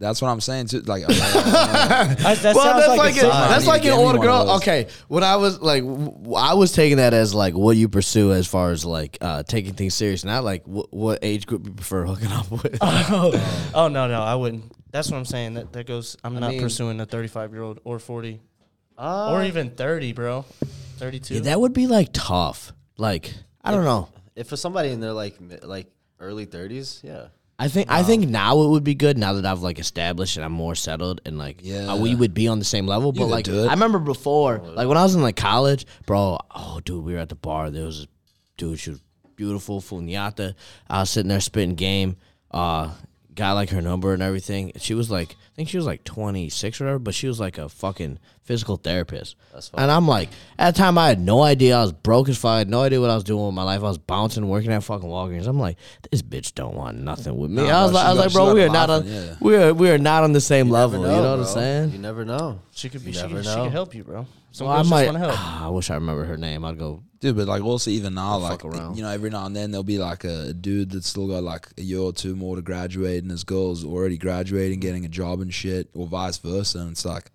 That's 0.00 0.20
what 0.22 0.28
I'm 0.28 0.40
saying 0.40 0.68
too. 0.68 0.80
Like, 0.80 1.04
uh, 1.08 1.08
that 1.08 2.52
well, 2.56 2.74
that's 2.78 2.88
like, 2.88 2.98
like, 2.98 3.16
a 3.22 3.26
a, 3.26 3.30
vibe. 3.30 3.32
I 3.32 3.48
that's 3.48 3.66
like 3.66 3.82
an 3.82 3.88
get 3.90 3.98
older 3.98 4.18
girl. 4.18 4.50
Okay, 4.56 4.88
when 5.08 5.22
I 5.22 5.36
was 5.36 5.60
like, 5.60 5.82
w- 5.84 6.34
I 6.34 6.54
was 6.54 6.72
taking 6.72 6.96
that 6.96 7.12
as 7.12 7.34
like 7.34 7.54
what 7.54 7.76
you 7.76 7.88
pursue 7.88 8.32
as 8.32 8.46
far 8.46 8.70
as 8.70 8.84
like 8.84 9.18
uh, 9.20 9.42
taking 9.42 9.74
things 9.74 9.92
serious, 9.94 10.24
not 10.24 10.42
like 10.42 10.66
what, 10.66 10.90
what 10.92 11.18
age 11.22 11.46
group 11.46 11.66
you 11.66 11.72
prefer 11.72 12.06
hooking 12.06 12.32
up 12.32 12.50
with. 12.50 12.78
oh, 12.80 13.70
oh 13.74 13.88
no, 13.88 14.08
no, 14.08 14.22
I 14.22 14.34
wouldn't. 14.36 14.72
That's 14.90 15.10
what 15.10 15.18
I'm 15.18 15.26
saying. 15.26 15.54
That 15.54 15.72
that 15.74 15.86
goes. 15.86 16.16
I'm 16.24 16.34
not 16.40 16.50
mean- 16.52 16.60
pursuing 16.62 16.98
a 17.00 17.04
35 17.06 17.52
year 17.52 17.62
old 17.62 17.80
or 17.84 17.98
40 17.98 18.40
Uh, 18.98 19.32
or 19.32 19.44
even 19.44 19.70
30, 19.70 20.12
bro. 20.14 20.44
32. 20.96 21.34
Yeah, 21.34 21.40
that 21.42 21.60
would 21.60 21.74
be 21.74 21.86
like 21.86 22.08
tough. 22.14 22.72
Like 22.96 23.34
I 23.62 23.70
don't 23.70 23.84
know. 23.84 24.08
if 24.34 24.48
for 24.48 24.56
somebody 24.56 24.90
in 24.90 25.00
their 25.00 25.12
like 25.12 25.40
mi- 25.40 25.58
like 25.62 25.88
early 26.18 26.46
thirties, 26.46 27.00
yeah. 27.04 27.26
I 27.62 27.68
think 27.68 27.90
I 27.90 28.02
think 28.02 28.26
now 28.26 28.62
it 28.62 28.68
would 28.68 28.84
be 28.84 28.94
good 28.94 29.18
now 29.18 29.34
that 29.34 29.44
I've 29.44 29.60
like 29.60 29.78
established 29.78 30.36
and 30.38 30.44
I'm 30.46 30.52
more 30.52 30.74
settled 30.74 31.20
and 31.26 31.36
like 31.36 31.58
Yeah. 31.62 31.92
uh, 31.92 31.96
we 31.96 32.14
would 32.14 32.32
be 32.32 32.48
on 32.48 32.58
the 32.58 32.64
same 32.64 32.86
level. 32.86 33.12
But 33.12 33.24
could 33.24 33.30
like 33.30 33.44
do 33.44 33.64
it. 33.64 33.66
I 33.68 33.72
remember 33.72 33.98
before, 33.98 34.58
like 34.58 34.88
when 34.88 34.96
I 34.96 35.02
was 35.02 35.14
in 35.14 35.20
like 35.20 35.36
college, 35.36 35.84
bro. 36.06 36.38
Oh, 36.54 36.80
dude, 36.82 37.04
we 37.04 37.12
were 37.12 37.18
at 37.18 37.28
the 37.28 37.34
bar. 37.34 37.70
There 37.70 37.84
was 37.84 37.98
this 37.98 38.06
dude. 38.56 38.78
She 38.78 38.90
was 38.90 39.00
beautiful, 39.36 39.82
funyata. 39.82 40.54
I 40.88 41.00
was 41.00 41.10
sitting 41.10 41.28
there 41.28 41.40
spitting 41.40 41.74
game. 41.74 42.16
Uh, 42.50 42.92
got 43.34 43.52
like 43.54 43.70
her 43.70 43.80
number 43.80 44.12
and 44.12 44.22
everything. 44.22 44.72
She 44.76 44.94
was 44.94 45.10
like, 45.10 45.30
I 45.32 45.56
think 45.56 45.68
she 45.68 45.76
was 45.76 45.86
like 45.86 46.04
26 46.04 46.80
or 46.80 46.84
whatever, 46.84 46.98
but 46.98 47.14
she 47.14 47.26
was 47.26 47.38
like 47.40 47.58
a 47.58 47.68
fucking 47.68 48.18
physical 48.42 48.76
therapist. 48.76 49.36
That's 49.52 49.70
And 49.74 49.90
I'm 49.90 50.08
like, 50.08 50.28
at 50.58 50.74
the 50.74 50.78
time, 50.78 50.98
I 50.98 51.08
had 51.08 51.20
no 51.20 51.42
idea. 51.42 51.76
I 51.76 51.82
was 51.82 51.92
broke 51.92 52.28
as 52.28 52.38
fuck. 52.38 52.50
I 52.50 52.58
had 52.58 52.68
no 52.68 52.82
idea 52.82 53.00
what 53.00 53.10
I 53.10 53.14
was 53.14 53.24
doing 53.24 53.46
with 53.46 53.54
my 53.54 53.62
life. 53.62 53.80
I 53.80 53.84
was 53.84 53.98
bouncing, 53.98 54.48
working 54.48 54.72
at 54.72 54.82
fucking 54.82 55.08
Walgreens. 55.08 55.46
I'm 55.46 55.58
like, 55.60 55.76
this 56.10 56.22
bitch 56.22 56.54
don't 56.54 56.74
want 56.74 56.98
nothing 56.98 57.36
with 57.36 57.50
me. 57.50 57.62
Nah, 57.66 57.80
I 57.80 57.82
was 57.82 57.92
bro, 57.92 58.00
like, 58.00 58.06
I 58.06 58.10
was 58.12 58.18
like, 58.18 58.32
bro, 58.32 58.54
we 58.54 58.62
are 58.62 58.68
not 58.68 58.90
on, 58.90 59.06
yeah. 59.06 59.34
we 59.40 59.56
are 59.56 59.72
we 59.74 59.90
are 59.90 59.98
not 59.98 60.24
on 60.24 60.32
the 60.32 60.40
same 60.40 60.68
level. 60.70 61.00
Never 61.02 61.14
you 61.14 61.22
know 61.22 61.30
what 61.30 61.40
I'm 61.40 61.44
saying? 61.46 61.90
You 61.90 61.98
never 61.98 62.24
know. 62.24 62.60
She 62.72 62.88
could 62.88 63.04
be. 63.04 63.12
You 63.12 63.18
She 63.18 63.28
could, 63.28 63.44
she 63.44 63.54
could 63.54 63.72
help 63.72 63.94
you, 63.94 64.04
bro. 64.04 64.26
Some 64.52 64.66
Well, 64.66 64.76
I 64.76 64.82
might. 64.82 65.04
just 65.04 65.12
want 65.14 65.14
to 65.14 65.18
help. 65.18 65.34
Ah, 65.36 65.66
I 65.66 65.68
wish 65.70 65.90
I 65.90 65.94
remember 65.94 66.24
her 66.24 66.36
name. 66.36 66.64
I'd 66.64 66.78
go. 66.78 67.02
Dude, 67.20 67.36
but 67.36 67.46
like 67.48 67.62
also 67.62 67.90
even 67.90 68.14
now, 68.14 68.38
Don't 68.38 68.42
like 68.50 68.64
around. 68.64 68.96
you 68.96 69.02
know, 69.02 69.10
every 69.10 69.30
now 69.30 69.46
and 69.46 69.54
then 69.54 69.70
there'll 69.70 69.84
be 69.84 69.98
like 69.98 70.24
a 70.24 70.52
dude 70.52 70.90
that's 70.90 71.06
still 71.08 71.28
got 71.28 71.42
like 71.42 71.68
a 71.78 71.82
year 71.82 72.00
or 72.00 72.12
two 72.12 72.34
more 72.34 72.56
to 72.56 72.62
graduate, 72.62 73.22
and 73.22 73.30
his 73.30 73.44
girl's 73.44 73.84
already 73.84 74.18
graduating, 74.18 74.80
getting 74.80 75.04
a 75.04 75.08
job 75.08 75.40
and 75.40 75.52
shit, 75.54 75.88
or 75.94 76.06
vice 76.06 76.38
versa. 76.38 76.78
And 76.78 76.92
it's 76.92 77.04
like, 77.04 77.30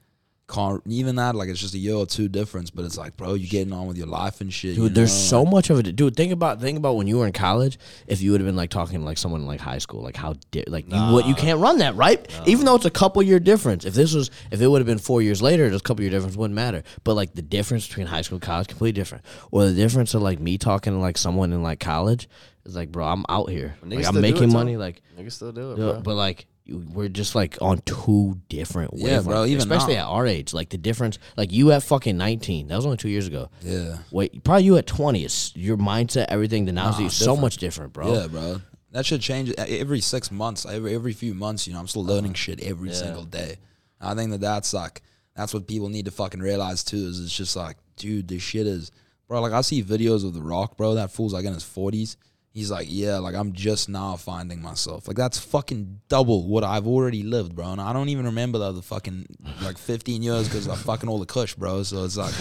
can't 0.48 0.82
even 0.86 1.16
that. 1.16 1.36
Like 1.36 1.50
it's 1.50 1.60
just 1.60 1.74
a 1.74 1.78
year 1.78 1.96
or 1.96 2.06
two 2.06 2.28
difference, 2.28 2.70
but 2.70 2.86
it's 2.86 2.98
like, 2.98 3.18
bro, 3.18 3.34
you're 3.34 3.50
getting 3.50 3.74
on 3.74 3.88
with 3.88 3.98
your 3.98 4.08
life 4.08 4.42
and 4.42 4.54
shit. 4.54 4.76
Dude, 4.76 4.84
you 4.84 4.90
there's 4.90 5.12
know? 5.12 5.44
so 5.44 5.46
much 5.46 5.70
of 5.70 5.80
it. 5.80 5.96
Dude, 5.96 6.16
think 6.16 6.32
about 6.32 6.62
think 6.62 6.78
about 6.78 6.96
when 6.96 7.08
you 7.08 7.18
were 7.18 7.26
in 7.26 7.34
college. 7.34 7.80
If 8.08 8.22
you 8.22 8.32
would 8.32 8.42
have 8.42 8.48
been 8.48 8.56
like 8.56 8.70
talking 8.70 9.00
to 9.00 9.06
like 9.06 9.18
someone 9.18 9.42
in 9.42 9.48
like 9.48 9.60
high 9.60 9.80
school, 9.80 10.02
like 10.02 10.16
how 10.16 10.36
di- 10.52 10.66
like 10.68 10.86
you 10.88 11.00
what 11.00 11.26
you 11.28 11.34
can't 11.34 11.60
run 11.60 11.80
that 11.80 11.96
right. 11.96 12.26
Even 12.46 12.66
though 12.66 12.76
it's 12.76 12.86
a 12.86 12.92
couple 12.92 13.24
year 13.24 13.40
difference. 13.40 13.86
If 13.86 13.96
this 13.96 14.14
was 14.14 14.30
if 14.52 14.62
it 14.62 14.68
would 14.68 14.80
have 14.80 14.88
been 14.88 15.00
four 15.00 15.22
years 15.22 15.42
later, 15.42 15.70
this 15.70 15.82
couple 15.82 16.04
year 16.04 16.12
difference 16.12 16.36
wouldn't 16.36 16.56
matter. 16.56 16.84
But 17.04 17.16
like 17.16 17.34
the 17.34 17.42
difference 17.42 17.88
between 17.88 18.08
high 18.08 18.22
school 18.22 18.36
and 18.36 18.44
college 18.44 18.68
completely 18.68 19.00
different. 19.00 19.26
Or 19.52 19.66
the 19.66 19.74
difference 19.74 20.14
of 20.14 20.22
like 20.22 20.40
me 20.40 20.58
talking 20.58 20.94
to 20.94 21.00
like 21.00 21.18
someone 21.18 21.54
in 21.54 21.64
like 21.64 21.80
college 21.80 22.30
is 22.66 22.76
like, 22.76 22.92
bro, 22.92 23.06
I'm 23.06 23.26
out 23.30 23.50
here. 23.50 23.76
Like 23.84 24.06
I'm 24.06 24.22
making 24.22 24.52
money. 24.52 24.78
Like 24.78 25.02
Niggas 25.18 25.34
still 25.34 25.52
do 25.52 25.72
it, 25.72 25.76
bro. 25.78 26.02
but 26.02 26.16
like 26.16 26.46
we're 26.68 27.10
just 27.10 27.36
like 27.36 27.58
on 27.62 27.80
two 27.80 28.40
different 28.50 28.92
Yeah, 28.96 29.22
bro, 29.22 29.46
even 29.46 29.60
especially 29.60 29.96
now. 29.96 30.12
at 30.12 30.16
our 30.16 30.26
age. 30.26 30.54
Like 30.54 30.70
the 30.70 30.78
difference, 30.78 31.20
like 31.38 31.52
you 31.52 31.72
at 31.72 31.84
fucking 31.84 32.18
nineteen, 32.18 32.68
that 32.68 32.76
was 32.76 32.86
only 32.86 32.98
two 32.98 33.10
years 33.10 33.28
ago. 33.28 33.50
Yeah. 33.62 34.00
Wait, 34.12 34.44
probably 34.44 34.64
you 34.64 34.78
at 34.78 34.88
twenty. 34.88 35.24
It's 35.24 35.56
your 35.56 35.78
mindset, 35.78 36.26
everything. 36.30 36.66
The 36.66 36.72
now 36.72 37.00
is 37.00 37.14
so 37.14 37.36
much 37.36 37.58
different, 37.58 37.94
bro. 37.94 38.14
Yeah, 38.14 38.28
bro. 38.28 38.62
That 38.92 39.06
should 39.06 39.22
change 39.22 39.52
every 39.58 40.00
six 40.00 40.32
months, 40.32 40.66
every 40.66 40.96
every 40.96 41.14
few 41.14 41.34
months. 41.34 41.68
You 41.68 41.74
know, 41.74 41.80
I'm 41.80 41.88
still 41.88 42.06
learning 42.06 42.32
uh-huh. 42.32 42.38
shit 42.38 42.64
every 42.64 42.94
single 42.94 43.26
day. 43.26 43.58
I 44.02 44.16
think 44.16 44.32
that 44.32 44.42
that's 44.42 44.74
like 44.74 45.02
that's 45.36 45.54
what 45.54 45.68
people 45.68 45.90
need 45.90 46.06
to 46.06 46.12
fucking 46.12 46.40
realize 46.40 46.84
too. 46.84 46.98
Is 46.98 47.20
it's 47.20 47.36
just 47.36 47.56
like, 47.56 47.78
dude, 47.98 48.28
this 48.28 48.42
shit 48.42 48.66
is, 48.66 48.92
bro. 49.28 49.42
Like 49.42 49.54
I 49.54 49.62
see 49.62 49.84
videos 49.84 50.26
of 50.26 50.34
The 50.34 50.42
Rock, 50.42 50.78
bro. 50.78 50.96
That 50.96 51.12
fool's 51.12 51.34
like 51.34 51.46
in 51.46 51.54
his 51.54 51.64
forties. 51.64 52.18
He's 52.56 52.72
like, 52.72 52.88
yeah, 52.90 53.18
like 53.18 53.36
I'm 53.36 53.52
just 53.52 53.90
now 53.90 54.16
finding 54.16 54.62
myself. 54.62 55.10
Like 55.10 55.18
that's 55.18 55.38
fucking 55.38 56.00
double 56.08 56.48
what 56.48 56.64
I've 56.64 56.88
already 56.88 57.22
lived, 57.22 57.54
bro. 57.54 57.66
And 57.74 57.82
I 57.82 57.92
don't 57.92 58.08
even 58.08 58.24
remember 58.28 58.60
the 58.60 58.66
other 58.66 58.82
fucking 58.82 59.26
like 59.62 59.78
15 59.92 60.24
years 60.24 60.48
because 60.48 60.66
I'm 60.70 60.78
fucking 60.78 61.10
all 61.10 61.20
the 61.20 61.26
kush, 61.26 61.54
bro. 61.56 61.84
So 61.84 62.06
it's 62.06 62.16
like, 62.16 62.34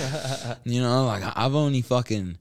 you 0.64 0.80
know, 0.80 1.04
like 1.06 1.24
I've 1.36 1.56
only 1.56 1.82
fucking 1.82 2.38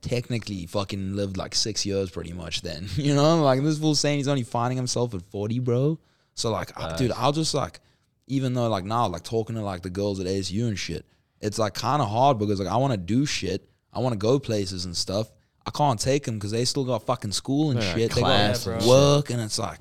technically 0.00 0.66
fucking 0.66 1.14
lived 1.14 1.36
like 1.36 1.54
six 1.54 1.86
years 1.86 2.10
pretty 2.10 2.32
much 2.32 2.62
then. 2.62 2.88
You 2.96 3.14
know, 3.14 3.42
like 3.44 3.62
this 3.62 3.78
fool 3.78 3.94
saying 3.94 4.18
he's 4.18 4.28
only 4.28 4.42
finding 4.42 4.76
himself 4.76 5.14
at 5.14 5.22
40, 5.22 5.60
bro. 5.60 5.98
So 6.34 6.50
like, 6.50 6.72
I- 6.78 6.96
dude, 6.96 7.12
I'll 7.12 7.32
just 7.32 7.54
like, 7.54 7.80
even 8.26 8.54
though 8.54 8.68
like 8.68 8.84
now, 8.84 9.06
like 9.06 9.22
talking 9.22 9.54
to 9.54 9.62
like 9.62 9.82
the 9.82 9.90
girls 9.90 10.18
at 10.20 10.26
ASU 10.26 10.66
and 10.66 10.78
shit, 10.78 11.06
it's 11.40 11.60
like 11.60 11.74
kind 11.74 12.02
of 12.02 12.08
hard 12.08 12.38
because 12.40 12.58
like 12.58 12.68
I 12.68 12.76
want 12.76 12.90
to 12.92 12.96
do 12.98 13.24
shit. 13.24 13.68
I 13.92 14.00
want 14.00 14.12
to 14.14 14.18
go 14.18 14.38
places 14.40 14.84
and 14.84 14.96
stuff. 14.96 15.30
I 15.68 15.70
can't 15.76 16.00
take 16.00 16.24
them 16.24 16.36
because 16.36 16.50
they 16.50 16.64
still 16.64 16.84
got 16.84 17.04
fucking 17.04 17.32
school 17.32 17.70
and 17.70 17.82
shit. 17.82 18.12
They 18.12 18.20
class 18.22 18.64
got 18.64 18.80
and 18.80 18.86
work 18.86 19.30
and 19.30 19.40
it's 19.40 19.58
like, 19.58 19.80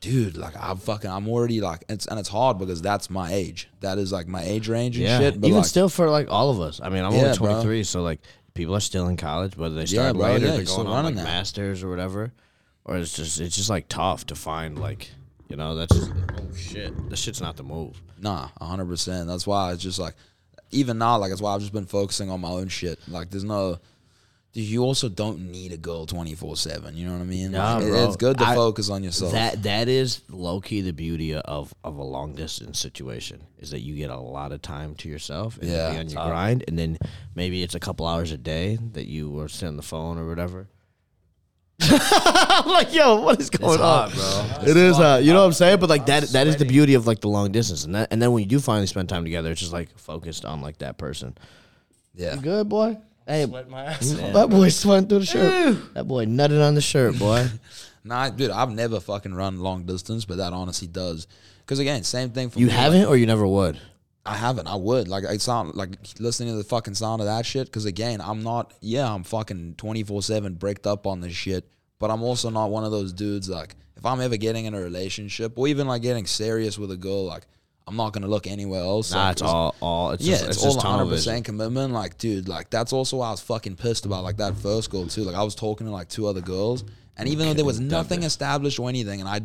dude, 0.00 0.36
like 0.36 0.54
I'm 0.58 0.76
fucking, 0.76 1.10
I'm 1.10 1.28
already 1.28 1.60
like, 1.60 1.84
it's 1.88 2.06
and 2.06 2.18
it's 2.18 2.28
hard 2.28 2.58
because 2.58 2.82
that's 2.82 3.08
my 3.08 3.32
age. 3.32 3.68
That 3.80 3.98
is 3.98 4.12
like 4.12 4.26
my 4.26 4.42
age 4.42 4.68
range 4.68 4.96
and 4.96 5.04
Yeah, 5.04 5.18
shit. 5.18 5.40
But 5.40 5.46
even 5.48 5.60
like, 5.60 5.68
still 5.68 5.88
for 5.88 6.10
like 6.10 6.30
all 6.30 6.50
of 6.50 6.60
us. 6.60 6.80
I 6.82 6.88
mean, 6.88 7.04
I'm 7.04 7.12
Yeah, 7.12 7.26
only 7.26 7.38
bro. 7.38 7.52
23, 7.54 7.84
so 7.84 8.02
like 8.02 8.20
people 8.54 8.74
are 8.74 8.80
still 8.80 9.08
in 9.08 9.16
college, 9.16 9.56
whether 9.56 9.74
they 9.74 9.86
start 9.86 10.14
bro, 10.14 10.24
later, 10.24 10.46
yeah, 10.46 10.50
they're 10.50 10.58
you're 10.58 10.66
still 10.66 10.84
going 10.84 10.88
on 10.88 10.92
like 10.94 11.02
running 11.04 11.16
that. 11.16 11.24
masters 11.24 11.82
or 11.82 11.88
whatever, 11.88 12.32
or 12.84 12.96
it's 12.96 13.14
just 13.14 13.40
it's 13.40 13.56
just 13.56 13.70
like 13.70 13.88
tough 13.88 14.26
to 14.26 14.34
find 14.34 14.78
like 14.78 15.10
you 15.48 15.56
know 15.56 15.74
that's 15.74 15.94
just, 15.94 16.10
oh 16.36 16.54
shit, 16.56 16.92
this 17.08 17.20
shit's 17.20 17.40
not 17.40 17.56
the 17.56 17.62
move. 17.62 18.00
Nah, 18.20 18.48
hundred 18.60 18.86
percent. 18.86 19.28
That's 19.28 19.46
why 19.46 19.72
it's 19.72 19.82
just 19.82 19.98
like, 19.98 20.14
even 20.70 20.98
now, 20.98 21.18
like 21.18 21.30
that's 21.30 21.40
why 21.42 21.54
I've 21.54 21.60
just 21.60 21.72
been 21.72 21.86
focusing 21.86 22.30
on 22.30 22.40
my 22.40 22.48
own 22.48 22.68
shit. 22.68 22.98
Like, 23.08 23.30
there's 23.30 23.44
no, 23.44 23.78
you 24.56 24.84
also 24.84 25.08
don't 25.08 25.50
need 25.50 25.72
a 25.72 25.76
girl 25.76 26.06
twenty 26.06 26.34
four 26.34 26.56
seven. 26.56 26.96
You 26.96 27.06
know 27.06 27.12
what 27.12 27.22
I 27.22 27.24
mean? 27.24 27.50
Nah, 27.52 27.78
Like, 27.78 27.86
bro. 27.88 28.06
it's 28.06 28.16
good 28.16 28.38
to 28.38 28.44
I- 28.44 28.54
focus 28.54 28.88
on 28.88 29.02
yourself. 29.02 29.32
That 29.32 29.62
that 29.64 29.88
is 29.88 30.20
low 30.30 30.60
key 30.60 30.80
the 30.80 30.92
beauty 30.92 31.34
of 31.34 31.74
of 31.82 31.96
a 31.96 32.02
long 32.04 32.34
distance 32.34 32.78
situation 32.78 33.42
is 33.58 33.70
that 33.72 33.80
you 33.80 33.96
get 33.96 34.10
a 34.10 34.16
lot 34.18 34.52
of 34.52 34.62
time 34.62 34.94
to 34.96 35.08
yourself 35.08 35.58
and 35.58 35.68
Yeah. 35.70 35.90
be 35.92 35.98
on 35.98 36.08
your 36.08 36.24
grind, 36.24 36.64
and 36.68 36.78
then 36.78 36.98
maybe 37.34 37.62
it's 37.64 37.74
a 37.74 37.80
couple 37.80 38.06
hours 38.06 38.30
a 38.32 38.38
day 38.38 38.78
that 38.92 39.06
you 39.08 39.28
were 39.28 39.48
sitting 39.48 39.68
on 39.68 39.76
the 39.76 39.82
phone 39.82 40.18
or 40.18 40.28
whatever. 40.28 40.68
I'm 41.80 42.66
like, 42.68 42.94
yo, 42.94 43.20
what 43.20 43.40
is 43.40 43.50
going 43.50 43.80
on, 43.80 44.12
bro? 44.12 44.46
It 44.62 44.76
is, 44.76 44.98
uh, 44.98 45.20
you 45.22 45.32
know 45.32 45.40
what 45.40 45.46
I'm 45.46 45.52
saying? 45.52 45.80
But 45.80 45.90
like 45.90 46.06
that, 46.06 46.22
that 46.28 46.46
is 46.46 46.56
the 46.56 46.64
beauty 46.64 46.94
of 46.94 47.06
like 47.06 47.20
the 47.20 47.28
long 47.28 47.50
distance, 47.50 47.84
and 47.84 47.94
that, 47.96 48.12
and 48.12 48.22
then 48.22 48.30
when 48.32 48.42
you 48.44 48.48
do 48.48 48.60
finally 48.60 48.86
spend 48.86 49.08
time 49.08 49.24
together, 49.24 49.50
it's 49.50 49.60
just 49.60 49.72
like 49.72 49.98
focused 49.98 50.44
on 50.44 50.60
like 50.60 50.78
that 50.78 50.98
person. 50.98 51.36
yeah, 52.14 52.36
You 52.36 52.40
good, 52.40 52.68
boy? 52.68 52.96
Hey, 53.26 53.46
Sweat 53.46 53.70
my 53.70 53.84
ass 53.84 54.12
mm-hmm. 54.12 54.24
off. 54.24 54.32
that 54.34 54.50
boy 54.50 54.68
sweating 54.68 55.08
through 55.08 55.20
the 55.20 55.26
shirt. 55.26 55.94
That 55.94 56.04
boy 56.04 56.26
nutted 56.26 56.66
on 56.66 56.74
the 56.74 56.80
shirt, 56.80 57.18
boy. 57.18 57.46
nah, 58.04 58.28
dude, 58.28 58.50
I've 58.50 58.70
never 58.70 59.00
fucking 59.00 59.34
run 59.34 59.60
long 59.60 59.84
distance, 59.84 60.24
but 60.24 60.36
that 60.38 60.52
honestly 60.52 60.88
does. 60.88 61.26
Because 61.60 61.78
again, 61.78 62.04
same 62.04 62.30
thing 62.30 62.50
for 62.50 62.58
You 62.58 62.66
me, 62.66 62.72
like, 62.72 62.80
haven't, 62.80 63.06
or 63.06 63.16
you 63.16 63.26
never 63.26 63.46
would. 63.46 63.80
I 64.26 64.36
haven't. 64.36 64.66
I 64.66 64.76
would 64.76 65.08
like 65.08 65.24
I 65.24 65.36
sound 65.36 65.74
like 65.74 65.90
listening 66.18 66.50
to 66.50 66.56
the 66.56 66.64
fucking 66.64 66.94
sound 66.94 67.20
of 67.20 67.26
that 67.26 67.44
shit. 67.44 67.66
Because 67.66 67.84
again, 67.84 68.20
I'm 68.20 68.42
not. 68.42 68.72
Yeah, 68.80 69.12
I'm 69.12 69.22
fucking 69.22 69.74
twenty 69.76 70.02
four 70.02 70.22
seven 70.22 70.54
bricked 70.54 70.86
up 70.86 71.06
on 71.06 71.20
this 71.20 71.34
shit. 71.34 71.68
But 71.98 72.10
I'm 72.10 72.22
also 72.22 72.50
not 72.50 72.70
one 72.70 72.84
of 72.84 72.90
those 72.90 73.12
dudes 73.12 73.48
like 73.48 73.76
if 73.96 74.04
I'm 74.04 74.20
ever 74.20 74.36
getting 74.36 74.64
in 74.64 74.74
a 74.74 74.80
relationship 74.80 75.58
or 75.58 75.68
even 75.68 75.86
like 75.86 76.02
getting 76.02 76.26
serious 76.26 76.78
with 76.78 76.90
a 76.90 76.96
girl, 76.96 77.24
like 77.24 77.46
I'm 77.86 77.96
not 77.96 78.12
gonna 78.12 78.28
look 78.28 78.46
anywhere 78.46 78.80
else. 78.80 79.12
Nah, 79.12 79.24
like, 79.24 79.32
it's 79.32 79.42
all, 79.42 79.74
all. 79.80 80.10
It's 80.12 80.24
yeah, 80.24 80.36
just, 80.36 80.44
it's, 80.44 80.56
it's, 80.56 80.64
all 80.64 80.72
just 80.72 80.80
tunnel 80.80 80.98
100 80.98 81.10
vision. 81.10 81.30
percent 81.30 81.44
commitment. 81.44 81.92
Like, 81.92 82.16
dude, 82.18 82.48
like 82.48 82.70
that's 82.70 82.92
also 82.92 83.18
why 83.18 83.28
I 83.28 83.30
was 83.30 83.40
fucking 83.42 83.76
pissed 83.76 84.06
about 84.06 84.24
like 84.24 84.38
that 84.38 84.56
first 84.56 84.90
girl 84.90 85.06
too. 85.06 85.22
Like, 85.22 85.36
I 85.36 85.42
was 85.42 85.54
talking 85.54 85.86
to 85.86 85.92
like 85.92 86.08
two 86.08 86.26
other 86.26 86.40
girls, 86.40 86.84
and 87.16 87.28
even 87.28 87.46
though 87.46 87.54
there 87.54 87.64
was 87.64 87.80
nothing 87.80 88.22
established 88.22 88.78
or 88.78 88.88
anything, 88.88 89.20
and 89.20 89.28
I 89.28 89.42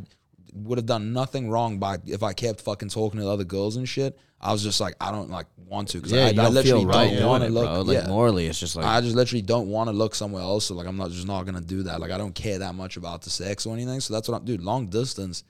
would 0.54 0.78
have 0.78 0.86
done 0.86 1.14
nothing 1.14 1.50
wrong 1.50 1.80
by 1.80 1.98
if 2.06 2.24
I 2.24 2.34
kept 2.34 2.62
fucking 2.62 2.90
talking 2.90 3.20
to 3.20 3.26
the 3.26 3.32
other 3.32 3.44
girls 3.44 3.76
and 3.76 3.88
shit. 3.88 4.18
I 4.42 4.54
was 4.54 4.64
just 4.64 4.80
like, 4.80 4.96
I 5.02 5.12
don't 5.12 5.30
like 5.30 5.48
want 5.58 5.90
to 5.90 5.98
because 5.98 6.14
Yeah, 6.14 6.26
I, 6.26 6.30
I 6.30 6.34
don't 6.34 6.54
literally 6.54 6.84
feel 6.84 6.90
right 6.90 7.14
don't 7.20 7.28
want 7.28 7.44
to 7.44 7.50
look. 7.50 7.66
bro. 7.66 7.82
Like 7.82 8.04
yeah. 8.04 8.08
morally, 8.08 8.46
it's 8.48 8.60
just 8.60 8.76
like 8.76 8.86
I 8.86 9.02
just 9.02 9.16
literally 9.16 9.42
don't 9.42 9.68
want 9.68 9.90
to 9.90 9.94
look 9.94 10.16
somewhere 10.16 10.42
else. 10.42 10.66
So 10.66 10.76
like, 10.76 10.88
I'm 10.88 10.96
not 10.96 11.12
just 11.12 11.28
not 11.28 11.46
gonna 11.46 11.60
do 11.62 11.84
that. 11.84 12.00
Like, 12.00 12.12
I 12.12 12.18
don't 12.18 12.34
care 12.34 12.60
that 12.60 12.74
much 12.74 12.96
about 12.96 13.22
the 13.22 13.30
sex 13.30 13.66
or 13.66 13.74
anything. 13.74 14.00
So 14.00 14.14
that's 14.14 14.30
what 14.30 14.38
I'm, 14.38 14.46
dude. 14.46 14.62
Long 14.62 14.88
distance. 14.88 15.44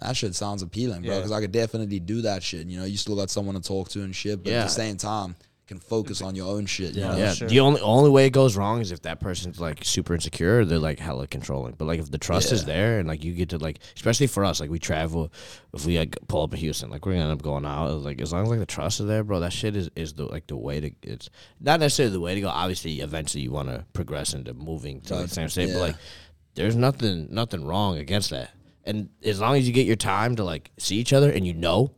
That 0.00 0.16
shit 0.16 0.34
sounds 0.34 0.62
appealing, 0.62 1.02
bro. 1.02 1.10
Yeah. 1.12 1.18
Because 1.18 1.32
I 1.32 1.40
could 1.40 1.52
definitely 1.52 2.00
do 2.00 2.22
that 2.22 2.42
shit. 2.42 2.66
You 2.66 2.78
know, 2.78 2.84
you 2.84 2.96
still 2.96 3.16
got 3.16 3.30
someone 3.30 3.54
to 3.54 3.62
talk 3.62 3.88
to 3.90 4.02
and 4.02 4.14
shit, 4.14 4.42
but 4.42 4.52
Yeah. 4.52 4.60
at 4.60 4.64
the 4.64 4.74
same 4.74 4.96
time, 4.96 5.36
can 5.66 5.80
focus 5.80 6.22
on 6.22 6.36
your 6.36 6.46
own 6.46 6.64
shit. 6.64 6.94
You 6.94 7.00
Yeah. 7.00 7.08
know? 7.12 7.16
yeah. 7.18 7.34
sure. 7.34 7.48
The 7.48 7.58
only 7.58 7.80
only 7.80 8.08
way 8.10 8.26
it 8.26 8.30
goes 8.30 8.56
wrong 8.56 8.80
is 8.80 8.92
if 8.92 9.02
that 9.02 9.18
person's 9.18 9.58
like 9.58 9.84
super 9.84 10.14
insecure, 10.14 10.64
they're 10.64 10.78
like 10.78 11.00
hella 11.00 11.26
controlling. 11.26 11.74
But 11.76 11.86
like 11.86 11.98
if 11.98 12.08
the 12.08 12.18
trust 12.18 12.52
is 12.52 12.64
there 12.66 13.00
and 13.00 13.08
like 13.08 13.24
you 13.24 13.32
get 13.32 13.48
to 13.48 13.58
like, 13.58 13.80
especially 13.96 14.28
for 14.28 14.44
us, 14.44 14.60
like 14.60 14.70
we 14.70 14.78
travel, 14.78 15.32
if 15.74 15.84
we 15.84 15.98
like 15.98 16.16
pull 16.28 16.42
up 16.44 16.52
in 16.52 16.60
Houston, 16.60 16.88
like 16.90 17.04
we're 17.04 17.14
gonna 17.14 17.24
end 17.24 17.32
up 17.32 17.42
going 17.42 17.64
out. 17.64 17.90
Like 18.02 18.20
as 18.20 18.32
long 18.32 18.44
as 18.44 18.48
like 18.50 18.60
the 18.60 18.66
trust 18.66 19.00
is 19.00 19.06
there, 19.06 19.24
bro, 19.24 19.40
that 19.40 19.52
shit 19.52 19.74
is 19.74 19.90
is 19.96 20.12
the 20.12 20.26
like 20.26 20.46
the 20.46 20.56
way 20.56 20.78
to. 20.80 20.90
It's 21.02 21.30
not 21.60 21.80
necessarily 21.80 22.12
the 22.12 22.20
way 22.20 22.36
to 22.36 22.40
go. 22.42 22.48
Obviously, 22.48 23.00
eventually 23.00 23.42
you 23.42 23.50
want 23.50 23.68
to 23.68 23.84
progress 23.92 24.34
into 24.34 24.54
moving 24.54 25.00
to 25.00 25.16
like, 25.16 25.28
the 25.28 25.34
same 25.34 25.48
state, 25.48 25.72
but 25.72 25.80
like 25.80 25.96
there's 26.54 26.76
nothing 26.76 27.26
nothing 27.32 27.64
wrong 27.66 27.98
against 27.98 28.30
that. 28.30 28.50
And 28.86 29.08
as 29.24 29.40
long 29.40 29.56
as 29.56 29.66
you 29.66 29.72
get 29.74 29.86
your 29.86 29.96
time 29.96 30.36
to 30.36 30.44
like 30.44 30.70
see 30.78 30.96
each 30.96 31.12
other 31.12 31.30
and 31.30 31.46
you 31.46 31.54
know, 31.54 31.92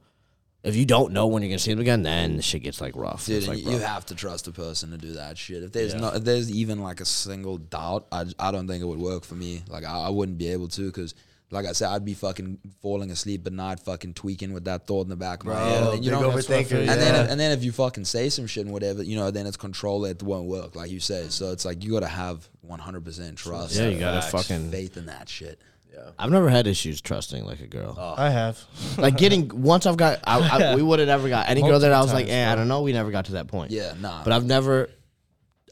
if 0.65 0.75
you 0.75 0.85
don't 0.85 1.13
know 1.13 1.27
when 1.27 1.43
you're 1.43 1.51
gonna 1.51 1.59
see 1.59 1.71
them 1.71 1.81
again, 1.81 2.03
then 2.03 2.37
the 2.37 2.43
shit 2.43 2.63
gets 2.63 2.81
like 2.81 2.95
rough. 2.97 3.27
Dude, 3.27 3.47
like, 3.47 3.59
you, 3.59 3.65
bro, 3.65 3.79
have 3.79 4.07
to 4.07 4.15
trust 4.15 4.49
a 4.49 4.53
person 4.53 4.91
to 4.91 4.99
do 4.99 5.13
that 5.13 5.39
shit. 5.39 5.63
If 5.63 5.73
there's 5.73 5.95
Yeah. 5.95 6.01
no, 6.01 6.09
if 6.09 6.25
there's 6.25 6.51
even 6.51 6.81
like 6.83 7.01
a 7.01 7.05
single 7.05 7.59
doubt, 7.59 8.07
I, 8.11 8.25
I 8.39 8.51
don't 8.51 8.67
think 8.67 8.83
it 8.83 8.87
would 8.87 8.99
work 8.99 9.25
for 9.25 9.35
me. 9.35 9.63
Like 9.69 9.85
I, 9.85 10.07
I 10.07 10.09
wouldn't 10.09 10.37
be 10.39 10.49
able 10.49 10.69
to 10.69 10.87
because, 10.87 11.15
like 11.51 11.65
I 11.65 11.73
said, 11.73 11.89
I'd 11.89 12.05
be 12.05 12.15
fucking 12.15 12.59
falling 12.83 13.11
asleep 13.11 13.45
but 13.45 13.53
not 13.53 13.81
fucking 13.81 14.15
tweaking 14.15 14.53
with 14.53 14.65
that 14.65 14.87
thought 14.87 15.03
in 15.05 15.09
the 15.11 15.17
back 15.17 15.41
of 15.43 15.47
my 15.47 15.59
head. 15.59 15.95
And 15.95 16.05
you 16.05 16.11
don't, 16.11 16.25
overthinker. 16.25 16.73
and 16.73 16.87
yeah. 16.87 16.97
then 16.97 17.31
and 17.31 17.41
then 17.41 17.53
if 17.53 17.63
you 17.65 17.71
fucking 17.73 18.05
say 18.05 18.29
some 18.29 18.47
shit 18.47 18.65
and 18.65 18.73
whatever, 18.73 19.03
you 19.03 19.17
know, 19.17 19.31
then 19.31 19.47
it's 19.47 19.57
control 19.57 20.05
It 20.07 20.23
won't 20.23 20.49
work, 20.49 20.75
like 20.75 20.91
you 20.91 21.01
say. 21.01 21.29
So 21.29 21.53
it's 21.53 21.65
like 21.65 21.85
you 21.85 21.93
got 21.93 22.01
to 22.01 22.09
have 22.09 22.49
100 22.63 23.05
percent 23.05 23.39
trust. 23.39 23.77
Yeah, 23.77 23.89
you 23.89 24.01
gotta 24.01 24.27
fucking- 24.29 24.71
faith 24.71 24.97
in 24.97 25.07
that 25.07 25.29
shit. 25.29 25.61
I've 26.19 26.31
never 26.31 26.49
had 26.49 26.67
issues 26.67 27.01
trusting 27.01 27.45
like 27.45 27.61
a 27.61 27.67
girl. 27.67 27.95
Oh. 27.99 28.15
I 28.17 28.31
have. 28.31 28.63
Like 28.99 29.17
getting 29.17 29.49
once 29.63 29.87
I've 29.87 29.97
got, 29.97 30.19
I, 30.25 30.39
I, 30.41 30.75
we 30.77 30.83
would 30.83 30.99
have 30.99 31.09
never 31.09 31.29
got 31.29 31.49
any 31.49 31.63
girl 31.63 31.79
that 31.79 31.93
I 31.93 32.01
was 32.01 32.13
like, 32.13 32.27
times, 32.27 32.33
eh, 32.35 32.53
I 32.53 32.55
don't 32.57 32.69
know. 32.69 32.83
We 32.83 32.93
never 32.93 33.11
got 33.11 33.27
to 33.27 33.33
that 33.33 33.47
point. 33.47 33.71
Yeah, 33.71 33.95
nah. 34.01 34.25
But 34.25 34.33
I've 34.33 34.45
never, 34.45 34.91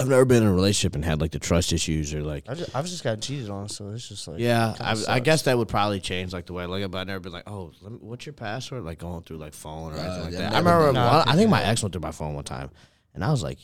I've 0.00 0.08
never 0.08 0.24
been 0.24 0.42
in 0.42 0.48
a 0.48 0.52
relationship 0.54 0.94
and 0.94 1.04
had 1.04 1.20
like 1.20 1.30
the 1.32 1.38
trust 1.38 1.72
issues 1.72 2.12
or 2.14 2.22
like. 2.22 2.44
I 2.48 2.54
just, 2.54 2.76
I've 2.76 2.86
just 2.86 3.02
got 3.02 3.20
cheated 3.20 3.50
on, 3.50 3.68
so 3.68 3.90
it's 3.90 4.08
just 4.08 4.28
like 4.28 4.38
Yeah, 4.40 4.74
kinda 4.76 4.84
I, 4.84 4.90
I 4.90 4.94
sucks. 4.94 5.20
guess 5.24 5.42
that 5.42 5.56
would 5.58 5.68
probably 5.68 6.00
change 6.00 6.32
like 6.32 6.46
the 6.46 6.52
way 6.52 6.62
I 6.64 6.66
look 6.66 6.80
at 6.80 6.84
it, 6.84 6.90
but 6.90 6.98
I've 6.98 7.06
never 7.08 7.20
been 7.20 7.32
like, 7.32 7.48
oh, 7.48 7.72
let 7.82 7.92
me, 7.92 7.98
what's 8.00 8.26
your 8.26 8.32
password? 8.34 8.84
Like 8.84 8.98
going 8.98 9.22
through 9.22 9.38
like 9.38 9.54
phone 9.54 9.92
or 9.94 9.96
anything 9.96 10.22
like 10.24 10.32
yeah, 10.34 10.38
that. 10.40 10.52
I 10.52 10.60
never 10.60 10.70
remember, 10.78 10.92
done 11.00 11.14
one- 11.18 11.28
I 11.28 11.32
I 11.32 11.36
think 11.36 11.50
my 11.50 11.62
ex 11.64 11.82
went 11.82 11.92
through 11.92 12.02
my 12.02 12.12
phone 12.12 12.34
one 12.34 12.44
time, 12.44 12.70
and 13.14 13.24
I 13.24 13.30
was 13.30 13.42
like, 13.42 13.58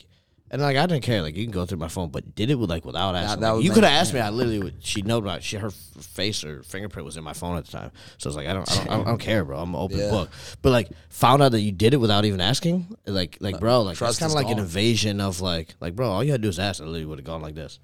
and 0.53 0.61
like 0.61 0.77
I 0.77 0.85
didn't 0.85 1.03
care, 1.03 1.21
like 1.21 1.35
you 1.35 1.43
can 1.43 1.51
go 1.51 1.65
through 1.65 1.79
my 1.79 1.87
phone, 1.89 2.09
but 2.09 2.35
did 2.35 2.49
it 2.49 2.55
with 2.55 2.69
like 2.69 2.85
without 2.85 3.15
asking? 3.15 3.41
that 3.41 3.55
Like, 3.55 3.63
you 3.65 3.71
could 3.71 3.83
have 3.83 3.91
asked 3.91 4.13
me. 4.13 4.21
I 4.21 4.29
literally, 4.29 4.59
would, 4.59 4.75
she 4.85 5.01
know 5.01 5.17
about 5.17 5.43
she 5.43 5.57
her 5.57 5.71
face 5.71 6.43
or 6.45 6.63
fingerprint 6.63 7.05
was 7.05 7.17
in 7.17 7.23
my 7.23 7.33
phone 7.33 7.57
at 7.57 7.65
the 7.65 7.71
time, 7.71 7.91
so 8.19 8.27
I 8.27 8.29
was 8.29 8.35
like, 8.37 8.47
I 8.47 8.53
don't, 8.53 8.71
I 8.71 8.75
don't, 8.85 9.01
I 9.01 9.03
don't, 9.03 9.17
care, 9.17 9.43
bro. 9.43 9.59
I'm 9.59 9.73
an 9.73 9.81
open 9.81 9.97
Yeah. 9.97 10.11
book. 10.11 10.29
But 10.61 10.69
like 10.69 10.89
found 11.09 11.41
out 11.43 11.51
that 11.53 11.61
you 11.61 11.71
did 11.73 11.93
it 11.93 11.97
without 11.97 12.23
even 12.23 12.39
asking, 12.39 12.95
like, 13.05 13.37
like 13.41 13.55
uh, 13.55 13.59
bro, 13.59 13.81
like 13.81 13.97
trust 13.97 14.19
that's 14.21 14.31
kind 14.33 14.39
of 14.39 14.47
like 14.47 14.55
an 14.55 14.61
invasion 14.63 15.19
of 15.19 15.41
like, 15.41 15.75
like 15.81 15.95
bro, 15.95 16.09
all 16.09 16.23
you 16.23 16.31
had 16.31 16.41
to 16.41 16.45
do 16.45 16.49
is 16.49 16.59
ask. 16.59 16.79
I 16.81 16.85
literally 16.85 17.05
would 17.05 17.17
have 17.19 17.25
gone 17.25 17.41
like 17.41 17.55
this. 17.55 17.79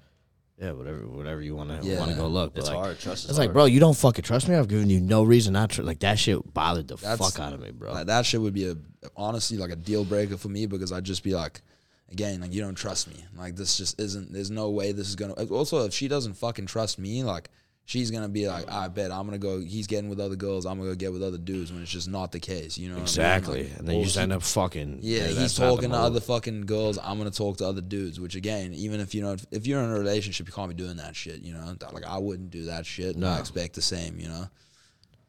Yeah, 0.62 0.72
whatever, 0.72 0.98
whatever 1.08 1.40
you 1.40 1.56
want 1.56 1.70
to 1.70 1.88
Yeah. 1.88 1.98
want 1.98 2.10
to 2.10 2.16
go 2.18 2.26
look. 2.28 2.52
But 2.52 2.60
It's 2.60 2.68
like, 2.68 2.76
hard. 2.78 2.98
Trust 3.00 3.24
is 3.24 3.30
it's 3.30 3.38
like, 3.38 3.46
hard. 3.48 3.54
bro, 3.54 3.64
you 3.64 3.80
don't 3.80 3.96
fucking 3.96 4.24
trust 4.24 4.46
me. 4.46 4.54
I've 4.54 4.68
given 4.68 4.90
you 4.90 5.00
no 5.00 5.22
reason 5.22 5.54
not 5.54 5.70
to. 5.70 5.82
Like 5.82 6.00
that 6.00 6.18
shit 6.18 6.52
bothered 6.52 6.86
the 6.88 6.96
That's- 6.96 7.18
fuck 7.18 7.40
out 7.44 7.54
of 7.54 7.60
me, 7.60 7.70
bro. 7.70 7.92
Like, 7.92 8.06
that 8.08 8.26
shit 8.26 8.40
would 8.42 8.52
be 8.54 8.68
a 8.68 8.76
honestly 9.16 9.56
like 9.56 9.70
a 9.70 9.76
deal 9.76 10.04
breaker 10.04 10.36
for 10.36 10.48
me 10.50 10.66
because 10.66 10.92
I'd 10.92 11.04
just 11.04 11.24
be 11.24 11.34
like, 11.34 11.62
again, 12.10 12.40
like 12.40 12.52
you 12.52 12.60
don't 12.60 12.74
trust 12.74 13.08
me. 13.08 13.24
Like 13.36 13.56
this 13.56 13.76
just 13.76 14.00
isn't. 14.00 14.32
There's 14.32 14.50
no 14.50 14.70
way 14.70 14.92
this 14.92 15.08
is 15.08 15.16
gonna. 15.16 15.34
Also, 15.34 15.84
if 15.84 15.92
she 15.94 16.08
doesn't 16.08 16.34
fucking 16.34 16.66
trust 16.66 16.98
me, 16.98 17.22
like 17.24 17.50
she's 17.84 18.10
gonna 18.10 18.28
be 18.28 18.46
like, 18.48 18.70
I 18.70 18.88
bet 18.88 19.10
I'm 19.10 19.24
gonna 19.26 19.38
go. 19.38 19.60
He's 19.60 19.86
getting 19.86 20.08
with 20.10 20.20
other 20.20 20.36
girls. 20.36 20.66
I'm 20.66 20.78
gonna 20.78 20.90
go 20.90 20.94
get 20.96 21.12
with 21.12 21.22
other 21.22 21.38
dudes 21.38 21.72
when 21.72 21.82
it's 21.82 21.90
just 21.90 22.08
not 22.08 22.32
the 22.32 22.40
case. 22.40 22.78
You 22.78 22.88
know 22.88 22.94
what 22.94 22.98
I 22.98 23.00
mean? 23.00 23.04
exactly, 23.04 23.62
Like, 23.64 23.78
and 23.78 23.88
then 23.88 23.96
you 23.98 24.04
just 24.04 24.16
end 24.16 24.32
up 24.32 24.42
fucking. 24.42 25.00
Yeah, 25.02 25.26
he's 25.26 25.58
not 25.58 25.66
the 25.66 25.74
talking 25.76 25.90
to 25.90 25.96
other 25.96 26.20
fucking 26.20 26.66
girls. 26.66 26.98
I'm 27.02 27.18
gonna 27.18 27.30
talk 27.30 27.56
to 27.58 27.66
other 27.66 27.80
dudes. 27.80 28.20
Which 28.20 28.34
again, 28.36 28.74
even 28.74 29.00
if 29.00 29.14
you 29.14 29.22
know, 29.22 29.36
if 29.50 29.66
you're 29.66 29.82
in 29.82 29.90
a 29.90 29.98
relationship, 29.98 30.46
you 30.46 30.52
can't 30.52 30.68
be 30.68 30.74
doing 30.74 30.96
that 30.98 31.16
shit. 31.16 31.42
You 31.42 31.54
know, 31.54 31.74
Like 31.92 32.04
I 32.04 32.18
wouldn't 32.18 32.50
do 32.50 32.66
that 32.66 32.86
shit. 32.86 33.16
and 33.16 33.24
I 33.26 33.38
expect 33.40 33.74
the 33.74 33.82
same. 33.82 34.18
You 34.20 34.28
know. 34.28 34.44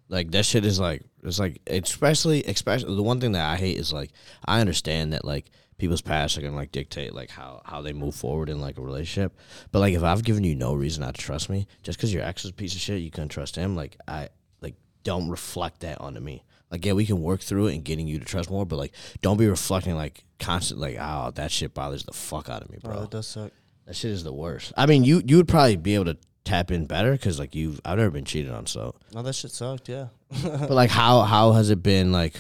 Like 0.09 0.31
that 0.31 0.45
shit 0.45 0.65
is 0.65 0.77
like 0.77 1.03
it's 1.23 1.39
like 1.39 1.61
especially 1.67 2.43
especially 2.43 2.95
the 2.97 3.01
one 3.03 3.21
thing 3.21 3.31
that 3.31 3.49
I 3.49 3.55
hate 3.55 3.77
is 3.77 3.93
like 3.93 4.11
I 4.43 4.59
understand 4.59 5.13
that 5.13 5.23
like 5.23 5.45
people's 5.81 6.01
past 6.01 6.37
are 6.37 6.41
gonna 6.41 6.55
like 6.55 6.71
dictate 6.71 7.13
like 7.13 7.29
how 7.31 7.61
how 7.65 7.81
they 7.81 7.91
move 7.91 8.15
forward 8.15 8.47
in 8.49 8.61
like 8.61 8.77
a 8.77 8.81
relationship, 8.81 9.35
but 9.71 9.79
like 9.79 9.93
if 9.93 10.03
I've 10.03 10.23
given 10.23 10.43
you 10.43 10.55
no 10.55 10.73
reason 10.73 11.01
not 11.01 11.15
to 11.15 11.21
trust 11.21 11.49
me, 11.49 11.67
just 11.83 11.97
because 11.97 12.13
your 12.13 12.23
ex 12.23 12.45
is 12.45 12.51
a 12.51 12.53
piece 12.53 12.73
of 12.75 12.79
shit, 12.81 13.01
you 13.01 13.11
couldn't 13.11 13.29
trust 13.29 13.55
him. 13.55 13.75
Like 13.75 13.97
I 14.07 14.29
like 14.61 14.75
don't 15.03 15.29
reflect 15.29 15.81
that 15.81 15.99
onto 15.99 16.19
me. 16.21 16.43
Like 16.69 16.85
yeah, 16.85 16.93
we 16.93 17.05
can 17.05 17.21
work 17.21 17.41
through 17.41 17.67
it 17.67 17.73
and 17.75 17.83
getting 17.83 18.07
you 18.07 18.19
to 18.19 18.25
trust 18.25 18.49
more, 18.49 18.65
but 18.65 18.77
like 18.77 18.93
don't 19.21 19.37
be 19.37 19.47
reflecting 19.47 19.95
like 19.95 20.23
constantly 20.39 20.95
like 20.97 21.05
oh 21.05 21.31
that 21.31 21.51
shit 21.51 21.73
bothers 21.73 22.03
the 22.03 22.13
fuck 22.13 22.47
out 22.47 22.61
of 22.61 22.69
me, 22.69 22.77
Bro, 22.81 22.91
oh, 22.91 22.95
bro. 22.97 23.03
it 23.03 23.11
does 23.11 23.27
suck. 23.27 23.51
That 23.87 23.95
shit 23.95 24.11
is 24.11 24.23
the 24.23 24.31
worst. 24.31 24.71
I 24.77 24.85
mean, 24.85 25.03
you 25.03 25.21
you 25.25 25.37
would 25.37 25.47
probably 25.47 25.75
be 25.75 25.95
able 25.95 26.05
to 26.05 26.17
tap 26.45 26.69
in 26.71 26.85
better 26.85 27.11
because 27.13 27.39
like 27.39 27.55
you've 27.55 27.81
I've 27.83 27.97
never 27.97 28.11
been 28.11 28.25
cheated 28.25 28.51
on, 28.51 28.67
so 28.67 28.93
No, 29.13 29.23
that 29.23 29.33
shit 29.33 29.51
sucked. 29.51 29.89
Yeah. 29.89 30.07
but 30.43 30.69
like 30.71 30.91
how 30.91 31.21
how 31.21 31.53
has 31.53 31.69
it 31.71 31.81
been 31.81 32.11
like 32.11 32.35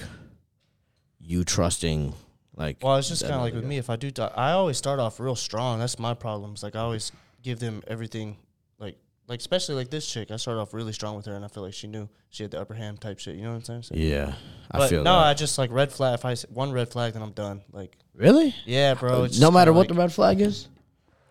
you 1.19 1.43
trusting 1.43 2.13
like 2.55 2.77
Well, 2.81 2.97
it's 2.97 3.09
just 3.09 3.21
kind 3.23 3.35
of 3.35 3.41
like 3.41 3.53
with 3.53 3.65
me. 3.65 3.77
If 3.77 3.89
I 3.89 3.95
do, 3.95 4.11
die, 4.11 4.31
I 4.35 4.51
always 4.51 4.77
start 4.77 4.99
off 4.99 5.19
real 5.19 5.35
strong. 5.35 5.79
That's 5.79 5.99
my 5.99 6.13
problems. 6.13 6.63
Like 6.63 6.75
I 6.75 6.79
always 6.79 7.11
give 7.43 7.59
them 7.59 7.83
everything. 7.87 8.37
Like 8.79 8.97
like 9.27 9.39
especially 9.39 9.75
like 9.75 9.89
this 9.89 10.07
chick. 10.07 10.31
I 10.31 10.37
started 10.37 10.61
off 10.61 10.73
really 10.73 10.93
strong 10.93 11.15
with 11.15 11.25
her, 11.25 11.33
and 11.33 11.45
I 11.45 11.47
feel 11.47 11.63
like 11.63 11.73
she 11.73 11.87
knew 11.87 12.09
she 12.29 12.43
had 12.43 12.51
the 12.51 12.59
upper 12.59 12.73
hand 12.73 13.01
type 13.01 13.19
shit. 13.19 13.35
You 13.35 13.43
know 13.43 13.51
what 13.51 13.57
I'm 13.57 13.63
saying? 13.63 13.83
So- 13.83 13.95
yeah 13.95 14.33
I 14.71 14.77
but 14.77 14.89
feel 14.89 15.03
no, 15.03 15.15
I 15.15 15.33
just 15.33 15.57
like 15.57 15.71
red 15.71 15.91
flag. 15.91 16.15
If 16.15 16.25
I 16.25 16.35
one 16.53 16.71
red 16.71 16.89
flag, 16.89 17.13
then 17.13 17.21
I'm 17.21 17.31
done. 17.31 17.61
Like 17.71 17.97
really 18.13 18.55
yeah, 18.65 18.93
bro. 18.93 19.21
Uh, 19.21 19.23
it's 19.23 19.39
no 19.39 19.51
matter 19.51 19.73
what 19.73 19.87
the 19.87 19.93
red 19.93 20.11
flag 20.11 20.41
is 20.41 20.67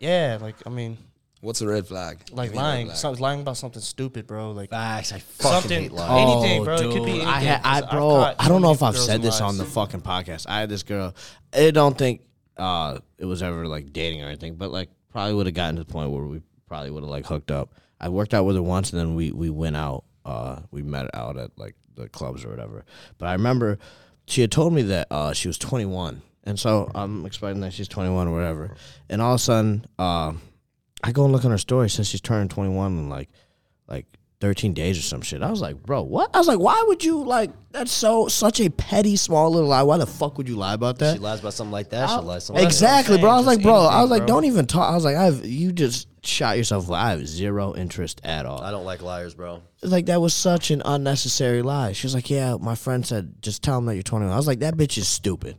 yeah, 0.00 0.38
like 0.40 0.56
I 0.66 0.70
mean, 0.70 0.96
What's 1.40 1.60
a 1.62 1.66
red 1.66 1.86
flag? 1.86 2.18
like 2.32 2.50
Give 2.50 2.56
me 2.56 2.58
a 2.58 2.62
red 2.62 2.68
lying, 2.68 2.86
flag. 2.88 2.98
some, 2.98 3.14
lying 3.14 3.40
about 3.40 3.56
something 3.56 3.80
stupid, 3.80 4.26
bro. 4.26 4.50
Like 4.52 4.70
Facts. 4.70 5.12
I 5.12 5.20
fucking 5.20 5.50
something, 5.52 5.82
hate 5.84 5.92
lying. 5.92 6.28
anything, 6.28 6.64
bro. 6.64 6.74
It 6.76 6.80
could 6.92 7.04
be 7.04 7.10
anything. 7.12 7.26
Oh, 7.26 7.30
I 7.30 7.40
had, 7.40 7.60
I 7.64 7.80
'cause 7.80 7.82
I've 7.84 7.90
bro, 7.90 8.08
caught 8.10 8.36
I 8.38 8.42
so 8.44 8.48
don't 8.50 8.60
know 8.62 8.68
many 8.68 8.74
if 8.76 8.82
I've 8.82 8.94
girls 8.94 9.06
said 9.06 9.14
in 9.16 9.22
this 9.22 9.40
on 9.40 9.56
the 9.58 9.64
fucking 9.64 10.02
podcast. 10.02 10.46
I 10.48 10.60
had 10.60 10.68
this 10.68 10.82
girl. 10.82 11.14
I 11.54 11.70
don't 11.70 11.96
think 11.96 12.22
uh 12.56 12.98
it 13.18 13.24
was 13.24 13.42
ever 13.42 13.66
like 13.66 13.92
dating 13.92 14.22
or 14.22 14.26
anything, 14.26 14.56
but 14.56 14.70
like 14.70 14.90
probably 15.10 15.34
would 15.34 15.46
have 15.46 15.54
gotten 15.54 15.76
to 15.76 15.84
the 15.84 15.90
point 15.92 16.10
where 16.10 16.24
we 16.24 16.42
probably 16.68 16.90
would 16.90 17.02
have 17.02 17.10
like 17.10 17.24
hooked 17.26 17.50
up. 17.50 17.72
I 17.98 18.10
worked 18.10 18.34
out 18.34 18.44
with 18.44 18.56
her 18.56 18.62
once, 18.62 18.92
and 18.92 19.00
then 19.00 19.14
we 19.14 19.32
we 19.32 19.48
went 19.50 19.76
out. 19.76 20.04
Uh, 20.26 20.60
we 20.70 20.82
met 20.82 21.08
out 21.14 21.38
at 21.38 21.50
like 21.58 21.74
the 21.96 22.08
clubs 22.10 22.44
or 22.44 22.50
whatever. 22.50 22.84
But 23.16 23.28
I 23.28 23.32
remember 23.32 23.78
she 24.26 24.42
had 24.42 24.52
told 24.52 24.74
me 24.74 24.82
that 24.82 25.06
uh 25.10 25.32
she 25.32 25.48
was 25.48 25.56
21, 25.56 26.20
and 26.44 26.60
so 26.60 26.90
I'm 26.94 27.24
expecting 27.24 27.62
that 27.62 27.72
she's 27.72 27.88
21 27.88 28.28
or 28.28 28.34
whatever. 28.34 28.76
And 29.08 29.22
all 29.22 29.32
of 29.32 29.36
a 29.36 29.42
sudden, 29.42 29.86
uh, 29.98 30.34
I 31.02 31.12
go 31.12 31.24
and 31.24 31.32
look 31.32 31.44
on 31.44 31.50
her 31.50 31.58
story. 31.58 31.88
since 31.90 32.08
she's 32.08 32.20
turning 32.20 32.48
21 32.48 32.98
in 32.98 33.08
like 33.08 33.28
like 33.88 34.06
13 34.40 34.72
days 34.72 34.98
or 34.98 35.02
some 35.02 35.20
shit. 35.20 35.42
I 35.42 35.50
was 35.50 35.60
like, 35.60 35.76
bro, 35.82 36.02
what? 36.02 36.30
I 36.34 36.38
was 36.38 36.48
like, 36.48 36.58
why 36.58 36.82
would 36.86 37.04
you 37.04 37.24
like? 37.24 37.50
That's 37.72 37.92
so 37.92 38.26
such 38.28 38.60
a 38.60 38.70
petty 38.70 39.16
small 39.16 39.50
little 39.50 39.68
lie. 39.68 39.82
Why 39.82 39.98
the 39.98 40.06
fuck 40.06 40.38
would 40.38 40.48
you 40.48 40.56
lie 40.56 40.72
about 40.74 40.98
that? 40.98 41.14
She 41.14 41.18
lies 41.18 41.40
about 41.40 41.52
something 41.52 41.72
like 41.72 41.90
that. 41.90 42.08
She 42.08 42.16
lies 42.16 42.46
something 42.46 42.64
exactly, 42.64 43.14
saying, 43.16 43.20
bro. 43.22 43.30
I 43.30 43.36
was 43.36 43.46
like, 43.46 43.62
bro. 43.62 43.74
I 43.74 44.00
was 44.00 44.10
like, 44.10 44.20
bro. 44.20 44.26
don't 44.28 44.44
even 44.46 44.66
talk. 44.66 44.90
I 44.90 44.94
was 44.94 45.04
like, 45.04 45.16
I've 45.16 45.44
you 45.44 45.72
just 45.72 46.08
shot 46.24 46.56
yourself. 46.56 46.90
I 46.90 47.10
have 47.10 47.26
zero 47.26 47.74
interest 47.74 48.20
at 48.24 48.46
all. 48.46 48.62
I 48.62 48.70
don't 48.70 48.84
like 48.86 49.02
liars, 49.02 49.34
bro. 49.34 49.62
like 49.82 50.06
that 50.06 50.20
was 50.20 50.32
such 50.32 50.70
an 50.70 50.80
unnecessary 50.84 51.60
lie. 51.60 51.92
She 51.92 52.06
was 52.06 52.14
like, 52.14 52.30
yeah, 52.30 52.56
my 52.58 52.74
friend 52.74 53.04
said 53.06 53.42
just 53.42 53.62
tell 53.62 53.76
him 53.76 53.86
that 53.86 53.94
you're 53.94 54.02
21. 54.02 54.32
I 54.32 54.36
was 54.36 54.46
like, 54.46 54.60
that 54.60 54.74
bitch 54.74 54.96
is 54.96 55.06
stupid. 55.06 55.56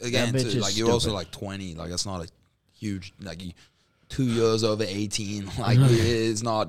Again, 0.00 0.32
That 0.32 0.40
too, 0.42 0.48
is 0.48 0.56
like 0.56 0.76
you're 0.76 0.90
also 0.90 1.12
like 1.12 1.30
20. 1.30 1.76
Like 1.76 1.90
that's 1.90 2.06
not 2.06 2.24
a 2.24 2.28
huge 2.76 3.12
like 3.20 3.42
you, 3.42 3.52
two 4.08 4.24
years 4.24 4.64
over 4.64 4.84
18. 4.86 5.50
Like 5.58 5.78
it's 5.80 6.42
not, 6.42 6.68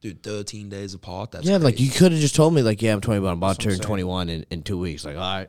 dude. 0.00 0.22
13 0.22 0.68
days 0.68 0.94
apart. 0.94 1.32
That's 1.32 1.46
yeah, 1.46 1.58
like 1.58 1.80
you 1.80 1.90
could 1.90 2.12
have 2.12 2.20
just 2.20 2.34
told 2.34 2.54
me 2.54 2.62
like, 2.62 2.82
yeah, 2.82 2.92
I'm 2.92 3.00
21. 3.00 3.30
I'm 3.30 3.38
about 3.38 3.58
to 3.58 3.68
turn 3.68 3.78
21 3.78 4.28
in, 4.28 4.46
in 4.50 4.62
two 4.62 4.78
weeks. 4.78 5.04
Like, 5.04 5.16
all 5.16 5.22
right. 5.22 5.48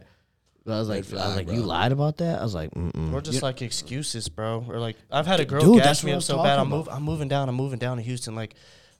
But 0.66 0.74
I 0.74 0.80
was 0.80 0.90
like, 0.90 0.98
I 1.14 1.28
was 1.28 1.36
like, 1.38 1.46
bro. 1.46 1.56
you 1.56 1.62
lied 1.62 1.94
about 1.94 2.18
that. 2.18 2.42
I 2.42 2.44
was 2.44 2.54
like, 2.54 2.72
mm 2.72 3.14
Or 3.14 3.22
just 3.22 3.42
like 3.42 3.62
excuses, 3.62 4.28
bro. 4.28 4.66
Or 4.68 4.80
like 4.80 4.98
I've 5.10 5.26
had 5.26 5.40
a 5.40 5.46
girl 5.46 5.62
Dude, 5.62 5.82
gas 5.82 6.04
me 6.04 6.12
I 6.12 6.18
up 6.18 6.24
so 6.24 6.44
bad. 6.44 6.60
I'm 6.60 6.68
move, 6.68 6.90
I'm 6.92 7.04
moving 7.04 7.30
down. 7.30 7.48
I'm 7.48 7.56
moving 7.56 7.80
down 7.80 7.96
to 7.98 8.04
Houston. 8.04 8.36
Like 8.36 8.56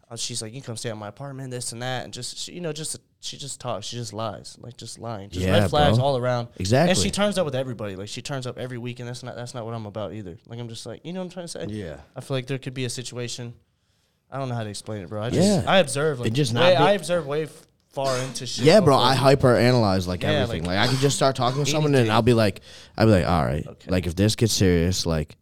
uh, 0.10 0.16
she's 0.16 0.42
like, 0.42 0.54
you 0.54 0.62
can 0.62 0.68
come 0.68 0.78
stay 0.78 0.90
at 0.90 0.98
my 0.98 1.10
apartment, 1.10 1.52
this 1.52 1.74
and 1.74 1.82
that, 1.82 2.06
and 2.06 2.14
just 2.14 2.38
she, 2.38 2.54
you 2.54 2.62
know, 2.62 2.72
just 2.72 2.98
she 3.20 3.38
just 3.38 3.60
talks. 3.60 3.86
She 3.88 3.96
just 3.96 4.14
lies, 4.14 4.58
like 4.60 4.78
just 4.78 5.00
lying, 5.00 5.30
just 5.30 5.46
Yeah, 5.46 5.60
red 5.60 5.70
flags 5.70 5.98
bro. 5.98 6.06
all 6.06 6.18
around. 6.18 6.50
Exactly. 6.58 6.92
And 6.92 6.98
she 7.00 7.10
turns 7.12 7.38
up 7.38 7.46
with 7.46 7.56
everybody. 7.56 7.96
Like 7.96 8.10
she 8.10 8.22
turns 8.22 8.46
up 8.48 8.58
every 8.58 8.78
week, 8.78 9.00
and 9.00 9.08
that's 9.10 9.24
not 9.24 9.36
that's 9.36 9.54
not 9.54 9.66
what 9.66 9.74
I'm 9.74 9.86
about 9.86 10.14
either. 10.14 10.38
Like 10.48 10.60
I'm 10.60 10.70
just 10.70 10.86
like, 10.86 11.02
you 11.04 11.14
know 11.14 11.20
what 11.20 11.26
I'm 11.26 11.32
trying 11.32 11.46
to 11.46 11.52
say? 11.52 11.66
Yeah. 11.70 11.98
I 12.16 12.22
feel 12.22 12.38
like 12.38 12.48
there 12.48 12.58
could 12.60 12.74
be 12.74 12.86
a 12.86 12.90
situation. 12.90 13.54
I 14.32 14.38
don't 14.38 14.50
know 14.50 14.56
how 14.56 14.64
to 14.64 14.70
explain 14.70 15.02
it, 15.04 15.10
bro. 15.10 15.22
I 15.24 15.30
just 15.30 15.48
Yeah. 15.48 15.64
I 15.72 15.78
observe 15.80 16.20
like 16.20 16.28
It 16.28 16.34
just 16.34 16.54
not 16.54 16.64
way, 16.64 16.72
be- 16.74 16.76
I 16.78 16.92
observe 16.94 17.26
way 17.26 17.44
f- 17.44 17.68
far 17.90 18.16
into 18.20 18.46
shit. 18.46 18.66
Yeah, 18.66 18.82
bro. 18.82 18.96
I 18.98 19.16
hyper 19.16 19.56
analyze 19.56 20.08
like 20.08 20.22
Yeah, 20.22 20.30
everything. 20.32 20.64
like, 20.66 20.76
Like, 20.78 20.88
I 20.90 20.92
could 20.92 21.00
just 21.00 21.16
start 21.16 21.36
talking 21.36 21.60
with 21.60 21.70
someone 21.70 21.96
and. 21.96 22.12
I'll 22.12 22.22
be 22.22 22.34
like, 22.34 22.60
I'll 22.98 23.06
be 23.08 23.14
like, 23.14 23.26
all 23.28 23.46
right. 23.46 23.66
Okay. 23.66 23.90
Like 23.90 24.06
if 24.06 24.16
this 24.16 24.36
gets 24.36 24.54
serious, 24.54 25.06
like, 25.06 25.38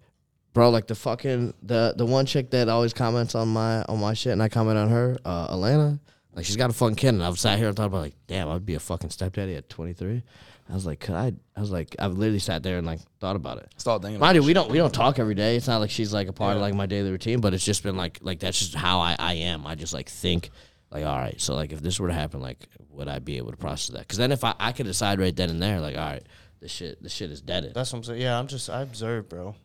bro, 0.53 0.69
like 0.69 0.87
the 0.87 0.95
fucking 0.95 1.53
the 1.63 1.93
the 1.97 2.05
one 2.05 2.25
chick 2.25 2.51
that 2.51 2.69
always 2.69 2.93
comments 2.93 3.35
on 3.35 3.47
my 3.49 3.81
on 3.83 3.99
my 3.99 4.13
shit 4.13 4.31
and 4.33 4.41
I 4.41 4.47
comment 4.49 4.77
on 4.77 4.89
her, 4.89 5.17
uh, 5.25 5.53
Alana. 5.53 5.99
Like 6.35 6.45
she's 6.45 6.57
got 6.57 6.69
a 6.69 6.73
fucking 6.73 6.95
kid, 6.95 7.09
and 7.09 7.23
I've 7.23 7.39
sat 7.39 7.57
here 7.57 7.67
and 7.69 7.75
thought 7.77 7.87
about 7.87 8.01
like, 8.01 8.15
damn, 8.27 8.49
I'd 8.49 8.65
be 8.65 8.75
a 8.75 8.79
fucking 8.79 9.09
stepdaddy 9.09 9.55
at 9.55 9.69
23. 9.69 10.21
I 10.69 10.73
was 10.73 10.85
like, 10.85 10.99
could 10.99 11.15
I? 11.15 11.31
I 11.55 11.61
was 11.61 11.71
like, 11.71 11.95
I've 11.97 12.13
literally 12.17 12.39
sat 12.39 12.61
there 12.63 12.77
and 12.77 12.85
like 12.85 12.99
thought 13.19 13.35
about 13.35 13.59
it. 13.59 13.71
Start 13.77 14.01
thinking. 14.01 14.19
Mind 14.19 14.35
about 14.37 14.43
you, 14.43 14.47
we 14.47 14.53
don't 14.53 14.69
we 14.69 14.77
don't 14.77 14.93
talk 14.93 15.17
every 15.19 15.35
day. 15.35 15.55
It's 15.55 15.67
not 15.67 15.77
like 15.77 15.91
she's 15.91 16.11
like 16.11 16.27
a 16.27 16.33
part 16.33 16.55
of 16.55 16.61
like 16.61 16.73
my 16.73 16.87
daily 16.87 17.11
routine, 17.11 17.39
but 17.39 17.53
it's 17.53 17.63
just 17.63 17.83
been 17.83 17.95
like 17.95 18.19
like 18.21 18.39
that's 18.39 18.59
just 18.59 18.75
how 18.75 18.99
I, 18.99 19.15
I 19.17 19.33
am. 19.33 19.65
I 19.65 19.75
just 19.75 19.93
like 19.93 20.09
think 20.09 20.49
like 20.91 21.05
all 21.05 21.17
right. 21.17 21.39
So 21.39 21.55
like 21.55 21.71
if 21.71 21.81
this 21.81 21.99
were 21.99 22.07
to 22.07 22.13
happen, 22.13 22.41
like 22.41 22.67
would 22.89 23.07
I 23.07 23.19
be 23.19 23.37
able 23.37 23.51
to 23.51 23.57
process 23.57 23.93
that? 23.95 23.99
Because 23.99 24.17
then 24.17 24.31
if 24.31 24.43
I 24.43 24.55
I 24.59 24.71
could 24.71 24.87
decide 24.87 25.19
right 25.19 25.35
then 25.35 25.49
and 25.51 25.61
there, 25.61 25.79
like 25.79 25.95
all 25.95 26.03
right, 26.03 26.23
this 26.59 26.71
shit 26.71 27.01
this 27.01 27.13
shit 27.13 27.31
is 27.31 27.41
dead. 27.41 27.71
That's 27.73 27.93
what 27.93 27.99
I'm 27.99 28.03
saying. 28.03 28.21
Yeah, 28.21 28.37
I'm 28.37 28.47
just 28.47 28.69
I 28.69 28.81
observe, 28.81 29.29
bro. 29.29 29.55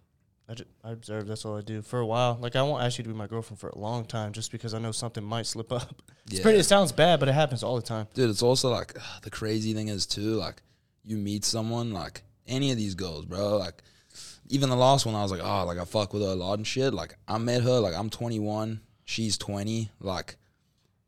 I, 0.51 0.55
ju- 0.55 0.65
I 0.83 0.91
observe. 0.91 1.29
That's 1.29 1.45
all 1.45 1.57
I 1.57 1.61
do 1.61 1.81
for 1.81 2.01
a 2.01 2.07
while. 2.07 2.37
Like 2.41 2.57
I 2.57 2.63
won't 2.63 2.83
ask 2.83 2.99
you 2.99 3.05
to 3.05 3.09
be 3.11 3.15
my 3.15 3.29
girlfriend 3.29 3.61
for 3.61 3.69
a 3.69 3.79
long 3.79 4.05
time, 4.05 4.33
just 4.33 4.51
because 4.51 4.75
I 4.75 4.79
know 4.81 4.91
something 4.93 5.23
might 5.23 5.47
slip 5.47 5.71
up. 5.81 6.03
It's 6.27 6.37
Yeah. 6.39 6.43
pretty. 6.43 6.59
It 6.59 6.65
sounds 6.65 6.91
bad, 6.93 7.21
but 7.21 7.29
it 7.29 7.33
happens 7.33 7.63
all 7.63 7.77
the 7.77 7.83
time. 7.83 8.09
Dude, 8.15 8.29
it's 8.31 8.43
also 8.43 8.69
like 8.71 8.95
the 9.23 9.31
crazy 9.31 9.73
thing 9.75 9.89
is 9.89 10.07
too, 10.07 10.35
like 10.35 10.63
you 11.05 11.17
meet 11.17 11.45
someone, 11.45 11.93
like 11.93 12.23
any 12.49 12.73
of 12.73 12.77
these 12.77 12.95
girls, 12.97 13.25
bro. 13.27 13.57
Like 13.59 13.83
even 14.49 14.69
the 14.71 14.77
last 14.77 15.07
one, 15.07 15.15
I 15.15 15.23
was 15.23 15.31
like, 15.31 15.41
oh, 15.43 15.65
like 15.67 15.79
I 15.79 15.85
fuck 15.85 16.13
with 16.13 16.23
her 16.23 16.29
a 16.31 16.35
lot 16.35 16.55
and 16.55 16.67
shit. 16.67 16.93
Like 16.93 17.17
I 17.29 17.39
met 17.39 17.63
her, 17.63 17.79
like 17.79 17.95
I'm 17.95 18.11
21, 18.11 18.81
she's 19.05 19.39
20. 19.39 19.89
Like, 20.01 20.37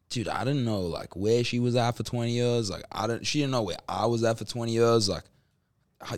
dude, 0.08 0.28
I 0.28 0.44
didn't 0.44 0.64
know 0.64 0.82
like 0.82 1.16
where 1.16 1.42
she 1.42 1.58
was 1.58 1.74
at 1.74 1.96
for 1.96 2.04
20 2.04 2.30
years. 2.30 2.70
Like 2.70 2.84
I 2.92 3.08
didn't, 3.08 3.26
she 3.26 3.40
didn't 3.40 3.50
know 3.52 3.62
where 3.62 3.78
I 3.88 4.06
was 4.06 4.22
at 4.22 4.38
for 4.38 4.44
20 4.44 4.70
years. 4.72 5.08
Like 5.08 5.24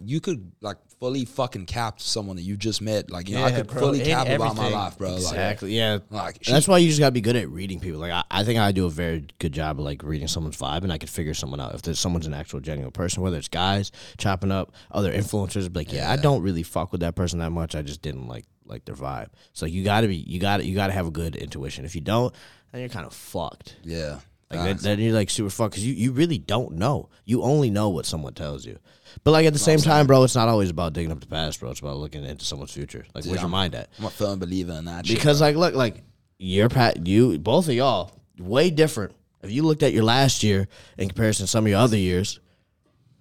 you 0.02 0.20
could 0.20 0.52
like 0.60 0.76
fully 1.04 1.24
fucking 1.26 1.66
cap 1.66 2.00
someone 2.00 2.36
that 2.36 2.42
you 2.42 2.56
just 2.56 2.80
met. 2.80 3.10
Like 3.10 3.28
you 3.28 3.34
know, 3.36 3.44
I 3.44 3.48
Yeah, 3.50 3.56
could 3.56 3.66
bro, 3.66 3.80
fully 3.80 4.00
in 4.00 4.06
cap 4.06 4.26
about 4.26 4.38
my 4.56 4.62
everything. 4.64 4.72
life, 4.72 4.96
bro. 4.98 5.14
Exactly. 5.16 5.76
yeah. 5.76 5.98
Like, 6.08 6.10
like 6.10 6.38
she, 6.40 6.50
That's 6.52 6.66
why 6.66 6.78
you 6.78 6.88
just 6.88 6.98
gotta 6.98 7.12
be 7.12 7.20
good 7.20 7.36
at 7.36 7.48
reading 7.50 7.78
people. 7.78 8.00
Like 8.00 8.12
I, 8.12 8.24
I 8.30 8.42
think 8.44 8.58
I 8.58 8.72
do 8.72 8.86
a 8.86 8.90
very 8.90 9.26
good 9.38 9.52
job 9.52 9.78
of 9.78 9.84
like 9.84 10.02
reading 10.02 10.28
someone's 10.28 10.56
vibe, 10.56 10.82
and 10.82 10.92
I 10.92 10.96
could 10.98 11.10
figure 11.10 11.34
someone 11.34 11.60
out 11.60 11.74
if 11.74 11.82
there's 11.82 11.98
someone's 11.98 12.26
an 12.26 12.32
actual 12.34 12.60
genuine 12.60 12.90
person. 12.92 13.22
Whether 13.22 13.36
it's 13.36 13.48
guys 13.48 13.92
chopping 14.16 14.50
up 14.50 14.72
other 14.90 15.12
influencers, 15.12 15.70
be 15.70 15.80
like 15.80 15.92
yeah, 15.92 16.10
I 16.10 16.16
don't 16.16 16.40
really 16.42 16.62
fuck 16.62 16.90
with 16.90 17.02
that 17.02 17.14
person 17.14 17.38
that 17.40 17.50
much. 17.50 17.74
I 17.74 17.82
just 17.82 18.00
didn't 18.00 18.26
like 18.26 18.46
like 18.64 18.86
their 18.86 18.94
vibe. 18.96 19.28
So 19.52 19.66
you 19.66 19.84
gotta 19.84 20.08
be, 20.08 20.16
you 20.16 20.40
gotta, 20.40 20.64
you 20.64 20.74
gotta 20.74 20.94
have 20.94 21.06
a 21.06 21.10
good 21.10 21.36
intuition. 21.36 21.84
If 21.84 21.94
you 21.94 22.00
don't, 22.00 22.34
then 22.72 22.80
you're 22.80 22.88
kind 22.88 23.04
of 23.06 23.12
fucked. 23.12 23.76
yeah. 23.84 24.20
Like 24.50 24.60
ah, 24.60 24.78
then 24.80 24.98
you're 25.00 25.14
like 25.14 25.30
super 25.30 25.50
fucked 25.50 25.72
because 25.72 25.86
you, 25.86 25.94
you 25.94 26.12
really 26.12 26.38
don't 26.38 26.72
know. 26.72 27.08
You 27.24 27.42
only 27.42 27.70
know 27.70 27.88
what 27.88 28.06
someone 28.06 28.34
tells 28.34 28.64
you. 28.64 28.78
But 29.24 29.30
like 29.32 29.46
at 29.46 29.52
the 29.52 29.58
same 29.58 29.78
time, 29.78 30.06
bro, 30.06 30.22
it's 30.24 30.34
not 30.34 30.48
always 30.48 30.70
about 30.70 30.92
digging 30.92 31.12
up 31.12 31.20
the 31.20 31.26
past, 31.26 31.60
bro. 31.60 31.70
It's 31.70 31.80
about 31.80 31.96
looking 31.96 32.24
into 32.24 32.44
someone's 32.44 32.72
future. 32.72 33.04
Like, 33.14 33.24
where's 33.24 33.36
your 33.36 33.40
I'm- 33.42 33.50
mind 33.50 33.74
at? 33.74 33.88
I'm 33.98 34.04
a 34.06 34.10
firm 34.10 34.38
believer 34.38 34.72
in 34.72 34.84
that. 34.86 35.06
shit, 35.06 35.16
Because 35.16 35.40
like 35.40 35.56
look 35.56 35.74
like 35.74 36.02
your 36.38 36.68
pat 36.68 37.06
you 37.06 37.38
both 37.38 37.68
of 37.68 37.74
y'all 37.74 38.12
way 38.38 38.70
different. 38.70 39.14
If 39.42 39.50
you 39.50 39.62
looked 39.62 39.82
at 39.82 39.92
your 39.92 40.04
last 40.04 40.42
year 40.42 40.68
in 40.98 41.08
comparison 41.08 41.44
to 41.44 41.50
some 41.50 41.64
of 41.64 41.70
your 41.70 41.78
other 41.80 41.96
years, 41.96 42.40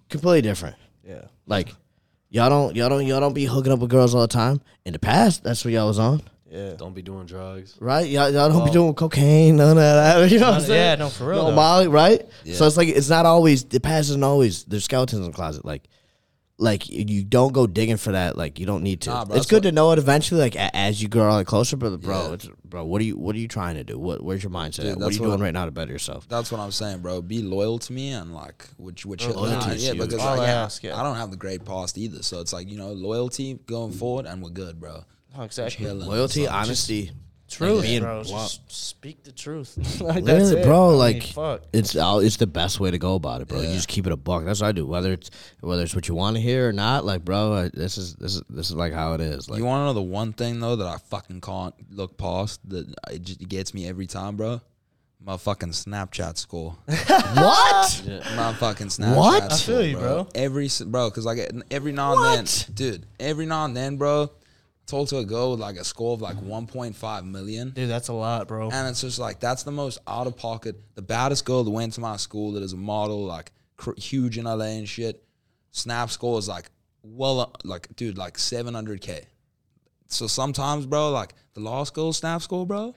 completely 0.08 0.42
different. 0.42 0.76
Yeah. 1.06 1.22
Like 1.46 1.74
y'all 2.30 2.48
don't 2.50 2.76
y'all 2.76 2.88
don't 2.88 3.06
y'all 3.06 3.20
don't 3.20 3.34
be 3.34 3.44
hooking 3.44 3.72
up 3.72 3.78
with 3.78 3.90
girls 3.90 4.14
all 4.14 4.22
the 4.22 4.28
time. 4.28 4.60
In 4.84 4.92
the 4.92 4.98
past, 4.98 5.42
that's 5.44 5.64
what 5.64 5.72
y'all 5.74 5.88
was 5.88 5.98
on, 5.98 6.22
Yeah. 6.54 6.74
Don't 6.76 6.94
be 6.94 7.02
doing 7.02 7.26
drugs. 7.26 7.76
right? 7.80 8.08
Y'all, 8.08 8.30
y'all 8.30 8.48
don't 8.48 8.64
be 8.64 8.70
doing 8.70 8.94
cocaine, 8.94 9.56
none 9.56 9.70
of 9.70 9.76
that. 9.76 10.30
You 10.30 10.38
know 10.38 10.50
what 10.50 10.54
I'm 10.56 10.60
saying? 10.62 10.80
yeah, 10.80 10.94
no, 10.94 11.08
for 11.08 11.28
real, 11.28 11.42
No 11.42 11.50
though. 11.50 11.56
Molly, 11.56 11.88
right? 11.88 12.22
Yeah. 12.44 12.54
So 12.54 12.66
it's 12.66 12.76
like 12.76 12.88
it's 12.88 13.08
not 13.08 13.26
always 13.26 13.64
the 13.64 13.80
past 13.80 14.10
isn't 14.10 14.22
always 14.22 14.64
there's 14.64 14.84
skeletons 14.84 15.24
in 15.24 15.32
the 15.32 15.36
closet. 15.36 15.64
Like 15.64 15.88
like 16.56 16.88
you 16.88 17.24
don't 17.24 17.52
go 17.52 17.66
digging 17.66 17.96
for 17.96 18.12
that. 18.12 18.36
Like 18.36 18.60
you 18.60 18.66
don't 18.66 18.84
need 18.84 19.00
to. 19.02 19.10
Nah, 19.10 19.24
bro, 19.24 19.36
it's 19.36 19.46
that's 19.46 19.50
good 19.50 19.64
to 19.64 19.72
know 19.72 19.90
it 19.90 19.98
eventually. 19.98 20.40
Like 20.40 20.54
a, 20.54 20.74
as 20.74 21.02
you 21.02 21.08
grow 21.08 21.32
like 21.32 21.48
closer, 21.48 21.76
but 21.76 22.00
bro, 22.00 22.28
Yeah. 22.28 22.32
it's, 22.34 22.48
bro, 22.64 22.84
what 22.84 23.00
are 23.00 23.04
you 23.04 23.16
what 23.16 23.34
are 23.34 23.38
you 23.40 23.48
trying 23.48 23.74
to 23.74 23.84
do? 23.84 23.98
What 23.98 24.22
where's 24.22 24.42
your 24.42 24.52
mindset? 24.52 24.82
Dude, 24.82 24.86
at? 24.86 24.96
What 24.96 25.02
are 25.02 25.04
that's 25.06 25.16
you 25.16 25.22
what 25.22 25.28
doing 25.28 25.40
I- 25.40 25.44
right 25.46 25.54
now 25.54 25.64
to 25.64 25.72
better 25.72 25.90
yourself? 25.90 26.28
That's 26.28 26.52
what 26.52 26.60
I'm 26.60 26.70
saying, 26.70 27.00
bro. 27.00 27.20
Be 27.22 27.42
loyal 27.42 27.80
to 27.80 27.92
me 27.92 28.12
and 28.12 28.32
like 28.32 28.68
which 28.76 29.04
which 29.04 29.26
loyalty 29.26 29.72
is 29.72 29.84
yeah, 29.84 29.94
huge. 29.94 30.02
because 30.06 30.20
All 30.20 30.36
like, 30.36 30.48
I 30.48 30.52
ask, 30.52 30.82
yeah. 30.84 30.98
I 30.98 31.02
don't 31.02 31.16
have 31.16 31.32
the 31.32 31.36
great 31.36 31.64
past 31.64 31.98
either. 31.98 32.22
So 32.22 32.40
it's 32.40 32.52
like, 32.52 32.70
you 32.70 32.78
know, 32.78 32.92
loyalty 32.92 33.58
going 33.66 33.92
mm. 33.92 33.98
forward 33.98 34.26
and 34.26 34.40
we're 34.42 34.50
good, 34.50 34.78
bro. 34.78 35.04
Oh, 35.36 35.42
exactly. 35.42 35.84
Chilling. 35.86 36.06
Loyalty, 36.06 36.44
So, 36.44 36.50
honesty, 36.52 37.10
Truth, 37.48 37.82
being 37.82 38.02
bro. 38.02 38.22
blunt. 38.24 38.58
Just 38.66 38.72
speak 38.72 39.22
the 39.22 39.30
truth. 39.32 39.76
like, 40.00 40.24
that's 40.24 40.50
Literally, 40.50 40.60
it. 40.60 40.64
bro. 40.64 40.86
I 40.86 40.88
mean, 40.90 40.98
like 40.98 41.22
fuck. 41.24 41.62
it's 41.72 41.94
all 41.94 42.20
it's 42.20 42.36
the 42.38 42.46
best 42.46 42.80
way 42.80 42.90
to 42.90 42.98
go 42.98 43.14
about 43.16 43.42
it, 43.42 43.48
bro. 43.48 43.60
You 43.60 43.68
just 43.72 43.86
keep 43.88 44.06
it 44.06 44.12
a 44.12 44.16
buck. 44.16 44.44
That's 44.44 44.60
what 44.60 44.68
I 44.68 44.72
do. 44.72 44.86
Whether 44.86 45.12
it's 45.12 45.30
whether 45.60 45.82
it's 45.82 45.94
what 45.94 46.08
you 46.08 46.14
want 46.14 46.36
to 46.36 46.42
hear 46.42 46.68
or 46.68 46.72
not, 46.72 47.04
like, 47.04 47.24
bro, 47.24 47.52
I, 47.52 47.70
this 47.72 47.98
is 47.98 48.14
this 48.16 48.36
is 48.36 48.42
this 48.48 48.70
is 48.70 48.76
like 48.76 48.92
how 48.92 49.12
it 49.12 49.20
is. 49.20 49.48
Like, 49.50 49.58
you 49.58 49.64
want 49.66 49.82
to 49.82 49.84
know 49.86 49.92
the 49.92 50.02
one 50.02 50.32
thing 50.32 50.58
though 50.60 50.76
that 50.76 50.86
I 50.86 50.96
fucking 51.10 51.42
can't 51.42 51.74
look 51.90 52.16
past 52.16 52.60
that 52.70 52.92
it 53.10 53.22
just 53.22 53.46
gets 53.48 53.74
me 53.74 53.86
every 53.88 54.06
time, 54.06 54.36
bro? 54.36 54.60
My 55.20 55.36
fucking 55.36 55.70
Snapchat 55.70 56.36
score. 56.38 56.76
what? 56.86 58.02
My 58.36 58.52
fucking 58.54 58.88
Snapchat 58.88 59.16
What? 59.16 59.52
score, 59.52 59.74
I 59.76 59.78
feel 59.78 59.86
you, 59.86 59.96
bro. 59.96 60.28
Every 60.34 60.66
s- 60.66 60.82
bro, 60.82 61.10
cause 61.10 61.24
like 61.24 61.38
every 61.70 61.92
now 61.92 62.12
and 62.12 62.20
What? 62.20 62.66
then, 62.68 62.74
dude, 62.74 63.06
every 63.20 63.46
now 63.46 63.64
and 63.64 63.76
then, 63.76 63.96
bro, 63.96 64.30
talk 64.86 65.08
to 65.08 65.18
a 65.18 65.24
girl 65.24 65.52
with 65.52 65.60
like 65.60 65.76
a 65.76 65.84
score 65.84 66.14
of 66.14 66.20
like 66.20 66.36
1.5 66.36 67.30
million. 67.30 67.70
Dude, 67.70 67.88
that's 67.88 68.08
a 68.08 68.12
lot, 68.12 68.48
bro. 68.48 68.70
And 68.70 68.88
it's 68.88 69.00
just 69.00 69.18
like 69.18 69.40
that's 69.40 69.62
the 69.62 69.72
most 69.72 69.98
out 70.06 70.26
of 70.26 70.36
pocket. 70.36 70.76
The 70.94 71.02
baddest 71.02 71.44
girl 71.44 71.64
that 71.64 71.70
went 71.70 71.94
to 71.94 72.00
my 72.00 72.16
school 72.16 72.52
that 72.52 72.62
is 72.62 72.72
a 72.72 72.76
model, 72.76 73.24
like 73.24 73.52
cr- 73.76 73.98
huge 73.98 74.38
in 74.38 74.44
LA 74.44 74.64
and 74.66 74.88
shit. 74.88 75.22
Snap 75.70 76.10
score 76.10 76.38
is 76.38 76.48
like 76.48 76.70
well, 77.02 77.40
uh, 77.40 77.46
like 77.64 77.88
dude, 77.96 78.18
like 78.18 78.34
700k. 78.34 79.24
So 80.08 80.26
sometimes, 80.26 80.86
bro, 80.86 81.10
like 81.10 81.34
the 81.54 81.60
law 81.60 81.84
school 81.84 82.12
snap 82.12 82.42
score, 82.42 82.66
bro. 82.66 82.94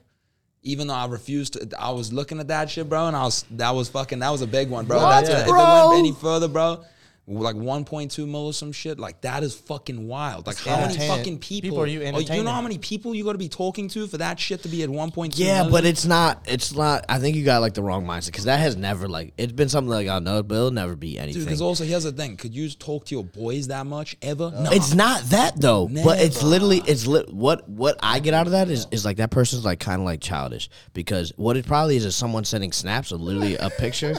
Even 0.63 0.87
though 0.87 0.95
I 0.95 1.05
refused 1.05 1.53
to, 1.53 1.69
I 1.79 1.91
was 1.91 2.11
looking 2.11 2.39
at 2.39 2.47
that 2.49 2.69
shit, 2.69 2.89
bro, 2.89 3.07
and 3.07 3.15
I 3.15 3.23
was 3.23 3.45
that 3.51 3.71
was 3.71 3.89
fucking 3.89 4.19
that 4.19 4.29
was 4.29 4.41
a 4.41 4.47
big 4.47 4.69
one, 4.69 4.85
bro. 4.85 4.97
What, 4.97 5.21
That's 5.21 5.29
yeah. 5.29 5.41
if 5.41 5.47
bro? 5.47 5.59
it 5.59 5.89
went 5.89 5.99
any 5.99 6.11
further, 6.11 6.47
bro. 6.47 6.83
Like 7.29 7.57
1.2 7.57 8.25
mil 8.25 8.45
or 8.45 8.53
some 8.53 8.71
shit, 8.71 8.99
like 8.99 9.19
that 9.21 9.43
is 9.43 9.53
fucking 9.53 10.07
wild. 10.07 10.47
Like 10.47 10.57
how 10.59 10.79
many 10.79 10.97
fucking 10.97 11.39
people? 11.39 11.69
People 11.69 11.83
are 11.83 11.85
you 11.85 12.01
oh, 12.01 12.19
you 12.19 12.41
know 12.41 12.51
how 12.51 12.61
many 12.61 12.77
people 12.77 13.13
you 13.13 13.25
got 13.25 13.33
to 13.33 13.37
be 13.37 13.49
talking 13.49 13.89
to 13.89 14.07
for 14.07 14.17
that 14.19 14.39
shit 14.39 14.63
to 14.63 14.69
be 14.69 14.81
at 14.81 14.89
1.2? 14.89 15.33
Yeah, 15.35 15.55
million? 15.55 15.71
but 15.71 15.83
it's 15.83 16.05
not. 16.05 16.45
It's 16.47 16.73
not. 16.73 17.05
I 17.09 17.19
think 17.19 17.35
you 17.35 17.43
got 17.43 17.59
like 17.59 17.73
the 17.73 17.83
wrong 17.83 18.05
mindset 18.05 18.27
because 18.27 18.45
that 18.45 18.61
has 18.61 18.77
never 18.77 19.09
like 19.09 19.33
it's 19.37 19.51
been 19.51 19.67
something 19.67 19.89
like 19.89 20.07
I 20.07 20.19
know, 20.19 20.41
but 20.41 20.55
it'll 20.55 20.71
never 20.71 20.95
be 20.95 21.19
anything. 21.19 21.43
Because 21.43 21.61
also 21.61 21.83
here's 21.83 22.05
the 22.05 22.13
thing: 22.13 22.37
could 22.37 22.55
you 22.55 22.69
talk 22.69 23.05
to 23.07 23.15
your 23.15 23.25
boys 23.25 23.67
that 23.67 23.85
much 23.85 24.15
ever? 24.21 24.49
no, 24.51 24.71
It's 24.71 24.93
not 24.93 25.21
that 25.23 25.59
though, 25.59 25.89
but 25.89 26.21
it's 26.21 26.41
literally 26.41 26.81
it's 26.87 27.07
li- 27.07 27.25
what 27.29 27.67
what 27.67 27.99
I 28.01 28.19
get 28.19 28.35
out 28.35 28.45
of 28.45 28.53
that 28.53 28.69
is 28.69 28.87
is 28.91 29.03
like 29.03 29.17
that 29.17 29.31
person's 29.31 29.65
like 29.65 29.81
kind 29.81 29.99
of 29.99 30.05
like 30.05 30.21
childish 30.21 30.69
because 30.93 31.33
what 31.35 31.57
it 31.57 31.67
probably 31.67 31.97
is 31.97 32.05
is 32.05 32.15
someone 32.15 32.45
sending 32.45 32.71
snaps 32.71 33.11
or 33.11 33.17
literally 33.17 33.57
a 33.57 33.69
picture 33.69 34.15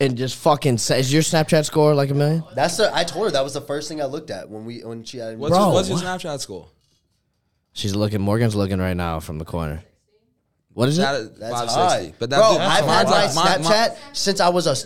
and 0.00 0.16
just 0.16 0.36
fucking 0.36 0.78
says 0.78 1.12
your 1.12 1.22
Snapchat 1.22 1.64
score 1.64 1.94
like 1.94 2.10
a 2.10 2.14
million. 2.14 2.44
That's 2.54 2.76
the. 2.76 2.94
I 2.94 3.04
told 3.04 3.26
her 3.26 3.30
that 3.32 3.44
was 3.44 3.54
the 3.54 3.60
first 3.60 3.88
thing 3.88 4.00
I 4.00 4.06
looked 4.06 4.30
at 4.30 4.48
when 4.48 4.64
we 4.64 4.80
when 4.80 5.04
she 5.04 5.18
had. 5.18 5.38
what's, 5.38 5.50
Bro, 5.54 5.64
your, 5.66 5.72
what's 5.72 5.88
your? 5.88 5.98
Snapchat 5.98 6.40
score? 6.40 6.68
She's 7.72 7.94
looking. 7.94 8.20
Morgan's 8.20 8.54
looking 8.54 8.78
right 8.78 8.96
now 8.96 9.20
from 9.20 9.38
the 9.38 9.44
corner. 9.44 9.82
What 10.72 10.88
is 10.88 10.98
it? 10.98 11.02
That 11.02 11.14
is 11.20 11.30
That's 11.38 11.52
560. 11.52 12.06
high. 12.10 12.14
But 12.18 12.30
that, 12.30 12.38
bro, 12.38 12.52
dude, 12.52 12.60
I've 12.60 12.86
mine- 12.86 12.96
had 12.96 13.06
my 13.06 13.26
mine- 13.26 13.34
mine- 13.34 13.62
Snapchat 13.62 13.96
since 14.12 14.40
I 14.40 14.48
was 14.50 14.66
a. 14.66 14.76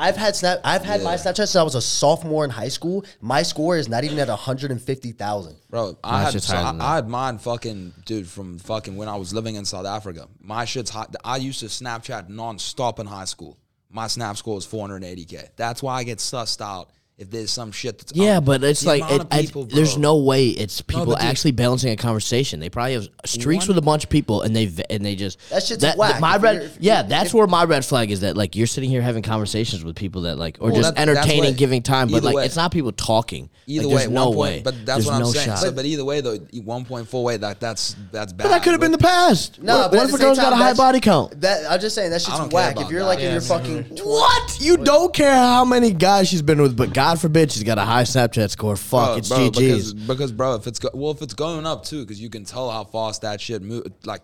I've 0.00 0.16
had 0.16 0.36
snap. 0.36 0.60
I've 0.62 0.84
had 0.84 1.02
my 1.02 1.14
Snapchat 1.14 1.34
since 1.36 1.56
I 1.56 1.62
was 1.64 1.74
a 1.74 1.80
sophomore 1.80 2.44
in 2.44 2.50
high 2.50 2.68
school. 2.68 3.04
My 3.20 3.42
score 3.42 3.76
is 3.76 3.88
not 3.88 4.04
even 4.04 4.18
at 4.20 4.28
one 4.28 4.38
hundred 4.38 4.70
and 4.70 4.80
fifty 4.80 5.10
thousand. 5.10 5.56
Bro, 5.70 5.98
I 6.04 6.22
had, 6.22 6.40
so 6.40 6.56
I. 6.56 6.76
I 6.80 6.94
had 6.96 7.08
mine 7.08 7.38
fucking, 7.38 7.94
dude, 8.06 8.28
from 8.28 8.60
fucking 8.60 8.96
when 8.96 9.08
I 9.08 9.16
was 9.16 9.34
living 9.34 9.56
in 9.56 9.64
South 9.64 9.86
Africa. 9.86 10.28
My 10.40 10.64
shit's 10.64 10.90
hot. 10.90 11.14
I 11.24 11.38
used 11.38 11.60
to 11.60 11.66
Snapchat 11.66 12.28
nonstop 12.30 13.00
in 13.00 13.06
high 13.06 13.24
school. 13.24 13.58
My 13.90 14.06
Snap 14.06 14.36
score 14.36 14.58
is 14.58 14.66
480K. 14.66 15.48
That's 15.56 15.82
why 15.82 15.96
I 15.96 16.04
get 16.04 16.18
sussed 16.18 16.60
out 16.60 16.90
if 17.18 17.30
there's 17.30 17.50
some 17.50 17.72
shit 17.72 17.98
that's. 17.98 18.12
Yeah, 18.14 18.36
um, 18.36 18.44
but 18.44 18.62
it's 18.62 18.82
the 18.82 18.86
like 18.88 19.02
it, 19.10 19.20
of 19.22 19.26
I- 19.30 19.42
people, 19.42 19.64
there's 19.64 19.98
no 19.98 20.18
way 20.18 20.48
it's 20.48 20.80
people 20.80 21.06
but 21.06 21.18
dude- 21.18 21.28
actually 21.28 21.50
balancing 21.50 21.90
a 21.92 21.96
conversation. 21.96 22.60
They 22.60 22.70
probably 22.70 22.94
have 22.94 23.08
streaks 23.24 23.62
One- 23.64 23.74
with 23.74 23.78
a 23.78 23.84
bunch 23.86 24.04
of 24.04 24.10
people, 24.10 24.42
and 24.42 24.54
they 24.54 24.66
v- 24.66 24.84
and 24.88 25.04
they 25.04 25.16
just 25.16 25.38
That 25.50 25.64
shit's 25.64 25.82
that, 25.82 25.98
whack. 25.98 26.20
my 26.20 26.36
If 26.36 26.42
red, 26.42 26.56
if 26.62 26.76
yeah, 26.80 26.98
you're- 27.00 27.08
that's 27.08 27.26
if- 27.30 27.34
where 27.34 27.46
my 27.48 27.64
red 27.64 27.84
flag 27.84 28.10
is. 28.10 28.20
That 28.20 28.36
like 28.36 28.54
you're 28.56 28.66
sitting 28.68 28.88
here 28.90 29.02
having 29.02 29.22
conversations 29.22 29.82
with 29.84 29.96
people 29.96 30.22
that 30.22 30.38
like, 30.38 30.58
or 30.60 30.70
Well, 30.70 30.80
just 30.80 30.94
that- 30.94 31.00
entertaining, 31.08 31.42
way- 31.42 31.52
giving 31.54 31.82
time, 31.82 32.08
but 32.08 32.22
like 32.22 32.36
way. 32.36 32.44
it's 32.44 32.56
not 32.56 32.70
people 32.72 32.92
talking. 32.92 33.50
Either 33.66 33.86
Like, 33.88 34.06
way, 34.08 34.12
no 34.14 34.26
one 34.30 34.34
point, 34.36 34.38
way. 34.38 34.60
But 34.64 34.74
that's 34.86 34.98
There's 34.98 35.06
what 35.06 35.14
I'm 35.16 35.20
no 35.22 35.32
saying. 35.32 35.46
shot. 35.46 35.58
So, 35.58 35.70
but 35.72 35.84
either 35.84 36.04
way, 36.04 36.20
though, 36.22 36.38
1.4 36.38 37.22
way, 37.22 37.36
that 37.36 37.60
that's 37.60 37.96
that's 38.12 38.32
bad. 38.32 38.44
but 38.44 38.48
that 38.50 38.62
could 38.62 38.72
have 38.72 38.80
been 38.80 38.92
the 38.92 38.98
past. 38.98 39.60
No, 39.62 39.78
what, 39.78 39.90
but 39.90 39.96
what 39.98 40.08
if 40.08 40.14
a 40.14 40.18
girl's 40.18 40.38
got 40.38 40.52
a 40.52 40.56
high 40.56 40.72
body 40.72 41.00
count? 41.00 41.40
That 41.40 41.70
I'm 41.70 41.80
just 41.80 41.94
saying 41.94 42.10
that 42.12 42.22
shit's 42.22 42.38
whack. 42.52 42.80
If 42.80 42.90
you're 42.90 43.04
like 43.04 43.18
in 43.18 43.24
Yeah, 43.26 43.32
your 43.32 43.40
fucking 43.40 43.84
What? 44.04 44.58
You 44.60 44.76
don't 44.78 45.12
care 45.12 45.34
how 45.34 45.64
many 45.64 45.92
guys 45.92 46.28
she's 46.28 46.42
been 46.42 46.62
with, 46.62 46.76
but 46.76 46.92
God 47.08 47.20
forbid 47.20 47.50
she's 47.52 47.62
got 47.62 47.78
a 47.78 47.82
high 47.82 48.02
Snapchat 48.02 48.50
score. 48.50 48.76
Fuck, 48.76 49.08
Bro, 49.08 49.16
it's 49.16 49.28
bro, 49.28 49.38
GG's. 49.38 49.94
because, 49.94 50.06
because 50.06 50.32
bro, 50.32 50.54
if 50.56 50.66
it's 50.66 50.78
go- 50.78 50.90
well, 50.92 51.10
if 51.10 51.22
it's 51.22 51.32
going 51.34 51.64
up 51.64 51.84
too, 51.84 52.02
because 52.02 52.20
you 52.20 52.28
can 52.28 52.44
tell 52.44 52.70
how 52.70 52.84
fast 52.84 53.22
that 53.22 53.40
shit 53.40 53.62
move. 53.62 53.86
Like, 54.04 54.22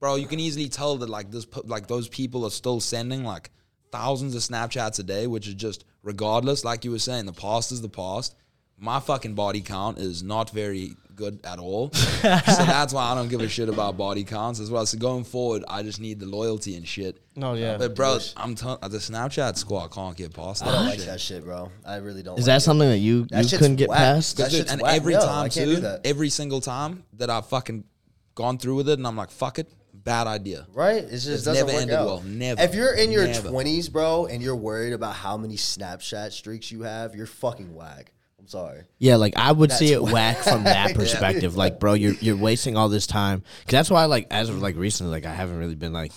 bro, 0.00 0.16
you 0.16 0.26
can 0.26 0.40
easily 0.40 0.68
tell 0.68 0.96
that 0.96 1.08
like 1.08 1.30
this, 1.30 1.46
like 1.64 1.86
those 1.86 2.08
people 2.08 2.44
are 2.44 2.50
still 2.50 2.80
sending 2.80 3.22
like 3.24 3.50
thousands 3.92 4.34
of 4.34 4.42
Snapchats 4.42 4.98
a 4.98 5.04
day, 5.04 5.28
which 5.28 5.46
is 5.46 5.54
just 5.54 5.84
regardless. 6.02 6.64
Like 6.64 6.84
you 6.84 6.90
were 6.90 6.98
saying, 6.98 7.26
the 7.26 7.32
past 7.32 7.70
is 7.70 7.80
the 7.82 7.88
past. 7.88 8.34
My 8.76 8.98
fucking 8.98 9.34
body 9.34 9.60
count 9.60 9.98
is 9.98 10.24
not 10.24 10.50
very 10.50 10.96
good 11.14 11.40
at 11.44 11.58
all, 11.58 11.90
so 11.92 12.22
that's 12.22 12.92
why 12.92 13.10
I 13.10 13.14
don't 13.14 13.28
give 13.28 13.40
a 13.40 13.48
shit 13.48 13.68
about 13.68 13.96
body 13.96 14.24
counts 14.24 14.60
as 14.60 14.70
well. 14.70 14.84
So 14.86 14.98
going 14.98 15.24
forward, 15.24 15.64
I 15.68 15.82
just 15.82 16.00
need 16.00 16.20
the 16.20 16.26
loyalty 16.26 16.76
and 16.76 16.86
shit. 16.86 17.20
No, 17.36 17.54
yeah. 17.54 17.76
But 17.78 17.94
bro, 17.94 18.18
I'm 18.36 18.54
telling 18.54 18.78
uh, 18.82 18.88
the 18.88 18.98
Snapchat 18.98 19.56
squad 19.56 19.88
can't 19.92 20.16
get 20.16 20.32
past 20.34 20.62
I 20.62 20.66
that. 20.66 20.72
don't 20.72 20.86
like 20.86 20.98
shit. 20.98 21.06
that 21.06 21.20
shit, 21.20 21.44
bro. 21.44 21.70
I 21.84 21.96
really 21.96 22.22
don't. 22.22 22.38
Is 22.38 22.46
like 22.46 22.54
that 22.54 22.56
it. 22.56 22.60
something 22.64 22.88
that 22.88 22.98
you 22.98 23.26
That 23.26 23.50
you 23.50 23.58
couldn't 23.58 23.76
get 23.76 23.88
whack. 23.88 23.98
past? 23.98 24.36
That 24.38 24.50
Dude, 24.50 24.60
shit's 24.60 24.72
and 24.72 24.80
whack. 24.82 24.94
every 24.96 25.14
No, 25.14 25.20
time 25.20 25.44
I 25.44 25.48
can't 25.48 25.70
do 25.70 25.80
too, 25.80 25.96
every 26.04 26.28
single 26.30 26.60
time 26.60 27.04
that 27.14 27.30
I've 27.30 27.46
fucking 27.46 27.84
gone 28.34 28.58
through 28.58 28.76
with 28.76 28.88
it, 28.88 28.98
and 28.98 29.06
I'm 29.06 29.16
like, 29.16 29.30
fuck 29.30 29.58
it, 29.58 29.70
bad 29.92 30.26
idea. 30.26 30.66
Right? 30.74 31.04
It 31.04 31.10
just 31.10 31.28
It's 31.28 31.44
doesn't 31.44 31.54
never 31.66 31.72
work 31.72 31.82
ended 31.82 31.96
out. 31.96 32.06
well. 32.06 32.20
Never. 32.22 32.62
If 32.62 32.74
you're 32.74 32.94
in 32.94 33.10
your 33.12 33.26
Never. 33.26 33.48
twenties, 33.50 33.88
bro, 33.88 34.26
and 34.26 34.42
you're 34.42 34.56
worried 34.56 34.92
about 34.92 35.14
how 35.14 35.36
many 35.36 35.56
Snapchat 35.56 36.32
streaks 36.32 36.72
you 36.72 36.82
have, 36.82 37.14
you're 37.14 37.26
fucking 37.26 37.74
whack. 37.74 38.12
I'm 38.44 38.48
sorry. 38.48 38.82
Yeah, 38.98 39.16
like 39.16 39.38
I 39.38 39.52
would 39.52 39.72
see 39.72 39.94
it 39.94 40.02
whack 40.02 40.36
from 40.36 40.64
that 40.64 40.88
whack. 40.88 40.94
perspective. 40.94 41.56
Like, 41.56 41.80
bro, 41.80 41.94
you're 41.94 42.12
you're 42.20 42.36
wasting 42.36 42.76
all 42.76 42.90
this 42.90 43.06
time. 43.06 43.40
Cause 43.40 43.70
that's 43.70 43.90
why, 43.90 44.04
like, 44.04 44.26
as 44.30 44.50
of 44.50 44.60
like 44.60 44.76
recently, 44.76 45.10
like 45.12 45.24
I 45.24 45.32
haven't 45.32 45.56
really 45.56 45.74
been 45.76 45.94
like 45.94 46.12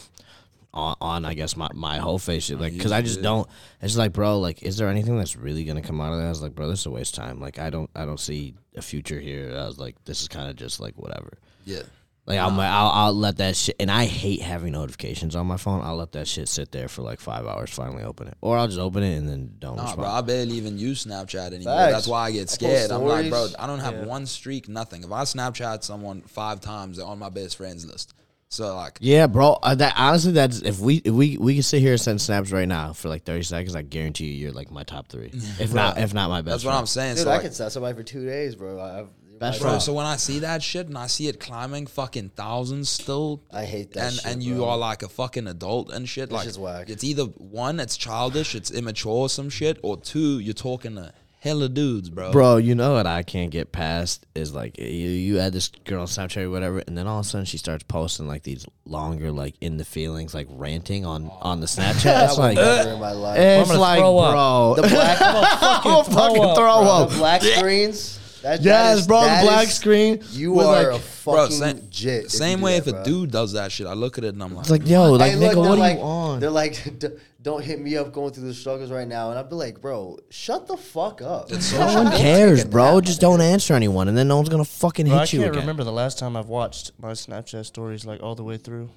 on, 0.74 0.98
on 0.99 1.24
I 1.24 1.36
guess 1.36 1.56
my 1.56 1.70
my 1.74 1.99
whole 1.99 2.20
face 2.20 2.44
shit. 2.44 2.60
Like, 2.60 2.78
cause 2.82 2.91
I 2.91 3.02
just 3.02 3.22
don't. 3.22 3.48
It's 3.82 3.95
like, 3.95 4.12
bro, 4.12 4.41
like, 4.41 4.62
is 4.62 4.76
there 4.76 4.90
anything 4.90 5.18
that's 5.18 5.38
really 5.38 5.64
gonna 5.64 5.82
come 5.82 6.02
out 6.02 6.12
of 6.12 6.20
that? 6.20 6.26
I 6.26 6.30
was 6.30 6.41
like, 6.41 6.54
bro, 6.54 6.68
this 6.68 6.82
is 6.82 6.86
a 6.88 6.91
waste 6.91 7.18
of 7.18 7.24
time. 7.24 7.40
Like, 7.40 7.60
I 7.60 7.70
don't 7.70 7.90
I 7.95 8.04
don't 8.04 8.20
see 8.20 8.56
a 8.76 8.82
future 8.82 9.22
here. 9.22 9.56
I 9.58 9.66
was 9.66 9.80
like, 9.80 9.95
this 10.04 10.22
is 10.22 10.28
kind 10.28 10.49
of 10.49 10.58
just 10.58 10.82
like 10.82 10.95
whatever. 10.98 11.38
Yeah. 11.64 11.84
Like 12.28 12.40
I'm 12.40 12.58
like, 12.58 12.70
I'll, 12.70 12.90
I'll 12.90 13.14
let 13.14 13.38
that 13.38 13.56
shit, 13.56 13.78
and 13.80 13.90
I 13.90 14.04
hate 14.04 14.41
having 14.41 14.74
notifications 14.74 15.34
on 15.34 15.48
my 15.48 15.56
phone. 15.56 15.80
I'll 15.82 15.95
let 15.95 16.12
that 16.12 16.28
shit 16.28 16.49
sit 16.49 16.74
there 16.74 16.90
for 16.90 17.02
like 17.02 17.22
five 17.22 17.48
hours, 17.48 17.74
finally 17.74 18.04
open 18.04 18.28
it, 18.28 18.36
or 18.41 18.58
I'll 18.58 18.68
just 18.68 18.80
open 18.80 19.02
it 19.02 19.16
and 19.16 19.30
then 19.30 19.54
don't 19.60 19.78
Nah, 19.78 19.84
respond. 19.84 20.02
bro, 20.02 20.10
I 20.10 20.22
barely 20.22 20.56
even 20.56 20.78
use 20.78 21.06
Snapchat 21.06 21.54
anymore. 21.54 21.74
Facts. 21.78 21.94
That's 21.94 22.08
why 22.08 22.26
I 22.26 22.32
get 22.32 22.49
scared. 22.49 22.91
I'm 22.91 23.04
like, 23.04 23.30
bro. 23.30 23.48
I 23.58 23.66
don't 23.66 23.80
have 23.80 24.06
one 24.06 24.26
streak, 24.26 24.68
nothing. 24.68 25.06
If 25.06 25.12
I 25.14 25.22
Snapchat 25.22 25.86
someone 25.86 26.22
five 26.24 26.60
times, 26.60 26.98
they're 26.98 27.06
on 27.06 27.18
my 27.18 27.30
best 27.30 27.56
friends 27.56 27.86
list. 27.86 28.14
So 28.49 28.76
like, 28.76 28.98
Yeah, 29.02 29.28
bro. 29.28 29.58
Uh, 29.64 29.76
that 29.76 29.94
honestly, 29.98 30.32
that's 30.34 30.60
if 30.62 30.80
we 30.80 30.98
if 30.98 31.14
we 31.14 31.38
we 31.38 31.56
can 31.56 31.64
sit 31.64 31.82
here 31.82 31.91
and 31.94 32.02
send 32.02 32.22
snaps 32.22 32.52
right 32.52 32.68
now 32.68 32.94
for 32.94 33.10
like 33.10 33.24
thirty 33.24 33.44
seconds. 33.44 33.76
I 33.76 33.82
guarantee 33.82 34.28
you, 34.28 34.34
you're 34.34 34.52
like 34.54 34.72
my 34.72 34.84
top 34.84 35.08
three, 35.10 35.32
if 35.60 35.74
not 35.74 35.98
if 35.98 36.14
not 36.14 36.30
my 36.30 36.41
best. 36.41 36.56
that's 36.56 36.66
what. 36.66 36.74
I'm 36.74 36.86
saying. 36.86 37.16
Dude, 37.16 37.24
so 37.26 37.30
I 37.30 37.36
like, 37.36 37.41
could 37.44 37.54
set 37.54 37.72
somebody 37.74 37.95
for 37.98 38.04
two 38.04 38.26
days, 38.26 38.56
bro. 38.56 38.80
I've, 38.80 39.08
Best 39.40 39.62
Bro, 39.62 39.70
friend. 39.70 39.82
so 39.84 39.94
when 39.94 40.06
I 40.06 40.16
see 40.18 40.40
that 40.40 40.64
shit 40.64 40.88
and 40.88 40.98
I 40.98 41.08
see 41.08 41.28
it 41.28 41.40
climbing 41.40 41.88
fucking 41.88 42.30
thousands 42.36 42.90
still, 42.90 43.44
I 43.52 43.66
hate 43.66 43.94
that 43.94 44.04
and 44.06 44.14
shit, 44.16 44.26
and 44.26 44.44
you 44.44 44.56
bro. 44.58 44.70
are 44.70 44.78
like 44.78 45.04
a 45.04 45.10
fucking 45.10 45.48
adult 45.48 45.92
and 45.92 46.08
shit, 46.10 46.32
like 46.32 46.46
shit's 46.46 46.58
whack. 46.60 46.90
it's 46.90 47.04
either 47.04 47.24
one, 47.24 47.80
it's 47.80 47.98
childish, 47.98 48.56
it's 48.56 48.72
immature 48.72 49.12
or 49.14 49.30
some 49.30 49.50
shit, 49.50 49.80
or 49.84 49.98
two, 49.98 50.40
you're 50.40 50.54
talking 50.54 50.96
to 50.96 51.14
hella 51.40 51.70
dudes, 51.70 52.10
bro. 52.10 52.32
Bro, 52.32 52.58
you 52.58 52.74
know 52.74 52.94
what 52.94 53.06
I 53.06 53.22
can't 53.22 53.52
get 53.52 53.72
past 53.72 54.26
is 54.34 54.56
like 54.56 54.80
you, 54.80 54.86
you 54.88 55.40
add 55.40 55.54
this 55.54 55.70
girl 55.86 56.02
on 56.02 56.08
Snapchat 56.08 56.42
or 56.44 56.50
whatever, 56.50 56.80
and 56.88 56.98
then 56.98 57.06
all 57.08 57.20
of 57.20 57.26
a 57.26 57.30
sudden 57.30 57.46
she 57.46 57.60
starts 57.60 57.84
posting 57.84 58.28
like 58.28 58.42
these 58.42 58.66
longer, 58.86 59.32
like 59.32 59.54
in 59.62 59.78
the 59.78 59.86
feelings, 59.86 60.34
like 60.34 60.48
ranting 60.50 61.06
on 61.06 61.30
on 61.42 61.60
the 61.60 61.68
Snapchat. 61.68 62.04
That 62.04 62.30
It's 62.30 62.38
would 62.38 62.44
like 62.44 62.56
never 62.56 62.90
in 62.90 63.00
my 63.00 63.12
life. 63.12 63.38
it's 63.40 63.76
like, 63.78 64.00
throw 64.00 64.18
up. 64.18 64.34
bro, 64.34 64.82
the 64.82 64.88
black, 64.90 65.22
I'll 65.22 66.04
fucking 66.04 66.44
up, 66.44 66.56
throw 66.56 66.82
bro. 66.82 66.90
up. 67.04 67.10
the 67.12 67.16
black 67.18 67.42
screens. 67.58 68.20
That, 68.48 68.64
that 68.64 68.65
Yes, 68.65 68.99
is- 68.99 69.07
bro, 69.07 69.22
the 69.22 69.40
black 69.44 69.68
is- 69.68 69.74
screen. 69.74 70.24
You 70.32 70.60
are 70.61 70.91
like- 70.91 70.95
a 70.95 70.99
fucking 70.99 71.57
same, 71.57 71.82
jit. 71.90 72.32
same 72.32 72.61
way 72.61 72.80
that, 72.80 72.88
if 72.88 72.94
bro. 72.94 73.02
a 73.02 73.06
dude 73.06 73.32
does 73.32 73.52
that 73.53 73.74
shit, 73.74 73.88
I 73.88 73.94
look 73.94 74.18
at 74.18 74.24
it 74.24 74.34
and 74.36 74.41
I'm 74.41 74.53
like, 74.56 74.61
It's 74.61 74.69
like, 74.72 74.88
yo, 74.88 75.11
like 75.11 75.34
Hey, 75.34 75.38
nigga, 75.38 75.40
they're 75.40 75.57
what 75.57 75.72
are 75.72 75.76
like, 75.76 75.98
you 75.98 76.03
on? 76.03 76.40
They're 76.40 76.49
like, 76.49 76.82
don't 77.41 77.61
hit 77.61 77.82
me 77.82 77.98
up 77.98 78.14
going 78.14 78.32
through 78.32 78.48
the 78.48 78.53
struggles 78.53 78.90
right 78.90 79.07
now. 79.07 79.32
And 79.32 79.38
I'd 79.38 79.49
be 79.49 79.56
like, 79.56 79.82
bro, 79.82 80.18
shut 80.30 80.65
the 80.68 80.78
fuck 80.78 81.22
up. 81.22 81.52
It's 81.52 81.74
No 81.78 82.03
one 82.03 82.11
cares, 82.11 82.64
bro. 82.64 83.02
Just 83.02 83.19
don't 83.19 83.41
answer 83.41 83.74
anyone, 83.74 84.07
and 84.07 84.18
then 84.18 84.30
no 84.30 84.38
one's 84.38 84.48
gonna 84.49 84.64
fucking 84.64 85.06
hit 85.07 85.11
Bro, 85.11 85.19
I 85.19 85.24
you 85.24 85.28
can't 85.40 85.44
again. 85.52 85.60
remember 85.61 85.84
the 85.84 85.91
last 85.91 86.18
time 86.18 86.38
I've 86.38 86.49
watched 86.49 86.91
my 86.99 87.11
Snapchat 87.11 87.65
stories 87.65 88.06
like 88.06 88.24
all 88.24 88.36
the 88.36 88.44
way 88.44 88.56
through. 88.56 88.90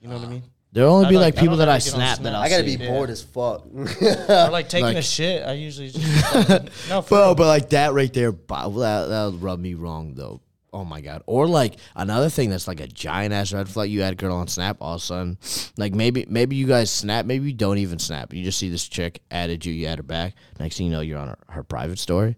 You 0.00 0.08
know 0.08 0.16
what 0.16 0.24
I 0.24 0.26
ah. 0.26 0.30
mean? 0.30 0.42
There'll 0.76 0.92
only 0.94 1.06
I 1.06 1.08
be 1.08 1.14
don't- 1.14 1.22
like 1.22 1.34
people 1.36 1.56
don't 1.56 1.58
that 1.66 1.68
I 1.70 1.76
ever 1.76 1.84
get 1.84 1.94
on 1.94 1.98
snap 2.00 2.16
Snap. 2.18 2.22
that 2.24 2.34
I'll 2.34 2.42
I 2.42 2.48
gotta 2.50 2.68
see. 2.68 2.76
be 2.76 2.84
Yeah. 2.84 2.90
bored 2.90 3.10
as 3.10 3.22
fuck. 3.22 3.64
Or 3.74 4.50
like 4.50 4.68
taking 4.68 4.84
Like- 4.86 4.96
a 4.98 5.02
shit. 5.02 5.42
I 5.46 5.52
usually 5.54 5.90
just 5.90 6.06
fucking- 6.32 6.68
no, 6.90 7.02
for 7.02 7.08
Bro, 7.08 7.24
real. 7.28 7.34
but 7.34 7.46
like 7.46 7.70
that 7.70 7.94
right 7.94 8.12
there, 8.12 8.30
bo- 8.32 8.70
that 8.80 9.06
that 9.08 9.24
would 9.26 9.42
rub 9.42 9.58
me 9.58 9.74
wrong 9.74 10.12
though. 10.14 10.40
Oh 10.72 10.84
my 10.84 11.00
god! 11.00 11.22
Or 11.24 11.46
like 11.46 11.76
another 11.94 12.28
thing 12.28 12.50
that's 12.50 12.68
like 12.68 12.80
a 12.80 12.86
giant 12.86 13.32
ass 13.32 13.50
red 13.54 13.66
flag. 13.66 13.88
You 13.90 14.02
had 14.02 14.12
a 14.12 14.16
girl 14.16 14.36
on 14.36 14.46
Snap, 14.46 14.76
all 14.82 14.96
of 14.96 15.00
a 15.00 15.04
sudden, 15.04 15.38
like 15.78 15.94
maybe 15.94 16.26
maybe 16.28 16.54
you 16.56 16.66
guys 16.66 16.90
snap, 16.90 17.24
maybe 17.24 17.46
you 17.46 17.54
don't 17.54 17.78
even 17.78 17.98
snap. 17.98 18.34
You 18.34 18.44
just 18.44 18.58
see 18.58 18.68
this 18.68 18.86
chick 18.86 19.22
added 19.30 19.64
you, 19.64 19.72
you 19.72 19.86
add 19.86 19.98
her 19.98 20.02
back. 20.02 20.34
Next 20.60 20.76
thing 20.76 20.86
you 20.86 20.92
know, 20.92 21.00
you're 21.00 21.18
on 21.18 21.28
her, 21.28 21.38
her 21.48 21.62
private 21.62 21.98
story. 21.98 22.36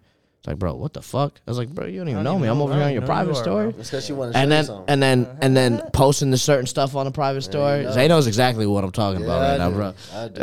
It's 0.49 0.53
like, 0.55 0.59
bro, 0.61 0.75
what 0.77 0.95
the 0.95 1.03
fuck? 1.03 1.35
I 1.47 1.51
was 1.51 1.59
like, 1.59 1.69
bro, 1.69 1.85
you 1.87 1.99
don't 1.99 2.09
even 2.09 2.21
I 2.21 2.23
know 2.23 2.31
don't 2.33 2.41
me. 2.41 2.47
even 2.47 2.57
I'm 2.57 2.63
over 2.63 2.73
here 2.73 2.81
don't 2.81 2.89
on 2.89 2.95
your 2.95 3.03
private 3.03 3.35
you 3.35 3.43
story. 3.43 3.71
bro. 3.71 3.81
It's 3.81 3.91
because 3.91 4.07
she 4.07 4.15
want 4.15 4.33
to 4.33 4.39
And 4.39 4.51
then 4.51 4.65
you 4.65 4.85
and 4.89 5.03
then 5.03 5.29
and 5.43 5.55
then 5.55 5.83
posting 5.93 6.31
the 6.31 6.39
certain 6.39 6.65
stuff 6.67 6.95
on 6.97 7.05
the 7.05 7.11
private 7.13 7.43
story. 7.43 7.83
know. 7.83 7.93
Zay 7.93 8.09
knows 8.09 8.27
exactly 8.27 8.67
what 8.67 8.83
I'm 8.83 8.91
talking 8.93 9.23
about 9.23 9.41
Yeah, 9.43 9.47
I 9.47 9.51
right 9.51 9.59
now, 9.59 9.69
do. 9.69 9.75
bro. 9.77 9.95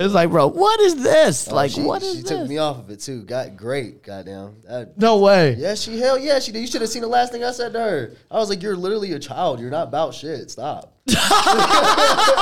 It's 0.03 0.13
like, 0.13 0.29
bro, 0.29 0.47
what 0.49 0.79
is 0.81 1.01
this? 1.01 1.47
Oh, 1.47 1.55
like, 1.55 1.71
she, 1.71 1.81
what 1.81 2.03
she 2.03 2.07
is 2.09 2.23
took 2.23 2.47
me 2.47 2.59
off 2.59 2.77
of 2.77 2.91
it 2.91 2.99
too. 2.99 3.23
Got 3.23 3.57
great, 3.57 4.03
goddamn. 4.03 4.57
That, 4.69 4.95
no 4.97 5.17
way. 5.17 5.55
yeah, 5.57 5.73
she 5.73 5.97
hell 5.99 6.19
yeah, 6.19 6.37
she 6.39 6.51
did. 6.51 6.59
You 6.59 6.67
should 6.67 6.81
have 6.81 6.89
seen 6.91 7.01
the 7.01 7.07
last 7.07 7.31
thing 7.31 7.43
I 7.43 7.51
said 7.51 7.73
to 7.73 7.79
her. 7.79 8.11
I 8.29 8.35
was 8.37 8.49
like, 8.49 8.61
"You're 8.61 8.75
literally 8.75 9.13
a 9.13 9.19
child. 9.19 9.59
You're 9.59 9.71
not 9.71 9.87
about 9.87 10.13
shit. 10.13 10.51
Stop." 10.51 10.93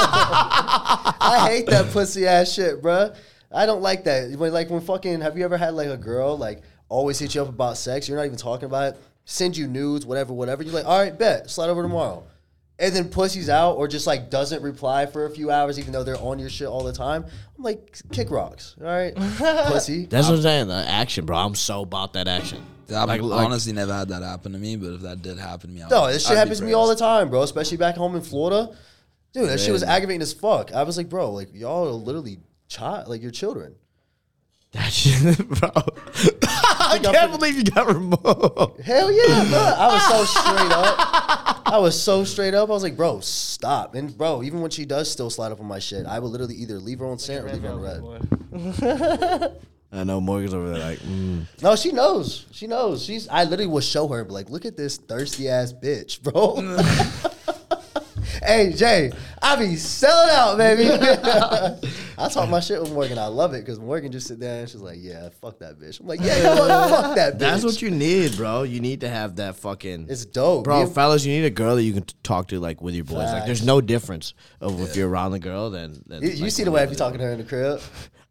I 0.05 1.47
hate 1.49 1.65
that 1.67 1.91
pussy 1.91 2.27
ass 2.27 2.51
shit, 2.51 2.81
bro. 2.81 3.13
I 3.51 3.65
don't 3.65 3.81
like 3.81 4.03
that. 4.05 4.31
When 4.37 4.51
like 4.51 4.69
when 4.69 4.81
fucking 4.81 5.21
have 5.21 5.37
you 5.37 5.45
ever 5.45 5.57
had 5.57 5.73
like 5.75 5.87
a 5.89 5.97
girl 5.97 6.37
like 6.37 6.61
always 6.89 7.19
hit 7.19 7.35
you 7.35 7.41
up 7.41 7.49
about 7.49 7.77
sex? 7.77 8.07
You're 8.07 8.17
not 8.17 8.25
even 8.25 8.37
talking 8.37 8.65
about 8.65 8.93
it. 8.93 8.99
Send 9.25 9.55
you 9.55 9.67
nudes, 9.67 10.05
whatever, 10.05 10.33
whatever. 10.33 10.63
You're 10.63 10.73
like, 10.73 10.85
all 10.85 10.99
right, 10.99 11.17
bet, 11.17 11.49
slide 11.49 11.69
over 11.69 11.81
tomorrow. 11.81 12.23
And 12.79 12.93
then 12.93 13.09
pussy's 13.09 13.49
out 13.49 13.73
or 13.77 13.87
just 13.87 14.07
like 14.07 14.29
doesn't 14.29 14.61
reply 14.63 15.05
for 15.05 15.25
a 15.25 15.29
few 15.29 15.51
hours, 15.51 15.77
even 15.79 15.93
though 15.93 16.03
they're 16.03 16.17
on 16.19 16.39
your 16.39 16.49
shit 16.49 16.67
all 16.67 16.83
the 16.83 16.91
time. 16.91 17.23
I'm 17.57 17.63
like, 17.63 17.95
kick 18.11 18.31
rocks, 18.31 18.75
all 18.81 18.87
right, 18.87 19.15
pussy. 19.67 20.05
That's 20.07 20.27
what 20.27 20.35
I'm 20.37 20.41
saying. 20.41 20.67
The 20.67 20.73
action, 20.87 21.25
bro. 21.25 21.37
I'm 21.37 21.55
so 21.55 21.83
about 21.83 22.13
that 22.13 22.27
action. 22.27 22.65
I've 22.93 23.07
Like- 23.07 23.21
like- 23.21 23.45
honestly 23.45 23.71
never 23.73 23.93
had 23.93 24.09
that 24.09 24.23
happen 24.23 24.51
to 24.51 24.57
me, 24.57 24.75
but 24.75 24.93
if 24.93 25.01
that 25.01 25.21
did 25.21 25.37
happen 25.39 25.69
to 25.69 25.75
me, 25.75 25.83
I 25.83 25.87
No, 25.87 26.01
would- 26.01 26.15
this 26.15 26.25
I'd 26.25 26.29
shit 26.29 26.37
happens 26.37 26.59
to 26.59 26.65
me 26.65 26.73
all 26.73 26.87
the 26.87 26.95
time, 26.95 27.29
bro. 27.29 27.43
Especially 27.43 27.77
back 27.77 27.95
home 27.95 28.15
in 28.15 28.21
Florida. 28.21 28.75
Dude, 29.33 29.47
that 29.49 29.59
shit 29.59 29.71
was 29.71 29.83
aggravating 29.83 30.21
as 30.21 30.33
fuck. 30.33 30.73
I 30.73 30.83
was 30.83 30.97
like, 30.97 31.09
bro, 31.09 31.31
like 31.31 31.49
y'all 31.53 31.87
are 31.87 31.91
literally 31.91 32.39
child, 32.67 33.07
like 33.07 33.21
your 33.21 33.31
children. 33.31 33.75
That 34.73 34.91
shit, 34.91 35.37
bro. 35.47 35.69
I 36.93 37.11
can't 37.11 37.31
believe 37.31 37.55
you 37.55 37.63
got 37.63 37.87
removed. 37.87 38.81
Hell 38.81 39.11
yeah, 39.11 39.45
bro. 39.49 39.59
I 39.59 39.87
was 39.87 40.07
so 40.07 40.25
straight 40.25 40.71
up. 40.71 41.61
I 41.65 41.77
was 41.79 42.01
so 42.01 42.23
straight 42.23 42.53
up. 42.53 42.69
I 42.69 42.73
was 42.73 42.83
like, 42.83 42.95
bro, 42.97 43.19
stop. 43.19 43.95
And 43.95 44.15
bro, 44.17 44.43
even 44.43 44.61
when 44.61 44.71
she 44.71 44.85
does 44.85 45.11
still 45.11 45.29
slide 45.29 45.51
up 45.51 45.59
on 45.59 45.65
my 45.65 45.79
shit, 45.79 46.05
I 46.05 46.19
would 46.19 46.29
literally 46.29 46.55
either 46.55 46.79
leave 46.79 46.99
her 46.99 47.05
on 47.05 47.19
sand 47.19 47.45
or 47.45 47.53
leave 47.53 47.63
her 47.63 47.69
on 47.69 47.81
read. 47.81 49.59
I 49.93 50.03
know 50.03 50.19
Morgan's 50.19 50.55
over 50.55 50.71
there 50.71 50.79
like, 50.79 50.99
mm. 50.99 51.45
No, 51.61 51.75
she 51.75 51.91
knows. 51.91 52.47
She 52.51 52.65
knows. 52.65 53.03
She's. 53.03 53.27
I 53.27 53.43
literally 53.43 53.67
will 53.67 53.79
show 53.79 54.07
her, 54.07 54.19
and 54.19 54.27
be 54.27 54.33
like, 54.33 54.49
look 54.49 54.65
at 54.65 54.75
this 54.75 54.97
thirsty 54.97 55.49
ass 55.49 55.71
bitch, 55.71 56.21
bro. 56.23 56.55
hey 58.45 58.73
Jay, 58.73 59.11
I 59.41 59.55
be 59.55 59.75
selling 59.75 60.29
out, 60.33 60.57
baby. 60.57 60.89
I 62.17 62.29
talk 62.29 62.49
my 62.49 62.59
shit 62.59 62.79
with 62.81 62.91
Morgan. 62.93 63.17
I 63.17 63.27
love 63.27 63.53
it 63.53 63.61
because 63.61 63.79
Morgan 63.79 64.11
just 64.11 64.27
sit 64.27 64.39
there 64.39 64.61
and 64.61 64.69
she's 64.69 64.81
like, 64.81 64.97
yeah, 65.01 65.29
fuck 65.41 65.59
that 65.59 65.79
bitch. 65.79 65.99
I'm 65.99 66.07
like, 66.07 66.21
yeah, 66.21 66.37
you 66.37 66.43
know 66.43 66.87
fuck 66.89 67.15
that 67.15 67.35
bitch. 67.35 67.39
that's 67.39 67.63
what 67.63 67.81
you 67.81 67.89
need, 67.89 68.37
bro. 68.37 68.63
You 68.63 68.79
need 68.79 69.01
to 69.01 69.09
have 69.09 69.37
that 69.37 69.55
fucking. 69.55 70.07
It's 70.09 70.25
dope, 70.25 70.63
Bro, 70.63 70.87
fellas, 70.87 71.25
you 71.25 71.33
need 71.33 71.45
a 71.45 71.49
girl 71.49 71.75
that 71.75 71.83
you 71.83 71.93
can 71.93 72.03
t- 72.03 72.15
talk 72.23 72.47
to 72.49 72.59
like 72.59 72.81
with 72.81 72.93
your 72.95 73.05
boys. 73.05 73.31
Like, 73.31 73.45
there's 73.45 73.65
no 73.65 73.81
difference 73.81 74.33
of 74.61 74.79
if 74.81 74.95
you're 74.95 75.09
around 75.09 75.31
the 75.31 75.39
girl. 75.39 75.69
Then, 75.69 76.01
then 76.05 76.21
You, 76.21 76.29
you 76.29 76.49
see 76.49 76.63
the 76.63 76.71
way 76.71 76.83
I 76.83 76.85
be 76.85 76.95
talking 76.95 77.19
to 77.19 77.25
her 77.25 77.31
in 77.31 77.39
the 77.39 77.43
crib. 77.43 77.81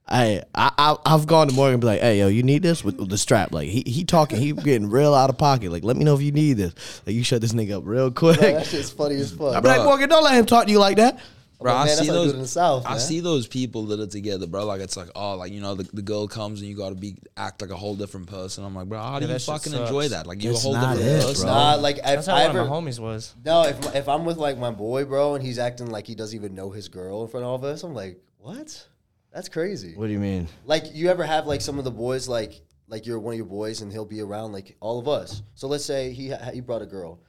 Hey, 0.09 0.43
I, 0.55 0.71
I 0.77 0.97
I've 1.07 1.27
gone 1.27 1.49
to 1.49 1.55
Morgan 1.55 1.75
and 1.75 1.81
be 1.81 1.87
like, 1.87 2.01
hey, 2.01 2.19
yo, 2.19 2.29
you 2.29 2.43
need 2.43 2.63
this 2.63 2.85
with, 2.85 2.99
with 2.99 3.09
the 3.09 3.17
strap. 3.17 3.53
Like 3.53 3.69
he 3.69 3.83
he 3.87 4.05
talking, 4.05 4.39
he 4.39 4.53
getting 4.53 4.91
real 4.91 5.15
out 5.15 5.31
of 5.31 5.39
pocket. 5.39 5.71
Like, 5.73 5.85
let 5.85 5.97
me 5.97 6.05
know 6.05 6.15
if 6.15 6.23
you 6.23 6.33
need 6.33 6.55
this. 6.55 7.03
Like, 7.07 7.15
you 7.15 7.25
shut 7.25 7.41
this 7.41 7.53
nigga 7.53 7.79
up 7.79 7.85
real 7.87 8.11
quick. 8.11 8.39
Bro, 8.39 8.53
that 8.53 8.67
shit's 8.67 8.91
funny 8.91 9.15
as 9.17 9.33
fuck. 9.33 9.55
I 9.55 9.61
be 9.61 9.69
like, 9.69 9.85
Morgan, 9.85 10.09
don't 10.09 10.25
let 10.25 10.35
him 10.35 10.45
talk 10.45 10.67
to 10.67 10.71
you 10.73 10.79
like 10.81 10.97
that. 10.97 11.19
Bro, 11.61 11.73
like, 11.75 11.83
I 11.83 11.87
see 11.87 11.95
that's 11.95 12.09
how 12.09 12.13
they 12.15 12.19
do 12.19 12.25
those 12.25 12.33
in 12.35 12.41
the 12.41 12.49
South, 12.49 12.85
I 12.87 12.91
man. 12.91 12.99
see 12.99 13.21
those 13.21 13.47
people 13.47 13.85
that 13.87 14.01
are 14.01 14.07
together, 14.09 14.49
bro. 14.49 14.67
Like 14.67 14.81
it's 14.81 14.97
like, 14.97 15.09
oh, 15.15 15.37
like 15.37 15.53
you 15.53 15.61
know, 15.61 15.77
the, 15.77 15.85
the 15.95 16.03
girl 16.03 16.27
comes 16.27 16.61
and 16.61 16.69
you 16.69 16.77
got 16.77 16.89
to 16.89 16.97
be 16.97 17.15
act 17.37 17.63
like 17.63 17.71
a 17.71 17.77
whole 17.77 17.95
different 17.95 18.27
person. 18.27 18.65
I'm 18.65 18.75
like, 18.75 18.89
bro, 18.89 18.99
how 19.01 19.21
do 19.21 19.27
Yeah, 19.27 19.35
you 19.35 19.39
fucking 19.39 19.73
enjoy 19.73 20.09
that? 20.09 20.27
Like 20.27 20.43
you 20.43 20.51
a 20.51 20.55
whole 20.59 20.75
different 20.75 21.01
it, 21.03 21.23
person. 21.23 21.45
bro. 21.47 21.55
Nah, 21.55 21.75
like 21.77 22.03
That's 22.03 22.27
how 22.27 22.35
I 22.35 22.49
one 22.49 22.57
ever 22.57 22.61
of 22.63 22.69
my 22.69 22.75
homies 22.75 22.99
was. 22.99 23.37
no, 23.45 23.63
if 23.63 23.95
if 23.95 24.09
I'm 24.09 24.25
with 24.25 24.39
like 24.39 24.59
my 24.59 24.73
boy, 24.73 25.05
bro, 25.05 25.37
and 25.37 25.45
he's 25.45 25.61
acting 25.61 25.87
like 25.89 26.09
he 26.09 26.17
doesn't 26.17 26.37
even 26.37 26.57
know 26.57 26.71
his 26.71 26.89
girl 26.89 27.23
in 27.23 27.29
front 27.29 27.45
of 27.45 27.51
all 27.51 27.55
of 27.55 27.63
us, 27.63 27.85
I'm 27.85 27.95
like, 27.95 28.19
what? 28.39 28.89
That's 29.33 29.49
crazy. 29.49 29.95
What 29.95 30.09
do 30.09 30.13
you 30.13 30.19
mean? 30.19 30.49
Like 30.65 30.95
you 30.95 31.09
ever 31.09 31.25
have 31.25 31.47
like 31.47 31.61
some 31.61 31.79
of 31.79 31.85
the 31.85 31.91
boys 31.91 32.29
like 32.29 32.61
like 32.87 33.07
you're 33.07 33.19
one 33.19 33.33
of 33.33 33.39
your 33.39 33.47
boys 33.47 33.81
and 33.81 33.91
he'll 33.91 34.05
be 34.05 34.21
around 34.21 34.53
like 34.53 34.77
all 34.81 34.99
of 34.99 35.09
us. 35.09 35.43
So 35.55 35.69
let's 35.69 35.85
say 35.85 36.13
he 36.13 36.31
ha- 36.31 36.51
he 36.53 36.61
brought 36.61 36.83
a 36.83 36.87
girl, 36.87 37.21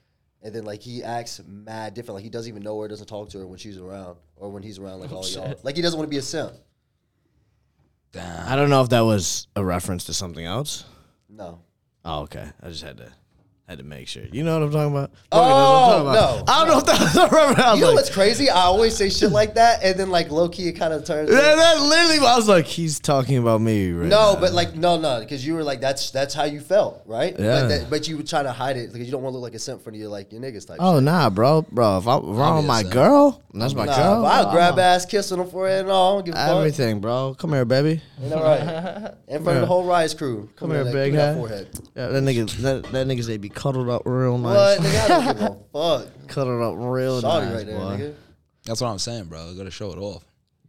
and 0.41 0.53
then 0.53 0.65
like 0.65 0.81
he 0.81 1.03
acts 1.03 1.41
mad 1.47 1.93
different. 1.93 2.15
Like 2.15 2.23
he 2.23 2.29
doesn't 2.29 2.49
even 2.49 2.63
know 2.63 2.79
her, 2.81 2.87
doesn't 2.87 3.07
talk 3.07 3.29
to 3.29 3.39
her 3.39 3.47
when 3.47 3.57
she's 3.57 3.77
around 3.77 4.17
or 4.35 4.49
when 4.49 4.63
he's 4.63 4.79
around 4.79 4.99
like 4.99 5.11
all 5.11 5.25
y'all. 5.27 5.55
Like 5.63 5.75
he 5.77 5.81
doesn't 5.81 5.97
want 5.97 6.09
to 6.09 6.13
be 6.13 6.19
a 6.19 6.21
simp. 6.21 6.53
Damn. 8.11 8.47
I 8.47 8.55
don't 8.55 8.69
know 8.69 8.81
if 8.81 8.89
that 8.89 9.01
was 9.01 9.47
a 9.55 9.63
reference 9.63 10.03
to 10.05 10.13
something 10.13 10.45
else. 10.45 10.85
No. 11.29 11.61
Oh, 12.05 12.21
okay. 12.23 12.47
I 12.61 12.69
just 12.69 12.83
had 12.83 12.97
to. 12.97 13.11
Had 13.67 13.77
to 13.77 13.83
make 13.85 14.09
sure. 14.09 14.23
You 14.29 14.43
know 14.43 14.59
what 14.59 14.65
I'm 14.65 14.71
talking 14.73 14.91
about? 14.91 15.11
Oh, 15.31 15.39
Logan 15.39 15.55
knows 15.55 16.05
what 16.05 16.17
I'm 16.17 16.35
talking 16.35 16.45
no. 16.45 16.53
I 16.53 16.59
don't 16.59 16.67
know 16.67 16.77
if 16.79 16.85
that 16.85 16.99
was 16.99 17.15
a 17.15 17.21
reference. 17.33 17.59
I 17.59 17.71
was 17.71 17.79
You 17.79 17.81
know 17.85 17.87
like, 17.91 17.95
what's 17.95 18.09
crazy? 18.09 18.49
I 18.49 18.61
always 18.63 18.93
say 18.97 19.09
shit 19.09 19.31
like 19.31 19.53
that, 19.55 19.81
and 19.81 19.97
then 19.97 20.09
like 20.09 20.29
low 20.31 20.49
key, 20.49 20.67
it 20.67 20.73
kind 20.73 20.93
of 20.93 21.05
turns. 21.05 21.29
that, 21.29 21.55
that 21.55 21.79
literally, 21.81 22.27
I 22.27 22.35
was 22.35 22.49
like, 22.49 22.65
he's 22.65 22.99
talking 22.99 23.37
about 23.37 23.61
me 23.61 23.91
right 23.93 24.09
No, 24.09 24.33
now. 24.33 24.39
but 24.41 24.51
like 24.51 24.75
no, 24.75 24.99
no, 24.99 25.21
because 25.21 25.47
you 25.47 25.53
were 25.53 25.63
like 25.63 25.79
that's 25.79 26.11
that's 26.11 26.33
how 26.33 26.43
you 26.43 26.59
felt, 26.59 27.03
right? 27.05 27.33
Yeah. 27.39 27.61
But, 27.61 27.67
that, 27.69 27.89
but 27.89 28.07
you 28.09 28.17
were 28.17 28.23
trying 28.23 28.43
to 28.45 28.51
hide 28.51 28.75
it 28.75 28.91
because 28.91 29.07
you 29.07 29.13
don't 29.13 29.23
want 29.23 29.31
to 29.33 29.37
look 29.37 29.43
like 29.51 29.55
a 29.55 29.59
simp 29.59 29.81
for 29.81 29.91
your 29.91 30.09
like 30.09 30.33
your 30.33 30.41
niggas 30.41 30.67
type. 30.67 30.77
Oh 30.81 30.99
nah, 30.99 31.29
bro, 31.29 31.61
bro. 31.61 31.99
If, 31.99 32.07
I, 32.07 32.17
if 32.17 32.23
I'm 32.25 32.57
with 32.57 32.65
my 32.65 32.81
uh, 32.81 32.83
girl, 32.83 33.41
that's 33.53 33.73
my 33.73 33.85
Nah, 33.85 33.95
girl. 33.95 34.25
I'll 34.25 34.43
bro, 34.43 34.51
grab 34.51 34.73
I'm 34.73 34.79
ass, 34.81 35.05
kiss 35.05 35.31
on 35.31 35.39
the 35.39 35.45
forehead 35.45 35.83
and 35.83 35.89
all. 35.89 36.15
I 36.19 36.21
don't 36.21 36.25
give 36.25 36.35
everything, 36.35 36.99
bro. 36.99 37.33
Come 37.39 37.53
here, 37.53 37.63
baby. 37.63 38.01
You 38.21 38.29
know, 38.29 38.43
right? 38.43 39.13
In 39.29 39.41
front 39.41 39.55
of 39.57 39.61
the 39.61 39.67
whole 39.67 39.85
Rise 39.85 40.13
crew. 40.13 40.49
Come 40.57 40.71
here, 40.71 40.83
like, 40.83 40.93
big 40.93 41.11
give 41.13 41.19
that 41.21 41.27
head. 41.27 41.37
forehead. 41.37 41.67
Yeah, 41.95 42.07
that 42.09 42.23
nigga, 42.23 42.51
that, 42.57 42.83
that 42.91 43.07
niggas 43.07 43.25
they 43.25 43.37
be 43.37 43.49
cuddled 43.63 43.89
up 43.89 44.01
real 44.05 44.37
nice. 44.37 44.79
What? 44.79 44.87
Nigga, 44.87 45.03
I 45.03 45.07
don't 45.07 45.25
give 45.37 45.41
a 45.41 45.57
fuck. 46.05 46.27
Cuddled 46.27 46.61
up 46.61 46.75
real 46.77 47.21
Shawty 47.21 47.45
nice, 47.45 47.53
right 47.55 47.65
there, 47.65 47.77
boy. 47.79 47.83
nigga. 47.97 48.15
That's 48.65 48.81
what 48.81 48.87
I'm 48.89 48.99
saying, 48.99 49.25
bro. 49.25 49.49
You 49.51 49.57
gotta 49.57 49.71
show 49.71 49.91
it 49.91 49.97
off. 49.97 50.23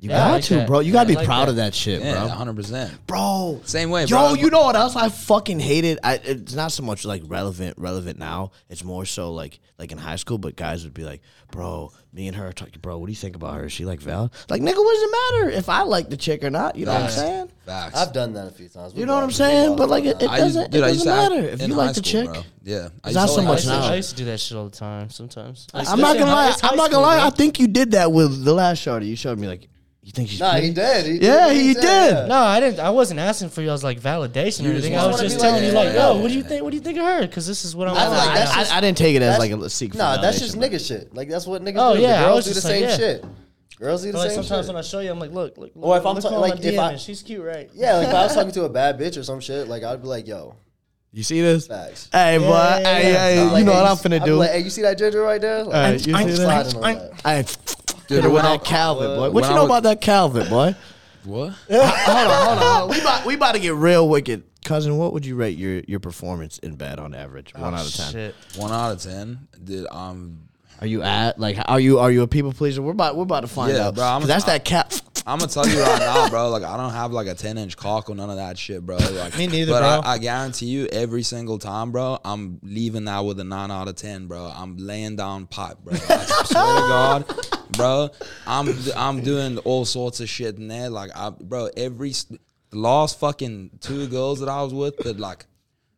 You 0.05 0.11
Yeah, 0.11 0.17
I 0.17 0.29
got 0.29 0.33
like 0.33 0.45
to, 0.45 0.55
that. 0.57 0.67
bro. 0.67 0.81
You 0.81 0.89
Yeah, 0.89 0.93
gotta 0.93 1.05
I 1.07 1.09
be 1.09 1.15
like 1.17 1.27
proud 1.27 1.45
that. 1.47 1.49
of 1.53 1.57
that 1.57 1.75
shit, 1.75 2.03
Yeah, 2.03 2.13
bro. 2.13 2.27
100. 2.27 2.57
percent 2.57 3.07
Bro, 3.07 3.61
Same 3.65 3.89
way, 3.89 4.03
Yo, 4.05 4.09
bro. 4.09 4.35
you 4.35 4.51
know 4.51 4.61
what 4.65 4.77
else 4.77 4.97
I 4.97 5.09
fucking 5.09 5.61
hated? 5.61 5.99
I, 6.05 6.21
it's 6.23 6.53
not 6.55 6.73
so 6.73 6.83
much 6.83 7.07
like 7.07 7.23
relevant, 7.27 7.79
relevant 7.79 8.19
now. 8.19 8.51
It's 8.69 8.85
more 8.85 9.07
so 9.07 9.33
like 9.33 9.61
like 9.79 9.93
in 9.93 9.99
high 9.99 10.17
school. 10.17 10.37
But 10.37 10.57
guys 10.57 10.85
would 10.85 10.93
be 10.93 11.05
like, 11.05 11.23
"Bro, 11.51 11.93
me 12.13 12.29
and 12.29 12.37
her 12.37 12.49
are 12.49 12.53
talking. 12.53 12.75
Bro, 12.83 12.99
what 12.99 13.07
do 13.07 13.13
you 13.13 13.17
think 13.17 13.35
about 13.35 13.55
her? 13.55 13.65
Is 13.65 13.73
she 13.73 13.85
like 13.87 14.01
Val? 14.01 14.31
Like, 14.51 14.61
nigga, 14.61 14.77
what 14.77 14.93
does 14.95 15.03
it 15.03 15.11
matter 15.41 15.51
if 15.59 15.69
I 15.71 15.83
like 15.83 16.11
the 16.11 16.17
chick 16.19 16.45
or 16.45 16.51
not? 16.51 16.77
You 16.77 16.85
know 16.85 16.93
what 16.93 17.01
I'm 17.01 17.07
Facts. 17.07 17.17
saying? 17.17 17.51
Facts. 17.65 17.97
I've 17.97 18.13
done 18.13 18.35
that 18.35 18.47
a 18.47 18.51
few 18.51 18.69
times. 18.69 18.93
You 18.95 19.07
know 19.07 19.15
what 19.15 19.25
I'm 19.25 19.31
saying? 19.31 19.77
But 19.77 19.89
like, 19.89 20.05
it, 20.05 20.23
it 20.23 20.29
I 20.29 20.39
used, 20.45 20.55
doesn't. 20.55 20.71
dude, 20.71 20.83
it 20.83 20.85
I 20.85 20.89
used 20.91 21.05
doesn't 21.05 21.31
to 21.31 21.35
act 21.35 21.35
matter 21.43 21.49
if 21.55 21.61
in 21.63 21.71
you 21.71 21.75
high 21.77 21.87
like 21.87 21.95
the 21.97 22.05
school, 22.05 22.23
chick. 22.25 22.31
bro. 22.33 22.43
Yeah, 22.63 22.77
I 22.77 22.85
It's 22.85 22.93
used 23.07 23.15
not 23.17 23.23
to 23.23 23.29
so 23.29 23.35
like- 23.37 23.45
I 23.47 23.49
much 23.49 23.55
used, 23.59 23.69
to, 23.69 23.73
now. 23.81 23.87
I 23.87 23.95
used 23.97 24.11
to 24.11 24.17
do 24.17 24.25
that 24.27 24.41
shit 24.41 24.57
all 24.59 24.65
the 24.69 24.77
time. 24.77 25.09
Sometimes 25.11 25.67
I'm 25.73 25.99
not 26.01 26.19
gonna 26.19 26.31
lie. 26.31 26.55
I'm 26.63 26.77
not 26.77 26.91
gonna 26.91 27.03
lie. 27.03 27.27
I 27.27 27.31
think 27.31 27.59
you 27.59 27.67
did 27.67 27.93
that 27.93 28.13
with 28.13 28.45
the 28.45 28.53
last 28.55 28.79
shorty. 28.79 29.07
You 29.07 29.17
showed 29.17 29.39
me 29.39 29.49
like, 29.49 29.69
you 30.05 30.13
think 30.13 30.29
she's 30.29 30.39
Nah, 30.41 30.53
pretty? 30.53 30.67
he 30.69 30.73
did. 30.75 31.07
He 31.07 31.13
Yeah, 31.27 31.49
did. 31.49 31.57
he 31.57 31.73
said, 31.75 31.81
did. 31.81 32.15
yeah. 32.15 32.27
No, 32.27 32.37
I 32.37 32.61
didn't. 32.61 32.79
I 32.81 32.91
wasn't 32.91 33.21
asking 33.21 33.49
for 33.49 33.63
y'all's 33.63 33.83
like 33.83 33.99
validation 34.01 34.67
or 34.67 34.73
anything. 34.73 34.97
I 34.97 35.07
was 35.07 35.21
just 35.21 35.41
telling 35.41 35.63
like, 35.63 35.65
you, 35.65 35.73
like, 35.73 35.87
yeah, 35.95 36.09
yo, 36.09 36.15
yeah, 36.15 36.21
what 36.23 36.29
do 36.29 36.35
you 36.37 36.43
think? 36.43 36.63
What 36.63 36.71
do 36.71 36.77
you 36.77 36.83
think 36.83 36.99
of 36.99 37.05
her? 37.07 37.21
Because 37.23 37.47
this 37.47 37.65
is 37.65 37.75
what 37.75 37.89
I'm. 37.89 37.97
I 37.97 38.09
like 38.09 38.29
I- 38.29 38.35
that's 38.35 38.55
just- 38.55 38.73
I, 38.73 38.77
I 38.77 38.81
didn't 38.81 38.99
take 38.99 39.17
it 39.17 39.23
as 39.23 39.39
like 39.39 39.51
a 39.51 39.71
seek. 39.71 39.95
No, 39.95 40.05
Nah, 40.05 40.21
that's 40.21 40.39
just 40.39 40.57
validation, 40.57 40.71
nigga 40.73 40.87
shit. 40.89 41.15
Like 41.15 41.29
that's 41.31 41.47
what 41.47 41.63
niggas 41.63 41.75
Oh, 41.79 41.97
do. 41.97 42.03
yeah, 42.03 42.21
the 42.21 42.27
girls 42.29 42.45
do 42.45 42.51
the 42.51 42.55
just 42.55 42.65
like, 42.67 42.73
same 42.75 42.83
yeah. 42.83 42.97
shit. 42.97 43.25
Girls 43.81 44.03
do 44.03 44.09
the 44.09 44.13
But, 44.13 44.19
like 44.19 44.31
same 44.31 44.43
sometimes 44.43 44.67
shit. 44.67 44.75
when 44.75 44.79
I 44.85 44.87
show 44.87 45.01
you, 45.01 45.11
I'm 45.11 45.19
like, 45.19 45.33
look, 45.33 45.57
look, 45.59 45.71
Or 45.75 45.97
if 45.97 46.07
I'm 46.07 46.15
look 46.15 46.23
ta- 46.23 46.31
who 46.31 46.37
like, 46.37 46.65
if 46.65 46.79
I- 46.79 46.97
she's 46.97 47.23
cute, 47.23 47.43
right? 47.43 47.71
yeah, 47.75 47.97
like 47.97 48.09
if 48.09 48.15
I 48.15 48.23
was 48.25 48.35
talking 48.37 48.53
to 48.53 48.65
a 48.65 48.69
bad 48.69 48.99
bitch 49.01 49.17
or 49.19 49.23
some 49.23 49.41
shit, 49.41 49.69
like 49.69 49.83
I'd 49.83 50.01
be 50.03 50.07
like, 50.09 50.29
yo, 50.29 50.55
You 51.13 51.23
see 51.23 51.41
this? 51.41 51.67
facts. 51.67 52.09
Hey, 52.13 52.39
boy. 52.39 52.45
Yeah, 52.45 52.79
yeah, 52.79 52.95
hey, 52.99 53.13
yeah. 53.13 53.19
hey, 53.19 53.39
I'm 53.41 53.47
you 53.49 53.53
like, 53.53 53.65
know 53.65 53.73
hey, 53.73 53.81
what 53.83 53.91
I'm 53.91 53.97
finna 53.97 54.21
I'd 54.21 54.25
do? 54.27 54.37
Like, 54.37 54.51
hey, 54.51 54.61
you 54.61 54.71
see 54.71 54.83
that 54.83 54.99
ginger 54.99 55.23
right 55.23 55.41
there? 55.41 55.65
Like, 55.65 55.73
Hey, 55.75 56.13
I'm 56.13 56.29
you 56.29 56.35
see 56.37 56.43
sliding 56.43 56.81
that? 57.25 57.67
On 58.11 58.15
that. 58.15 58.15
Hey, 58.15 58.17
Dude, 58.17 58.17
hit 58.17 58.25
her 58.25 58.31
with 58.31 58.43
when 58.43 58.47
I- 58.47 58.57
that 58.57 58.65
Calvin, 58.65 59.07
boy. 59.09 59.21
What 59.21 59.33
when 59.33 59.45
you 59.45 59.51
I 59.51 59.55
know 59.55 59.63
was- 59.63 59.71
about 59.71 59.83
that 59.85 60.01
Calvin, 60.01 60.49
boy? 60.49 60.75
What? 61.25 61.53
hold 61.71 61.81
on, 61.81 62.59
hold 62.59 62.59
on. 62.59 62.89
We 62.91 63.01
about, 63.01 63.25
we 63.27 63.35
about 63.35 63.53
to 63.53 63.59
get 63.59 63.75
real 63.75 64.09
wicked. 64.09 64.43
Cousin, 64.65 64.97
what 64.99 65.13
would 65.13 65.25
you 65.27 65.37
rate 65.37 65.57
your, 65.59 65.81
your 65.87 66.01
performance 66.01 66.59
in 66.59 66.75
bed 66.77 66.99
on 66.99 67.15
average? 67.15 67.53
One 67.55 67.75
out 67.75 67.87
of 67.87 67.93
ten. 67.95 68.13
Shit. 68.13 68.35
One 68.57 68.73
out 68.73 68.93
of 68.93 69.01
ten. 69.03 69.49
Dude, 69.63 69.87
um, 69.91 70.41
Are 70.81 70.87
you 70.87 71.03
at 71.03 71.39
like 71.39 71.57
are 71.67 71.81
you 71.81 71.99
are 71.99 72.11
you 72.11 72.23
a 72.23 72.27
people 72.27 72.53
pleaser? 72.53 72.81
We're 72.83 72.93
about 72.93 73.17
we're 73.17 73.23
about 73.25 73.41
to 73.41 73.47
find 73.47 73.73
Yeah, 73.75 73.89
out. 73.89 73.95
bro, 73.95 74.05
I'm 74.05 74.21
'Cause 74.21 74.29
a- 74.31 74.33
that's 74.33 74.45
that 74.45 74.65
cap. 74.65 74.93
I'm 75.27 75.39
gonna 75.39 75.51
tell 75.51 75.67
you 75.67 75.81
right 75.81 75.99
now, 75.99 76.29
bro. 76.29 76.51
Like 76.51 76.65
I 76.65 76.77
don't 76.77 76.93
have 76.93 77.13
like 77.13 77.27
a 77.27 77.35
10 77.35 77.57
inch 77.57 77.77
cock 77.77 78.11
or 78.11 78.15
none 78.15 78.29
of 78.29 78.37
that 78.37 78.59
shit, 78.59 78.85
bro. 78.85 78.97
Like 78.97 79.37
Me 79.39 79.47
neither, 79.47 79.73
but 79.73 79.81
bro. 79.81 80.11
I, 80.11 80.15
I 80.15 80.19
guarantee 80.19 80.67
you, 80.67 80.87
every 80.93 81.23
single 81.23 81.59
time, 81.59 81.93
bro, 81.93 82.19
I'm 82.25 82.59
leaving 82.63 83.07
that 83.07 83.21
with 83.21 83.41
a 83.41 83.45
nine 83.45 83.71
out 83.71 83.89
of 83.89 83.97
ten, 83.97 84.27
bro. 84.27 84.53
I'm 84.55 84.77
laying 84.77 85.17
down 85.17 85.47
pipe, 85.47 85.79
bro. 85.83 85.95
I 85.95 85.99
swear 85.99 86.75
to 86.75 86.81
God, 86.89 87.47
bro. 87.71 88.11
I'm 88.47 88.75
I'm 88.97 89.23
doing 89.23 89.59
all 89.59 89.87
sorts 89.87 90.21
of 90.21 90.29
shit 90.29 90.57
in 90.57 90.69
there, 90.69 90.91
like, 90.91 91.11
I, 91.17 91.31
bro. 91.31 91.71
Every 91.75 92.13
last 92.73 93.19
fucking 93.19 93.79
two 93.81 94.07
girls 94.09 94.41
that 94.41 94.51
I 94.51 94.63
was 94.63 94.75
with, 94.75 94.99
that 94.99 95.19
like 95.19 95.47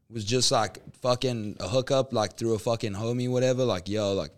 was 0.08 0.24
just 0.24 0.52
like 0.52 0.78
fucking 0.98 1.56
a 1.58 1.66
hookup, 1.66 2.12
like 2.12 2.36
through 2.36 2.54
a 2.54 2.60
fucking 2.60 2.92
homie, 2.92 3.28
whatever. 3.28 3.64
Like 3.64 3.88
yo, 3.88 4.12
like 4.12 4.30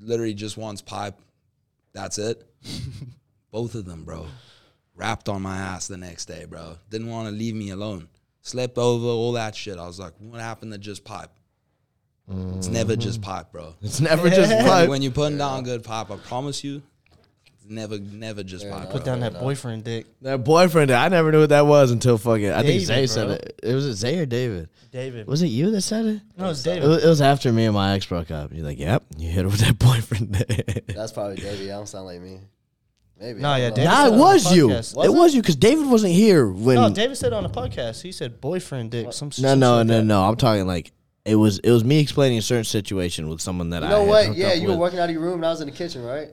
literally 0.00 0.32
just 0.32 0.56
wants 0.56 0.80
pipe. 0.80 1.20
That's 1.92 2.16
it. 2.16 2.42
Both 3.50 3.74
of 3.74 3.84
them, 3.84 4.04
bro. 4.04 4.26
Rapped 4.94 5.28
on 5.28 5.42
my 5.42 5.56
ass 5.56 5.88
the 5.88 5.96
next 5.96 6.26
day, 6.26 6.44
bro. 6.44 6.76
Didn't 6.90 7.08
want 7.08 7.28
to 7.28 7.34
leave 7.34 7.54
me 7.54 7.70
alone. 7.70 8.08
Slept 8.42 8.78
over, 8.78 9.06
all 9.06 9.32
that 9.32 9.54
shit. 9.54 9.78
I 9.78 9.86
was 9.86 9.98
like, 9.98 10.12
what 10.18 10.40
happened 10.40 10.72
to 10.72 10.78
just 10.78 11.04
pipe? 11.04 11.30
It's 12.28 12.68
mm. 12.68 12.72
never 12.72 12.94
just 12.94 13.20
pipe, 13.20 13.50
bro. 13.50 13.74
It's 13.82 14.00
never 14.00 14.30
just 14.30 14.52
When- 14.52 14.64
pipe. 14.66 14.88
When 14.88 15.02
you're 15.02 15.12
putting 15.12 15.38
down 15.38 15.64
good 15.64 15.82
pipe, 15.82 16.10
I 16.10 16.16
promise 16.16 16.62
you, 16.62 16.80
it's 17.56 17.68
never, 17.68 17.98
never 17.98 18.44
just 18.44 18.68
pipe. 18.70 18.90
Put 18.90 19.04
bro. 19.04 19.14
down 19.14 19.20
that 19.20 19.40
boyfriend 19.40 19.84
dick. 19.84 20.06
That 20.22 20.44
boyfriend, 20.44 20.88
dick. 20.88 20.96
I 20.96 21.08
never 21.08 21.32
knew 21.32 21.40
what 21.40 21.48
that 21.48 21.66
was 21.66 21.90
until 21.90 22.18
fucking. 22.18 22.50
I 22.50 22.62
think 22.62 22.86
David, 22.86 22.86
Zay 22.86 23.06
said 23.08 23.30
it. 23.30 23.60
It 23.64 23.74
was 23.74 23.86
it 23.86 23.94
Zay 23.94 24.18
or 24.18 24.26
David? 24.26 24.68
David. 24.92 25.26
Was 25.26 25.42
it 25.42 25.48
you 25.48 25.72
that 25.72 25.82
said 25.82 26.04
it? 26.04 26.22
No, 26.36 26.44
it 26.44 26.48
was 26.48 26.62
David. 26.62 26.88
was, 26.88 27.04
it 27.04 27.08
was 27.08 27.20
after 27.20 27.52
me 27.52 27.64
and 27.64 27.74
my 27.74 27.94
ex 27.94 28.06
broke 28.06 28.30
up. 28.30 28.52
You're 28.52 28.64
like, 28.64 28.78
yep, 28.78 29.02
you 29.16 29.28
hit 29.28 29.42
her 29.42 29.48
with 29.48 29.60
that 29.60 29.78
boyfriend. 29.78 30.32
dick. 30.32 30.86
That's 30.86 31.12
probably 31.12 31.36
David. 31.36 31.68
I 31.68 31.72
don't 31.72 31.88
sound 31.88 32.06
like 32.06 32.20
me. 32.20 32.38
Maybe. 33.20 33.40
Nah, 33.40 33.52
I 33.54 33.58
yeah. 33.58 33.70
David 33.70 33.84
nah, 33.84 33.90
said 33.96 34.06
it 34.06 34.12
on 34.12 34.16
the 34.16 34.24
was 34.24 34.54
you. 34.54 34.68
podcast. 34.68 35.04
it 35.04 35.08
was 35.12 35.34
you 35.34 35.42
because 35.42 35.56
David 35.56 35.86
wasn't 35.90 36.12
here 36.14 36.48
when. 36.48 36.76
No, 36.76 36.88
David 36.88 37.16
said 37.16 37.32
on 37.34 37.42
the 37.42 37.50
podcast. 37.50 38.00
He 38.02 38.12
said 38.12 38.40
boyfriend 38.40 38.90
dick. 38.92 39.12
Some 39.12 39.28
no, 39.28 39.30
some 39.32 39.60
no, 39.60 39.78
shit 39.80 39.86
no, 39.88 39.96
that. 39.98 40.04
no. 40.04 40.22
I'm 40.22 40.36
talking 40.36 40.66
like 40.66 40.92
it 41.26 41.36
was. 41.36 41.58
It 41.58 41.70
was 41.70 41.84
me 41.84 42.00
explaining 42.00 42.38
a 42.38 42.42
certain 42.42 42.64
situation 42.64 43.28
with 43.28 43.40
someone 43.42 43.70
that 43.70 43.82
You 43.82 43.88
I. 43.88 43.90
know 43.90 44.00
had 44.00 44.08
what? 44.08 44.26
hooked 44.26 44.38
Yeah, 44.38 44.46
up 44.48 44.56
you 44.56 44.62
were 44.62 44.68
with. 44.70 44.78
working 44.80 44.98
out 45.00 45.10
of 45.10 45.14
your 45.14 45.22
room 45.22 45.34
and 45.34 45.46
I 45.46 45.50
was 45.50 45.60
in 45.60 45.66
the 45.68 45.74
kitchen, 45.74 46.02
right? 46.02 46.28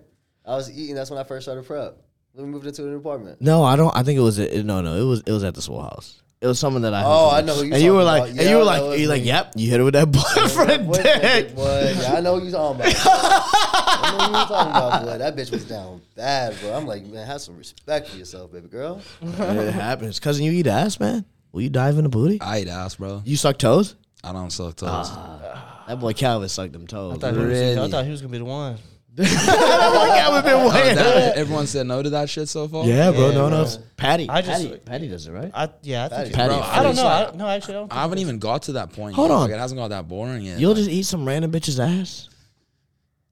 I 0.45 0.55
was 0.55 0.71
eating. 0.71 0.95
That's 0.95 1.09
when 1.09 1.19
I 1.19 1.23
first 1.25 1.43
started 1.45 1.65
prep. 1.65 1.97
Then 2.33 2.45
we 2.45 2.51
moved 2.51 2.65
into 2.67 2.87
an 2.87 2.95
apartment. 2.95 3.41
No, 3.41 3.63
I 3.63 3.75
don't. 3.75 3.93
I 3.95 4.03
think 4.03 4.17
it 4.17 4.21
was. 4.21 4.37
A, 4.39 4.63
no, 4.63 4.81
no. 4.81 4.95
It 4.95 5.03
was. 5.05 5.23
It 5.25 5.31
was 5.33 5.43
at 5.43 5.55
the 5.55 5.61
Swole 5.61 5.81
House. 5.81 6.21
It 6.39 6.45
was 6.45 6.59
someone 6.59 6.83
that 6.83 6.93
I. 6.93 7.03
Oh, 7.03 7.29
hooked 7.29 7.33
I 7.33 7.41
know 7.41 7.55
who 7.55 7.63
you 7.65 7.73
And 7.73 7.81
you 7.83 7.93
were 7.93 8.03
like, 8.03 8.17
about. 8.19 8.29
and 8.29 8.37
Yeah, 8.39 8.49
you 8.49 8.57
were 8.57 8.63
like, 8.63 8.99
you're 8.99 9.09
like, 9.09 9.25
yep, 9.25 9.53
you 9.55 9.71
hit 9.71 9.79
it 9.79 9.83
with 9.83 9.93
that 9.95 10.11
boyfriend 10.11 10.85
Boy, 10.87 10.93
dick. 11.01 11.55
boy, 11.55 11.93
yeah, 11.99 12.13
I 12.13 12.19
know 12.21 12.33
what 12.33 12.43
you 12.43 12.51
talking 12.51 12.79
about. 12.81 12.93
I 13.05 14.11
know 14.11 14.17
what 14.17 14.27
you 14.41 14.55
talking 14.55 14.71
about, 14.71 15.03
boy. 15.05 15.17
That 15.17 15.35
bitch 15.35 15.51
was 15.51 15.65
down 15.65 16.01
bad, 16.15 16.55
bro. 16.59 16.73
I'm 16.73 16.85
like, 16.85 17.03
man, 17.05 17.25
have 17.25 17.41
some 17.41 17.57
respect 17.57 18.09
for 18.09 18.17
yourself, 18.17 18.51
baby 18.51 18.67
girl. 18.67 19.01
it 19.21 19.73
happens, 19.73 20.19
cousin. 20.19 20.45
You 20.45 20.51
eat 20.51 20.67
ass, 20.67 20.99
man. 20.99 21.25
Will 21.51 21.61
you 21.63 21.69
dive 21.69 21.97
in 21.97 22.03
the 22.03 22.09
booty? 22.09 22.39
I 22.39 22.59
eat 22.61 22.67
ass, 22.67 22.95
bro. 22.95 23.23
You 23.25 23.35
suck 23.35 23.57
toes. 23.57 23.95
I 24.23 24.31
don't 24.31 24.51
suck 24.51 24.75
toes. 24.75 24.89
Ah. 24.91 25.85
That 25.87 25.99
boy 25.99 26.13
Calvin 26.13 26.49
sucked 26.49 26.73
them 26.73 26.83
I 26.83 26.85
toes. 26.85 27.17
thought, 27.17 27.33
he 27.33 27.39
was, 27.39 27.77
I 27.77 27.87
thought 27.89 28.05
he 28.05 28.11
was 28.11 28.21
gonna 28.21 28.31
be 28.31 28.37
the 28.39 28.45
one. 28.45 28.77
That 29.17 29.93
boy 29.93 30.15
Calvin 30.15 30.43
been 30.43 30.53
Oh, 30.53 30.69
waiting. 30.69 30.95
that- 30.95 31.37
everyone 31.37 31.67
said 31.67 31.87
no 31.87 32.01
to 32.03 32.09
that 32.11 32.29
shit 32.29 32.47
so 32.49 32.67
far. 32.67 32.85
Yeah, 32.85 33.11
bro. 33.11 33.29
Yeah, 33.29 33.33
no, 33.35 33.49
no. 33.49 33.67
Patty. 33.97 34.29
I 34.29 34.41
just- 34.41 34.63
Patty, 34.63 34.77
Patty 34.85 35.07
does 35.07 35.27
it 35.27 35.31
right. 35.31 35.51
I 35.53 35.69
yeah, 35.83 36.05
I 36.05 36.23
think. 36.23 36.33
Patty. 36.35 36.53
Bro, 36.53 36.61
I 36.63 36.83
don't 36.83 36.95
know. 36.95 37.07
I 37.07 37.23
don't, 37.23 37.35
no, 37.37 37.47
actually, 37.47 37.75
I 37.75 37.79
don't. 37.79 37.93
I 37.93 38.01
haven't 38.01 38.19
even 38.19 38.39
got 38.39 38.63
to 38.63 38.73
that 38.73 38.93
point. 38.93 39.15
Hold 39.15 39.29
yet. 39.29 39.35
on. 39.35 39.41
Like, 39.41 39.51
it 39.51 39.59
hasn't 39.59 39.79
got 39.79 39.89
that 39.89 40.07
boring 40.07 40.43
yet. 40.43 40.59
You'll 40.59 40.71
Like, 40.71 40.77
just 40.79 40.89
eat 40.89 41.03
some 41.03 41.25
random 41.27 41.51
bitch's 41.51 41.79
ass. 41.79 42.29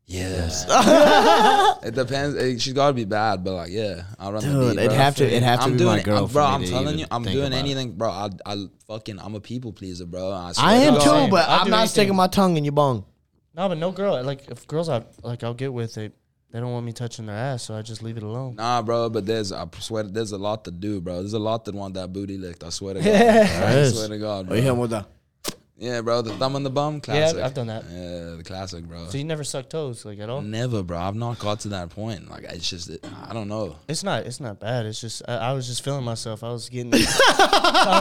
yes. 0.07 0.65
it 1.83 1.95
depends. 1.95 2.35
Eh, 2.37 2.57
She's 2.59 2.73
got 2.73 2.87
to 2.87 2.93
be 2.93 3.05
bad, 3.05 3.43
but 3.43 3.53
like, 3.53 3.71
yeah, 3.71 4.03
I'll 4.19 4.31
run 4.33 4.43
the 4.43 4.49
Dude, 4.51 4.75
beat, 4.75 4.79
it'd 4.83 4.89
bro. 4.91 4.97
have 4.97 5.15
to. 5.17 5.25
It'd 5.25 5.43
have 5.43 5.59
to 5.59 5.65
I'm 5.65 5.71
be 5.73 5.77
doing, 5.77 5.89
my 5.89 5.97
it- 5.99 6.03
girl, 6.05 6.17
I'm- 6.17 6.27
for 6.27 6.33
bro. 6.33 6.47
me 6.47 6.53
I'm 6.55 6.61
to 6.63 6.67
telling 6.69 6.87
even 6.87 6.99
you, 6.99 7.05
I'm 7.11 7.23
think 7.23 7.33
doing 7.35 7.47
about 7.47 7.55
it. 7.57 7.59
anything, 7.59 7.91
bro. 7.93 8.09
I, 8.11 8.29
I 8.45 8.65
fucking, 8.87 9.19
I'm 9.19 9.35
a 9.35 9.39
people 9.39 9.73
pleaser, 9.73 10.05
bro. 10.05 10.31
I, 10.31 10.51
swear 10.53 10.67
I 10.67 10.73
to 10.79 10.85
am 10.85 10.93
God. 10.95 11.03
too, 11.03 11.09
Same. 11.09 11.29
but 11.29 11.49
I'll 11.49 11.59
I'm 11.59 11.65
do 11.65 11.71
not 11.71 11.77
anything. 11.79 11.91
sticking 11.93 12.15
my 12.15 12.27
tongue 12.27 12.57
in 12.57 12.63
your 12.65 12.71
bong. 12.73 13.05
No, 13.55 13.69
but 13.69 13.77
no 13.77 13.91
girl. 13.91 14.21
Like 14.23 14.49
if 14.49 14.67
girls 14.67 14.89
I 14.89 15.03
like, 15.23 15.43
I'll 15.43 15.53
get 15.53 15.71
with 15.73 15.97
it. 15.97 16.13
They 16.51 16.61
don't 16.61 16.71
want 16.71 16.85
me 16.85 16.93
touching 16.93 17.25
their 17.25 17.35
ass, 17.35 17.63
so 17.63 17.75
I 17.75 17.81
just 17.81 18.01
leave 18.01 18.15
it 18.15 18.23
alone. 18.23 18.55
Nah, 18.55 18.81
bro, 18.81 19.09
but 19.09 19.25
there's 19.25 19.51
I 19.51 19.65
swear 19.79 20.03
there's 20.03 20.31
a 20.31 20.37
lot 20.37 20.63
to 20.65 20.71
do, 20.71 21.01
bro. 21.01 21.15
There's 21.19 21.33
a 21.33 21.39
lot 21.39 21.65
that 21.65 21.75
want 21.75 21.95
that 21.95 22.13
booty 22.13 22.37
licked. 22.37 22.63
I 22.63 22.69
swear 22.69 22.93
to 22.93 23.01
God. 23.01 23.13
I 23.13 23.89
swear 23.89 24.07
to 24.07 24.17
God, 24.17 24.47
Oh, 24.49 24.53
you 24.53 24.61
hit 24.61 24.67
bro. 24.67 24.73
him 24.75 24.79
with 24.79 24.89
the. 24.91 25.05
Yeah, 25.77 25.99
bro, 25.99 26.21
the 26.21 26.31
thumb 26.35 26.55
on 26.55 26.63
the 26.63 26.69
bum, 26.69 27.01
classic. 27.01 27.37
I've, 27.37 27.47
I've 27.47 27.53
done 27.53 27.67
that. 27.67 27.83
Yeah, 27.91 28.35
the 28.37 28.43
classic, 28.45 28.85
bro. 28.85 29.07
So 29.09 29.17
you 29.17 29.25
never 29.25 29.43
suck 29.43 29.67
toes, 29.69 30.05
like 30.05 30.19
at 30.19 30.29
all? 30.29 30.41
Never, 30.41 30.81
bro. 30.83 30.97
I've 30.97 31.15
not 31.15 31.37
got 31.39 31.59
to 31.61 31.67
that 31.69 31.89
point. 31.89 32.29
Like 32.29 32.43
it's 32.43 32.69
just, 32.69 32.89
it, 32.89 33.05
I 33.27 33.33
don't 33.33 33.49
know. 33.49 33.75
It's 33.89 34.01
not. 34.03 34.25
It's 34.25 34.39
not 34.39 34.57
bad. 34.61 34.85
It's 34.85 35.01
just 35.01 35.23
I, 35.27 35.35
I 35.35 35.51
was 35.53 35.67
just 35.67 35.83
feeling 35.83 36.05
myself. 36.05 36.41
I 36.45 36.51
was 36.51 36.69
getting. 36.69 36.93
I 36.93 36.97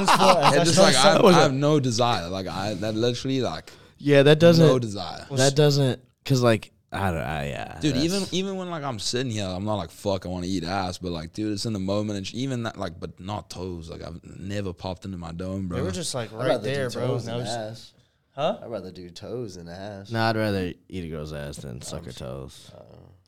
was 0.01 0.10
full- 0.10 0.28
I 0.28 0.52
It's 0.59 0.76
just 0.76 0.78
like 0.78 0.94
I, 0.94 1.18
I 1.26 1.32
have 1.43 1.52
no 1.52 1.81
desire. 1.81 2.28
Like 2.28 2.47
I 2.47 2.74
that 2.74 2.94
literally 2.94 3.40
like 3.40 3.72
Yeah, 4.05 4.22
that 4.24 4.39
doesn't. 4.39 4.66
No 4.66 4.78
desire. 4.78 5.26
that 5.31 5.56
doesn't. 5.56 5.98
Cause 6.26 6.43
like 6.43 6.72
I 6.93 7.10
don't. 7.10 7.20
I, 7.22 7.48
yeah, 7.48 7.78
Dude, 7.81 7.97
even 7.97 8.22
even 8.32 8.56
when 8.56 8.70
like 8.70 8.82
I'm 8.85 8.98
sitting 8.98 9.32
here, 9.32 9.47
I'm 9.47 9.64
not 9.64 9.76
like 9.76 9.90
fuck. 9.90 10.26
I 10.26 10.28
want 10.28 10.44
to 10.44 10.51
eat 10.51 10.62
ass, 10.62 10.98
but 10.98 11.10
like, 11.10 11.32
dude, 11.32 11.52
it's 11.55 11.64
in 11.64 11.72
the 11.72 11.78
moment, 11.78 12.18
and 12.18 12.26
sh- 12.26 12.35
even 12.35 12.64
that 12.64 12.78
like, 12.78 13.01
but 13.01 13.18
not 13.18 13.48
toes. 13.48 13.89
Like 13.90 14.02
I've 14.02 14.20
never 14.24 14.74
popped 14.74 15.06
into 15.06 15.16
my 15.16 15.32
dome, 15.32 15.68
bro. 15.68 15.78
They 15.78 15.82
were 15.82 15.90
just 15.90 16.14
like 16.14 16.32
I'd 16.35 16.36
right 16.39 16.48
rather 16.48 16.62
there, 16.62 16.89
do 16.90 16.94
bro. 16.98 17.06
toes 17.09 17.26
And 17.26 17.43
I 17.43 17.47
ass. 17.47 17.93
huh? 18.36 18.59
I'd 18.62 18.70
rather 18.70 18.90
do 18.90 19.09
toes 19.09 19.55
than 19.56 19.68
ass. 19.68 20.10
Nah, 20.10 20.28
I'd 20.28 20.36
rather 20.36 20.72
eat 20.89 21.05
a 21.05 21.09
girl's 21.09 21.32
ass 21.32 21.56
than 21.56 21.78
oh, 21.81 21.85
suck 21.85 22.05
her 22.05 22.12
toes. 22.12 22.70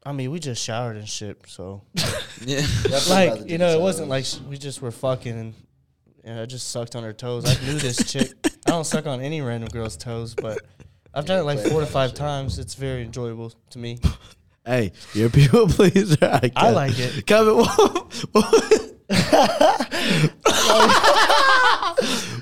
I 0.04 0.12
mean, 0.12 0.30
we 0.30 0.38
just 0.40 0.62
showered 0.62 0.96
and 0.96 1.08
shit, 1.08 1.40
so 1.46 1.82
yeah. 2.44 2.60
Definitely 2.60 2.90
rather 2.90 3.30
like 3.30 3.46
do 3.46 3.52
you 3.52 3.58
know, 3.58 3.70
it 3.70 3.80
wasn't 3.80 4.08
like 4.10 4.26
sh- 4.26 4.38
we 4.48 4.58
just 4.58 4.82
were 4.82 4.90
fucking 4.92 5.38
and. 5.38 5.54
And 6.28 6.40
I 6.40 6.44
just 6.44 6.70
sucked 6.70 6.96
on 6.96 7.04
her 7.04 7.12
toes. 7.12 7.44
I 7.46 7.54
knew 7.64 7.78
this 7.78 8.10
chick. 8.10 8.32
I 8.66 8.70
don't 8.70 8.84
suck 8.84 9.06
on 9.06 9.20
any 9.20 9.40
random 9.42 9.68
girl's 9.68 9.96
toes, 9.96 10.34
but 10.34 10.58
I've 11.14 11.24
done 11.26 11.38
it 11.40 11.44
like 11.44 11.60
four 11.60 11.80
to 11.80 11.86
five 11.86 12.14
times. 12.14 12.58
It's 12.58 12.74
very 12.74 13.02
enjoyable 13.02 13.52
to 13.70 13.78
me. 13.78 13.98
Hey, 14.68 14.90
you're 15.14 15.28
a 15.28 15.30
people 15.30 15.68
pleaser. 15.68 16.16
I, 16.20 16.50
I 16.56 16.70
like 16.72 16.98
it. 16.98 17.24
Kevin, 17.24 17.54
what, 17.56 18.12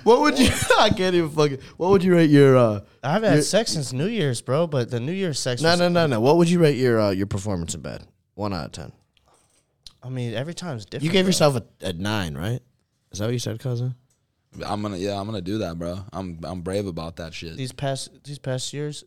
what 0.04 0.20
would 0.22 0.38
you? 0.38 0.48
I 0.78 0.90
can't 0.96 1.14
even 1.14 1.28
fucking. 1.28 1.58
What 1.76 1.90
would 1.90 2.02
you 2.02 2.14
rate 2.14 2.30
your? 2.30 2.56
uh 2.56 2.80
I 3.02 3.12
haven't 3.12 3.30
had 3.30 3.44
sex 3.44 3.72
since 3.72 3.92
New 3.92 4.06
Year's, 4.06 4.40
bro. 4.40 4.66
But 4.66 4.90
the 4.90 5.00
New 5.00 5.12
Year's 5.12 5.38
sex. 5.38 5.60
No, 5.60 5.70
was- 5.72 5.80
no, 5.80 5.88
no, 5.88 6.06
no. 6.06 6.20
What 6.20 6.38
would 6.38 6.48
you 6.48 6.60
rate 6.60 6.76
your 6.78 6.98
uh, 7.00 7.10
your 7.10 7.26
performance 7.26 7.74
in 7.74 7.82
bed? 7.82 8.06
One 8.36 8.54
out 8.54 8.64
of 8.66 8.72
ten. 8.72 8.92
I 10.02 10.08
mean, 10.08 10.34
every 10.34 10.54
time's 10.54 10.84
different. 10.84 11.04
You 11.04 11.10
gave 11.10 11.24
bro. 11.24 11.28
yourself 11.28 11.56
a, 11.56 11.64
a 11.88 11.92
nine, 11.92 12.34
right? 12.36 12.60
Is 13.12 13.18
that 13.18 13.26
what 13.26 13.32
you 13.32 13.38
said, 13.38 13.58
cousin? 13.58 13.94
I'm 14.64 14.82
gonna 14.82 14.96
yeah, 14.98 15.18
I'm 15.18 15.26
gonna 15.26 15.40
do 15.40 15.58
that, 15.58 15.78
bro. 15.78 15.98
I'm 16.12 16.38
I'm 16.44 16.60
brave 16.62 16.86
about 16.86 17.16
that 17.16 17.32
shit. 17.34 17.56
these 17.56 17.72
past 17.72 18.10
these 18.24 18.38
past 18.38 18.72
years. 18.72 19.04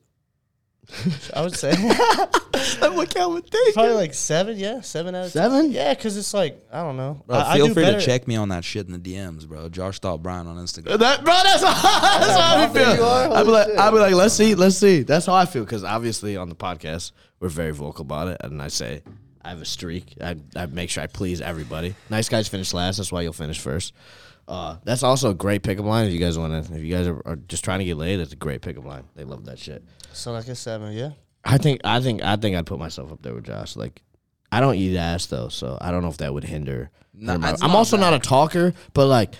I 1.33 1.41
would 1.41 1.53
say 1.53 1.71
That's 1.71 2.79
what 2.95 3.13
Calvin 3.13 3.41
thinks. 3.41 3.73
probably 3.73 3.93
like 3.95 4.13
seven. 4.13 4.57
Yeah, 4.57 4.79
seven 4.79 5.15
out 5.15 5.25
of 5.25 5.33
10. 5.33 5.41
Seven? 5.43 5.71
Yeah, 5.73 5.93
because 5.93 6.15
it's 6.15 6.33
like 6.33 6.65
I 6.71 6.81
don't 6.81 6.95
know. 6.95 7.21
Bro, 7.27 7.35
I, 7.37 7.51
I 7.53 7.55
feel 7.57 7.67
do 7.67 7.73
free 7.73 7.83
better- 7.83 7.99
to 7.99 8.05
check 8.05 8.25
me 8.25 8.37
on 8.37 8.49
that 8.49 8.63
shit 8.63 8.87
in 8.87 8.93
the 8.93 8.99
DMs, 9.13 9.45
bro. 9.45 9.67
Josh 9.67 9.99
Thought 9.99 10.23
Brian 10.23 10.47
on 10.47 10.55
Instagram. 10.57 10.97
That, 10.99 11.25
bro, 11.25 11.33
that's 11.43 11.61
how, 11.61 11.73
that's 12.19 12.39
how 12.39 12.55
I 12.57 12.67
There 12.67 12.95
feel. 12.95 13.03
I'd 13.05 13.43
be 13.43 13.49
Holy 13.49 13.51
like. 13.51 13.77
I'd 13.77 13.91
be 13.91 13.97
like, 13.97 14.13
let's 14.13 14.33
see, 14.33 14.55
let's 14.55 14.77
see. 14.77 15.03
That's 15.03 15.25
how 15.25 15.33
I 15.33 15.45
feel 15.45 15.65
because 15.65 15.83
obviously 15.83 16.37
on 16.37 16.47
the 16.47 16.55
podcast 16.55 17.11
we're 17.41 17.49
very 17.49 17.71
vocal 17.71 18.03
about 18.03 18.29
it, 18.29 18.37
and 18.41 18.61
I 18.61 18.69
say 18.69 19.03
I 19.43 19.49
have 19.49 19.61
a 19.61 19.65
streak. 19.65 20.13
I, 20.21 20.37
I 20.55 20.67
make 20.67 20.89
sure 20.89 21.03
I 21.03 21.07
please 21.07 21.41
everybody. 21.41 21.95
Nice 22.09 22.29
guys 22.29 22.47
finish 22.47 22.73
last. 22.73 22.95
That's 22.97 23.11
why 23.11 23.23
you'll 23.23 23.33
finish 23.33 23.59
first. 23.59 23.93
Uh, 24.47 24.77
that's 24.85 25.03
also 25.03 25.31
a 25.31 25.33
great 25.33 25.61
pickup 25.63 25.85
line 25.85 26.05
if 26.07 26.13
you 26.13 26.19
guys 26.19 26.37
want 26.37 26.65
to. 26.65 26.73
If 26.73 26.81
you 26.81 26.95
guys 26.95 27.07
are, 27.07 27.21
are 27.25 27.35
just 27.35 27.63
trying 27.63 27.79
to 27.79 27.85
get 27.85 27.97
laid, 27.97 28.17
that's 28.17 28.31
a 28.33 28.37
great 28.37 28.61
pickup 28.61 28.85
line. 28.85 29.03
They 29.15 29.23
love 29.25 29.45
that 29.45 29.59
shit. 29.59 29.83
So 30.13 30.31
like 30.31 30.47
a 30.47 30.55
seven. 30.55 30.93
Yeah. 30.93 31.11
I 31.43 31.57
think, 31.57 31.81
I 31.83 31.99
think, 32.01 32.23
I 32.23 32.35
think 32.37 32.55
I'd 32.55 32.65
put 32.65 32.79
myself 32.79 33.11
up 33.11 33.21
there 33.21 33.33
with 33.33 33.45
Josh. 33.45 33.75
Like, 33.75 34.01
I 34.51 34.59
don't 34.61 34.75
eat 34.75 34.95
ass 34.97 35.25
though, 35.25 35.49
so 35.49 35.77
I 35.81 35.91
don't 35.91 36.01
know 36.01 36.07
if 36.09 36.17
that 36.17 36.33
would 36.33 36.43
hinder. 36.45 36.89
No, 37.13 37.37
my- 37.37 37.49
I'm 37.51 37.59
not 37.59 37.69
also 37.71 37.97
that. 37.97 38.01
not 38.01 38.13
a 38.13 38.19
talker, 38.19 38.73
but 38.93 39.07
like, 39.07 39.33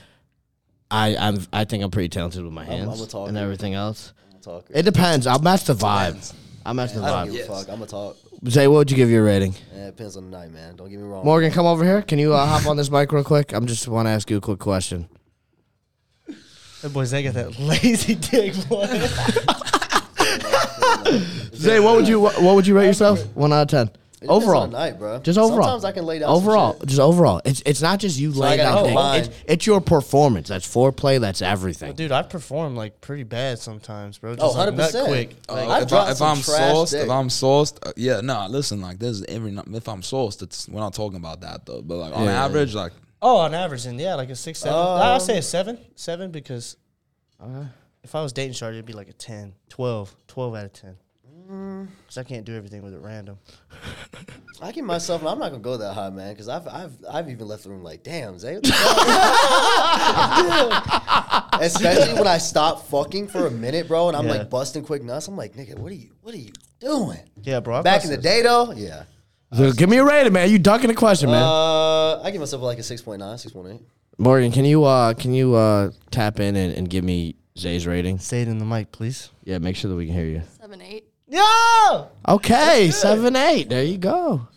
I 0.91 1.15
I'm 1.17 1.39
I 1.53 1.63
think 1.65 1.84
I'm 1.84 1.91
pretty 1.91 2.09
talented 2.09 2.43
with 2.43 2.53
my 2.53 2.61
I'm- 2.63 2.71
hands 2.71 2.99
I'm 2.99 3.05
a 3.05 3.09
talker. 3.09 3.29
and 3.29 3.38
everything 3.38 3.73
else. 3.73 4.13
I'm 4.31 4.38
a 4.38 4.41
talker. 4.41 4.73
It 4.73 4.84
depends. 4.84 5.27
I'll 5.27 5.39
match 5.39 5.63
the 5.65 5.73
vibe. 5.73 6.34
I'll 6.65 6.73
match 6.73 6.93
the 6.93 7.01
I 7.01 7.23
don't 7.25 7.29
vibe. 7.29 7.31
give 7.38 7.49
a 7.49 7.53
fuck. 7.55 7.69
I'm 7.69 7.81
a 7.81 7.85
talk. 7.85 8.17
Say, 8.45 8.68
what 8.68 8.77
would 8.77 8.91
you 8.91 8.97
give 8.97 9.09
your 9.09 9.23
rating? 9.23 9.55
Yeah, 9.73 9.88
it 9.88 9.97
depends 9.97 10.15
on 10.15 10.30
the 10.30 10.38
night, 10.38 10.51
man. 10.51 10.76
Don't 10.76 10.89
get 10.89 10.99
me 10.99 11.05
wrong. 11.05 11.26
Morgan, 11.26 11.51
come 11.51 11.65
over 11.65 11.84
here. 11.84 12.01
Can 12.03 12.19
you 12.19 12.34
uh, 12.34 12.45
hop 12.45 12.68
on 12.68 12.77
this 12.77 12.91
mic 12.91 13.11
real 13.11 13.23
quick? 13.23 13.51
I'm 13.51 13.65
just 13.65 13.88
want 13.88 14.05
to 14.05 14.11
ask 14.11 14.30
you 14.30 14.38
a 14.38 14.41
quick 14.41 14.59
question. 14.59 15.09
That 16.81 16.93
boys, 16.93 17.09
they 17.09 17.23
got 17.23 17.34
that 17.34 17.57
lazy 17.59 18.14
dick, 18.15 18.53
boy. 18.69 18.85
Zay, 21.55 21.80
what 21.80 21.95
would 21.95 22.07
you 22.07 22.19
what, 22.19 22.39
what 22.41 22.55
would 22.55 22.68
you 22.68 22.77
rate 22.77 22.85
yourself? 22.85 23.26
One 23.35 23.51
out 23.51 23.61
of 23.61 23.68
ten. 23.69 23.89
It 24.19 24.30
Overall, 24.30 24.64
on 24.64 24.72
night, 24.72 24.98
bro. 24.98 25.19
just 25.19 25.38
overall. 25.38 25.61
Sometimes 25.61 25.85
I 25.85 25.91
can 25.91 26.03
lay 26.06 26.18
down. 26.18 26.30
some 26.30 26.35
Overall, 26.38 26.80
shit. 26.80 26.88
just 26.89 26.99
overall. 26.99 27.39
It's 27.45 27.61
it's 27.68 27.84
not 27.84 27.99
just 27.99 28.18
you 28.19 28.31
I 28.31 28.35
laying 28.35 28.57
gotta 28.57 28.85
down. 28.88 28.94
know 28.95 29.11
It's, 29.14 29.30
it's 29.45 29.68
your 29.68 29.80
performance. 29.80 30.48
That's 30.48 30.68
foreplay. 30.68 31.19
That's 31.22 31.44
everything. 31.44 31.94
Dude, 31.94 32.11
I 32.11 32.23
perform 32.23 32.76
like 32.76 32.99
pretty 32.99 33.22
bad 33.23 33.60
sometimes, 33.60 34.18
bro. 34.18 34.35
Just 34.35 34.44
Oh, 34.44 34.57
like, 34.57 34.73
nut 34.73 34.91
100%. 34.91 35.06
quick. 35.06 35.35
Uh, 35.48 35.53
Like, 35.53 35.69
I've 35.69 35.84
if, 35.84 35.89
dropped 35.89 36.07
I, 36.07 36.11
if 36.14 36.22
I'm 36.23 36.38
trash 36.41 36.45
sourced, 36.73 36.91
dick. 36.91 37.03
if 37.03 37.10
I'm 37.11 37.27
sourced, 37.27 37.88
uh, 37.88 37.94
yeah, 37.95 38.22
no, 38.22 38.48
listen, 38.49 38.81
like 38.81 38.98
this 38.98 39.18
is 39.18 39.23
every. 39.27 39.52
n- 39.52 39.61
If 39.76 39.88
I'm 39.88 40.02
sourced, 40.02 40.41
it's 40.41 40.68
we're 40.68 40.80
not 40.80 40.95
talking 40.95 41.18
about 41.18 41.41
that 41.41 41.68
though. 41.68 41.84
But 41.84 41.98
like 41.98 42.15
on 42.18 42.26
Yeah. 42.26 42.44
average, 42.45 42.73
like 42.73 42.94
oh, 43.22 43.38
on 43.38 43.53
average, 43.53 43.85
and 43.85 43.99
yeah, 43.99 44.15
like 44.15 44.31
a 44.31 44.35
six, 44.35 44.57
seven. 44.57 44.80
Um, 44.80 44.88
I'll 44.99 45.19
say 45.19 45.38
a 45.38 45.41
seven, 45.44 45.77
seven 45.94 46.31
because 46.31 46.76
if 48.03 48.15
I 48.15 48.22
was 48.23 48.34
dating 48.34 48.53
Shorty, 48.53 48.77
it'd 48.77 48.85
be 48.88 48.94
like 48.94 49.10
a 49.10 49.14
10, 49.14 49.53
12, 49.69 50.15
12 50.27 50.56
out 50.56 50.65
of 50.65 50.73
ten. 50.73 50.98
Cause 51.48 52.18
I 52.18 52.24
can't 52.24 52.45
do 52.45 52.56
everything 52.56 52.82
with 52.84 52.94
it 52.94 52.99
random. 52.99 53.38
I 54.61 54.72
give 54.72 54.84
myself. 54.86 55.24
I'm 55.26 55.40
not 55.40 55.52
gonna 55.52 55.64
go 55.64 55.78
that 55.78 55.94
high, 55.94 56.10
man, 56.10 56.34
because 56.34 56.49
I've 56.49 56.68
I've 56.68 56.94
I've 57.10 57.30
even 57.30 57.48
left 57.48 57.64
the 57.64 57.69
room 57.69 57.84
like, 57.84 58.03
damn, 58.03 58.38
Zay. 58.38 58.56
what 58.56 58.64
the 58.64 58.72
fuck?" 58.72 58.98
Especially 61.61 62.14
when 62.14 62.28
I 62.28 62.38
stop 62.38 62.88
fucking 62.88 63.28
for 63.28 63.48
a 63.48 63.52
minute, 63.52 63.88
bro, 63.88 64.07
and 64.10 64.18
I'm 64.18 64.26
Yeah. 64.28 64.34
like 64.34 64.49
busting 64.49 64.84
quick 64.84 65.03
nuts. 65.03 65.28
I'm 65.28 65.38
like, 65.38 65.53
nigga, 65.56 65.78
what 65.78 65.91
are 65.91 65.95
you 65.95 66.10
what 66.22 66.34
are 66.36 66.40
you 66.40 66.52
doing? 66.80 67.19
Yeah, 67.44 67.60
bro. 67.61 67.78
I 67.78 67.82
Back 67.82 68.03
in 68.03 68.10
the 68.11 68.18
busted- 68.18 68.32
day, 68.32 68.41
though, 68.41 68.72
yeah. 68.74 69.03
So 69.53 69.72
give 69.72 69.90
me 69.90 69.98
a 69.98 70.03
rating, 70.03 70.34
man. 70.34 70.49
You 70.52 70.60
ducking 70.60 70.90
the 70.90 70.94
question, 70.95 71.30
man. 71.32 71.41
Uh, 71.41 72.22
I 72.22 72.32
give 72.32 72.41
myself 72.41 72.61
like 72.61 72.80
a 72.80 72.82
6.9, 72.82 73.18
6.8. 73.19 73.80
Morgan, 74.18 74.52
can 74.52 74.65
you 74.65 74.84
uh 74.84 75.14
can 75.14 75.34
you 75.34 75.53
uh 75.56 75.91
tap 76.11 76.40
in 76.40 76.56
and, 76.56 76.74
and 76.74 76.90
give 76.90 77.03
me 77.03 77.36
Zay's 77.57 77.86
rating? 77.88 78.19
Say 78.19 78.41
it 78.41 78.48
in 78.48 78.57
the 78.57 78.65
mic, 78.65 78.91
please. 78.91 79.30
Yeah, 79.44 79.60
make 79.60 79.76
sure 79.76 79.90
that 79.90 79.95
we 79.95 80.07
can 80.07 80.15
hear 80.15 80.26
you. 80.26 80.41
Seven, 80.60 80.82
eight. 80.82 81.06
Yo! 81.28 82.08
Okay, 82.28 82.90
seven 82.91 83.36
eight. 83.36 83.70
There 83.70 83.84
you 83.84 83.98
go. 83.98 84.48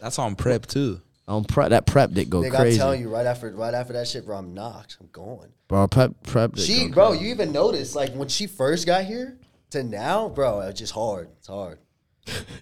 that's 0.00 0.18
on 0.18 0.34
prep 0.34 0.66
too. 0.66 1.00
On 1.28 1.44
prep, 1.44 1.70
that 1.70 1.86
prep 1.86 2.10
did 2.10 2.28
go 2.28 2.40
Nigga, 2.42 2.56
crazy, 2.56 2.76
I'm 2.80 2.84
telling 2.84 3.00
you, 3.00 3.08
right 3.08 3.24
after 3.26 3.50
right 3.52 3.72
after 3.72 3.92
that 3.92 4.08
shit, 4.08 4.26
bro, 4.26 4.36
I'm 4.38 4.52
knocked. 4.54 4.96
I'm 5.00 5.08
going. 5.12 5.50
bro. 5.68 5.86
Prep, 5.86 6.12
prep. 6.24 6.54
Did 6.54 6.64
She, 6.64 6.88
go 6.88 6.92
bro, 6.94 7.08
crazy. 7.10 7.24
you 7.26 7.30
even 7.30 7.52
noticed 7.52 7.94
like 7.94 8.12
when 8.14 8.28
she 8.28 8.46
first 8.48 8.84
got 8.86 9.04
here 9.04 9.38
to 9.70 9.82
now, 9.84 10.28
bro, 10.28 10.60
it's 10.60 10.80
just 10.80 10.92
hard. 10.92 11.28
It's 11.38 11.46
hard. 11.48 11.78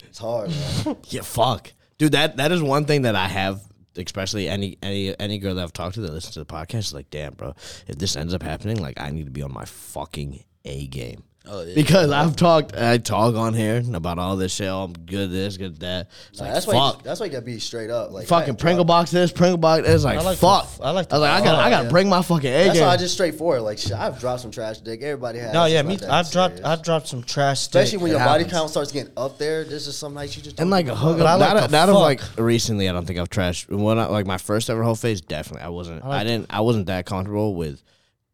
It's 0.09 0.19
hard, 0.19 0.51
bro. 0.85 0.99
Yeah, 1.09 1.23
fuck, 1.23 1.73
dude. 1.99 2.13
That 2.13 2.37
that 2.37 2.53
is 2.53 2.63
one 2.63 2.85
thing 2.85 3.03
that 3.03 3.17
I 3.17 3.27
have, 3.29 3.63
especially 3.97 4.49
any 4.49 4.77
any 4.83 5.19
any 5.19 5.39
girl 5.39 5.55
that 5.55 5.63
I've 5.63 5.73
talked 5.73 5.95
to 5.95 6.03
that 6.03 6.13
listens 6.13 6.35
to 6.35 6.41
the 6.41 6.47
podcast 6.47 6.79
is 6.79 6.95
like, 6.95 7.09
damn, 7.11 7.33
bro. 7.35 7.55
If 7.87 7.97
this 7.97 8.17
ends 8.17 8.35
up 8.35 8.43
happening, 8.43 8.77
like, 8.83 9.01
I 9.01 9.11
need 9.11 9.25
to 9.25 9.31
be 9.33 9.43
on 9.43 9.53
my 9.53 9.65
fucking 9.65 10.45
a 10.67 10.87
game. 10.89 11.25
Oh, 11.53 11.63
yeah. 11.65 11.75
Because 11.75 12.11
I've 12.13 12.37
talked, 12.37 12.77
I 12.77 12.99
talk 12.99 13.35
on 13.35 13.55
here 13.55 13.83
about 13.93 14.21
all 14.21 14.37
this 14.37 14.55
shit. 14.55 14.69
Oh, 14.69 14.85
I'm 14.85 14.93
good 14.93 15.23
at 15.25 15.31
this, 15.33 15.57
good 15.57 15.73
at 15.73 15.81
that. 15.81 16.09
It's 16.31 16.39
Nah, 16.39 16.45
like, 16.47 16.55
that's 16.55 16.67
why. 16.67 16.75
You, 16.75 16.81
fuck. 16.93 17.03
that's 17.03 17.19
why 17.19 17.27
you 17.27 17.33
gotta 17.33 17.45
be 17.45 17.59
straight 17.59 17.91
up. 17.91 18.13
Like 18.13 18.29
fucking 18.29 18.55
I- 18.55 18.57
Pringle 18.57 18.85
box 18.85 19.11
this, 19.11 19.33
Pringle 19.33 19.59
box. 19.59 19.89
It's 19.89 20.05
like, 20.05 20.19
I 20.19 20.23
like 20.23 20.39
fuck. 20.39 20.77
the- 20.77 20.85
I 20.85 20.91
like 20.91 21.09
the- 21.09 21.17
I 21.17 21.19
was 21.19 21.23
like, 21.29 21.43
I 21.43 21.45
got, 21.45 21.53
to 21.57 21.59
I 21.63 21.71
got 21.71 21.79
to 21.81 21.85
yeah. 21.87 21.91
bring 21.91 22.09
my 22.09 22.23
fucking 22.23 22.49
A 22.51 22.65
That's 22.67 22.79
game. 22.79 22.87
why 22.87 22.93
I 22.95 22.97
just 22.97 23.15
straightforward. 23.15 23.63
Like 23.63 23.79
shit, 23.79 23.93
I've 23.93 24.21
dropped 24.21 24.43
some 24.43 24.53
trash 24.53 24.79
dick. 24.79 25.03
Everybody 25.03 25.41
has. 25.41 25.53
No, 25.53 25.65
It's 25.65 25.73
yeah, 25.75 25.83
not 25.83 25.89
me. 25.89 25.97
that 25.97 26.11
I've 26.11 26.31
dropped. 26.31 26.55
serious. 26.59 26.67
I've 26.67 26.83
dropped 26.85 27.09
some 27.09 27.23
trash. 27.25 27.59
Especially 27.63 27.91
dick. 27.93 28.01
when 28.03 28.11
It 28.11 28.15
your 28.15 28.21
body 28.25 28.45
happens. 28.45 28.53
count 28.59 28.71
starts 28.71 28.93
getting 28.93 29.13
up 29.17 29.37
there. 29.39 29.65
There's 29.65 29.87
just 29.87 29.99
some 29.99 30.15
nights 30.15 30.37
you 30.37 30.43
just 30.45 30.61
and 30.61 30.67
don't 30.67 30.71
like 30.71 30.87
a 30.87 30.91
give 30.91 30.99
hook 30.99 31.19
But 31.19 31.27
I 31.27 31.33
up. 31.33 31.41
like 31.41 31.49
Not, 31.55 31.59
to 31.59 31.65
of- 31.65 31.71
not 31.73 31.89
of 31.89 31.95
fuck. 31.97 32.03
like 32.03 32.21
recently. 32.39 32.89
I 32.89 32.93
don't 32.93 33.07
think 33.07 33.19
I've 33.19 33.29
trashed. 33.31 33.69
When 33.71 33.99
I, 33.99 34.07
like 34.07 34.27
my 34.27 34.39
first 34.39 34.71
ever 34.71 34.85
whole 34.85 34.95
phase, 34.95 35.21
definitely 35.21 35.65
I 35.65 35.69
wasn't. 35.71 36.05
I, 36.05 36.09
like- 36.09 36.27
didn't. 36.29 36.47
I 36.51 36.61
wasn't 36.61 36.87
that 36.87 37.07
comfortable 37.07 37.55
with 37.57 37.83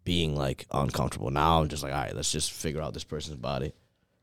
being 0.06 0.34
like 0.34 0.64
uncomfortable. 0.72 1.30
Now 1.30 1.60
I'm 1.60 1.68
just 1.68 1.82
like, 1.82 1.92
all 1.92 1.98
right, 2.00 2.16
let's 2.16 2.32
just 2.32 2.52
figure 2.52 2.80
out 2.80 2.94
this 2.94 3.04
person's 3.04 3.36
body. 3.36 3.74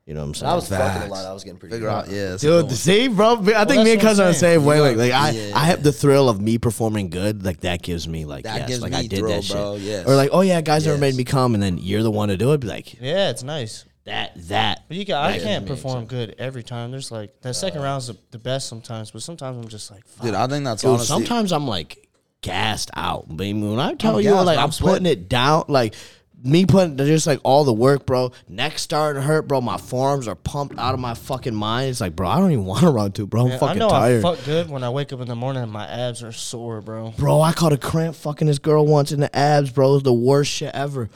You 0.08 0.14
know 0.14 0.20
what 0.22 0.28
I'm 0.28 0.34
saying? 0.34 0.52
I 0.52 0.56
was 0.56 0.68
fucking 0.68 0.86
a 0.86 1.00
Facts. 1.02 1.12
lot. 1.12 1.26
I 1.26 1.32
was 1.34 1.44
getting 1.46 1.60
pretty. 1.60 1.76
Figure 1.76 1.88
out, 1.88 2.10
yeah. 2.10 2.32
that's 2.32 2.44
a 2.44 2.48
good 2.48 2.58
Dude, 2.64 2.66
one. 2.66 2.76
see, 2.76 3.08
bro, 3.08 3.32
I 3.34 3.36
think 3.38 3.48
me 3.48 3.54
and 3.54 3.78
what 3.86 3.92
I'm 3.92 4.00
cousin 4.00 4.26
are 4.26 4.28
the 4.30 4.34
same 4.34 4.66
way. 4.66 4.82
Like, 4.82 4.98
like 4.98 5.12
I, 5.14 5.30
Yeah. 5.30 5.52
I 5.56 5.66
have 5.68 5.82
the 5.84 5.94
thrill 5.94 6.28
of 6.28 6.42
me 6.42 6.58
performing 6.58 7.10
good. 7.10 7.46
Like 7.46 7.62
that 7.62 7.82
gives 7.82 8.06
me 8.08 8.26
like, 8.26 8.44
That 8.44 8.58
yes, 8.62 8.68
gives 8.68 8.82
like 8.82 8.92
me 8.92 8.98
I 8.98 9.08
did 9.08 9.20
thrill, 9.20 9.32
that 9.36 9.44
shit. 9.46 9.56
bro, 9.56 9.76
yes. 9.76 10.06
Or 10.08 10.16
like, 10.16 10.32
oh 10.34 10.42
yeah, 10.42 10.60
guys 10.60 10.86
never 10.86 10.96
Yes. 10.96 11.02
made 11.02 11.16
me 11.16 11.24
come, 11.24 11.54
and 11.54 11.64
then 11.64 11.78
you're 11.78 12.04
the 12.04 12.12
one 12.12 12.28
to 12.30 12.36
do 12.38 12.52
it. 12.52 12.60
Be 12.60 12.68
like 12.68 13.00
Yeah, 13.00 13.30
it's 13.30 13.44
nice. 13.44 13.86
that, 14.04 14.34
that. 14.50 14.84
But 14.90 14.98
you 14.98 15.06
can, 15.06 15.16
I 15.16 15.40
can't 15.40 15.66
gives 15.66 15.70
me 15.70 15.76
perform 15.78 16.06
good 16.06 16.36
every 16.38 16.64
time. 16.64 16.92
There's 16.92 17.10
like 17.10 17.40
that 17.42 17.54
second 17.54 17.80
uh, 17.80 17.84
round's 17.86 18.08
the, 18.08 18.18
the 18.32 18.40
best 18.40 18.68
sometimes, 18.68 19.12
but 19.12 19.22
sometimes 19.22 19.58
I'm 19.58 19.70
just 19.70 19.90
like, 19.90 20.06
fuck. 20.06 20.26
Dude, 20.26 20.36
I 20.36 20.48
think 20.48 20.66
that's 20.66 20.82
Dude, 20.82 20.90
honestly. 20.90 21.08
sometimes 21.08 21.54
I'm 21.54 21.66
like 21.66 22.03
gassed 22.44 22.92
out. 22.94 23.26
But 23.28 23.48
when 23.48 23.80
I 23.80 23.96
tell 23.96 24.18
I'm 24.18 24.22
you, 24.22 24.30
gassed, 24.32 24.46
like 24.46 24.58
I'm 24.60 24.66
I'm, 24.66 24.72
putting 24.72 25.08
it 25.08 25.28
down, 25.28 25.66
like 25.68 25.96
me 26.44 26.66
putting 26.66 26.98
just 26.98 27.26
like 27.26 27.40
all 27.44 27.64
the 27.64 27.74
work, 27.74 28.06
bro. 28.06 28.32
Neck 28.50 28.78
starting 28.78 29.22
to 29.22 29.26
hurt, 29.26 29.48
bro. 29.48 29.62
My 29.62 29.78
forearms 29.78 30.28
are 30.28 30.36
pumped 30.36 30.78
out 30.78 30.94
of 30.94 31.00
my 31.00 31.14
fucking 31.14 31.56
mind. 31.56 31.90
It's 31.90 32.02
like, 32.02 32.16
bro, 32.16 32.28
I 32.28 32.40
don't 32.40 32.52
even 32.52 32.66
want 32.66 32.82
to 32.82 32.90
run 32.90 33.12
to, 33.14 33.26
bro. 33.26 33.44
I'm 33.44 33.48
Man, 33.50 33.56
I 33.56 33.60
fucking 33.60 33.80
know 33.80 33.90
tired. 33.90 34.26
I 34.26 34.36
fuck 34.36 34.46
good 34.46 34.70
when 34.70 34.84
I 34.84 34.90
wake 34.90 35.14
up 35.14 35.22
in 35.22 35.28
the 35.28 35.36
morning 35.36 35.64
and 35.64 35.72
my 35.72 35.88
abs 35.88 36.22
are 36.22 36.34
sore, 36.34 36.82
bro. 36.82 37.14
Bro, 37.18 37.42
I 37.42 37.54
caught 37.54 37.74
a 37.74 37.78
cramp 37.78 38.16
fucking 38.16 38.48
this 38.48 38.60
girl 38.60 38.86
once 38.86 39.12
in 39.12 39.22
the 39.22 39.34
abs, 39.36 39.72
bro. 39.72 39.92
It 39.92 39.94
was 39.94 40.04
the 40.04 40.14
worst 40.14 40.52
shit 40.52 40.76
ever. 40.76 41.10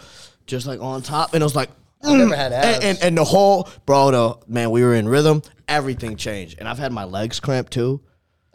Just 0.46 0.66
like 0.66 0.80
on 0.80 1.02
top, 1.02 1.34
and 1.34 1.42
it 1.42 1.46
was 1.46 1.56
like, 1.56 1.70
I've 2.02 2.16
never 2.16 2.32
mm, 2.32 2.38
had 2.38 2.54
abs. 2.54 2.86
and, 2.86 2.98
and 3.02 3.18
the 3.18 3.26
whole, 3.26 3.68
bro, 3.86 4.12
the 4.12 4.38
man, 4.48 4.72
we 4.72 4.82
were 4.82 4.96
in 4.96 5.10
rhythm. 5.10 5.42
Everything 5.68 6.16
changed, 6.16 6.58
and 6.60 6.70
I've 6.70 6.80
had 6.80 6.94
my 6.94 7.04
legs 7.04 7.42
cramp 7.42 7.70
too. 7.70 8.00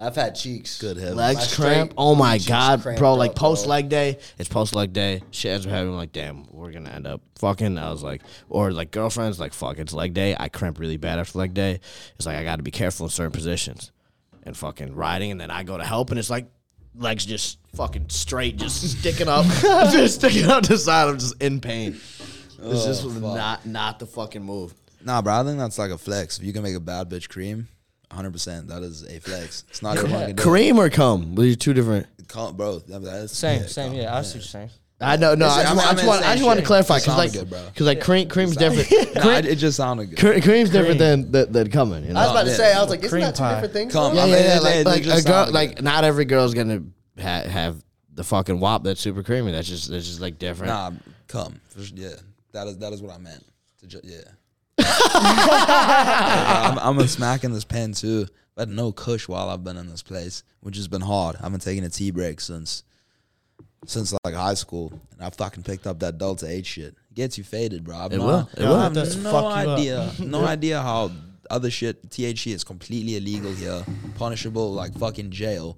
I've 0.03 0.17
had 0.17 0.35
cheeks. 0.35 0.81
Good 0.81 0.97
heavens. 0.97 1.17
Legs 1.17 1.55
cramp. 1.55 1.95
Oh 1.97 2.17
my 2.17 2.39
god, 2.39 2.83
cramped 2.83 2.99
bro! 2.99 3.15
Like 3.15 3.31
up, 3.31 3.37
bro. 3.37 3.51
post 3.51 3.67
leg 3.67 3.89
day. 3.89 4.19
It's 4.37 4.49
post 4.49 4.75
leg 4.75 4.93
day. 4.93 5.23
Shit 5.31 5.53
ends 5.53 5.67
up 5.67 5.71
happening. 5.73 5.95
Like, 5.95 6.11
damn, 6.11 6.45
we're 6.51 6.73
gonna 6.73 6.91
end 6.91 7.07
up 7.07 7.21
fucking. 7.39 7.79
I 7.79 7.91
was 7.91 8.03
like, 8.03 8.23
or 8.49 8.73
like 8.73 8.91
girlfriends, 8.91 9.39
like, 9.39 9.53
fuck, 9.53 9.79
it's 9.79 9.93
leg 9.93 10.13
day. 10.13 10.35
I 10.39 10.49
cramp 10.49 10.81
really 10.81 10.97
bad 10.97 11.21
after 11.21 11.39
leg 11.39 11.55
day. 11.55 11.79
It's 12.17 12.27
like 12.27 12.37
I 12.37 12.43
got 12.43 12.57
to 12.57 12.65
be 12.65 12.73
careful 12.73 13.07
in 13.07 13.11
certain 13.11 13.31
positions, 13.31 13.93
and 14.43 14.57
fucking 14.57 14.97
riding, 14.97 15.31
and 15.31 15.41
then 15.41 15.53
I 15.53 15.63
go 15.63 15.79
to 15.79 15.85
help, 15.85 16.11
and 16.11 16.19
it's 16.19 16.31
like 16.31 16.47
legs 16.97 17.25
just 17.25 17.59
fucking 17.75 18.07
straight, 18.09 18.57
just 18.57 18.83
sticking 18.99 19.29
up, 19.29 19.47
just 19.93 20.17
sticking 20.17 20.51
out 20.51 20.67
the 20.67 20.79
side. 20.79 21.09
I'm 21.11 21.19
just 21.19 21.41
in 21.41 21.61
pain. 21.61 21.93
It's 21.93 22.59
oh, 22.61 22.87
just 22.87 23.21
not 23.21 23.67
not 23.67 24.01
the 24.01 24.07
fucking 24.07 24.43
move. 24.43 24.75
Nah, 25.05 25.23
bro, 25.23 25.41
I 25.41 25.45
think 25.45 25.59
that's 25.59 25.79
like 25.79 25.93
a 25.93 25.99
flex. 25.99 26.39
If 26.39 26.45
you 26.45 26.53
can 26.53 26.63
make 26.65 26.77
a 26.77 26.81
bad 26.81 27.09
bitch 27.09 27.29
cream, 27.29 27.69
100%, 28.15 28.69
that 28.69 28.83
is 28.83 29.03
a 29.05 29.19
flex. 29.21 29.65
It's 29.71 29.83
not 29.83 29.97
everyone 29.97 30.27
can 30.27 30.37
do 30.37 30.43
it. 30.43 30.45
Cream 30.45 30.79
or 30.79 30.91
cum? 30.91 31.35
These 31.35 31.55
are 31.55 31.59
two 31.59 31.75
different. 31.75 32.07
Call- 32.29 32.53
Bro, 32.53 32.81
that- 32.81 33.03
that's 33.03 33.37
Same, 33.37 33.63
yeah, 33.63 33.67
same. 33.69 33.91
call- 33.93 34.01
Yeah, 34.01 34.17
I 34.17 34.23
see 34.23 34.29
what 34.29 34.35
you're 34.37 34.43
saying. 34.43 34.71
I 35.01 35.17
know, 35.17 35.35
no. 35.35 35.47
It's- 35.47 35.59
I 35.59 35.63
just, 35.63 35.71
I 35.71 35.73
mean- 35.73 35.77
want, 35.77 35.83
I 35.85 35.89
I 35.89 35.95
just 35.95 36.03
mean, 36.03 36.07
want, 36.07 36.21
it's 36.21 36.27
I 36.29 36.35
just 36.37 36.45
want 36.47 36.57
to 36.59 36.61
shit. 36.63 36.67
clarify 36.69 36.95
It 36.95 36.99
because 36.99 37.05
sounded 37.07 37.23
like, 37.23 37.33
good, 37.33 37.51
bro. 37.51 37.67
because 37.67 37.87
like 37.89 38.01
cream, 38.01 38.29
cream's 38.29 38.57
different. 38.57 39.15
Nah, 39.17 39.23
Cream, 39.23 39.35
it, 39.35 39.47
it 39.47 39.57
just 39.57 39.77
sounded 39.77 40.07
good. 40.11 40.19
cre- 40.19 40.41
cream's 40.49 40.71
different 40.71 40.99
than 41.01 41.33
than, 41.33 41.51
than 41.53 41.71
coming. 41.71 42.05
You 42.05 42.13
know? 42.13 42.21
I 42.21 42.23
was 42.25 42.31
about 42.31 42.45
to 42.45 42.51
yeah. 42.51 42.57
say, 42.57 42.73
I 42.73 42.81
was 42.81 42.91
like, 42.91 43.01
isn't 43.01 43.11
Cream 43.11 43.23
that 43.25 43.35
two 43.35 43.41
pie. 43.43 43.55
different 43.55 43.73
things? 43.73 43.93
Come 43.93 44.15
though? 44.15 44.21
on. 44.23 44.29
Yeah, 44.29 44.35
I 44.35 44.39
yeah, 44.39 44.43
mean, 44.43 44.45
yeah. 44.45 44.57
it- 44.57 44.63
Like, 44.63 44.75
it 44.77 44.87
like 44.87 45.03
just 45.03 45.25
a 45.25 45.29
girl, 45.29 45.35
sounded 45.47 45.55
like 45.55 45.83
not 45.83 46.05
every 46.05 46.25
girl's 46.25 46.55
gonna 46.55 46.83
ha- 47.21 47.43
have 47.49 47.83
the 48.15 48.23
fucking 48.23 48.61
wop 48.61 48.85
that's 48.85 49.01
super 49.01 49.23
creamy. 49.25 49.51
That's 49.51 49.67
just 49.69 49.91
that's 49.91 50.07
just 50.07 50.21
like 50.21 50.39
different. 50.39 50.73
Nah, 50.73 50.93
come. 51.27 51.61
For 51.71 51.83
sure, 51.83 51.97
Yeah, 51.99 52.15
that 52.53 52.69
is 52.69 52.79
that 52.79 52.93
is 52.93 53.03
what 53.03 53.13
I 53.13 53.19
meant. 53.19 53.45
To 53.81 53.87
ju- 53.89 54.01
yeah. 54.05 54.19
I'm, 54.79 56.79
I'm 56.79 56.97
gonna 56.97 57.09
smack 57.09 57.45
in 57.45 57.53
this 57.53 57.65
pen 57.65 57.93
too. 57.93 58.27
I've 58.57 58.69
had 58.69 58.77
no 58.77 58.93
kush 58.93 59.29
while 59.29 59.49
I've 59.49 59.65
been 59.65 59.77
in 59.77 59.89
this 59.89 60.03
place, 60.03 60.45
which 60.61 60.77
has 60.77 60.89
been 60.89 61.01
hard. 61.01 61.37
I 61.37 61.43
haven't 61.43 61.61
taken 61.61 61.85
a 61.85 61.89
tea 61.89 62.11
break 62.11 62.41
since 62.41 62.85
since 63.87 64.15
like 64.25 64.35
high 64.35 64.55
school, 64.55 64.93
and 65.13 65.23
I 65.23 65.31
fucking 65.31 65.63
picked 65.65 65.87
up 65.87 65.99
that 66.01 66.19
Delta 66.19 66.49
Eight 66.49 66.67
shit. 66.67 66.97
Gets 67.15 67.39
you 67.39 67.45
faded, 67.45 67.85
bro. 67.85 67.97
I've 67.97 68.13
It 68.13 68.19
no, 68.19 68.27
will. 68.27 68.51
It 68.57 68.65
I 68.65 68.69
will. 68.69 68.79
have 68.79 68.97
It 68.97 69.17
no 69.19 69.31
fuck 69.33 69.45
you 69.65 69.71
up. 69.71 69.79
idea, 69.79 70.13
no 70.21 70.45
idea 70.45 70.81
how 70.81 71.11
other 71.51 71.71
shit 71.71 72.09
THC 72.09 72.55
is 72.55 72.65
completely 72.65 73.17
illegal 73.17 73.53
here, 73.53 73.85
punishable 74.17 74.73
like 74.73 74.97
fucking 74.99 75.31
jail. 75.31 75.77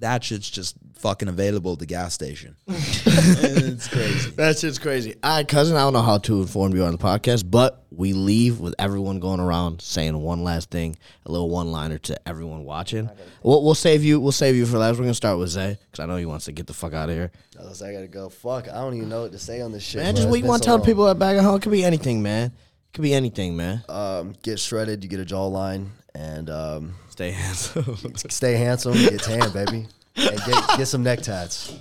That 0.00 0.24
shit's 0.24 0.50
just 0.50 0.76
fucking 0.96 1.28
available 1.28 1.74
at 1.74 1.78
the 1.78 1.86
gas 1.86 2.12
station. 2.12 2.56
it's 2.66 3.88
crazy. 3.88 4.30
That 4.30 4.58
shit's 4.58 4.78
crazy. 4.78 5.14
All 5.22 5.36
right, 5.36 5.48
cousin, 5.48 5.76
I 5.76 5.80
don't 5.80 5.92
know 5.92 6.02
how 6.02 6.18
to 6.18 6.40
inform 6.40 6.74
you 6.74 6.84
on 6.84 6.92
the 6.92 6.98
podcast, 6.98 7.50
but 7.50 7.84
we 7.90 8.12
leave 8.12 8.60
with 8.60 8.74
everyone 8.78 9.18
going 9.18 9.40
around 9.40 9.82
saying 9.82 10.16
one 10.16 10.44
last 10.44 10.70
thing, 10.70 10.96
a 11.26 11.32
little 11.32 11.50
one 11.50 11.72
liner 11.72 11.98
to 11.98 12.28
everyone 12.28 12.64
watching. 12.64 13.10
We'll, 13.42 13.62
we'll 13.62 13.74
save 13.74 14.04
you. 14.04 14.20
We'll 14.20 14.32
save 14.32 14.56
you 14.56 14.66
for 14.66 14.78
last. 14.78 14.96
We're 14.96 15.04
gonna 15.04 15.14
start 15.14 15.38
with 15.38 15.50
Zay 15.50 15.78
because 15.90 16.02
I 16.02 16.06
know 16.06 16.16
he 16.16 16.26
wants 16.26 16.44
to 16.46 16.52
get 16.52 16.66
the 16.66 16.74
fuck 16.74 16.92
out 16.92 17.08
of 17.08 17.14
here. 17.14 17.30
I 17.58 17.62
I 17.62 17.92
gotta 17.92 18.08
go. 18.08 18.28
Fuck, 18.28 18.68
I 18.68 18.74
don't 18.74 18.94
even 18.94 19.08
know 19.08 19.22
what 19.22 19.32
to 19.32 19.38
say 19.38 19.60
on 19.60 19.72
this 19.72 19.82
shit. 19.82 20.02
Man, 20.02 20.14
just 20.14 20.26
It's 20.26 20.30
what 20.30 20.40
you 20.40 20.46
want 20.46 20.62
to 20.62 20.66
tell 20.66 20.80
people 20.80 21.08
at 21.08 21.18
back 21.18 21.36
at 21.36 21.44
home. 21.44 21.56
It 21.56 21.62
could 21.62 21.72
be 21.72 21.84
anything, 21.84 22.22
man. 22.22 22.46
It 22.46 22.94
could 22.94 23.02
be 23.02 23.14
anything, 23.14 23.56
man. 23.56 23.84
Um, 23.88 24.34
get 24.42 24.58
shredded, 24.58 25.04
you 25.04 25.10
get 25.10 25.20
a 25.20 25.24
jawline, 25.24 25.88
and 26.14 26.48
um, 26.50 26.94
Stay 27.10 27.30
handsome. 27.30 28.14
stay 28.16 28.54
handsome, 28.54 28.94
get 28.94 29.20
tan, 29.22 29.50
baby, 29.52 29.86
and 30.16 30.40
get, 30.46 30.78
get 30.78 30.86
some 30.88 31.02
neck 31.02 31.20
tats. 31.22 31.74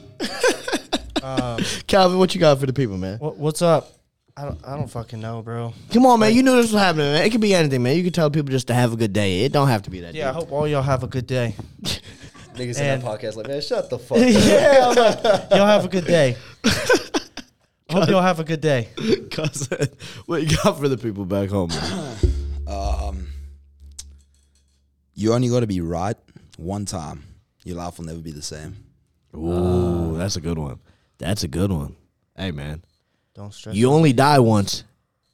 Calvin, 1.88 2.18
what 2.18 2.34
you 2.34 2.42
got 2.42 2.60
for 2.60 2.66
the 2.66 2.74
people, 2.74 2.98
man? 2.98 3.18
What, 3.20 3.38
what's 3.38 3.62
up? 3.62 3.94
I 4.38 4.46
don't, 4.46 4.60
I 4.66 4.76
don't 4.78 4.88
fucking 4.88 5.20
know, 5.20 5.42
bro. 5.42 5.74
Come 5.92 6.06
on, 6.06 6.20
man. 6.22 6.34
You 6.34 6.44
knew 6.44 6.56
this 6.56 6.72
was 6.72 6.82
happening, 6.82 7.12
man. 7.12 7.26
It 7.26 7.30
could 7.32 7.42
be 7.42 7.54
anything, 7.54 7.84
man. 7.84 7.98
You 7.98 8.04
can 8.04 8.14
tell 8.14 8.30
people 8.30 8.50
just 8.52 8.68
to 8.68 8.74
have 8.74 8.94
a 8.94 8.96
good 8.96 9.12
day. 9.12 9.42
It 9.44 9.52
don't 9.52 9.68
have 9.68 9.82
to 9.84 9.90
be 9.90 10.00
that. 10.02 10.14
Yeah, 10.14 10.30
I 10.30 10.34
hope 10.34 10.52
all 10.52 10.66
y'all 10.68 10.82
have 10.82 11.04
a 11.04 11.08
good 11.08 11.28
day. 11.28 11.56
Niggas 12.56 12.80
And- 12.80 13.02
in 13.02 13.02
that 13.02 13.02
podcast 13.02 13.36
like, 13.36 13.48
man, 13.48 13.62
shut 13.62 13.90
the 13.90 14.00
fuck 14.00 14.18
up. 14.22 14.24
yeah, 14.28 14.80
I'm 14.90 14.96
like, 14.96 15.50
y'all 15.52 15.66
have 15.68 15.86
a 15.86 15.90
good 15.90 16.06
day. 16.06 16.38
I 16.66 17.94
hope 17.94 18.10
y'all 18.10 18.22
have 18.22 18.40
a 18.40 18.44
good 18.46 18.62
day. 18.62 18.90
Cousin, 19.32 19.88
what 20.26 20.42
you 20.44 20.56
got 20.58 20.78
for 20.80 20.88
the 20.88 20.98
people 20.98 21.26
back 21.26 21.50
home, 21.50 21.70
man? 21.70 22.16
Um, 22.70 23.26
you 25.20 25.34
only 25.34 25.50
got 25.50 25.60
to 25.60 25.68
be 25.68 25.82
right 25.82 26.16
one 26.58 26.86
time. 26.86 27.24
Your 27.66 27.76
life 27.76 27.98
will 27.98 28.06
never 28.06 28.20
be 28.20 28.32
the 28.32 28.42
same. 28.42 28.78
Ooh, 29.36 30.16
that's 30.18 30.38
a 30.38 30.42
good 30.42 30.58
one. 30.58 30.80
That's 31.18 31.44
a 31.44 31.48
good 31.50 31.72
one. 31.72 31.98
Hey, 32.38 32.52
man. 32.52 32.84
Don't 33.36 33.54
stress. 33.54 33.76
You 33.76 33.92
only 33.92 34.14
die 34.14 34.40
once, 34.40 34.86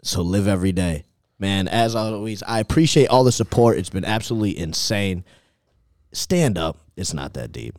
so 0.01 0.23
live 0.23 0.47
every 0.47 0.71
day. 0.71 1.05
Man, 1.37 1.67
as 1.67 1.93
always, 1.93 2.41
I 2.43 2.59
appreciate 2.61 3.09
all 3.09 3.23
the 3.23 3.31
support. 3.31 3.77
It's 3.77 3.91
been 3.91 4.05
absolutely 4.05 4.57
insane. 4.57 5.23
Stand 6.13 6.57
up. 6.57 6.79
It's 6.95 7.13
not 7.13 7.33
that 7.35 7.51
deep. 7.51 7.75